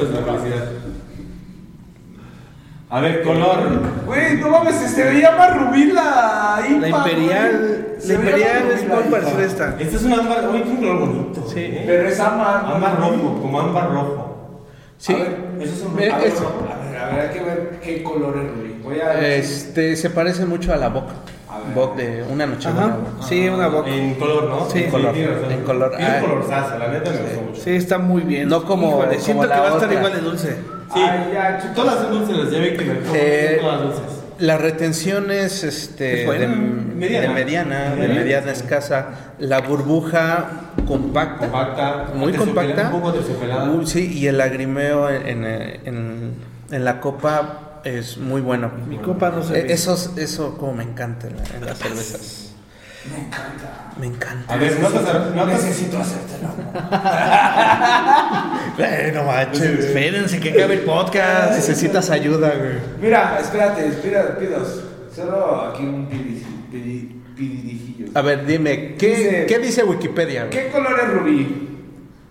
A 2.90 3.00
ver, 3.00 3.22
color. 3.22 3.58
Güey, 4.06 4.36
no 4.38 4.48
mames, 4.48 4.76
se 4.76 5.04
veía 5.04 5.32
más 5.32 5.54
rubí 5.58 5.92
la 5.92 6.62
IPA. 6.68 6.80
La 6.80 6.88
imperial. 6.88 7.86
La 8.06 8.14
imperial 8.14 8.70
es 8.72 8.88
muy 8.88 9.02
parecida 9.10 9.38
a 9.38 9.44
esta. 9.44 9.76
Este 9.78 9.96
es 9.96 10.02
un 10.04 10.12
ámbar. 10.14 10.46
Oye, 10.48 10.62
un 10.62 10.76
color 10.76 10.98
bonito. 11.00 11.46
Sí. 11.48 11.60
¿eh? 11.60 11.84
Pero 11.86 12.08
es 12.08 12.18
ámbar. 12.18 12.64
Ámbar 12.64 12.98
rojo, 12.98 13.38
como 13.42 13.60
ámbar 13.60 13.90
rojo. 13.92 14.24
Sí. 14.96 15.12
A 15.12 15.16
ver, 15.18 15.36
Eso 15.60 15.74
es 15.74 15.82
un 15.82 15.98
Eh, 16.00 16.08
rojo. 16.08 16.22
es- 16.24 16.40
A 16.40 16.90
ver, 16.90 16.96
a 16.98 17.06
ver, 17.16 17.20
hay 17.28 17.36
que 17.36 17.44
ver 17.44 17.80
qué 17.82 18.02
color 18.02 18.36
es 18.38 18.50
rubí. 18.56 18.80
Voy 18.82 19.00
a. 19.00 19.20
Este 19.34 19.94
se 19.96 20.08
parece 20.10 20.46
mucho 20.46 20.72
a 20.72 20.76
la 20.76 20.88
boca. 20.88 21.12
A 21.50 21.58
ver. 21.58 21.74
Boc 21.74 21.96
de 21.96 22.22
una 22.30 22.46
noche 22.46 22.68
Ajá. 22.68 22.80
buena. 22.80 22.96
Sí, 23.20 23.48
una 23.48 23.68
boca. 23.68 23.90
En 23.90 24.14
color, 24.14 24.44
¿no? 24.48 24.70
Sí. 24.70 24.84
En 24.84 24.90
color, 24.90 25.14
razón. 25.14 25.52
en 25.52 25.62
color. 25.64 25.90
Tiene 25.96 26.06
Ah. 26.10 26.20
un 26.22 26.28
colorzazo, 26.30 26.78
la 26.78 26.88
neta 26.88 27.10
me 27.10 27.18
gustó 27.18 27.40
mucho. 27.42 27.60
Sí, 27.60 27.70
está 27.76 27.98
muy 27.98 28.22
bien. 28.22 28.48
No 28.48 28.64
como- 28.64 28.88
Híjole, 28.88 29.08
como 29.08 29.20
siento 29.20 29.42
que 29.42 29.48
la 29.48 29.60
va 29.60 29.66
a 29.66 29.68
estar 29.72 29.84
otra. 29.88 29.94
igual 29.98 30.12
de 30.14 30.20
dulce. 30.20 30.56
Sí, 30.92 31.00
Ay, 31.00 31.30
ya, 31.34 31.72
todas 31.74 32.00
son 32.00 32.10
dulces, 32.12 32.36
las 32.36 32.50
ya 32.50 32.58
vi 32.60 32.76
que 32.76 32.84
me 32.84 32.94
Eh, 33.14 33.58
todas 33.60 33.82
dulces. 33.82 34.02
La 34.38 34.56
retención 34.56 35.30
es 35.32 35.64
este 35.64 36.24
de, 36.24 36.46
Mediana. 36.46 37.28
de 37.28 37.34
mediana, 37.34 37.94
de 37.96 38.08
Mediana. 38.08 38.52
escasa. 38.52 39.08
La 39.40 39.60
burbuja 39.60 40.72
compacta, 40.86 41.40
Compacta, 41.48 42.06
muy 42.14 42.32
compacta. 42.32 42.84
un 42.86 43.00
poco 43.00 43.12
sí, 43.86 44.12
y 44.16 44.28
el 44.28 44.38
lagrimeo 44.38 45.10
en, 45.10 45.44
en, 45.44 46.34
en- 46.70 46.84
la 46.84 47.00
copa 47.00 47.80
es 47.84 48.16
muy 48.18 48.40
bueno. 48.40 48.70
Mi 48.88 48.98
copa 48.98 49.30
no 49.30 49.42
se 49.42 49.58
Eh, 49.58 49.62
ve. 49.64 49.72
Esos, 49.72 50.16
eso 50.16 50.56
como 50.56 50.74
me 50.74 50.84
encanta 50.84 51.26
en, 51.26 51.36
en 51.56 51.66
las 51.66 51.78
cervezas. 51.78 52.47
Me 53.04 53.18
encanta. 53.26 53.92
Me 53.98 54.06
encanta. 54.06 54.54
A 54.54 54.56
ver, 54.56 54.78
notas, 54.80 55.34
Necesito 55.46 55.98
hacértelo. 55.98 56.48
Eh, 58.78 59.10
no 59.14 59.24
manches. 59.24 59.84
Espérense 59.86 60.40
que 60.40 60.50
acabe 60.52 60.74
el 60.74 60.80
podcast. 60.80 61.52
Necesitas 61.54 62.10
ayuda, 62.10 62.52
güey. 62.56 62.78
Mira, 63.00 63.38
espérate, 63.40 63.86
espera, 63.88 64.36
pidos. 64.38 64.82
Solo 65.14 65.62
aquí 65.72 65.82
un 65.84 66.08
pidi- 66.08 66.42
pidi- 66.70 67.22
pididijillo. 67.36 68.06
A 68.14 68.22
ver, 68.22 68.46
dime, 68.46 68.94
¿qué 68.96 69.08
Dice- 69.16 69.46
¿qué 69.46 69.58
dice 69.58 69.84
Wikipedia? 69.84 70.44
güey? 70.46 70.50
¿Qué 70.50 70.70
color 70.70 70.98
es 71.02 71.10
rubí? 71.12 71.64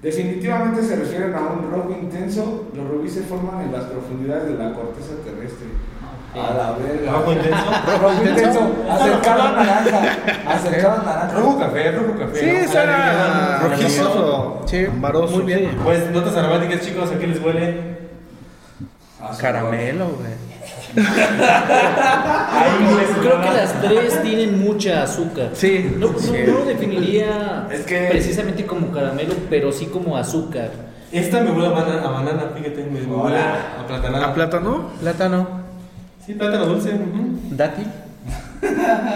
Definitivamente 0.02 0.84
se 0.84 0.96
refieren 0.96 1.34
a 1.34 1.40
un 1.42 1.70
rojo 1.72 1.98
intenso. 2.02 2.70
Los 2.74 2.88
rubíes 2.88 3.14
se 3.16 3.22
forman 3.24 3.66
en 3.66 3.72
las 3.74 3.86
profundidades 3.86 4.48
de 4.48 4.64
la 4.64 4.72
corteza 4.74 5.14
terrestre. 5.26 5.47
A 6.36 6.54
la 6.54 6.72
verga. 6.74 7.12
rojo 7.14 7.32
intenso. 7.32 7.66
Rojo 8.02 8.24
intenso. 8.24 8.60
Acercado 8.92 9.42
a 9.42 9.52
naranja. 9.52 10.00
Acercado 10.48 11.02
a 11.02 11.04
naranja. 11.04 11.34
Rojo 11.40 11.60
café, 11.60 11.92
rojo 11.92 12.14
café. 12.20 12.40
Sí, 12.68 12.78
rojizo. 13.64 14.62
Sí, 14.68 14.86
Ambaroso, 14.86 15.36
muy 15.38 15.46
bien. 15.46 15.78
Pues 15.84 16.10
notas 16.12 16.36
aromáticas, 16.38 16.82
chicos, 16.82 17.12
¿a 17.12 17.18
qué 17.18 17.28
les 17.28 17.42
huele? 17.44 17.98
Caramelo, 19.40 20.06
güey. 20.10 20.48
Creo 23.22 23.42
que 23.42 23.50
las 23.52 23.82
tres 23.82 24.22
tienen 24.24 24.60
mucha 24.60 25.04
azúcar. 25.04 25.50
Sí. 25.54 25.96
No, 25.98 26.12
no, 26.12 26.20
Sí. 26.20 26.32
no 26.48 26.60
lo 26.60 26.66
definiría 26.66 27.68
Es 27.72 27.82
que- 27.82 28.08
precisamente 28.10 28.66
como 28.66 28.92
caramelo, 28.92 29.34
pero 29.50 29.72
sí 29.72 29.88
como 29.88 30.18
azúcar. 30.18 30.70
Esta 31.12 31.42
me 31.42 31.52
huele 31.52 31.68
a 31.68 31.70
banana, 31.70 32.02
a 32.04 32.10
banana 32.10 32.44
fíjate, 32.56 32.84
me 32.84 33.00
me 33.02 33.16
huele 33.16 33.38
a 33.38 33.86
platanada. 33.88 34.28
¿A 34.28 34.34
plátano? 34.34 34.90
Plátano, 35.00 35.48
Sí, 36.28 36.34
plátano 36.34 36.66
dulce. 36.66 36.90
ujú. 36.94 37.40
dátil, 37.52 37.88
¿Qué 38.60 38.68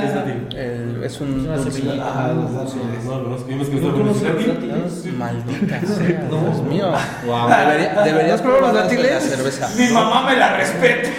es 0.05 0.16
dátil? 0.16 0.47
el- 0.57 1.03
es 1.03 1.12
Es 1.14 1.22
un 1.22 1.41
una 1.41 1.57
dulce. 1.57 1.84
Ah, 2.01 2.32
los 2.34 2.53
dos. 2.53 2.76
No, 3.05 3.18
no, 3.22 3.30
no, 3.30 3.38
vimos 3.45 3.68
que 3.68 3.76
¿No 3.76 3.91
conoces 3.91 4.24
los 4.24 4.34
dátil. 4.45 4.70
dátiles? 4.72 5.14
Maldita 5.18 5.80
sea, 5.86 6.28
Dios 6.30 6.64
mío. 6.64 6.91
Wow. 7.26 7.49
Debería- 7.49 8.01
deberías 8.03 8.36
¿Has 8.36 8.41
probado 8.41 8.62
los 8.62 8.70
probar 8.72 8.74
las 8.76 8.89
de 8.89 8.95
la 8.97 9.03
dátiles? 9.09 9.24
cerveza. 9.30 9.70
Mi 9.78 9.89
mamá 9.93 10.30
me 10.30 10.38
la 10.38 10.55
respeta. 10.55 11.09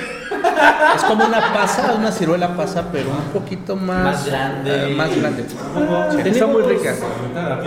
Es 0.96 1.02
como 1.04 1.26
una 1.26 1.52
pasa, 1.52 1.94
una 1.98 2.10
ciruela 2.10 2.56
pasa, 2.56 2.86
pero 2.90 3.10
un 3.10 3.38
poquito 3.38 3.76
más, 3.76 4.04
Más 4.04 4.26
grande. 4.26 4.92
eh, 4.92 4.94
más 4.94 5.14
grande. 5.14 5.44
Está 6.30 6.46
muy 6.46 6.62
rica. 6.62 6.94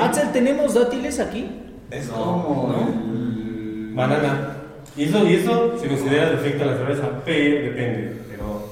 Axel, 0.01 0.31
¿tenemos 0.31 0.73
dátiles 0.73 1.19
aquí? 1.19 1.47
Es 1.91 2.07
como. 2.07 2.73
el- 2.75 3.93
Banana. 3.95 4.49
Y 4.97 5.03
eso, 5.03 5.25
y 5.27 5.33
eso 5.33 5.77
se 5.79 5.87
considera 5.87 6.31
defecto 6.31 6.63
a 6.63 6.67
la 6.67 6.77
cerveza, 6.77 7.09
pero 7.25 7.61
depende. 7.65 8.21
Pero 8.29 8.69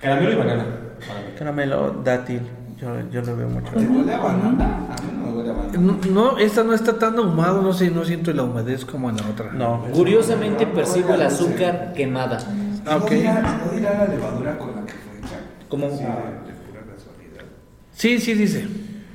caramelo 0.00 0.32
y 0.32 0.34
banana. 0.36 0.64
para 1.06 1.20
mí. 1.20 1.26
Caramelo, 1.38 1.90
dátil, 2.04 2.40
yo, 2.80 2.88
yo 3.10 3.22
lo 3.22 3.36
veo 3.36 3.48
mucho. 3.48 3.72
¿Te 3.72 3.84
huele 3.86 4.14
a 4.14 4.18
banana? 4.18 4.86
A 4.96 5.02
mí 5.02 5.10
no 5.18 5.26
me 5.26 5.36
huele 5.38 5.50
a 5.50 5.52
banana. 5.54 5.98
No, 6.10 6.38
esta 6.38 6.62
no 6.62 6.74
está 6.74 6.96
tan 6.98 7.16
ahumado, 7.18 7.60
no 7.60 7.72
sé, 7.72 7.90
no 7.90 8.04
siento 8.04 8.32
la 8.32 8.44
humedez 8.44 8.84
como 8.84 9.10
en 9.10 9.16
la 9.16 9.22
otra. 9.28 9.52
No, 9.52 9.84
Curiosamente 9.92 10.66
percibo 10.66 11.14
el 11.14 11.22
azúcar 11.22 11.92
quemada. 11.94 12.38
Ah, 12.86 12.96
ok. 12.98 13.10
¿No 13.10 13.16
dirá, 13.16 13.60
no 13.66 13.72
dirá 13.76 13.94
la 13.98 14.14
levadura 14.14 14.58
con 14.58 14.76
la 14.76 14.82
que 14.86 14.92
fue 14.92 15.18
hecha? 15.18 15.40
Como 15.68 15.88
Sí, 15.90 15.96
de, 15.96 16.02
de 16.02 16.08
pura 16.08 16.80
casualidad. 16.94 17.44
Sí, 17.92 18.18
sí 18.20 18.34
dice. 18.34 18.66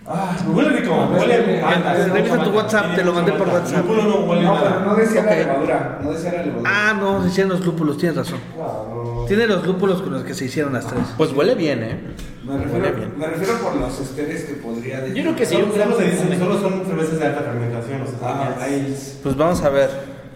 Ah, 0.10 0.38
Me 0.48 0.54
huele 0.54 0.70
rico, 0.70 0.96
huele 0.96 1.38
dale, 1.38 1.62
a 1.62 1.66
malta. 1.66 1.94
revisa 1.94 2.14
mucha 2.14 2.30
tu 2.30 2.36
malta. 2.38 2.52
WhatsApp, 2.56 2.82
Tiene 2.86 2.96
te 2.98 3.04
lo 3.04 3.14
mandé 3.14 3.32
por. 3.34 3.48
WhatsApp. 3.50 3.78
Lúpulo 3.86 4.04
no 4.04 4.16
huele 4.26 4.42
no, 4.44 4.54
nada. 4.54 4.70
pero 4.78 4.86
no 4.86 4.96
decía 4.96 5.24
la 5.24 5.32
Ok. 5.32 5.38
levadura. 5.38 6.00
No 6.02 6.12
decía 6.12 6.32
la 6.32 6.42
levadura. 6.44 6.72
Ah, 6.74 6.94
no, 6.98 7.22
se 7.24 7.28
hicieron 7.28 7.52
los 7.52 7.66
lúpulos, 7.66 7.98
tienes 7.98 8.18
razón. 8.18 8.40
Tiene 9.28 9.48
los 9.48 9.68
lúpulos 9.68 10.02
con 10.02 10.14
los 10.14 10.24
que 10.24 10.34
se 10.34 10.46
hicieron 10.46 10.72
las 10.74 10.88
tres. 10.88 11.02
pues 11.18 11.34
huele 11.34 11.56
bien, 11.56 11.84
¿eh? 11.84 12.00
Me 12.46 12.54
Huele 12.54 12.64
refiero, 12.66 12.96
bien. 12.96 13.14
me 13.18 13.28
refiero 13.28 13.54
por 13.60 13.76
los 13.76 14.00
esteres 14.00 14.46
que 14.46 14.54
podría 14.54 15.02
decir. 15.02 15.16
Yo 15.16 15.24
creo 15.24 15.36
que 15.36 15.46
sí. 15.46 15.56
Solo, 15.56 15.74
solo 15.84 15.98
se 15.98 16.04
dice, 16.06 16.40
solo 16.40 16.62
son 16.62 16.86
cervezas 16.86 17.20
de 17.20 17.26
alta 17.26 17.42
fermentación. 17.42 18.02
O 18.04 18.06
sea, 18.06 18.16
Ah, 18.24 18.56
ahí. 18.62 18.98
Pues 19.22 19.36
vamos 19.36 19.62
a 19.62 19.70
ver, 19.70 19.90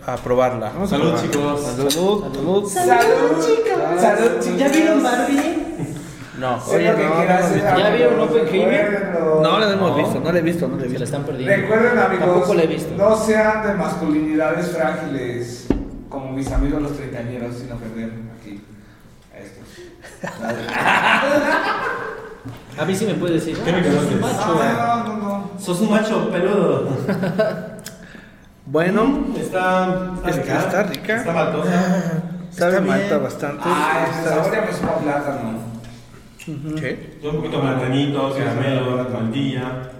a 0.05 0.17
probarla. 0.17 0.72
Salud, 0.86 1.13
chicos. 1.22 1.61
Salud, 1.63 1.89
salud. 1.89 2.67
Salud, 2.69 3.39
chicos. 3.39 4.01
Salud, 4.01 4.32
chicos. 4.41 4.57
¿Ya 4.59 4.67
vieron 4.67 5.01
Barbie? 5.01 5.61
No, 6.42 6.58
Oye, 6.70 6.92
lo 6.92 6.98
que 6.98 7.04
no, 7.04 7.10
no, 7.24 7.34
hacer, 7.34 7.62
¿Ya 7.62 7.89
vieron 7.92 8.20
Oppenheimer? 8.20 9.12
No 9.44 9.60
la 9.60 9.72
hemos 9.74 9.92
No. 9.92 9.96
visto, 9.98 10.20
no 10.20 10.32
la 10.32 10.39
he 10.39 10.42
visto, 10.42 10.68
no 10.68 10.76
la 10.76 10.82
he 10.82 10.88
Se 10.88 10.94
la 10.94 11.00
visto. 11.00 11.04
están 11.04 11.24
perdiendo. 11.24 11.56
Recuerden, 11.56 12.00
amigos, 12.00 12.26
Tampoco 12.28 12.54
la 12.56 12.64
he 12.64 12.68
visto. 12.68 12.96
no 12.98 13.16
sean 13.16 13.62
de 13.68 13.74
masculinidades 13.76 14.72
frágiles, 14.72 15.68
como 16.10 16.32
mis 16.32 16.52
amigos 16.52 16.82
los 16.82 16.94
treintañeros, 16.98 17.56
sin 17.58 17.72
ofender 17.72 18.10
aquí 18.39 18.60
a 19.36 19.38
estos. 19.38 19.68
A 22.80 22.86
mí 22.86 22.96
sí 22.96 23.06
me 23.06 23.14
puede 23.14 23.34
decir. 23.36 23.56
¿Qué 23.60 23.72
me 23.72 23.78
"Ah, 23.78 23.82
es 23.82 24.12
un 24.12 24.20
macho". 24.22 24.60
Ah, 24.64 25.04
no, 25.06 25.14
no, 25.18 25.24
no. 25.28 25.52
Sos 25.60 25.80
un 25.82 25.92
macho 25.92 26.32
peludo. 26.32 26.89
Bueno, 28.66 29.26
Está, 29.38 30.12
Está- 30.26 30.60
está 30.60 30.84
rica. 30.84 31.18
Está 31.18 31.34
maltosa. 31.34 31.72
sabe 32.52 32.72
Está 32.78 32.82
malta 32.82 33.18
bastante. 33.20 33.64
Ah, 33.66 34.06
el 34.08 34.12
Está- 34.26 34.44
sabor 34.44 34.52
¿qué? 36.46 37.18
Yo 37.24 37.30
un 37.32 37.38
poquito 37.38 37.62
platanito, 37.62 38.34
caramelo, 38.36 39.08
maltilla. 39.14 39.92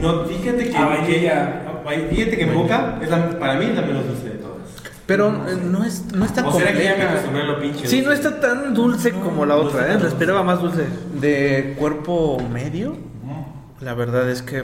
No, 0.00 0.24
fíjate 0.24 0.70
que. 0.70 0.76
Ah, 0.76 1.04
que- 1.06 2.08
fíjate 2.14 2.36
que 2.36 2.42
en 2.44 2.54
boca, 2.54 2.98
es 3.02 3.10
la- 3.10 3.38
para 3.38 3.54
mí 3.54 3.64
es 3.66 3.74
la 3.74 3.82
menos 3.82 4.06
dulce 4.06 4.24
de 4.30 4.34
todas. 4.36 4.56
Pero 5.06 5.28
eh, 5.48 5.56
no 5.60 5.84
es, 5.84 6.04
no 6.14 6.24
está 6.24 6.46
O 6.46 6.52
será 6.52 6.72
que 6.72 6.84
ya 6.84 6.90
me 6.90 6.96
compleja. 6.96 7.10
acostumbré 7.12 7.42
a 7.42 7.46
lo 7.46 7.60
pinche. 7.60 7.86
Sí, 7.88 8.02
no 8.02 8.12
está 8.12 8.38
tan 8.38 8.74
dulce 8.74 9.10
como 9.12 9.44
la 9.44 9.56
no 9.56 9.62
otra, 9.62 9.92
¿eh? 9.92 9.98
La 10.00 10.06
esperaba 10.08 10.42
más 10.44 10.60
dulce. 10.62 10.86
De 11.20 11.74
cuerpo 11.78 12.38
medio, 12.52 12.96
la 13.80 13.94
verdad 13.94 14.30
es 14.30 14.42
que 14.42 14.62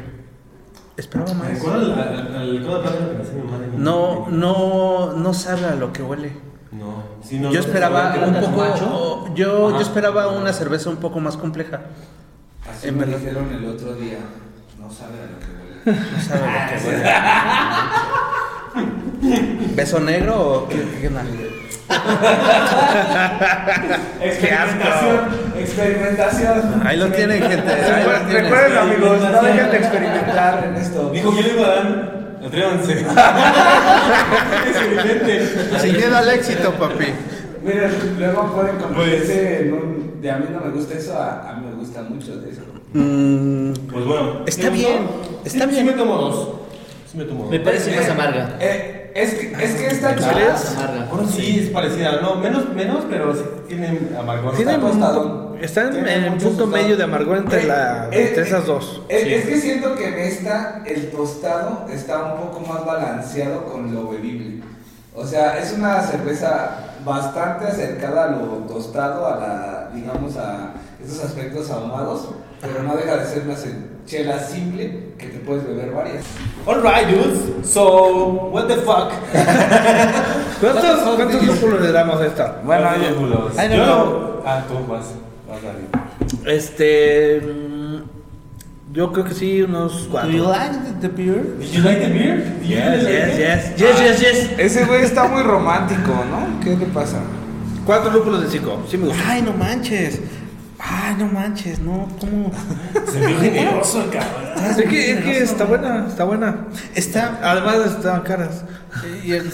esperaba 0.96 1.34
más. 1.34 1.48
recuerda 1.48 2.02
al, 2.02 2.36
al, 2.36 2.36
al. 2.36 3.82
No, 3.82 4.28
no, 4.30 5.12
no 5.14 5.34
sabe 5.34 5.64
a 5.66 5.74
lo 5.74 5.92
que 5.92 6.02
huele. 6.02 6.32
No, 6.78 7.02
sí, 7.22 7.38
no 7.38 7.50
Yo 7.50 7.60
no 7.60 7.66
esperaba 7.66 8.14
un 8.26 8.34
poco, 8.34 8.56
macho? 8.58 9.24
yo, 9.34 9.70
yo 9.72 9.80
esperaba 9.80 10.28
una 10.28 10.52
cerveza 10.52 10.90
un 10.90 10.96
poco 10.96 11.20
más 11.20 11.36
compleja. 11.36 11.80
Así 12.70 12.88
En 12.88 12.98
me 12.98 13.04
verdad. 13.04 13.18
dijeron 13.18 13.52
el 13.52 13.64
otro 13.66 13.94
día. 13.94 14.18
No 14.78 14.90
sabe 14.90 15.20
a 15.20 15.26
lo 15.26 15.38
que 15.38 15.46
huele. 15.46 15.76
No 16.12 16.20
sabe 16.20 16.48
a 16.48 16.64
lo 16.64 16.70
que 16.70 16.76
huele. 16.86 17.02
¿Beso 19.74 20.00
negro 20.00 20.64
o 20.64 20.68
qué, 20.68 20.76
qué 21.00 21.08
onda? 21.08 21.22
Experimentación. 24.20 25.20
Experimentación. 25.58 26.82
Ahí 26.86 26.96
lo 26.96 27.08
tienen, 27.08 27.42
gente. 27.42 27.72
Ahí 27.72 28.04
lo 28.04 28.10
tienen. 28.26 28.44
Recuerden, 28.44 28.78
amigos, 28.78 29.20
no 29.20 29.42
dejen 29.42 29.70
de 29.70 29.76
experimentar 29.76 30.64
en 30.64 30.76
esto. 30.76 31.10
Dijo, 31.10 31.32
yo 31.34 31.42
le 31.42 31.50
digo 31.50 31.64
a 31.64 31.68
Dan, 31.68 32.25
atrévanse. 32.46 32.92
Experimenten. 34.68 35.80
Sin 35.80 35.92
miedo 35.96 36.16
al 36.16 36.28
éxito, 36.30 36.72
papi. 36.72 37.06
Miren, 37.64 37.90
luego 38.18 38.52
pueden 38.54 38.76
Pues- 38.76 38.86
convertirse 38.86 39.60
en 39.66 39.72
un. 39.72 40.06
De 40.20 40.30
a 40.30 40.38
mí 40.38 40.46
no 40.50 40.60
me 40.60 40.70
gusta 40.70 40.94
eso, 40.94 41.12
a, 41.18 41.50
a 41.50 41.54
mí 41.56 41.66
me 41.68 41.74
gusta 41.76 42.02
mucho 42.02 42.36
de 42.38 42.50
eso. 42.50 42.62
Mm, 42.94 43.72
Pues 43.92 44.04
bueno. 44.06 44.40
Está 44.46 44.62
¿te 44.62 44.70
bien, 44.70 44.98
está 45.44 45.64
Sí, 45.64 45.70
bien. 45.70 45.86
Sí 45.86 45.92
me 45.92 45.98
tomo 45.98 46.14
dos. 46.16 46.48
Sí 47.10 47.18
me 47.18 47.24
tomo 47.24 47.42
dos. 47.42 47.50
Me 47.50 47.60
parece 47.60 47.94
más 47.94 48.06
Eh, 48.08 48.10
amarga. 48.12 48.56
eh, 48.60 49.05
es, 49.22 49.34
que, 49.34 49.64
es 49.64 49.74
que 49.74 49.86
esta. 49.86 50.14
Bueno, 51.10 51.28
sí, 51.28 51.60
es 51.64 51.70
parecida. 51.70 52.20
No, 52.20 52.36
menos, 52.36 52.68
menos, 52.74 53.04
pero 53.08 53.34
sí 53.34 53.42
tiene 53.68 53.98
amargor. 54.18 54.54
Tiene 54.56 54.74
Está 54.74 54.84
un- 54.86 54.90
tostado. 54.92 55.56
está 55.60 55.82
en, 55.82 56.32
mucho 56.32 56.48
punto 56.48 56.64
tostado. 56.64 56.66
medio 56.68 56.96
de 56.96 57.04
amargor 57.04 57.38
entre, 57.38 57.62
Eh, 57.62 57.66
la, 57.66 58.08
eh, 58.12 58.28
entre 58.28 58.42
eh, 58.42 58.46
esas 58.46 58.66
dos. 58.66 59.02
Es, 59.08 59.22
Sí. 59.22 59.34
es 59.34 59.44
que 59.46 59.60
siento 59.60 59.94
que 59.94 60.08
en 60.08 60.18
esta 60.18 60.82
el 60.86 61.10
tostado 61.10 61.86
está 61.92 62.22
un 62.34 62.40
poco 62.42 62.60
más 62.60 62.84
balanceado 62.84 63.64
con 63.64 63.94
lo 63.94 64.08
bebible. 64.10 64.62
O 65.14 65.24
sea, 65.26 65.58
es 65.58 65.72
una 65.72 66.02
cerveza 66.02 66.76
bastante 67.06 67.66
acercada 67.66 68.24
a 68.24 68.30
lo 68.32 68.46
tostado, 68.68 69.26
a 69.26 69.36
la, 69.36 69.90
digamos, 69.94 70.36
a 70.36 70.72
esos 71.02 71.24
aspectos 71.24 71.70
ahumados, 71.70 72.28
pero 72.60 72.82
no 72.82 72.96
deja 72.96 73.16
de 73.16 73.24
ser 73.26 73.42
una 73.44 73.54
chela 74.04 74.38
simple 74.40 75.14
que 75.16 75.28
te 75.28 75.38
puedes 75.38 75.66
beber 75.66 75.92
varias. 75.92 76.24
Alright, 76.66 77.08
dudes. 77.08 77.66
So, 77.68 78.50
what 78.52 78.66
the 78.66 78.76
fuck? 78.76 79.12
¿Cuántos, 80.60 81.14
cuántos 81.16 81.42
lúpulos 81.46 81.80
le 81.80 81.92
damos 81.92 82.20
a 82.20 82.26
esta? 82.26 82.60
Bueno, 82.64 82.88
¿Cuántos 82.88 83.08
yo- 83.20 83.76
Yo-. 83.76 84.42
Ah, 84.44 84.62
tú 84.68 84.74
vas. 84.92 85.06
Vas 85.48 85.58
a 85.58 85.72
ver. 85.72 86.54
Este. 86.56 87.65
Yo 88.96 89.12
creo 89.12 89.26
que 89.26 89.34
sí, 89.34 89.60
unos 89.60 90.08
cuatro. 90.10 90.30
like 90.50 90.74
the 91.02 91.08
beer? 91.08 91.42
Did 91.58 91.70
you 91.70 91.82
like 91.82 92.00
the 92.00 92.08
beer? 92.08 92.56
You 92.62 92.68
Yes, 92.76 93.02
yes, 93.02 93.38
yes, 93.38 93.76
yes, 93.76 94.00
yes, 94.00 94.20
yes. 94.20 94.50
Ese 94.58 94.86
güey 94.86 95.02
está 95.02 95.28
muy 95.28 95.42
romántico, 95.42 96.24
¿no? 96.30 96.58
¿Qué 96.64 96.74
le 96.74 96.86
pasa? 96.86 97.18
Cuatro 97.84 98.10
lúpulos 98.10 98.42
de 98.42 98.48
cinco, 98.50 98.82
sí 98.90 98.96
me 98.96 99.08
gusta. 99.08 99.22
Ay, 99.28 99.42
no 99.42 99.52
manches. 99.52 100.18
Ay, 100.78 101.14
no 101.18 101.26
manches, 101.26 101.78
no, 101.80 102.08
¿cómo? 102.18 102.50
Se 103.12 103.18
vio 103.26 103.38
generoso, 103.38 104.02
cabrón. 104.10 104.64
Es 104.70 104.76
que, 104.88 105.10
es 105.12 105.20
que 105.24 105.38
está 105.42 105.64
buena, 105.64 106.06
está 106.08 106.24
buena. 106.24 106.56
Está, 106.94 107.38
Además 107.42 107.76
están 107.96 108.22
caras. 108.22 108.64
Y 109.22 109.32
el- 109.32 109.50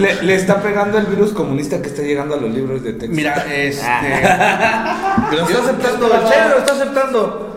Le, 0.00 0.22
le 0.22 0.34
está 0.36 0.62
pegando 0.62 0.96
el 0.98 1.06
virus 1.06 1.32
comunista 1.32 1.82
que 1.82 1.88
está 1.88 2.02
llegando 2.02 2.36
a 2.36 2.40
los 2.40 2.54
libros 2.54 2.84
de 2.84 2.92
texto. 2.92 3.16
mira, 3.16 3.34
este. 3.52 3.82
Lo 5.36 5.42
está 5.48 5.58
aceptando, 5.58 6.06
el 6.06 6.20
Che 6.28 6.48
lo 6.50 6.58
está 6.58 6.72
aceptando. 6.72 7.47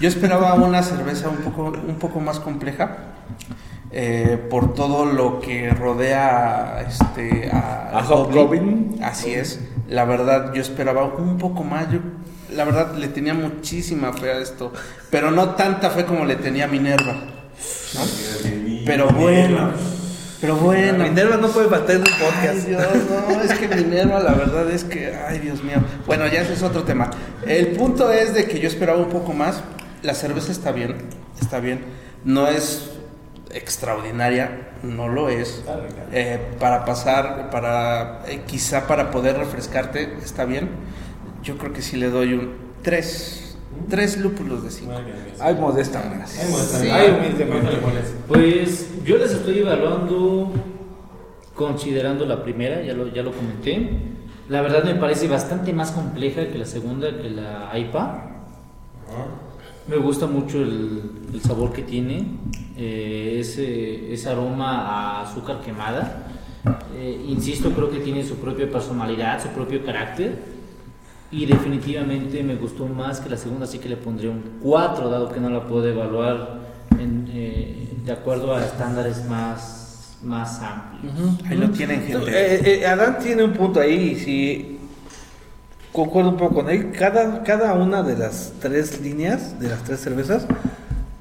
Yo 0.00 0.08
esperaba 0.08 0.54
una 0.54 0.82
cerveza 0.82 1.28
un 1.28 1.38
poco, 1.38 1.72
un 1.86 1.96
poco 1.96 2.20
más 2.20 2.40
compleja 2.40 2.96
eh, 3.90 4.38
por 4.50 4.74
todo 4.74 5.06
lo 5.06 5.40
que 5.40 5.70
rodea 5.70 6.84
este, 6.86 7.50
a, 7.50 7.98
A 7.98 8.08
Hobgoblin. 8.08 9.00
Así 9.02 9.32
es. 9.32 9.60
La 9.88 10.04
verdad, 10.04 10.52
yo 10.52 10.60
esperaba 10.60 11.04
un 11.04 11.38
poco 11.38 11.64
más. 11.64 11.90
Yo, 11.90 12.00
la 12.54 12.64
verdad, 12.64 12.94
le 12.94 13.08
tenía 13.08 13.34
muchísima 13.34 14.12
fe 14.12 14.30
a 14.30 14.38
esto, 14.38 14.72
pero 15.10 15.30
no 15.30 15.50
tanta 15.50 15.90
fe 15.90 16.04
como 16.04 16.24
le 16.24 16.36
tenía 16.36 16.64
a 16.64 16.68
Minerva. 16.68 17.14
¿no? 17.14 18.00
Pero 18.84 19.08
bueno, 19.10 19.72
pero 20.40 20.56
bueno. 20.56 21.04
Minerva 21.04 21.36
no 21.36 21.48
puede 21.48 21.68
bater 21.68 21.96
en 21.96 22.02
un 22.02 22.08
Ay, 22.08 22.20
podcast. 22.20 22.68
Dios, 22.68 22.82
no, 23.10 23.42
es 23.42 23.58
que 23.58 23.68
Minerva, 23.68 24.20
la 24.20 24.32
verdad 24.32 24.70
es 24.70 24.84
que, 24.84 25.14
ay, 25.14 25.38
Dios 25.40 25.62
mío. 25.62 25.78
Bueno, 26.06 26.26
ya 26.26 26.42
ese 26.42 26.54
es 26.54 26.62
otro 26.62 26.84
tema. 26.84 27.10
El 27.46 27.68
punto 27.68 28.12
es 28.12 28.34
de 28.34 28.46
que 28.46 28.60
yo 28.60 28.68
esperaba 28.68 28.98
un 28.98 29.08
poco 29.08 29.32
más. 29.32 29.62
La 30.02 30.14
cerveza 30.14 30.52
está 30.52 30.72
bien, 30.72 30.96
está 31.40 31.60
bien. 31.60 31.84
No 32.24 32.46
es 32.46 32.90
extraordinaria, 33.52 34.68
no 34.82 35.08
lo 35.08 35.28
es. 35.28 35.62
Eh, 36.12 36.38
para 36.58 36.84
pasar, 36.84 37.50
para 37.50 38.22
eh, 38.28 38.42
quizá 38.46 38.86
para 38.86 39.10
poder 39.10 39.36
refrescarte, 39.36 40.16
está 40.22 40.44
bien. 40.44 40.68
Yo 41.42 41.58
creo 41.58 41.72
que 41.72 41.82
sí 41.82 41.96
le 41.96 42.10
doy 42.10 42.34
un 42.34 42.56
3, 42.82 43.47
3 43.88 44.20
lúpulos 44.20 44.64
de 44.64 44.70
5. 44.70 44.92
Ay, 45.40 45.54
modesta, 45.54 46.02
más. 46.18 46.30
Sí. 46.30 46.88
Ay, 46.88 47.10
humildemente. 47.10 47.46
¿Cuánto 47.46 47.70
le 47.70 47.78
pones? 47.78 48.14
Pues 48.26 48.88
yo 49.04 49.16
les 49.18 49.32
estoy 49.32 49.58
evaluando 49.60 50.52
considerando 51.54 52.24
la 52.24 52.42
primera, 52.42 52.82
ya 52.82 52.94
lo, 52.94 53.12
ya 53.12 53.22
lo 53.22 53.32
comenté. 53.32 53.90
La 54.48 54.62
verdad 54.62 54.84
me 54.84 54.94
parece 54.94 55.28
bastante 55.28 55.72
más 55.72 55.90
compleja 55.90 56.48
que 56.48 56.58
la 56.58 56.64
segunda, 56.64 57.10
que 57.16 57.30
la 57.30 57.70
IPA. 57.78 58.24
Me 59.88 59.96
gusta 59.96 60.26
mucho 60.26 60.58
el, 60.62 61.02
el 61.32 61.40
sabor 61.40 61.72
que 61.72 61.82
tiene, 61.82 62.26
eh, 62.76 63.38
ese, 63.40 64.12
ese 64.12 64.28
aroma 64.28 64.82
a 64.82 65.22
azúcar 65.22 65.60
quemada. 65.60 66.26
Eh, 66.94 67.24
insisto, 67.26 67.70
creo 67.70 67.90
que 67.90 68.00
tiene 68.00 68.22
su 68.24 68.36
propia 68.36 68.70
personalidad, 68.70 69.42
su 69.42 69.48
propio 69.48 69.84
carácter. 69.84 70.57
Y 71.30 71.44
definitivamente 71.46 72.42
me 72.42 72.56
gustó 72.56 72.86
más 72.86 73.20
que 73.20 73.28
la 73.28 73.36
segunda, 73.36 73.64
así 73.66 73.78
que 73.78 73.88
le 73.88 73.96
pondré 73.96 74.28
un 74.28 74.42
4, 74.62 75.10
dado 75.10 75.28
que 75.30 75.40
no 75.40 75.50
la 75.50 75.64
puedo 75.66 75.86
evaluar 75.86 76.60
en, 76.98 77.28
eh, 77.30 77.88
de 78.04 78.12
acuerdo 78.12 78.54
a 78.56 78.64
estándares 78.64 79.24
más, 79.26 80.16
más 80.22 80.58
amplios. 80.60 81.14
Ahí 81.46 81.58
lo 81.58 81.68
tienen, 81.70 82.02
gente. 82.06 82.30
Eh, 82.30 82.80
eh, 82.82 82.86
Adán 82.86 83.18
tiene 83.18 83.44
un 83.44 83.52
punto 83.52 83.78
ahí, 83.80 84.12
y 84.12 84.16
sí. 84.16 84.74
Concuerdo 85.92 86.30
un 86.30 86.36
poco 86.36 86.56
con 86.56 86.70
él. 86.70 86.92
Cada, 86.92 87.42
cada 87.42 87.74
una 87.74 88.02
de 88.02 88.16
las 88.16 88.52
tres 88.60 89.00
líneas, 89.00 89.58
de 89.60 89.68
las 89.68 89.82
tres 89.84 90.00
cervezas, 90.00 90.46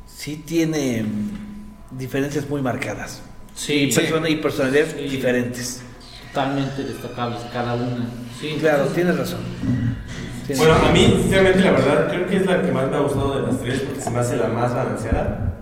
sí 0.07 0.37
tiene 0.45 1.05
diferencias 1.91 2.49
muy 2.49 2.61
marcadas. 2.61 3.21
Sí, 3.55 3.89
Persona 3.93 4.29
y 4.29 4.35
personalidades 4.37 4.93
Sí. 4.97 5.09
diferentes. 5.09 5.81
totalmente 6.33 6.83
destacables 6.83 7.39
cada 7.51 7.73
una. 7.73 8.05
Sí, 8.39 8.57
Claro, 8.59 8.85
tienes 8.93 9.17
razón. 9.17 9.39
Bueno, 10.55 10.73
a 10.75 10.91
mí, 10.91 11.17
sinceramente, 11.21 11.59
la 11.59 11.71
verdad, 11.71 12.07
creo 12.09 12.27
que 12.27 12.37
es 12.37 12.45
la 12.45 12.61
que 12.61 12.71
más 12.71 12.89
me 12.89 12.95
ha 12.97 12.99
gustado 13.01 13.41
de 13.41 13.47
las 13.51 13.59
tres 13.59 13.81
porque 13.81 14.01
se 14.01 14.09
me 14.11 14.19
hace 14.19 14.37
la 14.37 14.47
más 14.47 14.73
balanceada 14.73 15.57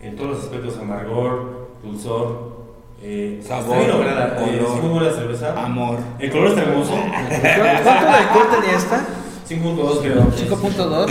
en 0.00 0.16
todos 0.16 0.30
los 0.30 0.40
aspectos: 0.44 0.78
amargor, 0.80 1.68
dulzor, 1.82 2.54
eh, 3.02 3.42
Sabor, 3.46 3.64
está 3.64 3.78
bien 3.78 3.90
lograda, 3.90 4.26
eh, 4.28 4.58
color, 4.58 4.76
es 4.76 4.82
muy 4.82 4.90
buena 4.98 5.10
cerveza. 5.14 5.62
amor. 5.62 5.98
El 6.18 6.30
color 6.30 6.48
está 6.48 6.62
hermoso. 6.62 6.92
¿Cu- 6.92 7.82
¿Cuánto 7.84 8.04
de 8.06 8.12
alcohol 8.12 8.46
tenía 8.60 8.76
esta? 8.78 9.04
5.2, 9.46 10.00
creo. 10.00 10.32
5.2. 10.32 11.06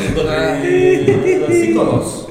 Eh, 0.64 1.74
5.2. 1.76 2.28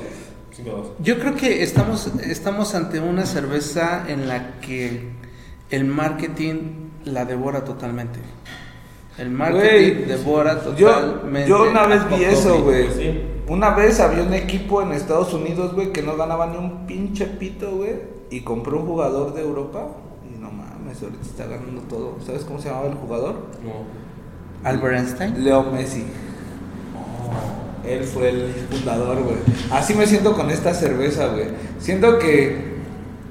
5.2. 0.57 0.87
Yo 0.99 1.19
creo 1.21 1.37
que 1.37 1.63
estamos, 1.63 2.09
estamos 2.25 2.75
ante 2.75 2.99
una 2.99 3.25
cerveza 3.25 4.05
en 4.09 4.27
la 4.29 4.59
que 4.61 5.11
el 5.71 5.85
marketing 5.85 6.91
la 7.05 7.25
devora 7.25 7.65
totalmente. 7.65 8.19
El 9.19 9.31
marketing 9.31 9.61
Güey, 9.61 10.05
devora 10.07 10.63
Yo, 10.77 10.91
totalmente. 10.91 11.49
yo 11.49 11.63
una 11.71 11.87
vez 11.87 12.09
vi 12.09 12.25
a 12.25 12.31
eso, 12.31 12.63
güey. 12.63 12.89
Sí. 12.93 13.23
Una 13.49 13.71
vez 13.71 14.01
había 14.01 14.23
un 14.23 14.33
equipo 14.33 14.81
en 14.83 14.93
Estados 14.93 15.35
Unidos, 15.35 15.75
güey, 15.75 15.93
que 15.93 16.03
no 16.03 16.17
ganaba 16.17 16.47
ni 16.47 16.57
un 16.57 16.87
pinche 16.87 17.27
pito, 17.27 17.71
güey. 17.77 17.95
Y 18.31 18.41
compró 18.41 18.79
un 18.81 18.87
jugador 18.87 19.35
de 19.35 19.43
Europa. 19.43 19.89
Y 20.35 20.41
no 20.41 20.51
mames, 20.51 21.03
ahorita 21.03 21.23
está 21.23 21.47
ganando 21.47 21.83
todo. 21.83 22.17
¿Sabes 22.25 22.45
cómo 22.45 22.59
se 22.61 22.69
llamaba 22.69 22.87
el 22.89 22.95
jugador? 22.95 23.35
No. 23.63 24.03
Albert 24.69 24.97
Einstein. 24.97 25.45
Leo 25.45 25.63
Messi. 25.65 26.05
Él 27.87 28.05
fue 28.05 28.31
el 28.31 28.55
fundador, 28.71 29.23
güey. 29.23 29.37
Así 29.71 29.93
me 29.95 30.07
siento 30.07 30.35
con 30.35 30.51
esta 30.51 30.73
cerveza, 30.73 31.27
güey. 31.27 31.49
Siento 31.79 32.19
que 32.19 32.73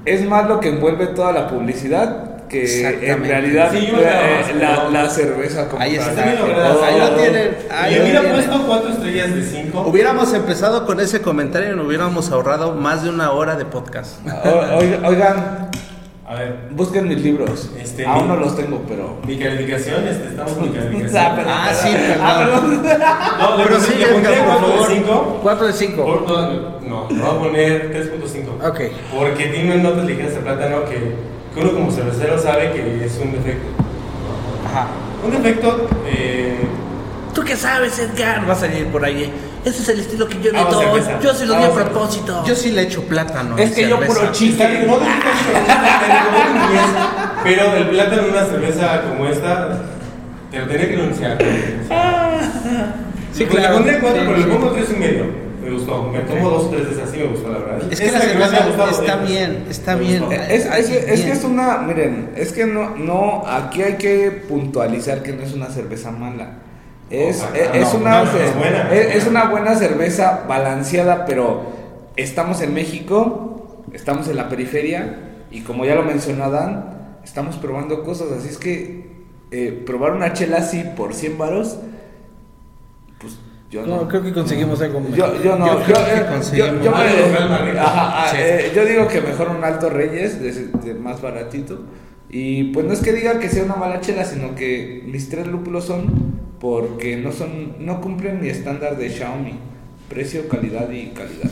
es 0.04 0.28
más 0.28 0.46
lo 0.46 0.60
que 0.60 0.68
envuelve 0.68 1.06
toda 1.08 1.32
la 1.32 1.48
publicidad 1.48 2.31
que 2.52 3.10
en 3.10 3.24
realidad 3.24 3.70
Sí, 3.72 3.86
yo 3.86 3.96
eh, 3.98 4.44
creo, 4.46 4.58
la, 4.60 4.88
la 4.90 5.08
cerveza 5.10 5.68
como 5.68 5.82
Ahí 5.82 5.96
está. 5.96 6.22
Ahí 6.22 6.98
lo 7.00 7.10
tienen. 7.16 7.56
Ahí 7.70 8.00
hubiera 8.00 8.20
tienen. 8.20 8.32
puesto 8.46 8.66
4 8.66 8.88
estrellas 8.90 9.34
de 9.34 9.42
5. 9.42 9.80
Hubiéramos 9.88 10.32
empezado 10.34 10.86
con 10.86 11.00
ese 11.00 11.20
comentario 11.22 11.72
y 11.72 11.76
nos 11.76 11.86
hubiéramos 11.86 12.30
ahorrado 12.30 12.74
más 12.74 13.02
de 13.02 13.10
una 13.10 13.32
hora 13.32 13.56
de 13.56 13.64
podcast. 13.64 14.20
O- 14.26 14.76
oiga- 14.78 15.00
Oigan, 15.08 15.70
A 16.24 16.34
ver, 16.36 16.56
busquen 16.70 17.08
mis 17.08 17.20
libros. 17.20 17.70
Este, 17.78 18.06
Aún 18.06 18.22
mi- 18.22 18.28
no 18.28 18.36
los 18.36 18.56
tengo, 18.56 18.82
pero. 18.88 19.18
mi 19.26 19.36
calificación, 19.38 20.06
este, 20.08 20.28
estamos 20.28 20.52
con 20.52 20.70
mi 20.70 20.78
Ah, 20.78 20.80
calificación. 20.82 21.32
pero- 21.36 21.48
Ah, 21.50 21.70
sí, 21.74 21.88
Ah, 22.22 22.38
perdón. 22.38 22.82
No, 23.38 23.56
le 23.58 23.64
Pero 23.64 23.80
sí, 23.80 23.94
le 23.98 24.06
pondré 24.06 24.32
Edgar, 24.32 24.46
por 24.46 24.54
4 24.54 24.66
de 24.68 24.72
favor. 24.78 24.90
5. 24.92 25.40
4 25.42 25.66
de 25.66 25.72
5. 25.74 26.04
Por- 26.04 26.28
No, 26.28 26.50
no, 26.80 27.10
no, 27.10 27.32
voy 27.34 27.36
a 27.36 27.38
poner 27.38 27.92
3.5. 27.92 28.52
Ok. 28.66 28.80
Porque 29.14 29.46
tiene 29.46 29.76
notas 29.76 30.06
ligeras 30.06 30.34
de 30.34 30.40
plátano 30.40 30.84
que, 30.86 31.12
que 31.54 31.60
uno 31.60 31.72
como 31.72 31.90
cervecero 31.90 32.38
sabe 32.38 32.72
que 32.72 33.04
es 33.04 33.18
un 33.22 33.32
defecto. 33.32 33.66
Ajá. 34.70 34.86
Un 35.24 35.30
defecto, 35.30 35.88
eh, 36.06 36.58
¿Tú 37.34 37.42
qué 37.42 37.56
sabes, 37.56 37.98
Edgar? 37.98 38.46
Va 38.48 38.52
a 38.52 38.56
salir 38.56 38.86
por 38.88 39.02
ahí. 39.04 39.32
Ese 39.64 39.82
es 39.82 39.88
el 39.88 40.00
estilo 40.00 40.28
que 40.28 40.38
yo 40.42 40.52
le 40.52 40.58
Vamos, 40.58 40.74
doy. 40.74 40.84
cerveza. 41.00 41.18
Yo 41.22 41.32
se 41.34 41.46
lo 41.46 41.54
di 41.56 41.62
a 41.62 41.66
cerveza. 41.68 41.84
propósito. 41.90 42.44
Yo 42.46 42.54
sí 42.54 42.72
le 42.72 42.82
echo 42.82 43.02
plátano. 43.04 43.56
Es 43.56 43.70
que 43.72 43.88
yo 43.88 43.96
cerveza. 43.96 44.20
puro 44.20 44.32
chiste. 44.32 44.62
está- 44.64 44.86
no, 44.86 44.98
no, 44.98 45.00
no, 45.00 45.04
no, 45.04 45.10
pero 47.42 47.72
del 47.72 47.88
plátano 47.88 48.22
en 48.22 48.30
una 48.30 48.44
cerveza 48.44 49.02
como 49.08 49.26
esta, 49.28 49.80
te 50.50 50.58
lo 50.58 50.66
tenía 50.66 50.88
que 50.88 50.94
anunciar. 50.94 51.38
Sí, 53.32 53.44
Pues 53.44 53.58
claro. 53.60 53.78
Le 53.78 53.78
pondré 53.78 53.98
4, 54.00 54.20
Sí, 54.20 54.26
pero 54.26 54.36
le 54.38 54.44
sí. 54.44 54.50
pongo 54.50 54.70
3 54.72 54.90
y 54.90 54.94
medio. 54.98 55.24
Me 55.72 55.78
gustó. 55.78 56.02
Me 56.10 56.20
tomo 56.20 56.50
2 56.50 56.62
o 56.64 56.68
3 56.70 56.84
de 56.86 56.92
esas, 56.94 57.10
sí 57.10 57.16
me 57.18 57.24
gustó, 57.24 57.52
la 57.52 57.58
verdad. 57.58 57.92
Es 57.92 58.00
que 58.00 58.12
la 58.12 58.20
que 58.20 58.26
cerveza 58.26 58.66
gustado, 58.66 58.90
está 58.90 59.26
sí. 59.26 59.32
bien, 59.32 59.64
está 59.70 59.96
Me 59.96 60.02
bien. 60.02 60.24
Es, 60.32 60.66
es, 60.66 60.86
que- 60.88 60.98
es 60.98 61.04
que 61.20 61.26
Bien. 61.26 61.28
es 61.36 61.44
una, 61.44 61.78
miren, 61.78 62.30
es 62.36 62.52
que 62.52 62.66
no, 62.66 62.96
no, 62.96 63.42
aquí 63.46 63.82
hay 63.82 63.94
que 63.94 64.30
puntualizar 64.48 65.22
que 65.22 65.32
no 65.32 65.42
es 65.42 65.52
una 65.54 65.66
cerveza 65.70 66.10
mala. 66.10 66.58
Es, 67.10 67.42
Ojalá. 67.42 67.58
es, 67.58 67.68
es 67.88 67.94
No, 67.94 68.00
una, 68.00 68.24
no, 68.24 68.32
no, 68.32 68.38
es 68.38 68.56
buena. 68.56 68.92
es- 68.94 69.26
una 69.26 69.44
buena 69.50 69.74
cerveza 69.74 70.44
balanceada, 70.48 71.24
pero 71.26 71.62
estamos 72.16 72.60
en 72.62 72.72
México, 72.74 73.82
estamos 73.92 74.28
en 74.28 74.36
la 74.36 74.48
periferia 74.48 75.18
y 75.50 75.60
como 75.60 75.84
ya 75.84 75.94
lo 75.94 76.02
mencionó 76.04 76.44
Adán, 76.44 77.18
estamos 77.24 77.56
probando 77.56 78.02
cosas, 78.04 78.28
así 78.38 78.48
es 78.48 78.56
que 78.58 79.12
eh, 79.50 79.82
probar 79.84 80.12
una 80.12 80.32
chela 80.32 80.58
así 80.58 80.82
por 80.96 81.12
100 81.12 81.36
varos, 81.36 81.76
yo 83.72 83.86
no. 83.86 83.96
No, 84.02 84.08
creo 84.08 84.22
que 84.22 84.32
conseguimos 84.32 84.80
algo 84.82 85.00
mejor. 85.00 85.16
Yo, 85.16 85.42
yo 85.42 85.56
no, 85.56 85.66
Yo 85.66 85.78
yo, 85.80 85.84
creo 85.86 86.04
que 86.04 86.12
eh, 86.20 86.26
conseguimos 86.30 86.72
yo- 86.76 86.82
yo 86.84 86.90
me- 86.92 87.78
ajá, 87.80 88.24
ah, 88.24 88.28
Sí. 88.30 88.36
eh, 88.38 88.72
yo 88.74 88.84
digo 88.84 89.08
que 89.08 89.20
mejor 89.22 89.48
un 89.48 89.64
Alto 89.64 89.88
Reyes, 89.88 90.40
de, 90.42 90.52
de 90.52 90.94
más 90.94 91.20
baratito. 91.22 91.82
Y 92.28 92.64
pues 92.72 92.84
no 92.86 92.92
es 92.92 93.00
que 93.00 93.12
diga 93.12 93.38
que 93.38 93.48
sea 93.48 93.64
una 93.64 93.76
mala 93.76 94.00
chela, 94.00 94.24
sino 94.24 94.54
que 94.54 95.02
mis 95.06 95.28
tres 95.30 95.46
lúpulos 95.46 95.84
son 95.86 96.40
porque 96.60 97.16
no 97.16 97.32
son, 97.32 97.84
no 97.84 98.00
cumplen 98.00 98.40
mi 98.40 98.48
estándar 98.48 98.96
de 98.98 99.08
Xiaomi. 99.10 99.58
Precio, 100.08 100.46
calidad 100.48 100.90
y 100.90 101.06
calidad. 101.08 101.50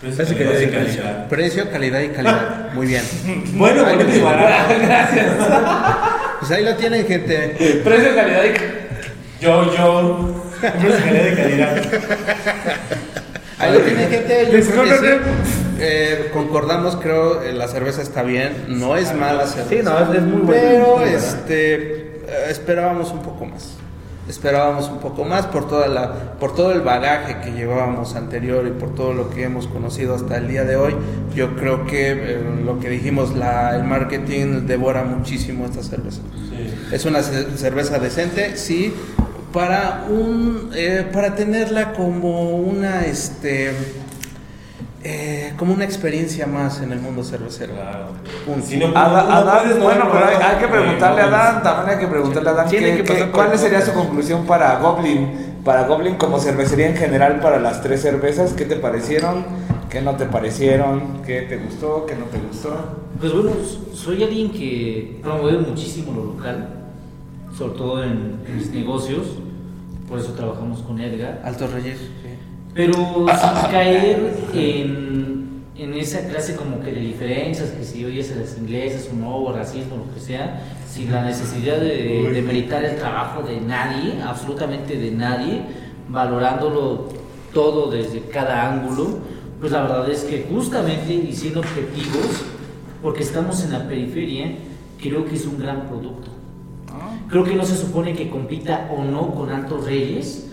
Precio, 0.00 0.36
calidad 0.36 0.52
le 0.58 0.64
y 0.64 0.68
calidad. 0.70 1.28
Precio, 1.28 1.70
calidad 1.70 2.00
y 2.02 2.08
calidad. 2.08 2.72
Muy 2.74 2.86
bien. 2.86 3.02
Bueno, 3.54 3.82
y 3.82 4.20
barato. 4.20 4.74
Pues 6.40 6.50
ahí 6.50 6.64
lo 6.64 6.76
tienen, 6.76 7.06
gente. 7.06 7.80
Precio, 7.82 8.14
calidad 8.14 8.42
y 8.44 9.42
Yo, 9.42 9.74
yo. 9.74 10.45
Precio, 10.60 10.90
calidad 11.04 11.26
y 11.32 11.36
calidad. 11.36 11.76
Ahí 13.58 13.72
lo 13.72 13.78
tienen, 13.80 14.10
gente. 14.10 14.44
Yo 14.44 14.50
creo 14.50 14.50
que 14.50 14.56
Discúlpeme. 14.56 14.98
sí. 15.44 15.52
Eh, 15.78 16.30
concordamos, 16.32 16.96
creo, 16.96 17.42
eh, 17.42 17.52
la 17.52 17.68
cerveza 17.68 18.02
está 18.02 18.22
bien. 18.22 18.64
No 18.68 18.96
es 18.96 19.14
mala 19.14 19.46
cerveza. 19.46 19.68
Sí, 19.70 19.80
no, 19.82 20.12
es- 20.12 20.18
es 20.18 20.22
muy 20.24 20.40
buena, 20.42 20.62
Pero, 20.62 20.96
muy 20.98 21.08
este, 21.10 21.74
eh, 21.74 22.20
esperábamos 22.50 23.10
un 23.12 23.22
poco 23.22 23.46
más. 23.46 23.74
esperábamos 24.28 24.88
un 24.88 24.98
poco 24.98 25.22
más 25.24 25.46
por 25.46 25.68
toda 25.68 25.86
la 25.86 26.12
por 26.40 26.52
todo 26.52 26.72
el 26.72 26.80
bagaje 26.80 27.36
que 27.44 27.52
llevábamos 27.52 28.16
anterior 28.16 28.66
y 28.66 28.72
por 28.72 28.92
todo 28.92 29.12
lo 29.12 29.30
que 29.30 29.44
hemos 29.44 29.68
conocido 29.68 30.16
hasta 30.16 30.36
el 30.38 30.48
día 30.48 30.64
de 30.64 30.74
hoy 30.74 30.96
yo 31.36 31.54
creo 31.54 31.86
que 31.86 32.10
eh, 32.10 32.40
lo 32.64 32.80
que 32.80 32.90
dijimos 32.90 33.36
la 33.36 33.76
el 33.76 33.84
marketing 33.84 34.66
devora 34.66 35.04
muchísimo 35.04 35.64
esta 35.66 35.80
cerveza 35.84 36.22
Sí. 36.50 36.74
es 36.90 37.04
una 37.04 37.22
ce- 37.22 37.56
cerveza 37.56 38.00
decente 38.00 38.56
sí 38.56 38.92
para 39.56 40.04
un 40.10 40.70
eh, 40.74 41.06
para 41.10 41.34
tenerla 41.34 41.94
como 41.94 42.50
una 42.56 43.06
este 43.06 43.72
eh, 45.02 45.54
como 45.56 45.72
una 45.72 45.84
experiencia 45.84 46.46
más 46.46 46.82
en 46.82 46.92
el 46.92 46.98
mundo 47.00 47.24
cervecero 47.24 47.72
Claro. 47.72 48.08
Punto. 48.44 48.66
Si 48.66 48.76
no, 48.76 48.88
Adán- 48.88 49.28
no 49.28 49.34
Adán, 49.34 49.58
puedes, 49.62 49.78
no 49.78 49.84
bueno, 49.84 50.08
pero 50.12 50.26
hay, 50.26 50.56
que 50.58 50.68
preguntarle 50.68 51.20
a 51.22 51.24
Adán, 51.24 51.62
también 51.62 51.98
hay 51.98 52.04
que 52.04 52.10
preguntarle 52.10 52.50
a 52.50 52.64
qué- 52.66 53.02
que 53.02 53.30
cuál 53.30 53.58
sería 53.58 53.80
su 53.80 53.94
conclusión 53.94 54.44
para 54.44 54.78
Goblin, 54.78 55.56
para 55.64 55.86
Goblin 55.86 56.16
como 56.16 56.38
cervecería 56.38 56.88
en 56.90 56.96
general 56.96 57.40
para 57.40 57.58
las 57.58 57.80
tres 57.82 58.02
cervezas, 58.02 58.52
¿qué 58.52 58.66
te 58.66 58.76
parecieron? 58.76 59.46
¿Qué 59.88 60.02
no 60.02 60.16
te 60.16 60.26
parecieron? 60.26 61.22
¿Qué 61.24 61.42
te 61.48 61.56
gustó? 61.56 62.04
¿Qué 62.04 62.14
no 62.14 62.26
te 62.26 62.36
gustó? 62.46 62.76
Pues 63.18 63.32
bueno, 63.32 63.52
soy 63.94 64.22
alguien 64.22 64.50
que 64.50 65.18
promueve 65.22 65.58
muchísimo 65.58 66.12
lo 66.12 66.24
local, 66.34 66.68
sobre 67.56 67.72
todo 67.78 68.04
en, 68.04 68.40
en 68.46 68.56
mis 68.58 68.70
negocios, 68.70 69.22
por 70.08 70.18
eso 70.18 70.32
trabajamos 70.32 70.80
con 70.80 71.00
Edgar, 71.00 71.42
Altos 71.44 71.72
Reyes 71.72 71.98
sí. 71.98 72.28
pero 72.74 72.94
sin 72.94 73.70
caer 73.70 74.34
en, 74.54 75.62
en 75.76 75.94
esa 75.94 76.28
clase 76.28 76.56
como 76.56 76.80
que 76.80 76.92
de 76.92 77.00
diferencias, 77.00 77.70
que 77.70 77.84
si 77.84 78.04
oyes 78.04 78.32
a 78.32 78.36
las 78.36 78.56
inglesas 78.56 79.08
o 79.12 79.16
no, 79.16 79.36
o 79.38 79.52
racismo, 79.52 79.96
lo 79.96 80.14
que 80.14 80.20
sea, 80.20 80.62
sin 80.88 81.10
la 81.12 81.24
necesidad 81.24 81.78
de, 81.78 82.30
de 82.32 82.42
meritar 82.42 82.84
el 82.84 82.96
trabajo 82.96 83.42
de 83.42 83.60
nadie, 83.60 84.14
absolutamente 84.22 84.96
de 84.96 85.10
nadie, 85.10 85.62
valorándolo 86.08 87.08
todo 87.52 87.90
desde 87.90 88.20
cada 88.20 88.70
ángulo, 88.70 89.18
pues 89.60 89.72
la 89.72 89.82
verdad 89.82 90.10
es 90.10 90.24
que 90.24 90.46
justamente 90.50 91.14
y 91.14 91.32
siendo 91.32 91.60
objetivos, 91.60 92.44
porque 93.02 93.22
estamos 93.22 93.62
en 93.64 93.72
la 93.72 93.88
periferia, 93.88 94.52
creo 95.00 95.24
que 95.26 95.36
es 95.36 95.46
un 95.46 95.58
gran 95.58 95.88
producto. 95.88 96.35
Creo 97.28 97.44
que 97.44 97.54
no 97.54 97.64
se 97.64 97.76
supone 97.76 98.14
que 98.14 98.30
compita 98.30 98.88
o 98.96 99.02
no 99.04 99.34
con 99.34 99.50
Altos 99.50 99.84
Reyes, 99.86 100.46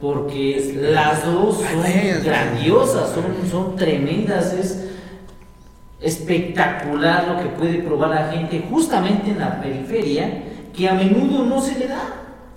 porque 0.00 0.78
las 0.92 1.24
dos 1.24 1.56
son 1.56 1.82
grandiosas, 2.24 3.10
son, 3.10 3.24
son 3.50 3.76
tremendas, 3.76 4.52
es 4.54 4.86
espectacular 6.00 7.28
lo 7.28 7.42
que 7.42 7.48
puede 7.50 7.74
probar 7.82 8.10
la 8.10 8.28
gente 8.32 8.64
justamente 8.70 9.30
en 9.30 9.38
la 9.38 9.60
periferia, 9.60 10.44
que 10.74 10.88
a 10.88 10.94
menudo 10.94 11.44
no 11.44 11.60
se 11.60 11.78
le 11.78 11.88
da, 11.88 12.00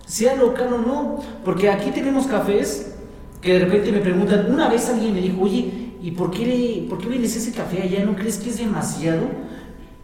sea 0.06 0.36
local 0.36 0.74
o 0.74 0.78
no, 0.78 1.20
porque 1.44 1.70
aquí 1.70 1.92
tenemos 1.92 2.28
cafés 2.28 2.96
que 3.42 3.54
de 3.54 3.60
repente 3.66 3.92
me 3.92 4.00
preguntan, 4.00 4.48
una 4.50 4.70
vez 4.70 4.88
alguien 4.90 5.14
me 5.14 5.20
dijo, 5.22 5.42
oye, 5.42 5.96
¿y 6.02 6.12
por 6.12 6.32
qué, 6.32 6.46
le- 6.46 6.88
por 6.90 6.98
qué 7.00 7.10
vendes 7.10 7.36
ese 7.36 7.52
café 7.52 7.82
allá? 7.82 8.06
¿No 8.06 8.16
crees 8.16 8.38
que 8.38 8.50
es 8.50 8.58
demasiado? 8.58 9.24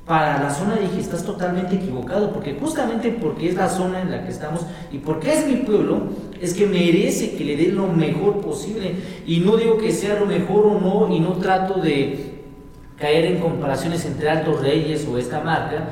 Para 0.10 0.42
la 0.42 0.50
zona 0.50 0.76
dije, 0.76 1.00
estás 1.00 1.24
totalmente 1.24 1.76
equivocado, 1.76 2.34
porque 2.34 2.58
justamente 2.60 3.12
porque 3.12 3.48
es 3.48 3.54
la 3.54 3.70
zona 3.70 4.02
en 4.02 4.10
la 4.10 4.24
que 4.24 4.32
estamos 4.32 4.66
y 4.92 4.98
porque 4.98 5.32
es 5.32 5.46
mi 5.46 5.58
pueblo, 5.58 6.02
es 6.42 6.56
que 6.56 6.66
merece 6.66 7.36
que 7.36 7.46
le 7.46 7.56
dé 7.56 7.68
lo 7.68 7.86
mejor 7.86 8.42
posible. 8.42 8.96
Y 9.28 9.42
no 9.42 9.56
digo 9.56 9.78
que 9.78 9.92
sea 9.92 10.20
lo 10.20 10.26
mejor 10.26 10.66
o 10.66 10.80
no, 10.80 11.16
y 11.16 11.20
no 11.20 11.34
trato 11.34 11.80
de 11.80 12.40
caer 12.98 13.26
en 13.26 13.38
comparaciones 13.38 14.04
entre 14.04 14.32
Altos 14.32 14.60
Reyes 14.62 15.08
o 15.08 15.16
esta 15.20 15.42
marca. 15.42 15.90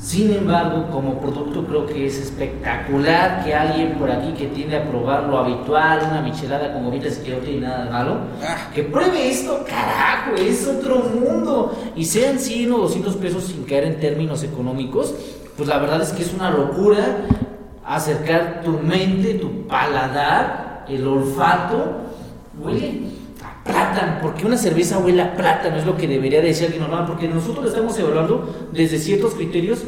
Sin 0.00 0.32
embargo, 0.32 0.88
como 0.92 1.20
producto 1.20 1.64
creo 1.66 1.86
que 1.86 2.06
es 2.06 2.18
espectacular 2.18 3.44
que 3.44 3.52
alguien 3.54 3.94
por 3.98 4.10
aquí 4.10 4.32
que 4.32 4.46
tiende 4.46 4.76
a 4.76 4.84
probar 4.88 5.24
lo 5.24 5.38
habitual, 5.38 6.00
una 6.10 6.22
michelada 6.22 6.72
con 6.72 6.84
gomitas 6.84 7.18
y 7.20 7.24
que 7.24 7.32
no 7.32 7.38
tiene 7.38 7.60
nada 7.66 7.84
de 7.84 7.90
malo, 7.90 8.16
Ah. 8.42 8.70
que 8.72 8.84
pruebe 8.84 9.28
esto, 9.28 9.64
carajo, 9.68 10.34
es 10.36 10.66
otro 10.68 11.00
mundo. 11.00 11.76
Y 11.96 12.04
sean 12.04 12.38
100 12.38 12.72
o 12.72 12.78
200 12.78 13.16
pesos 13.16 13.44
sin 13.44 13.64
caer 13.64 13.84
en 13.84 14.00
términos 14.00 14.42
económicos, 14.44 15.14
pues 15.56 15.68
la 15.68 15.78
verdad 15.78 16.00
es 16.00 16.10
que 16.10 16.22
es 16.22 16.32
una 16.32 16.50
locura 16.50 17.24
acercar 17.84 18.62
tu 18.64 18.70
mente, 18.78 19.34
tu 19.34 19.66
paladar, 19.66 20.84
el 20.88 21.06
olfato, 21.06 21.96
a 22.64 23.17
plátano, 23.68 24.18
porque 24.20 24.44
una 24.46 24.56
cerveza 24.56 24.98
huele 24.98 25.22
a 25.22 25.36
plátano, 25.36 25.76
es 25.76 25.86
lo 25.86 25.96
que 25.96 26.08
debería 26.08 26.40
decir 26.40 26.64
alguien 26.64 26.82
normal, 26.82 27.04
porque 27.06 27.28
nosotros 27.28 27.62
lo 27.64 27.70
estamos 27.70 27.96
evaluando 27.98 28.68
desde 28.72 28.98
ciertos 28.98 29.34
criterios, 29.34 29.84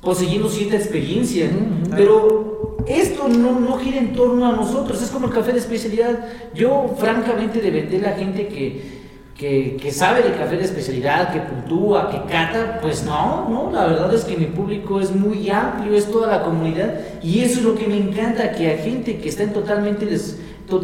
poseyendo 0.00 0.48
cierta 0.48 0.76
experiencia, 0.76 1.48
pero 1.96 2.74
esto 2.86 3.28
no, 3.28 3.58
no 3.58 3.76
gira 3.78 3.98
en 3.98 4.12
torno 4.12 4.46
a 4.46 4.52
nosotros, 4.52 5.02
es 5.02 5.10
como 5.10 5.26
el 5.26 5.32
café 5.32 5.52
de 5.52 5.58
especialidad. 5.58 6.18
Yo, 6.54 6.94
francamente, 6.98 7.60
de 7.60 7.70
vender 7.72 8.06
a 8.06 8.12
gente 8.12 8.46
que, 8.46 8.96
que, 9.36 9.76
que 9.80 9.90
sabe 9.90 10.22
de 10.22 10.32
café 10.34 10.56
de 10.56 10.64
especialidad, 10.64 11.32
que 11.32 11.40
puntúa, 11.40 12.08
que 12.10 12.18
cata, 12.32 12.78
pues 12.80 13.04
no, 13.04 13.48
no, 13.48 13.72
la 13.72 13.86
verdad 13.86 14.14
es 14.14 14.24
que 14.24 14.36
mi 14.36 14.46
público 14.46 15.00
es 15.00 15.12
muy 15.14 15.50
amplio, 15.50 15.94
es 15.94 16.06
toda 16.10 16.28
la 16.28 16.42
comunidad, 16.44 16.94
y 17.22 17.40
eso 17.40 17.58
es 17.58 17.64
lo 17.64 17.74
que 17.74 17.88
me 17.88 17.96
encanta, 17.98 18.52
que 18.52 18.72
a 18.72 18.78
gente 18.78 19.18
que 19.18 19.28
está 19.28 19.42
en 19.42 19.52
totalmente 19.52 20.06
des- 20.06 20.38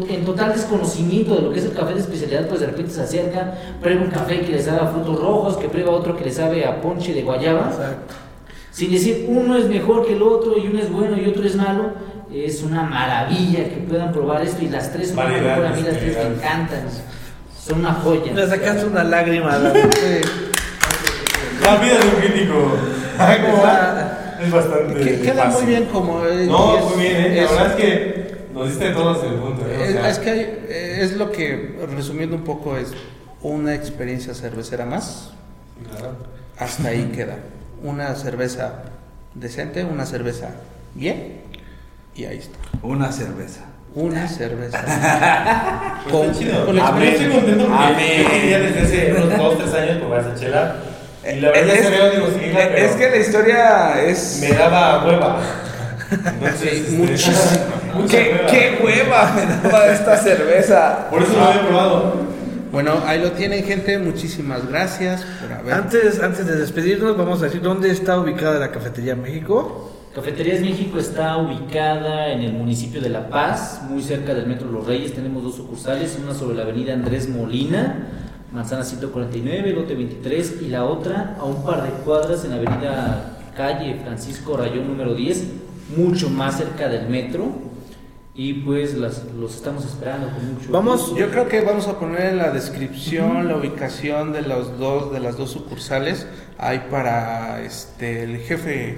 en 0.09 0.23
total 0.25 0.53
desconocimiento 0.53 1.35
de 1.35 1.41
lo 1.41 1.51
que 1.51 1.59
es 1.59 1.65
el 1.65 1.73
café 1.73 1.93
de 1.93 1.99
especialidad, 1.99 2.47
pues 2.47 2.61
de 2.61 2.67
repente 2.67 2.91
se 2.93 3.01
acerca, 3.01 3.53
prueba 3.81 4.01
un 4.01 4.09
café 4.09 4.39
que 4.41 4.51
le 4.53 4.61
sabe 4.61 4.79
a 4.81 4.87
frutos 4.87 5.19
rojos, 5.19 5.57
que 5.57 5.67
prueba 5.67 5.91
otro 5.91 6.15
que 6.15 6.23
le 6.25 6.31
sabe 6.31 6.65
a 6.65 6.79
ponche 6.81 7.13
de 7.13 7.21
guayaba, 7.23 7.71
sin 8.71 8.91
decir 8.91 9.25
uno 9.27 9.57
es 9.57 9.67
mejor 9.67 10.05
que 10.05 10.13
el 10.13 10.21
otro 10.23 10.57
y 10.57 10.67
uno 10.67 10.79
es 10.79 10.91
bueno 10.91 11.17
y 11.17 11.27
otro 11.27 11.43
es 11.45 11.55
malo, 11.55 11.91
es 12.33 12.63
una 12.63 12.83
maravilla 12.83 13.65
que 13.65 13.85
puedan 13.87 14.11
probar 14.11 14.41
esto 14.41 14.63
y 14.63 14.69
las 14.69 14.91
tres 14.93 15.09
son 15.09 15.17
locura, 15.17 15.55
a 15.69 15.75
mí 15.75 15.81
las 15.83 15.97
tres 15.99 16.17
me 16.17 16.35
encantan, 16.35 16.81
son 17.65 17.79
una 17.79 17.93
joya. 17.93 18.33
Le 18.33 18.47
sacaste 18.47 18.85
una 18.85 19.03
lágrima. 19.03 19.53
Adán. 19.53 19.73
La 21.63 21.75
vida 21.77 21.97
de 21.97 22.05
un 22.07 22.15
crítico. 22.21 22.53
Es 24.43 24.51
bastante. 24.51 24.99
Que- 25.01 25.21
queda 25.21 25.43
fácil. 25.45 25.63
muy 25.63 25.71
bien 25.73 25.85
como 25.85 26.19
No, 26.19 26.77
es- 26.77 26.85
muy 26.95 27.03
bien, 27.03 27.15
¿eh? 27.17 27.41
La 27.45 27.51
verdad 27.51 27.67
es 27.67 27.75
que 27.75 28.22
nos 28.53 28.69
diste 28.69 28.89
todos 28.91 29.23
el 29.23 29.33
punto. 29.33 29.65
¿eh? 29.67 29.77
O 29.79 29.83
Es, 29.83 29.91
sea, 29.93 30.09
es 30.09 30.19
que 30.19 30.29
hay- 30.29 30.59
eh, 30.69 30.99
es 31.01 31.13
lo 31.17 31.31
que, 31.31 31.77
resumiendo 31.95 32.35
un 32.35 32.43
poco, 32.43 32.77
es 32.77 32.89
una 33.41 33.73
experiencia 33.75 34.33
cervecera 34.33 34.85
más. 34.85 35.31
claro. 35.89 36.15
Hasta 36.57 36.89
ahí 36.89 37.11
queda. 37.15 37.37
Una 37.83 38.15
cerveza 38.15 38.83
decente, 39.33 39.83
una 39.83 40.05
cerveza 40.05 40.49
bien. 40.93 41.41
Y 42.15 42.25
ahí 42.25 42.37
está. 42.37 42.57
Una 42.83 43.11
cerveza. 43.11 43.61
Una 43.95 44.27
cerveza. 44.27 44.79
Pues 46.09 46.29
está 46.29 46.39
chido. 46.39 46.65
con 46.65 46.75
la 46.75 46.91
Yo 46.99 47.03
estoy 47.05 47.27
contento 47.29 47.65
porque 47.67 48.23
yo 48.23 48.29
quería 48.29 48.59
desde 48.59 48.81
hace 48.81 49.13
unos 49.13 49.37
2, 49.37 49.57
3 49.57 49.73
años 49.75 49.97
probar 49.99 50.19
esa 50.21 50.35
chela. 50.35 50.75
Y 51.33 51.39
la 51.39 51.51
verdad 51.51 51.75
es, 51.75 51.89
veo, 51.91 52.11
digo, 52.11 52.27
sí, 52.27 52.51
pero 52.53 52.75
es 52.77 52.91
que 52.95 53.09
la 53.09 53.17
historia 53.17 54.01
es... 54.03 54.37
me 54.41 54.49
daba 54.53 55.05
hueva. 55.05 55.39
Entonces, 56.11 56.59
Sí, 56.59 56.67
este, 56.77 56.91
muchísimo. 56.97 57.72
¿Qué, 58.09 58.33
hueva. 58.33 58.47
qué 58.47 58.79
hueva 58.83 59.33
me 59.33 59.69
daba 59.69 59.87
esta 59.87 60.17
cerveza? 60.17 61.07
Por 61.09 61.23
eso 61.23 61.33
lo 61.33 61.43
había 61.43 61.67
probado. 61.67 62.13
Bueno, 62.71 63.03
ahí 63.05 63.21
lo 63.21 63.31
tienen, 63.33 63.63
gente. 63.63 63.99
Muchísimas 63.99 64.67
gracias 64.67 65.23
por 65.41 65.53
haber. 65.53 65.73
Antes, 65.73 66.19
antes 66.21 66.47
de 66.47 66.55
despedirnos, 66.55 67.15
vamos 67.15 67.41
a 67.41 67.45
decir 67.45 67.61
dónde 67.61 67.91
está 67.91 68.19
ubicada 68.19 68.59
la 68.59 68.71
Cafetería 68.71 69.15
México. 69.15 69.91
Cafeterías 70.15 70.61
México 70.61 70.99
está 70.99 71.37
ubicada 71.37 72.31
en 72.31 72.41
el 72.41 72.53
municipio 72.53 73.01
de 73.01 73.09
La 73.09 73.29
Paz, 73.29 73.81
muy 73.89 74.01
cerca 74.01 74.33
del 74.35 74.45
Metro 74.45 74.71
Los 74.71 74.85
Reyes. 74.85 75.13
Tenemos 75.13 75.43
dos 75.43 75.55
sucursales, 75.55 76.19
una 76.23 76.35
sobre 76.35 76.55
la 76.55 76.63
avenida 76.63 76.93
Andrés 76.93 77.27
Molina, 77.29 78.09
manzana 78.51 78.83
149, 78.83 79.71
lote 79.73 79.95
23, 79.95 80.61
y 80.61 80.67
la 80.67 80.85
otra 80.85 81.35
a 81.39 81.43
un 81.43 81.63
par 81.63 81.81
de 81.81 81.89
cuadras 82.03 82.45
en 82.45 82.51
la 82.51 82.57
avenida 82.57 83.39
calle 83.55 83.99
Francisco 84.03 84.55
Rayón 84.55 84.87
número 84.87 85.15
10, 85.15 85.43
mucho 85.97 86.29
más 86.29 86.57
cerca 86.57 86.87
del 86.87 87.09
metro. 87.09 87.72
Y 88.35 88.53
pues 88.55 88.95
las- 88.95 89.25
los 89.39 89.53
estamos 89.55 89.85
esperando 89.85 90.27
con 90.33 90.53
mucho 90.55 90.71
Vamos, 90.71 91.01
gusto. 91.01 91.17
Yo 91.17 91.29
creo 91.29 91.47
que 91.47 91.61
vamos 91.61 91.87
a 91.87 91.99
poner 91.99 92.21
en 92.31 92.37
la 92.37 92.49
descripción 92.49 93.47
la 93.47 93.57
ubicación 93.57 94.33
de 94.33 94.41
los 94.41 94.79
dos 94.79 95.11
de 95.13 95.19
las 95.19 95.37
dos 95.37 95.51
sucursales. 95.51 96.25
Hay 96.57 96.87
para 96.89 97.61
este 97.61 98.23
el 98.23 98.37
jefe 98.39 98.97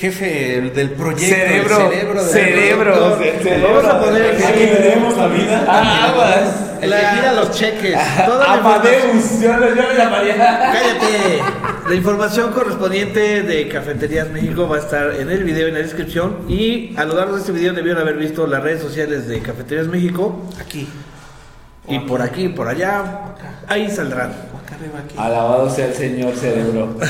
jefe 0.00 0.62
del 0.74 0.92
proyecto, 0.92 1.36
Cerebro, 1.36 1.90
cerebro, 1.90 2.24
cerebro. 2.24 3.68
Vamos 3.68 3.84
a 3.84 4.00
poner 4.00 4.22
el 4.22 4.42
Aquí 4.42 4.66
tenemos 4.66 5.14
la 5.14 5.26
vida. 5.26 6.06
Aguas. 6.08 6.78
el 6.80 6.90
que 6.90 6.96
gira 6.96 7.32
los 7.34 7.50
cheques. 7.50 7.98
Toda 8.24 8.54
Amadeus, 8.54 9.40
yo, 9.42 9.52
yo 9.52 9.58
lo 9.58 9.94
llamaría. 9.94 10.36
Cállate. 10.36 11.42
La 11.86 11.94
información 11.94 12.50
correspondiente 12.52 13.42
de 13.42 13.68
Cafeterías 13.68 14.30
México 14.30 14.66
va 14.66 14.76
a 14.76 14.80
estar 14.80 15.16
en 15.16 15.30
el 15.30 15.44
video, 15.44 15.68
en 15.68 15.74
la 15.74 15.80
descripción. 15.80 16.46
Y 16.48 16.94
a 16.96 17.04
lo 17.04 17.14
largo 17.14 17.34
de 17.34 17.40
este 17.40 17.52
video 17.52 17.74
debieron 17.74 18.00
haber 18.00 18.16
visto 18.16 18.46
las 18.46 18.62
redes 18.62 18.80
sociales 18.80 19.28
de 19.28 19.40
Cafeterías 19.40 19.86
México. 19.86 20.46
Aquí. 20.58 20.88
Y 21.88 21.98
por 22.00 22.22
aquí, 22.22 22.48
por 22.48 22.68
allá. 22.68 23.34
Ahí 23.68 23.90
saldrán. 23.90 24.49
Aquí. 24.80 25.14
Alabado 25.18 25.68
sea 25.70 25.86
el 25.86 25.94
Señor 25.94 26.34
cerebro. 26.34 26.94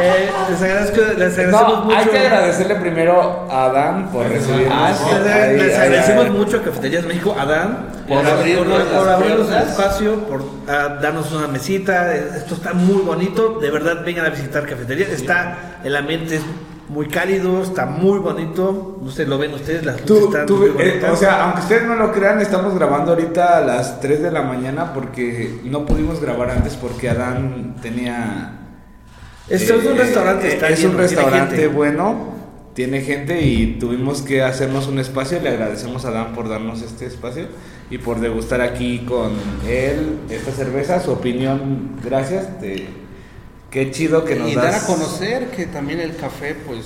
Eh, 0.00 0.30
les 0.50 0.62
agradezco, 0.62 0.96
les 1.18 1.38
agradecemos 1.38 1.60
No, 1.60 1.84
mucho. 1.84 1.96
hay 1.96 2.06
que 2.06 2.18
agradecerle 2.18 2.74
primero 2.76 3.46
a 3.50 3.64
Adán 3.66 4.08
por 4.12 4.28
recibirnos. 4.28 4.72
Ah, 4.72 4.92
sí, 4.94 5.04
les, 5.24 5.32
Ahí, 5.34 5.56
les 5.56 5.74
ahí, 5.78 5.86
agradecemos 5.88 6.24
ahí. 6.26 6.30
mucho 6.30 6.56
a 6.58 6.62
Cafeterías 6.62 7.04
México, 7.04 7.34
Adán, 7.38 7.86
Por 8.08 8.24
abrirnos 8.26 8.82
por, 8.84 9.08
abrirnos 9.08 9.50
el 9.50 9.62
espacio, 9.68 10.20
por 10.26 10.44
ah, 10.68 10.98
darnos 11.02 11.32
una 11.32 11.48
mesita. 11.48 12.14
Esto 12.14 12.54
está 12.54 12.72
muy 12.74 13.02
bonito. 13.02 13.58
De 13.60 13.70
verdad, 13.70 14.04
vengan 14.04 14.26
a 14.26 14.30
visitar 14.30 14.66
Cafeterías. 14.66 15.10
Está, 15.10 15.78
el 15.82 15.96
ambiente 15.96 16.36
es 16.36 16.42
muy 16.88 17.06
cálido, 17.08 17.62
está 17.62 17.86
muy 17.86 18.18
bonito. 18.18 18.98
No 19.02 19.10
sé, 19.10 19.26
lo 19.26 19.38
ven 19.38 19.54
ustedes, 19.54 19.84
las 19.84 20.00
luces 20.00 20.06
Tú- 20.06 20.26
están 20.26 20.46
tú- 20.46 20.56
muy 20.56 20.82
eh, 20.82 21.02
o 21.10 21.16
sea, 21.16 21.44
aunque 21.44 21.60
ustedes 21.60 21.84
no 21.86 21.94
lo 21.96 22.12
crean, 22.12 22.40
estamos 22.40 22.74
grabando 22.74 23.12
ahorita 23.12 23.58
a 23.58 23.60
las 23.60 24.00
3 24.00 24.22
de 24.22 24.30
la 24.30 24.42
mañana 24.42 24.92
porque 24.94 25.60
no 25.64 25.84
pudimos 25.86 26.20
grabar 26.20 26.50
antes 26.50 26.74
porque 26.74 27.08
Adán 27.10 27.76
tenía... 27.82 28.54
Esto 29.48 29.74
es 29.74 29.86
un 29.86 29.96
eh, 29.96 29.98
restaurante, 30.00 30.48
eh, 30.48 30.52
está 30.54 30.68
es 30.68 30.78
lleno, 30.80 30.92
un 30.92 30.98
restaurante 30.98 31.68
bueno, 31.68 32.34
tiene 32.74 33.00
gente 33.00 33.40
y 33.42 33.78
tuvimos 33.78 34.20
que 34.22 34.42
hacernos 34.42 34.86
un 34.88 34.98
espacio. 34.98 35.40
Le 35.40 35.48
agradecemos 35.48 36.04
a 36.04 36.08
Adán 36.08 36.32
por 36.34 36.48
darnos 36.48 36.82
este 36.82 37.06
espacio 37.06 37.46
y 37.90 37.96
por 37.98 38.20
degustar 38.20 38.60
aquí 38.60 39.00
con 39.06 39.32
él 39.66 40.18
esta 40.30 40.52
cerveza. 40.52 41.00
Su 41.00 41.12
opinión, 41.12 41.92
gracias. 42.04 42.60
de- 42.60 43.07
qué 43.70 43.90
chido 43.90 44.24
que 44.24 44.36
nos 44.36 44.50
y 44.50 44.54
das. 44.54 44.64
dar 44.64 44.74
a 44.82 44.86
conocer 44.86 45.50
que 45.50 45.66
también 45.66 46.00
el 46.00 46.16
café, 46.16 46.54
pues, 46.66 46.84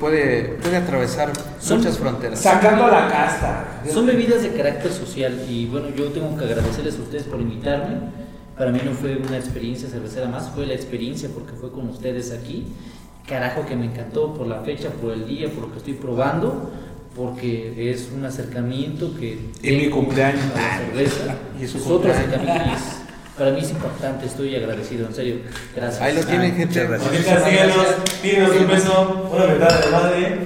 puede, 0.00 0.56
puede 0.62 0.76
atravesar 0.76 1.32
Son- 1.60 1.78
muchas 1.78 1.98
fronteras. 1.98 2.40
Sacando 2.40 2.88
la 2.88 3.08
casta. 3.08 3.82
Son 3.92 4.06
bebidas 4.06 4.42
de 4.42 4.52
carácter 4.52 4.92
social 4.92 5.44
y 5.48 5.66
bueno, 5.66 5.88
yo 5.96 6.06
tengo 6.06 6.36
que 6.36 6.44
agradecerles 6.44 6.98
a 6.98 7.02
ustedes 7.02 7.24
por 7.24 7.40
invitarme. 7.40 7.96
Para 8.58 8.70
mí 8.70 8.80
no 8.84 8.92
fue 8.92 9.16
una 9.16 9.36
experiencia 9.36 9.88
cervecera 9.88 10.28
más, 10.28 10.50
fue 10.50 10.66
la 10.66 10.74
experiencia 10.74 11.28
porque 11.32 11.52
fue 11.52 11.70
con 11.70 11.88
ustedes 11.88 12.32
aquí. 12.32 12.66
Carajo 13.28 13.66
que 13.66 13.74
me 13.76 13.86
encantó 13.86 14.34
por 14.34 14.46
la 14.46 14.60
fecha, 14.60 14.88
por 14.90 15.12
el 15.12 15.26
día, 15.26 15.48
por 15.50 15.64
lo 15.64 15.72
que 15.72 15.78
estoy 15.78 15.94
probando, 15.94 16.70
porque 17.16 17.90
es 17.90 18.10
un 18.14 18.24
acercamiento 18.24 19.14
que... 19.18 19.38
Y 19.62 19.72
mi 19.72 19.90
cumpleaños. 19.90 20.42
a 20.54 20.58
la 20.60 20.78
cerveza. 20.78 21.34
Y 21.60 21.64
es 21.64 21.70
su 21.70 21.78
es 21.78 21.86
otro 21.86 22.12
acercamiento 22.12 22.62
para 23.38 23.50
mí 23.50 23.60
es 23.60 23.70
importante, 23.70 24.26
estoy 24.26 24.56
agradecido, 24.56 25.06
en 25.06 25.14
serio. 25.14 25.36
Gracias. 25.74 26.02
Ahí 26.02 26.14
lo 26.14 26.22
tienen, 26.24 26.52
Ah, 26.52 26.56
gente. 26.56 26.84
muchas 26.84 27.02
gracias. 27.10 28.20
Tírenos 28.22 28.50
un 28.56 28.68
beso, 28.68 29.28
una 29.32 29.46
mentada 29.46 29.80
de 29.80 29.90
madre. 29.90 30.38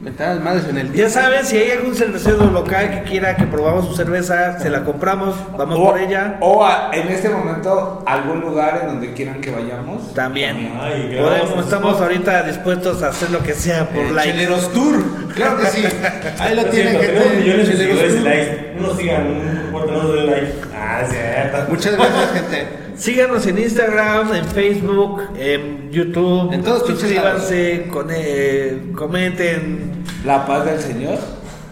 Mentadas 0.00 0.40
madres 0.40 0.64
en 0.68 0.78
el 0.78 0.92
Ya 0.92 1.10
saben, 1.10 1.44
si 1.44 1.56
hay 1.56 1.72
algún 1.72 1.92
cervecero 1.96 2.46
local 2.52 2.88
que 2.88 3.10
quiera 3.10 3.36
que 3.36 3.46
probamos 3.46 3.84
su 3.84 3.96
cerveza, 3.96 4.56
se 4.60 4.70
la 4.70 4.84
compramos, 4.84 5.34
vamos 5.56 5.76
o, 5.76 5.90
por 5.90 5.98
ella. 6.00 6.36
o 6.40 6.64
a- 6.64 6.90
en 6.92 7.08
este 7.08 7.28
momento 7.28 8.04
algún 8.06 8.40
lugar 8.42 8.78
en 8.82 8.86
donde 8.90 9.12
quieran 9.12 9.40
que 9.40 9.50
vayamos. 9.50 10.14
También. 10.14 10.72
Ay, 10.80 11.18
Podemos- 11.20 11.64
estamos 11.64 12.00
ahorita 12.00 12.44
dispuestos 12.44 13.02
a 13.02 13.08
hacer 13.08 13.30
lo 13.30 13.42
que 13.42 13.54
sea 13.54 13.88
por 13.88 14.04
Eh, 14.04 14.12
like. 14.12 14.30
Cheleros 14.30 14.72
Tour. 14.72 15.02
Claro 15.34 15.56
que 15.58 15.66
sí. 15.66 15.82
Ahí 16.38 16.54
lo 16.54 16.62
Lo 16.62 16.68
tienen, 16.70 16.92
gente. 17.00 17.36
millones 17.40 17.78
de 17.78 18.20
likes. 18.20 18.74
No 18.80 18.94
sigan, 18.94 19.72
no 19.72 20.12
den 20.12 20.26
like. 20.26 20.52
Ah, 20.98 21.02
es 21.02 21.10
cierto. 21.10 21.70
Muchas 21.70 21.96
gracias, 21.96 22.32
gente. 22.32 22.68
Síganos 22.96 23.46
en 23.46 23.58
Instagram, 23.58 24.34
en 24.34 24.44
Facebook, 24.46 25.22
en 25.38 25.90
YouTube. 25.92 26.52
En 26.52 26.62
todos 26.64 26.86
Suscríbanse, 26.86 27.86
con, 27.92 28.08
eh, 28.10 28.90
comenten. 28.96 30.04
La 30.24 30.44
paz 30.44 30.64
del 30.64 30.80
Señor. 30.80 31.18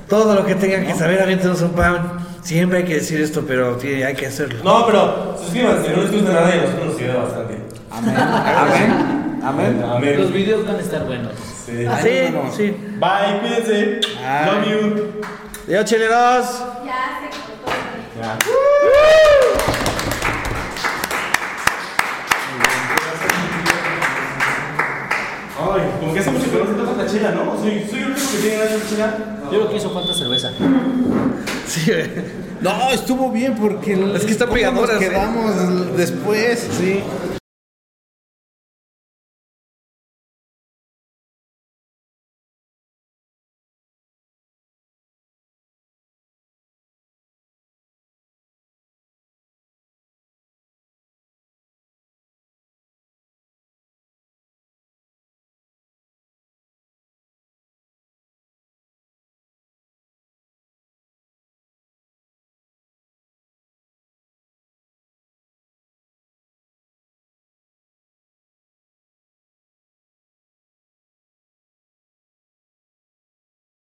Todo 0.09 0.35
lo 0.37 0.47
que 0.47 0.55
tengan 0.55 0.87
que 0.87 0.95
saber, 0.95 1.21
aviéntenos 1.21 1.61
un 1.63 1.71
pan. 1.73 2.25
Siempre 2.43 2.79
hay 2.79 2.85
que 2.85 2.95
decir 2.95 3.21
esto, 3.21 3.45
pero 3.47 3.75
tiene- 3.77 4.05
hay 4.05 4.15
que 4.15 4.27
hacerlo. 4.27 4.61
No, 4.63 4.87
pero 4.87 5.37
suscríbanse, 5.37 5.91
no 5.91 6.03
les 6.03 6.13
gusta 6.13 6.33
nada 6.33 6.55
y 6.55 6.59
a 6.59 6.63
nosotros 6.63 6.87
nos 6.93 6.97
ayuda 7.03 7.17
bastante. 7.25 7.55
Amén. 7.91 8.15
Amén. 8.17 9.41
Amén. 9.43 9.85
Amén. 9.85 10.17
Los 10.21 10.33
videos 10.33 10.65
van 10.65 10.77
a 10.77 10.81
estar 10.81 11.05
buenos. 11.07 11.33
Sí. 11.67 11.73
Sí, 12.03 12.35
sí. 12.57 12.77
Bye, 13.01 13.41
cuídense. 13.41 14.01
Love 14.47 14.69
you. 14.71 15.23
Adiós, 15.67 15.85
cheleros. 15.87 16.63
Ya 16.85 17.19
se. 17.21 17.56
Ya. 18.17 18.39
Ay, 25.59 25.83
como 26.01 26.13
que 26.13 26.21
hace 26.21 26.31
mucho 26.31 26.51
que 26.51 26.59
no 26.59 26.87
se 26.93 26.97
la 27.03 27.11
chela, 27.11 27.31
¿no? 27.33 27.57
Soy, 27.59 27.87
soy 27.89 28.01
el 28.01 28.07
único 28.07 28.21
que 28.31 28.39
tiene 28.39 28.57
ganas 28.59 28.73
de 28.83 28.89
chela. 28.89 29.19
Yo 29.45 29.51
creo 29.51 29.71
que 29.71 29.77
hizo 29.77 29.91
falta 29.91 30.15
cerveza. 30.15 30.51
Sí. 31.67 31.93
No, 32.61 32.91
estuvo 32.91 33.31
bien 33.33 33.55
porque 33.55 33.93
Es 34.15 34.25
que 34.25 34.33
están 34.33 34.49
¿cómo 34.49 34.81
nos 34.83 34.91
¿eh? 34.91 34.99
quedamos 34.99 35.97
después. 35.97 36.69
sí. 36.79 37.03